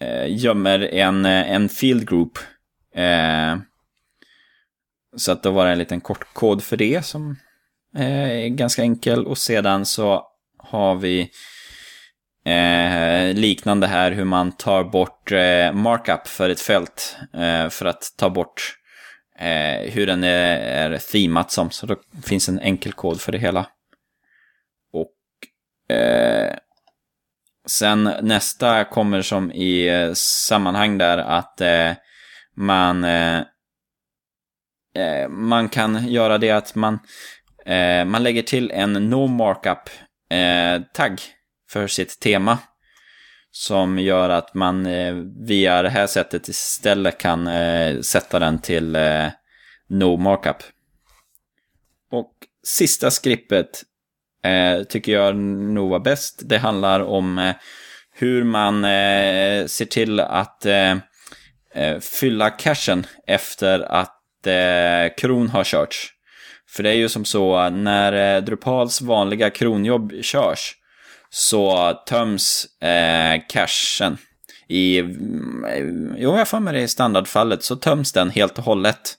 eh 0.00 0.26
gömmer 0.28 0.94
en, 0.94 1.26
eh, 1.26 1.52
en 1.52 1.68
field 1.68 2.08
group. 2.08 2.38
Eh, 2.94 3.56
så 5.16 5.32
att 5.32 5.42
då 5.42 5.50
var 5.50 5.66
det 5.66 5.72
en 5.72 5.78
liten 5.78 6.00
kort 6.00 6.34
kod 6.34 6.62
för 6.62 6.76
det 6.76 7.04
som 7.04 7.36
Eh, 7.96 8.48
ganska 8.48 8.82
enkel. 8.82 9.26
Och 9.26 9.38
sedan 9.38 9.86
så 9.86 10.22
har 10.58 10.94
vi 10.94 11.30
Eh, 12.46 13.34
liknande 13.34 13.86
här 13.86 14.12
hur 14.12 14.24
man 14.24 14.52
tar 14.52 14.84
bort 14.84 15.32
eh, 15.32 15.72
markup 15.72 16.26
för 16.28 16.50
ett 16.50 16.60
fält 16.60 17.16
eh, 17.34 17.68
för 17.68 17.86
att 17.86 18.02
ta 18.16 18.30
bort 18.30 18.76
eh, 19.38 19.92
hur 19.92 20.06
den 20.06 20.24
är, 20.24 20.58
är 20.58 20.98
themat 20.98 21.52
som. 21.52 21.70
Så 21.70 21.86
då 21.86 21.96
finns 22.24 22.48
en 22.48 22.58
enkel 22.58 22.92
kod 22.92 23.20
för 23.20 23.32
det 23.32 23.38
hela. 23.38 23.66
Och 24.92 25.96
eh, 25.96 26.56
sen 27.68 28.10
nästa 28.22 28.84
kommer 28.84 29.22
som 29.22 29.52
i 29.52 29.88
eh, 29.88 30.12
sammanhang 30.14 30.98
där 30.98 31.18
att 31.18 31.60
eh, 31.60 31.92
man 32.56 33.04
eh, 33.04 33.38
eh, 34.96 35.28
man 35.28 35.68
kan 35.68 36.08
göra 36.08 36.38
det 36.38 36.50
att 36.50 36.74
man, 36.74 36.98
Eh, 37.66 38.04
man 38.04 38.22
lägger 38.22 38.42
till 38.42 38.70
en 38.70 38.92
no 38.92 39.26
markup-tagg 39.26 41.12
eh, 41.12 41.18
för 41.70 41.86
sitt 41.86 42.20
tema. 42.20 42.58
Som 43.50 43.98
gör 43.98 44.28
att 44.28 44.54
man 44.54 44.86
eh, 44.86 45.14
via 45.46 45.82
det 45.82 45.88
här 45.88 46.06
sättet 46.06 46.48
istället 46.48 47.18
kan 47.18 47.46
eh, 47.46 48.00
sätta 48.00 48.38
den 48.38 48.58
till 48.58 48.96
eh, 48.96 49.26
no 49.88 50.16
markup. 50.16 50.56
Och 52.10 52.32
sista 52.66 53.10
skrippet 53.10 53.82
eh, 54.44 54.82
tycker 54.82 55.12
jag 55.12 55.36
nog 55.36 55.90
var 55.90 56.00
bäst. 56.00 56.42
Det 56.44 56.58
handlar 56.58 57.00
om 57.00 57.38
eh, 57.38 57.54
hur 58.12 58.44
man 58.44 58.84
eh, 58.84 59.66
ser 59.66 59.84
till 59.84 60.20
att 60.20 60.66
eh, 60.66 60.96
fylla 62.00 62.50
cachen 62.50 63.06
efter 63.26 63.80
att 63.80 64.12
kron 65.16 65.48
har 65.48 65.64
körts. 65.64 66.15
För 66.68 66.82
det 66.82 66.90
är 66.90 66.94
ju 66.94 67.08
som 67.08 67.24
så 67.24 67.70
när 67.70 68.36
eh, 68.36 68.42
Drupals 68.42 69.00
vanliga 69.00 69.50
kronjobb 69.50 70.12
körs 70.22 70.74
så 71.30 71.92
töms 72.06 72.66
eh, 72.82 73.42
cashen 73.48 74.18
i, 74.68 74.98
mm, 74.98 76.14
jo 76.18 76.36
jag 76.36 76.48
får 76.48 76.60
med 76.60 76.74
det 76.74 76.80
i 76.80 76.88
standardfallet, 76.88 77.62
så 77.62 77.76
töms 77.76 78.12
den 78.12 78.30
helt 78.30 78.58
och 78.58 78.64
hållet. 78.64 79.14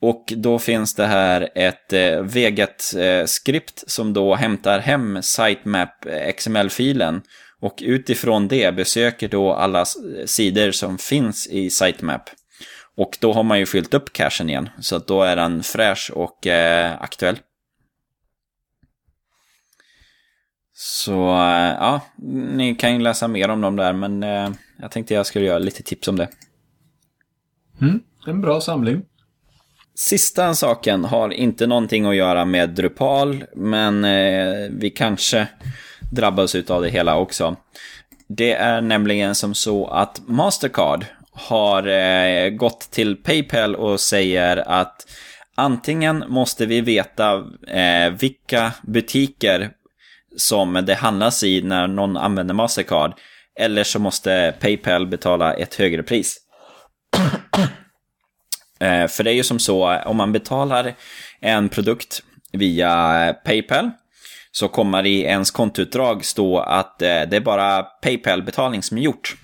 Och 0.00 0.32
då 0.36 0.58
finns 0.58 0.94
det 0.94 1.06
här 1.06 1.48
ett 1.54 1.92
eh, 1.92 2.22
Veget-skript 2.22 3.82
eh, 3.82 3.86
som 3.86 4.12
då 4.12 4.34
hämtar 4.34 4.78
hem 4.78 5.22
sitemap 5.22 6.06
eh, 6.06 6.32
XML-filen 6.32 7.22
och 7.60 7.78
utifrån 7.82 8.48
det 8.48 8.74
besöker 8.74 9.28
då 9.28 9.52
alla 9.52 9.84
sidor 10.26 10.70
som 10.70 10.98
finns 10.98 11.46
i 11.46 11.70
sitemap. 11.70 12.30
Och 12.98 13.18
då 13.20 13.32
har 13.32 13.42
man 13.42 13.58
ju 13.58 13.66
fyllt 13.66 13.94
upp 13.94 14.12
cachen 14.12 14.50
igen, 14.50 14.68
så 14.80 14.96
att 14.96 15.06
då 15.06 15.22
är 15.22 15.36
den 15.36 15.62
fräsch 15.62 16.10
och 16.14 16.46
eh, 16.46 17.02
aktuell. 17.02 17.38
Så 20.74 21.30
eh, 21.30 21.76
ja, 21.80 22.00
ni 22.56 22.74
kan 22.74 22.92
ju 22.92 22.98
läsa 22.98 23.28
mer 23.28 23.48
om 23.48 23.60
dem 23.60 23.76
där, 23.76 23.92
men 23.92 24.22
eh, 24.22 24.50
jag 24.78 24.90
tänkte 24.90 25.14
jag 25.14 25.26
skulle 25.26 25.44
göra 25.44 25.58
lite 25.58 25.82
tips 25.82 26.08
om 26.08 26.16
det. 26.16 26.28
Mm, 27.80 28.00
en 28.26 28.40
bra 28.40 28.60
samling. 28.60 29.02
Sista 29.94 30.54
saken 30.54 31.04
har 31.04 31.30
inte 31.30 31.66
någonting 31.66 32.06
att 32.06 32.16
göra 32.16 32.44
med 32.44 32.70
Drupal, 32.70 33.44
men 33.56 34.04
eh, 34.04 34.70
vi 34.70 34.90
kanske 34.90 35.48
drabbas 36.12 36.54
av 36.54 36.82
det 36.82 36.90
hela 36.90 37.16
också. 37.16 37.56
Det 38.28 38.52
är 38.52 38.80
nämligen 38.80 39.34
som 39.34 39.54
så 39.54 39.86
att 39.86 40.22
Mastercard 40.26 41.06
har 41.38 41.86
eh, 41.86 42.50
gått 42.50 42.80
till 42.80 43.16
Paypal 43.16 43.74
och 43.74 44.00
säger 44.00 44.56
att 44.56 45.06
antingen 45.54 46.24
måste 46.28 46.66
vi 46.66 46.80
veta 46.80 47.44
eh, 47.68 48.10
vilka 48.10 48.72
butiker 48.82 49.70
som 50.36 50.74
det 50.86 50.94
handlas 50.94 51.42
i 51.42 51.62
när 51.62 51.86
någon 51.86 52.16
använder 52.16 52.54
Mastercard. 52.54 53.12
Eller 53.60 53.84
så 53.84 53.98
måste 53.98 54.54
Paypal 54.60 55.06
betala 55.06 55.54
ett 55.54 55.74
högre 55.74 56.02
pris. 56.02 56.36
Eh, 58.80 59.06
för 59.06 59.24
det 59.24 59.30
är 59.30 59.34
ju 59.34 59.42
som 59.42 59.58
så, 59.58 59.96
om 59.96 60.16
man 60.16 60.32
betalar 60.32 60.94
en 61.40 61.68
produkt 61.68 62.22
via 62.52 63.34
Paypal 63.44 63.90
så 64.50 64.68
kommer 64.68 65.06
i 65.06 65.20
ens 65.20 65.50
kontoutdrag 65.50 66.24
stå 66.24 66.58
att 66.58 67.02
eh, 67.02 67.08
det 67.08 67.36
är 67.36 67.40
bara 67.40 67.82
Paypal-betalning 67.82 68.82
som 68.82 68.98
är 68.98 69.02
gjort. 69.02 69.36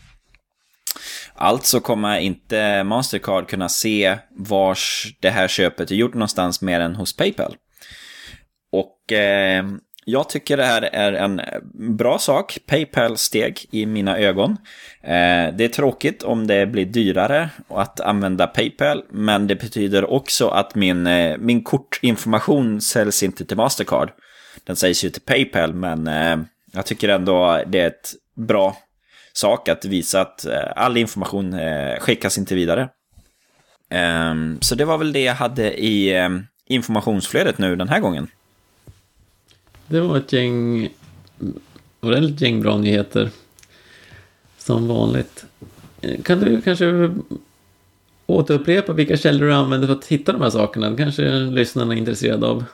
Alltså 1.37 1.81
kommer 1.81 2.19
inte 2.19 2.85
Mastercard 2.85 3.49
kunna 3.49 3.69
se 3.69 4.19
vars 4.37 5.15
det 5.21 5.31
här 5.31 5.49
köpet 5.49 5.91
är 5.91 5.95
gjort 5.95 6.15
någonstans 6.15 6.63
mer 6.63 6.81
än 6.81 6.95
hos 6.95 7.17
Paypal. 7.17 7.57
Och 8.73 9.13
eh, 9.13 9.65
Jag 10.07 10.29
tycker 10.29 10.57
det 10.57 10.65
här 10.65 10.83
är 10.83 11.13
en 11.13 11.41
bra 11.97 12.19
sak, 12.19 12.59
Paypal-steg 12.67 13.67
i 13.71 13.87
mina 13.87 14.19
ögon. 14.19 14.51
Eh, 15.03 15.55
det 15.55 15.65
är 15.65 15.69
tråkigt 15.69 16.23
om 16.23 16.47
det 16.47 16.67
blir 16.67 16.85
dyrare 16.87 17.51
att 17.69 18.01
använda 18.01 18.47
Paypal, 18.47 19.05
men 19.11 19.47
det 19.47 19.55
betyder 19.55 20.11
också 20.11 20.49
att 20.49 20.75
min, 20.75 21.07
eh, 21.07 21.39
min 21.39 21.63
kortinformation 21.63 22.81
säljs 22.81 23.23
inte 23.23 23.45
till 23.45 23.57
Mastercard. 23.57 24.11
Den 24.65 24.77
sägs 24.77 25.05
ju 25.05 25.11
till 25.11 25.23
Paypal, 25.23 25.75
men 25.75 26.07
eh, 26.07 26.37
jag 26.73 26.87
tycker 26.87 27.09
ändå 27.09 27.63
det 27.67 27.81
är 27.81 27.87
ett 27.87 28.13
bra 28.37 28.77
sak 29.37 29.69
att 29.69 29.85
visa 29.85 30.21
att 30.21 30.47
eh, 30.47 30.73
all 30.77 30.97
information 30.97 31.55
eh, 31.55 31.99
skickas 31.99 32.39
inte 32.39 32.55
vidare. 32.55 32.89
Ehm, 33.91 34.59
så 34.61 34.75
det 34.75 34.85
var 34.85 34.99
väl 34.99 35.13
det 35.13 35.21
jag 35.21 35.35
hade 35.35 35.81
i 35.85 36.15
ehm, 36.15 36.43
informationsflödet 36.67 37.59
nu 37.59 37.77
den 37.77 37.89
här 37.89 38.01
gången. 38.01 38.27
Det 39.87 40.01
var 40.01 40.17
ett 40.17 40.33
gäng, 40.33 40.89
ordentligt 42.01 42.41
gäng 42.41 42.63
bra 42.63 42.77
nyheter. 42.77 43.31
Som 44.59 44.89
vanligt. 44.89 45.45
Eh, 46.01 46.23
kan 46.23 46.41
du 46.41 46.61
kanske 46.61 47.15
återupprepa 48.27 48.93
vilka 48.93 49.17
källor 49.17 49.47
du 49.47 49.55
använder 49.55 49.87
för 49.87 49.95
att 49.95 50.07
hitta 50.07 50.33
de 50.33 50.43
här 50.43 50.51
sakerna? 50.51 50.91
Det 50.91 50.97
kanske 50.97 51.31
lyssnarna 51.31 51.95
är 51.95 51.99
intresserade 51.99 52.47
av. 52.47 52.65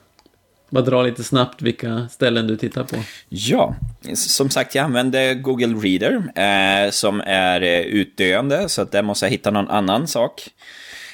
Bara 0.70 0.84
dra 0.84 1.02
lite 1.02 1.24
snabbt 1.24 1.62
vilka 1.62 2.09
ställen 2.10 2.47
du 2.47 2.56
tittar 2.56 2.84
på. 2.84 2.97
Ja, 3.28 3.74
som 4.14 4.51
sagt 4.51 4.74
jag 4.74 4.84
använder 4.84 5.34
Google 5.34 5.74
Reader 5.74 6.22
eh, 6.36 6.90
som 6.90 7.20
är 7.26 7.62
eh, 7.62 7.80
utdöende 7.80 8.68
så 8.68 8.82
att 8.82 8.92
där 8.92 9.02
måste 9.02 9.26
jag 9.26 9.30
hitta 9.30 9.51
någon 9.51 9.68
annan 9.68 10.06
sak. 10.06 10.48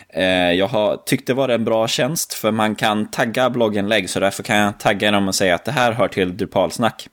Eh, 0.08 0.52
jag 0.52 0.68
har 0.68 0.96
tyckt 0.96 1.26
det 1.26 1.34
var 1.34 1.48
en 1.48 1.64
bra 1.64 1.88
tjänst 1.88 2.34
för 2.34 2.50
man 2.50 2.74
kan 2.74 3.10
tagga 3.10 3.50
blogginlägg 3.50 4.10
så 4.10 4.20
därför 4.20 4.42
kan 4.42 4.56
jag 4.56 4.80
tagga 4.80 5.10
dem 5.10 5.28
och 5.28 5.34
säga 5.34 5.54
att 5.54 5.64
det 5.64 5.72
här 5.72 5.92
hör 5.92 6.08
till 6.08 6.36
Drupalsnack. 6.36 7.08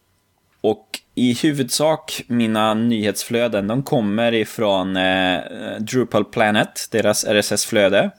Och 0.61 0.99
i 1.15 1.33
huvudsak 1.33 2.21
mina 2.27 2.73
nyhetsflöden 2.73 3.67
de 3.67 3.83
kommer 3.83 4.33
ifrån 4.33 4.97
eh, 4.97 5.39
Drupal 5.79 6.25
Planet, 6.25 6.87
deras 6.91 7.25
RSS-flöde. 7.25 8.11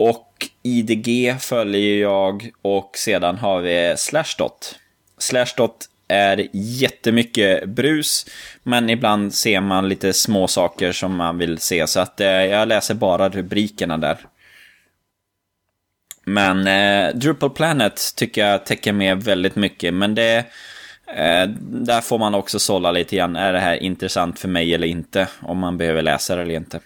Och 0.00 0.48
IDG 0.62 1.40
följer 1.40 2.00
jag 2.00 2.50
och 2.62 2.90
sedan 2.96 3.38
har 3.38 3.60
vi 3.60 3.94
Slashdot. 3.96 4.78
Slashdot 5.18 5.86
är 6.08 6.48
jättemycket 6.52 7.68
brus, 7.68 8.26
men 8.62 8.90
ibland 8.90 9.34
ser 9.34 9.60
man 9.60 9.88
lite 9.88 10.12
små 10.12 10.48
saker 10.48 10.92
som 10.92 11.16
man 11.16 11.38
vill 11.38 11.58
se. 11.58 11.86
Så 11.86 12.00
att 12.00 12.20
eh, 12.20 12.28
jag 12.28 12.68
läser 12.68 12.94
bara 12.94 13.28
rubrikerna 13.28 13.98
där. 13.98 14.18
Men 16.24 16.66
eh, 16.66 17.14
Drupal 17.14 17.50
Planet 17.50 18.00
tycker 18.16 18.46
jag 18.46 18.66
täcker 18.66 18.92
med 18.92 19.22
väldigt 19.22 19.56
mycket, 19.56 19.94
men 19.94 20.14
det... 20.14 20.44
Eh, 21.16 21.46
där 21.58 22.00
får 22.00 22.18
man 22.18 22.34
också 22.34 22.58
sålla 22.58 22.92
lite 22.92 23.16
grann. 23.16 23.36
Är 23.36 23.52
det 23.52 23.60
här 23.60 23.76
intressant 23.76 24.38
för 24.38 24.48
mig 24.48 24.74
eller 24.74 24.86
inte? 24.86 25.28
Om 25.42 25.58
man 25.58 25.78
behöver 25.78 26.02
läsa 26.02 26.36
det 26.36 26.42
eller 26.42 26.54
inte. 26.54 26.80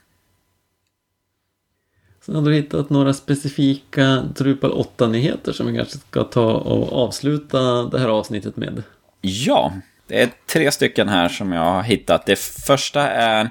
Sen 2.26 2.34
har 2.34 2.42
du 2.42 2.54
hittat 2.54 2.90
några 2.90 3.14
specifika 3.14 4.24
Drupal 4.36 4.72
8-nyheter 4.72 5.52
som 5.52 5.66
vi 5.66 5.76
kanske 5.76 5.98
ska 5.98 6.24
ta 6.24 6.52
och 6.52 6.92
avsluta 7.04 7.82
det 7.82 7.98
här 7.98 8.08
avsnittet 8.08 8.56
med. 8.56 8.82
Ja, 9.20 9.72
det 10.06 10.22
är 10.22 10.30
tre 10.46 10.70
stycken 10.70 11.08
här 11.08 11.28
som 11.28 11.52
jag 11.52 11.64
har 11.64 11.82
hittat. 11.82 12.26
Det 12.26 12.38
första 12.38 13.10
är 13.10 13.50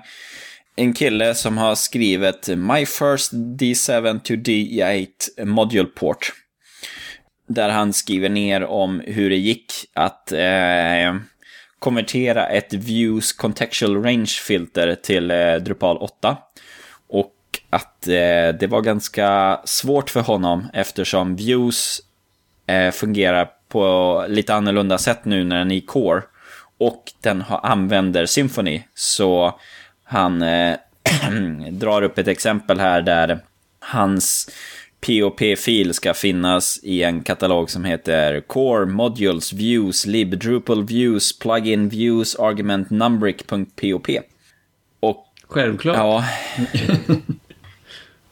en 0.75 0.93
kille 0.93 1.35
som 1.35 1.57
har 1.57 1.75
skrivit 1.75 2.47
My 2.47 2.85
first 2.85 3.33
D7 3.33 4.19
to 4.19 4.33
D8 4.33 5.45
module 5.45 5.85
port. 5.85 6.33
Där 7.47 7.69
han 7.69 7.93
skriver 7.93 8.29
ner 8.29 8.63
om 8.63 8.99
hur 8.99 9.29
det 9.29 9.37
gick 9.37 9.73
att 9.93 10.31
eh, 10.31 11.15
konvertera 11.79 12.47
ett 12.47 12.73
Views 12.73 13.33
Contextual 13.33 14.03
Range 14.03 14.31
filter 14.47 14.95
till 14.95 15.31
eh, 15.31 15.55
Drupal 15.55 15.97
8. 15.97 16.37
Att 17.73 18.07
eh, 18.07 18.57
det 18.59 18.67
var 18.69 18.81
ganska 18.81 19.59
svårt 19.65 20.09
för 20.09 20.21
honom 20.21 20.67
eftersom 20.73 21.35
Views 21.35 22.01
eh, 22.67 22.91
fungerar 22.91 23.49
på 23.67 24.25
lite 24.29 24.53
annorlunda 24.53 24.97
sätt 24.97 25.25
nu 25.25 25.43
när 25.43 25.57
den 25.57 25.71
är 25.71 25.75
i 25.75 25.81
Core. 25.81 26.21
Och 26.77 27.03
den 27.21 27.41
har, 27.41 27.59
använder 27.63 28.25
Symfony. 28.25 28.81
Så 28.95 29.59
han 30.03 30.41
eh, 30.41 30.75
drar 31.71 32.01
upp 32.01 32.17
ett 32.17 32.27
exempel 32.27 32.79
här 32.79 33.01
där 33.01 33.39
hans 33.79 34.49
POP-fil 35.05 35.93
ska 35.93 36.13
finnas 36.13 36.79
i 36.83 37.03
en 37.03 37.23
katalog 37.23 37.69
som 37.69 37.83
heter 37.85 38.41
Core 38.41 38.85
Modules 38.85 39.53
Views 39.53 40.05
Lib 40.05 40.39
Drupal 40.39 40.85
Views 40.85 41.39
Plugin 41.39 41.89
Views 41.89 42.35
Argument 42.35 42.89
Numbric.pop. 42.89 44.07
Och... 44.99 45.25
Självklart. 45.47 45.97
Ja. 45.97 46.25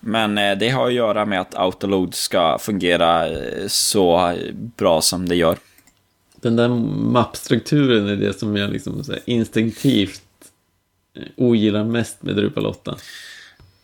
Men 0.02 0.38
eh, 0.38 0.58
det 0.58 0.70
har 0.70 0.88
att 0.88 0.94
göra 0.94 1.26
med 1.26 1.42
att 1.42 1.56
autoload 1.56 2.16
ska 2.16 2.58
fungera 2.58 3.28
eh, 3.28 3.68
så 3.68 4.36
bra 4.78 5.02
som 5.02 5.30
det 5.30 5.36
gör. 5.36 5.58
Den 6.36 6.56
där 6.56 6.70
mappstrukturen 7.12 8.08
är 8.08 8.16
det 8.16 8.40
som 8.40 8.58
jag 8.58 8.72
liksom 8.72 9.04
instinktivt 9.26 10.24
eh, 11.18 11.24
ogillar 11.38 11.84
mest 11.84 12.24
med 12.24 12.36
Drupal 12.36 12.66
8. 12.66 12.96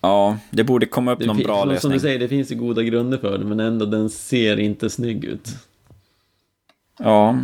Ja, 0.02 0.38
det 0.50 0.64
borde 0.64 0.86
komma 0.86 1.12
upp 1.12 1.20
det 1.20 1.26
någon 1.26 1.38
bra 1.38 1.66
lösning. 1.66 1.82
Som 1.82 1.92
du 1.92 2.00
säger, 2.00 2.20
det 2.20 2.28
finns 2.28 2.52
ju 2.52 2.56
goda 2.56 2.84
grunder 2.84 3.18
för 3.18 3.38
det, 3.38 3.46
men 3.46 3.60
ändå 3.60 3.86
den 3.86 4.10
ser 4.10 4.60
inte 4.60 4.90
snygg 4.90 5.26
ut. 5.26 5.50
Ja, 7.00 7.40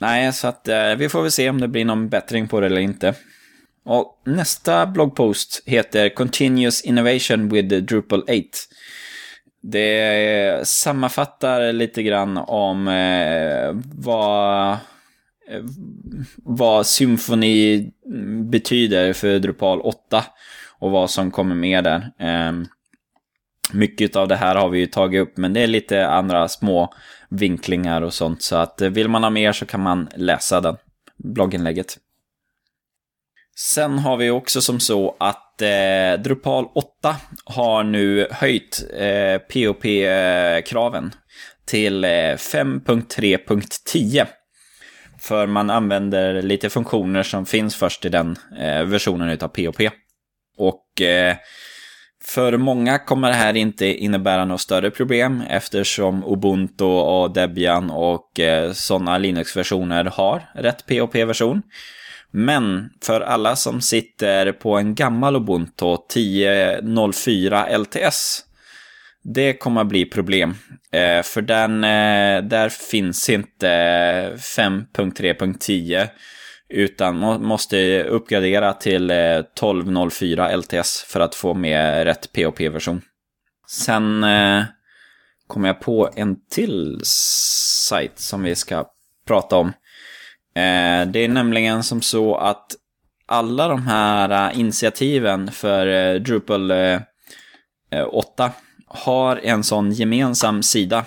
nej, 0.00 0.32
så 0.32 0.46
att 0.46 0.68
vi 0.96 1.08
får 1.08 1.22
väl 1.22 1.30
se 1.30 1.50
om 1.50 1.60
det 1.60 1.68
blir 1.68 1.84
någon 1.84 2.08
bättring 2.08 2.48
på 2.48 2.60
det 2.60 2.66
eller 2.66 2.80
inte. 2.80 3.14
Och 3.84 4.22
nästa 4.24 4.86
bloggpost 4.86 5.62
heter 5.66 6.08
Continuous 6.08 6.82
Innovation 6.82 7.48
with 7.48 7.76
Drupal 7.76 8.22
8. 8.22 8.32
Det 9.62 10.68
sammanfattar 10.68 11.72
lite 11.72 12.02
grann 12.02 12.36
om 12.36 12.88
eh, 12.88 13.82
vad, 13.94 14.72
eh, 15.48 15.62
vad 16.36 16.86
Symfoni 16.86 17.90
betyder 18.50 19.12
för 19.12 19.38
Drupal 19.38 19.80
8 19.80 20.24
och 20.78 20.90
vad 20.90 21.10
som 21.10 21.30
kommer 21.30 21.54
med 21.54 21.84
där. 21.84 22.12
Eh, 22.18 22.52
mycket 23.72 24.16
av 24.16 24.28
det 24.28 24.36
här 24.36 24.56
har 24.56 24.68
vi 24.68 24.78
ju 24.78 24.86
tagit 24.86 25.22
upp, 25.22 25.36
men 25.36 25.52
det 25.52 25.60
är 25.60 25.66
lite 25.66 26.06
andra 26.06 26.48
små 26.48 26.94
vinklingar 27.28 28.02
och 28.02 28.14
sånt. 28.14 28.42
Så 28.42 28.56
att 28.56 28.80
eh, 28.80 28.90
vill 28.90 29.08
man 29.08 29.22
ha 29.22 29.30
mer 29.30 29.52
så 29.52 29.66
kan 29.66 29.80
man 29.80 30.08
läsa 30.16 30.60
den 30.60 30.76
blogginlägget. 31.16 31.98
Sen 33.56 33.98
har 33.98 34.16
vi 34.16 34.30
också 34.30 34.62
som 34.62 34.80
så 34.80 35.16
att 35.20 35.62
eh, 35.62 36.22
Drupal 36.22 36.64
8 36.74 37.16
har 37.44 37.82
nu 37.82 38.28
höjt 38.30 38.84
eh, 38.96 39.38
POP-kraven 39.38 41.04
eh, 41.04 41.10
till 41.66 42.04
eh, 42.04 42.08
5.3.10. 42.08 44.26
För 45.20 45.46
man 45.46 45.70
använder 45.70 46.42
lite 46.42 46.70
funktioner 46.70 47.22
som 47.22 47.46
finns 47.46 47.76
först 47.76 48.04
i 48.04 48.08
den 48.08 48.36
eh, 48.58 48.82
versionen 48.82 49.38
av 49.40 49.48
POP. 49.48 49.80
Och 50.56 51.02
eh, 51.02 51.36
för 52.24 52.56
många 52.56 52.98
kommer 52.98 53.28
det 53.28 53.34
här 53.34 53.56
inte 53.56 53.86
innebära 53.86 54.44
något 54.44 54.60
större 54.60 54.90
problem 54.90 55.42
eftersom 55.48 56.24
Ubuntu 56.24 56.84
och 56.84 57.32
Debian 57.32 57.90
och 57.90 58.40
eh, 58.40 58.72
sådana 58.72 59.18
Linux-versioner 59.18 60.04
har 60.04 60.42
rätt 60.54 60.86
POP-version. 60.86 61.62
Men 62.36 62.90
för 63.04 63.20
alla 63.20 63.56
som 63.56 63.80
sitter 63.80 64.52
på 64.52 64.78
en 64.78 64.94
gammal 64.94 65.36
Ubuntu 65.36 65.84
10.04 65.84 67.78
LTS, 67.78 68.44
det 69.22 69.52
kommer 69.52 69.80
att 69.80 69.86
bli 69.86 70.04
problem. 70.04 70.54
Eh, 70.92 71.22
för 71.22 71.42
den, 71.42 71.84
eh, 71.84 72.42
där 72.42 72.68
finns 72.68 73.30
inte 73.30 73.68
5.3.10 74.36 76.08
utan 76.68 77.18
man 77.18 77.44
måste 77.44 78.04
uppgradera 78.04 78.72
till 78.72 79.10
eh, 79.10 79.16
1204LTS 79.60 81.04
för 81.06 81.20
att 81.20 81.34
få 81.34 81.54
med 81.54 82.04
rätt 82.04 82.32
POP-version. 82.32 83.02
Sen 83.68 84.26
kommer 85.46 85.68
jag 85.68 85.80
på 85.80 86.10
en 86.16 86.36
till 86.50 87.00
sajt 87.88 88.18
som 88.18 88.42
vi 88.42 88.54
ska 88.54 88.86
prata 89.26 89.56
om. 89.56 89.72
Eh, 90.54 91.06
det 91.06 91.18
är 91.18 91.28
nämligen 91.28 91.82
som 91.82 92.02
så 92.02 92.36
att 92.36 92.66
alla 93.26 93.68
de 93.68 93.86
här 93.86 94.50
eh, 94.50 94.60
initiativen 94.60 95.52
för 95.52 95.86
eh, 95.86 96.20
Drupal 96.20 96.72
8 98.10 98.52
har 98.86 99.36
en 99.36 99.64
sån 99.64 99.92
gemensam 99.92 100.62
sida 100.62 101.04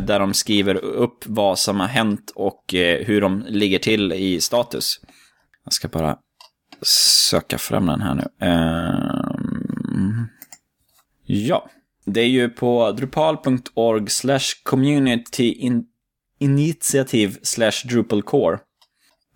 där 0.00 0.18
de 0.18 0.34
skriver 0.34 0.74
upp 0.74 1.24
vad 1.26 1.58
som 1.58 1.80
har 1.80 1.86
hänt 1.86 2.32
och 2.34 2.64
hur 3.04 3.20
de 3.20 3.44
ligger 3.48 3.78
till 3.78 4.12
i 4.12 4.40
status. 4.40 5.00
Jag 5.64 5.72
ska 5.72 5.88
bara 5.88 6.18
söka 7.30 7.58
fram 7.58 7.86
den 7.86 8.00
här 8.00 8.14
nu. 8.14 8.46
Ehm, 8.46 10.28
ja, 11.24 11.70
det 12.04 12.20
är 12.20 12.28
ju 12.28 12.48
på 12.48 12.92
drupal.org 12.92 14.06
community 14.62 15.52
initiativ 16.38 17.38
slash 17.42 17.88
Drupal 17.88 18.22
core. 18.22 18.58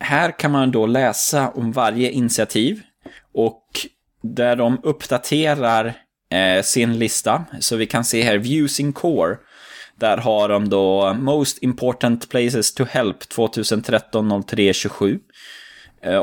Här 0.00 0.38
kan 0.38 0.50
man 0.50 0.70
då 0.70 0.86
läsa 0.86 1.48
om 1.48 1.72
varje 1.72 2.10
initiativ 2.10 2.82
och 3.34 3.64
där 4.22 4.56
de 4.56 4.80
uppdaterar 4.82 5.94
eh, 6.30 6.62
sin 6.62 6.98
lista. 6.98 7.44
Så 7.60 7.76
vi 7.76 7.86
kan 7.86 8.04
se 8.04 8.22
här, 8.22 8.38
Views 8.38 8.80
in 8.80 8.92
Core. 8.92 9.36
Där 10.00 10.16
har 10.16 10.48
de 10.48 10.68
då 10.68 11.14
Most 11.14 11.62
Important 11.62 12.28
Places 12.28 12.74
to 12.74 12.84
Help 12.84 13.28
2013 13.28 14.42
03 14.42 14.72
27. 14.72 15.18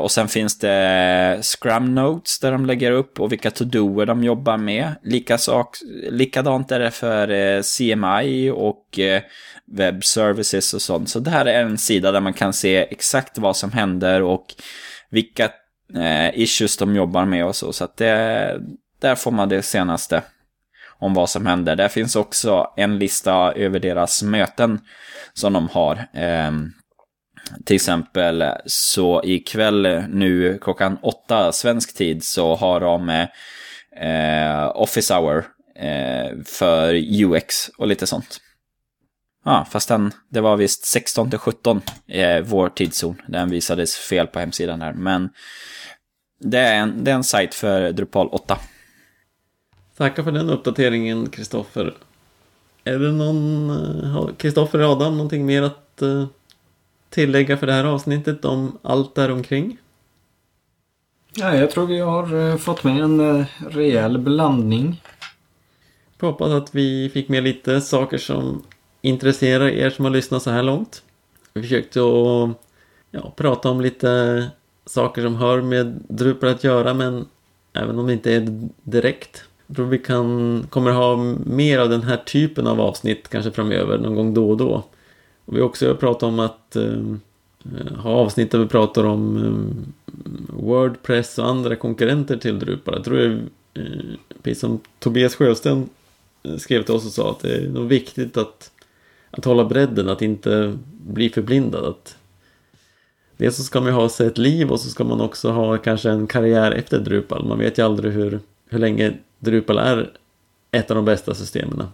Och 0.00 0.10
sen 0.10 0.28
finns 0.28 0.58
det 0.58 1.40
Scrum 1.42 1.94
Notes 1.94 2.38
där 2.38 2.52
de 2.52 2.66
lägger 2.66 2.92
upp 2.92 3.20
och 3.20 3.32
vilka 3.32 3.50
to-doer 3.50 4.06
de 4.06 4.24
jobbar 4.24 4.56
med. 4.56 4.94
Lika 5.02 5.38
sak, 5.38 5.76
likadant 6.10 6.72
är 6.72 6.78
det 6.78 6.90
för 6.90 7.30
eh, 7.30 7.62
CMI 7.62 8.50
och 8.50 8.98
eh, 8.98 9.22
Web 9.72 10.04
Services 10.04 10.74
och 10.74 10.82
sånt. 10.82 11.08
Så 11.08 11.20
det 11.20 11.30
här 11.30 11.46
är 11.46 11.62
en 11.62 11.78
sida 11.78 12.12
där 12.12 12.20
man 12.20 12.32
kan 12.32 12.52
se 12.52 12.76
exakt 12.76 13.38
vad 13.38 13.56
som 13.56 13.72
händer 13.72 14.22
och 14.22 14.46
vilka 15.10 15.44
eh, 15.94 16.38
issues 16.38 16.76
de 16.76 16.96
jobbar 16.96 17.24
med 17.24 17.46
och 17.46 17.56
så. 17.56 17.72
Så 17.72 17.84
att 17.84 17.96
det, 17.96 18.60
där 19.00 19.14
får 19.14 19.30
man 19.30 19.48
det 19.48 19.62
senaste 19.62 20.22
om 20.98 21.14
vad 21.14 21.30
som 21.30 21.46
händer. 21.46 21.76
Där 21.76 21.88
finns 21.88 22.16
också 22.16 22.72
en 22.76 22.98
lista 22.98 23.52
över 23.52 23.78
deras 23.78 24.22
möten 24.22 24.80
som 25.32 25.52
de 25.52 25.68
har. 25.68 25.96
Eh, 26.14 26.52
till 27.64 27.76
exempel 27.76 28.44
så 28.66 29.22
ikväll 29.24 30.04
nu 30.08 30.58
klockan 30.62 30.98
åtta 31.02 31.52
svensk 31.52 31.96
tid 31.96 32.24
så 32.24 32.54
har 32.54 32.80
de 32.80 33.08
eh, 34.00 34.70
Office 34.74 35.14
Hour 35.14 35.44
eh, 35.78 36.42
för 36.44 36.94
UX 36.94 37.68
och 37.78 37.86
lite 37.86 38.06
sånt. 38.06 38.40
Ja, 39.48 39.66
fast 39.70 39.88
den, 39.88 40.12
det 40.28 40.40
var 40.40 40.56
visst 40.56 40.84
16 40.84 41.30
till 41.30 41.38
17 41.38 41.80
eh, 42.06 42.40
vår 42.40 42.68
tidszon. 42.68 43.22
Den 43.26 43.50
visades 43.50 43.94
fel 43.94 44.26
på 44.26 44.38
hemsidan 44.38 44.80
här. 44.80 44.92
Men 44.92 45.28
det 46.40 46.58
är 46.58 46.74
en, 46.74 47.04
det 47.04 47.10
är 47.10 47.14
en 47.14 47.24
sajt 47.24 47.54
för 47.54 47.92
Drupal 47.92 48.28
8. 48.28 48.58
Tackar 49.96 50.22
för 50.22 50.32
den 50.32 50.50
uppdateringen, 50.50 51.30
Kristoffer. 51.30 51.94
Är 52.84 52.98
det 52.98 53.12
någon... 53.12 54.34
Kristoffer 54.36 54.78
och 54.78 54.90
Adam, 54.90 55.16
någonting 55.16 55.46
mer 55.46 55.62
att 55.62 55.98
uh, 56.02 56.26
tillägga 57.10 57.56
för 57.56 57.66
det 57.66 57.72
här 57.72 57.84
avsnittet 57.84 58.44
om 58.44 58.78
allt 58.82 59.14
däromkring? 59.14 59.78
Ja, 61.34 61.56
jag 61.56 61.70
tror 61.70 61.86
vi 61.86 61.98
har 61.98 62.34
uh, 62.34 62.56
fått 62.56 62.84
med 62.84 63.02
en 63.02 63.46
rejäl 63.70 64.18
blandning. 64.18 65.02
Jag 66.20 66.26
hoppas 66.26 66.52
att 66.52 66.74
vi 66.74 67.10
fick 67.14 67.28
med 67.28 67.44
lite 67.44 67.80
saker 67.80 68.18
som 68.18 68.62
intresserar 69.06 69.68
er 69.68 69.90
som 69.90 70.04
har 70.04 70.12
lyssnat 70.12 70.42
så 70.42 70.50
här 70.50 70.62
långt. 70.62 71.02
Vi 71.54 71.62
försökte 71.62 72.00
att 72.00 72.50
ja, 73.10 73.32
prata 73.36 73.70
om 73.70 73.80
lite 73.80 74.50
saker 74.86 75.22
som 75.22 75.36
hör 75.36 75.60
med 75.60 76.02
Drupal 76.08 76.48
att 76.48 76.64
göra 76.64 76.94
men 76.94 77.26
även 77.72 77.98
om 77.98 78.06
det 78.06 78.12
inte 78.12 78.32
är 78.32 78.68
direkt. 78.82 79.44
Jag 79.66 79.76
tror 79.76 79.86
vi 79.86 79.98
kan, 79.98 80.66
kommer 80.70 80.90
ha 80.90 81.16
mer 81.46 81.78
av 81.78 81.88
den 81.88 82.02
här 82.02 82.16
typen 82.16 82.66
av 82.66 82.80
avsnitt 82.80 83.28
kanske 83.28 83.50
framöver, 83.50 83.98
någon 83.98 84.14
gång 84.14 84.34
då 84.34 84.50
och 84.50 84.56
då. 84.56 84.84
Och 85.44 85.56
vi 85.56 85.60
har 85.60 85.66
också 85.66 85.94
pratat 85.94 86.22
om 86.22 86.38
att 86.38 86.76
eh, 86.76 87.02
ha 87.96 88.10
avsnitt 88.10 88.50
där 88.50 88.58
vi 88.58 88.66
pratar 88.66 89.04
om 89.04 89.36
eh, 89.36 90.62
Wordpress 90.64 91.38
och 91.38 91.48
andra 91.48 91.76
konkurrenter 91.76 92.36
till 92.36 92.58
Drupal. 92.58 92.94
Jag 92.94 93.04
tror 93.04 93.16
det 93.16 93.24
är 93.24 93.40
eh, 93.74 94.16
precis 94.42 94.60
som 94.60 94.80
Tobias 94.98 95.34
Sjösten 95.34 95.88
eh, 96.42 96.56
skrev 96.56 96.82
till 96.82 96.94
oss 96.94 97.06
och 97.06 97.12
sa 97.12 97.30
att 97.30 97.40
det 97.40 97.54
är 97.54 97.68
nog 97.68 97.88
viktigt 97.88 98.36
att, 98.36 98.70
att 99.30 99.44
hålla 99.44 99.64
bredden, 99.64 100.08
att 100.08 100.22
inte 100.22 100.78
bli 100.88 101.28
förblindad. 101.28 101.84
Att 101.84 102.18
dels 103.36 103.56
så 103.56 103.62
ska 103.62 103.80
man 103.80 103.88
ju 103.88 103.94
ha 103.94 104.08
sig 104.08 104.26
ett 104.26 104.38
liv 104.38 104.70
och 104.70 104.80
så 104.80 104.90
ska 104.90 105.04
man 105.04 105.20
också 105.20 105.50
ha 105.50 105.78
kanske 105.78 106.10
en 106.10 106.26
karriär 106.26 106.72
efter 106.72 106.98
Drupal. 107.00 107.48
Man 107.48 107.58
vet 107.58 107.78
ju 107.78 107.82
aldrig 107.82 108.12
hur, 108.12 108.40
hur 108.68 108.78
länge 108.78 109.12
Drupal 109.38 109.78
är 109.78 110.10
ett 110.70 110.90
av 110.90 110.94
de 110.94 111.04
bästa 111.04 111.34
systemen. 111.34 111.86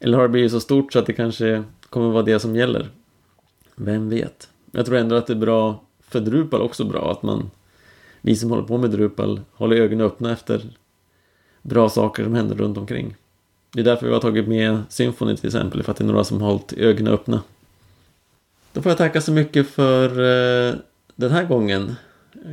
Eller 0.00 0.16
har 0.16 0.24
det 0.24 0.28
blivit 0.28 0.52
så 0.52 0.60
stort 0.60 0.92
så 0.92 0.98
att 0.98 1.06
det 1.06 1.12
kanske 1.12 1.64
kommer 1.90 2.10
vara 2.10 2.22
det 2.22 2.38
som 2.38 2.56
gäller? 2.56 2.88
Vem 3.74 4.08
vet? 4.08 4.48
Jag 4.70 4.86
tror 4.86 4.96
ändå 4.96 5.16
att 5.16 5.26
det 5.26 5.32
är 5.32 5.36
bra 5.38 5.82
för 6.00 6.20
Drupal 6.20 6.60
också 6.60 6.84
bra 6.84 7.12
att 7.12 7.22
man 7.22 7.50
vi 8.20 8.36
som 8.36 8.50
håller 8.50 8.62
på 8.62 8.78
med 8.78 8.90
Drupal 8.90 9.40
håller 9.52 9.76
ögonen 9.76 10.06
öppna 10.06 10.32
efter 10.32 10.62
bra 11.62 11.88
saker 11.88 12.24
som 12.24 12.34
händer 12.34 12.56
runt 12.56 12.78
omkring. 12.78 13.14
Det 13.76 13.82
är 13.82 13.84
därför 13.84 14.06
vi 14.06 14.12
har 14.12 14.20
tagit 14.20 14.48
med 14.48 14.82
Symfony 14.88 15.36
till 15.36 15.46
exempel, 15.46 15.82
för 15.82 15.92
att 15.92 15.98
det 15.98 16.04
är 16.04 16.06
några 16.06 16.24
som 16.24 16.42
har 16.42 16.48
hållit 16.48 16.72
ögonen 16.72 17.12
öppna. 17.12 17.42
Då 18.72 18.82
får 18.82 18.90
jag 18.90 18.98
tacka 18.98 19.20
så 19.20 19.32
mycket 19.32 19.68
för 19.68 20.08
eh, 20.10 20.74
den 21.16 21.30
här 21.30 21.44
gången. 21.44 21.96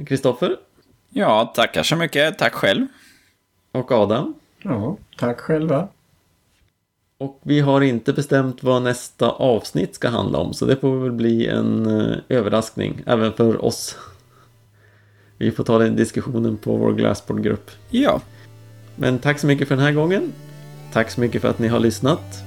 Kristoffer? 0.08 0.56
Ja, 1.10 1.54
tackar 1.56 1.84
så 1.84 1.95
mycket. 1.95 2.38
Tack 2.38 2.54
själv. 2.54 2.88
Och 3.72 3.91
Adam? 3.91 4.34
Ja, 4.64 4.98
tack 5.18 5.40
själva. 5.40 5.88
Och 7.18 7.40
vi 7.44 7.60
har 7.60 7.82
inte 7.82 8.14
bestämt 8.14 8.64
vad 8.64 8.82
nästa 8.82 9.30
avsnitt 9.30 9.95
ska 9.95 10.10
handla 10.10 10.38
om, 10.38 10.54
så 10.54 10.66
det 10.66 10.76
får 10.76 10.95
väl 10.95 11.12
bli 11.12 11.48
en 11.48 11.88
uh, 11.88 12.18
överraskning 12.30 13.04
även 13.06 13.34
för 13.34 13.66
oss. 13.66 13.98
Vi 15.38 15.52
får 15.52 15.64
ta 15.64 15.78
den 15.78 15.95
diskussionen 15.95 16.58
på 16.58 16.76
vår 16.76 16.94
Glassboard-grupp. 16.94 17.72
Ja. 17.90 18.22
Men 18.95 19.20
tack 19.20 19.40
så 19.40 19.48
mycket 19.48 19.68
för 19.68 19.76
den 19.76 19.86
här 19.86 19.91
gången. 19.91 20.34
Tack 20.94 21.11
så 21.11 21.22
mycket 21.22 21.41
för 21.41 21.49
att 21.49 21.60
ni 21.60 21.68
har 21.68 21.80
lyssnat. 21.80 22.44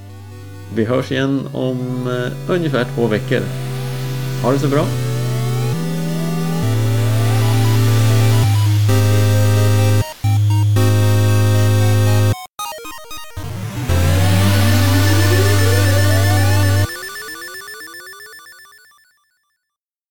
Vi 0.75 0.85
hörs 0.85 1.11
igen 1.11 1.47
om 1.53 2.07
eh, 2.07 2.51
ungefär 2.55 2.85
två 2.95 3.07
veckor. 3.07 3.41
Ha 4.43 4.51
det 4.51 4.59
så 4.59 4.67
bra. 4.67 5.06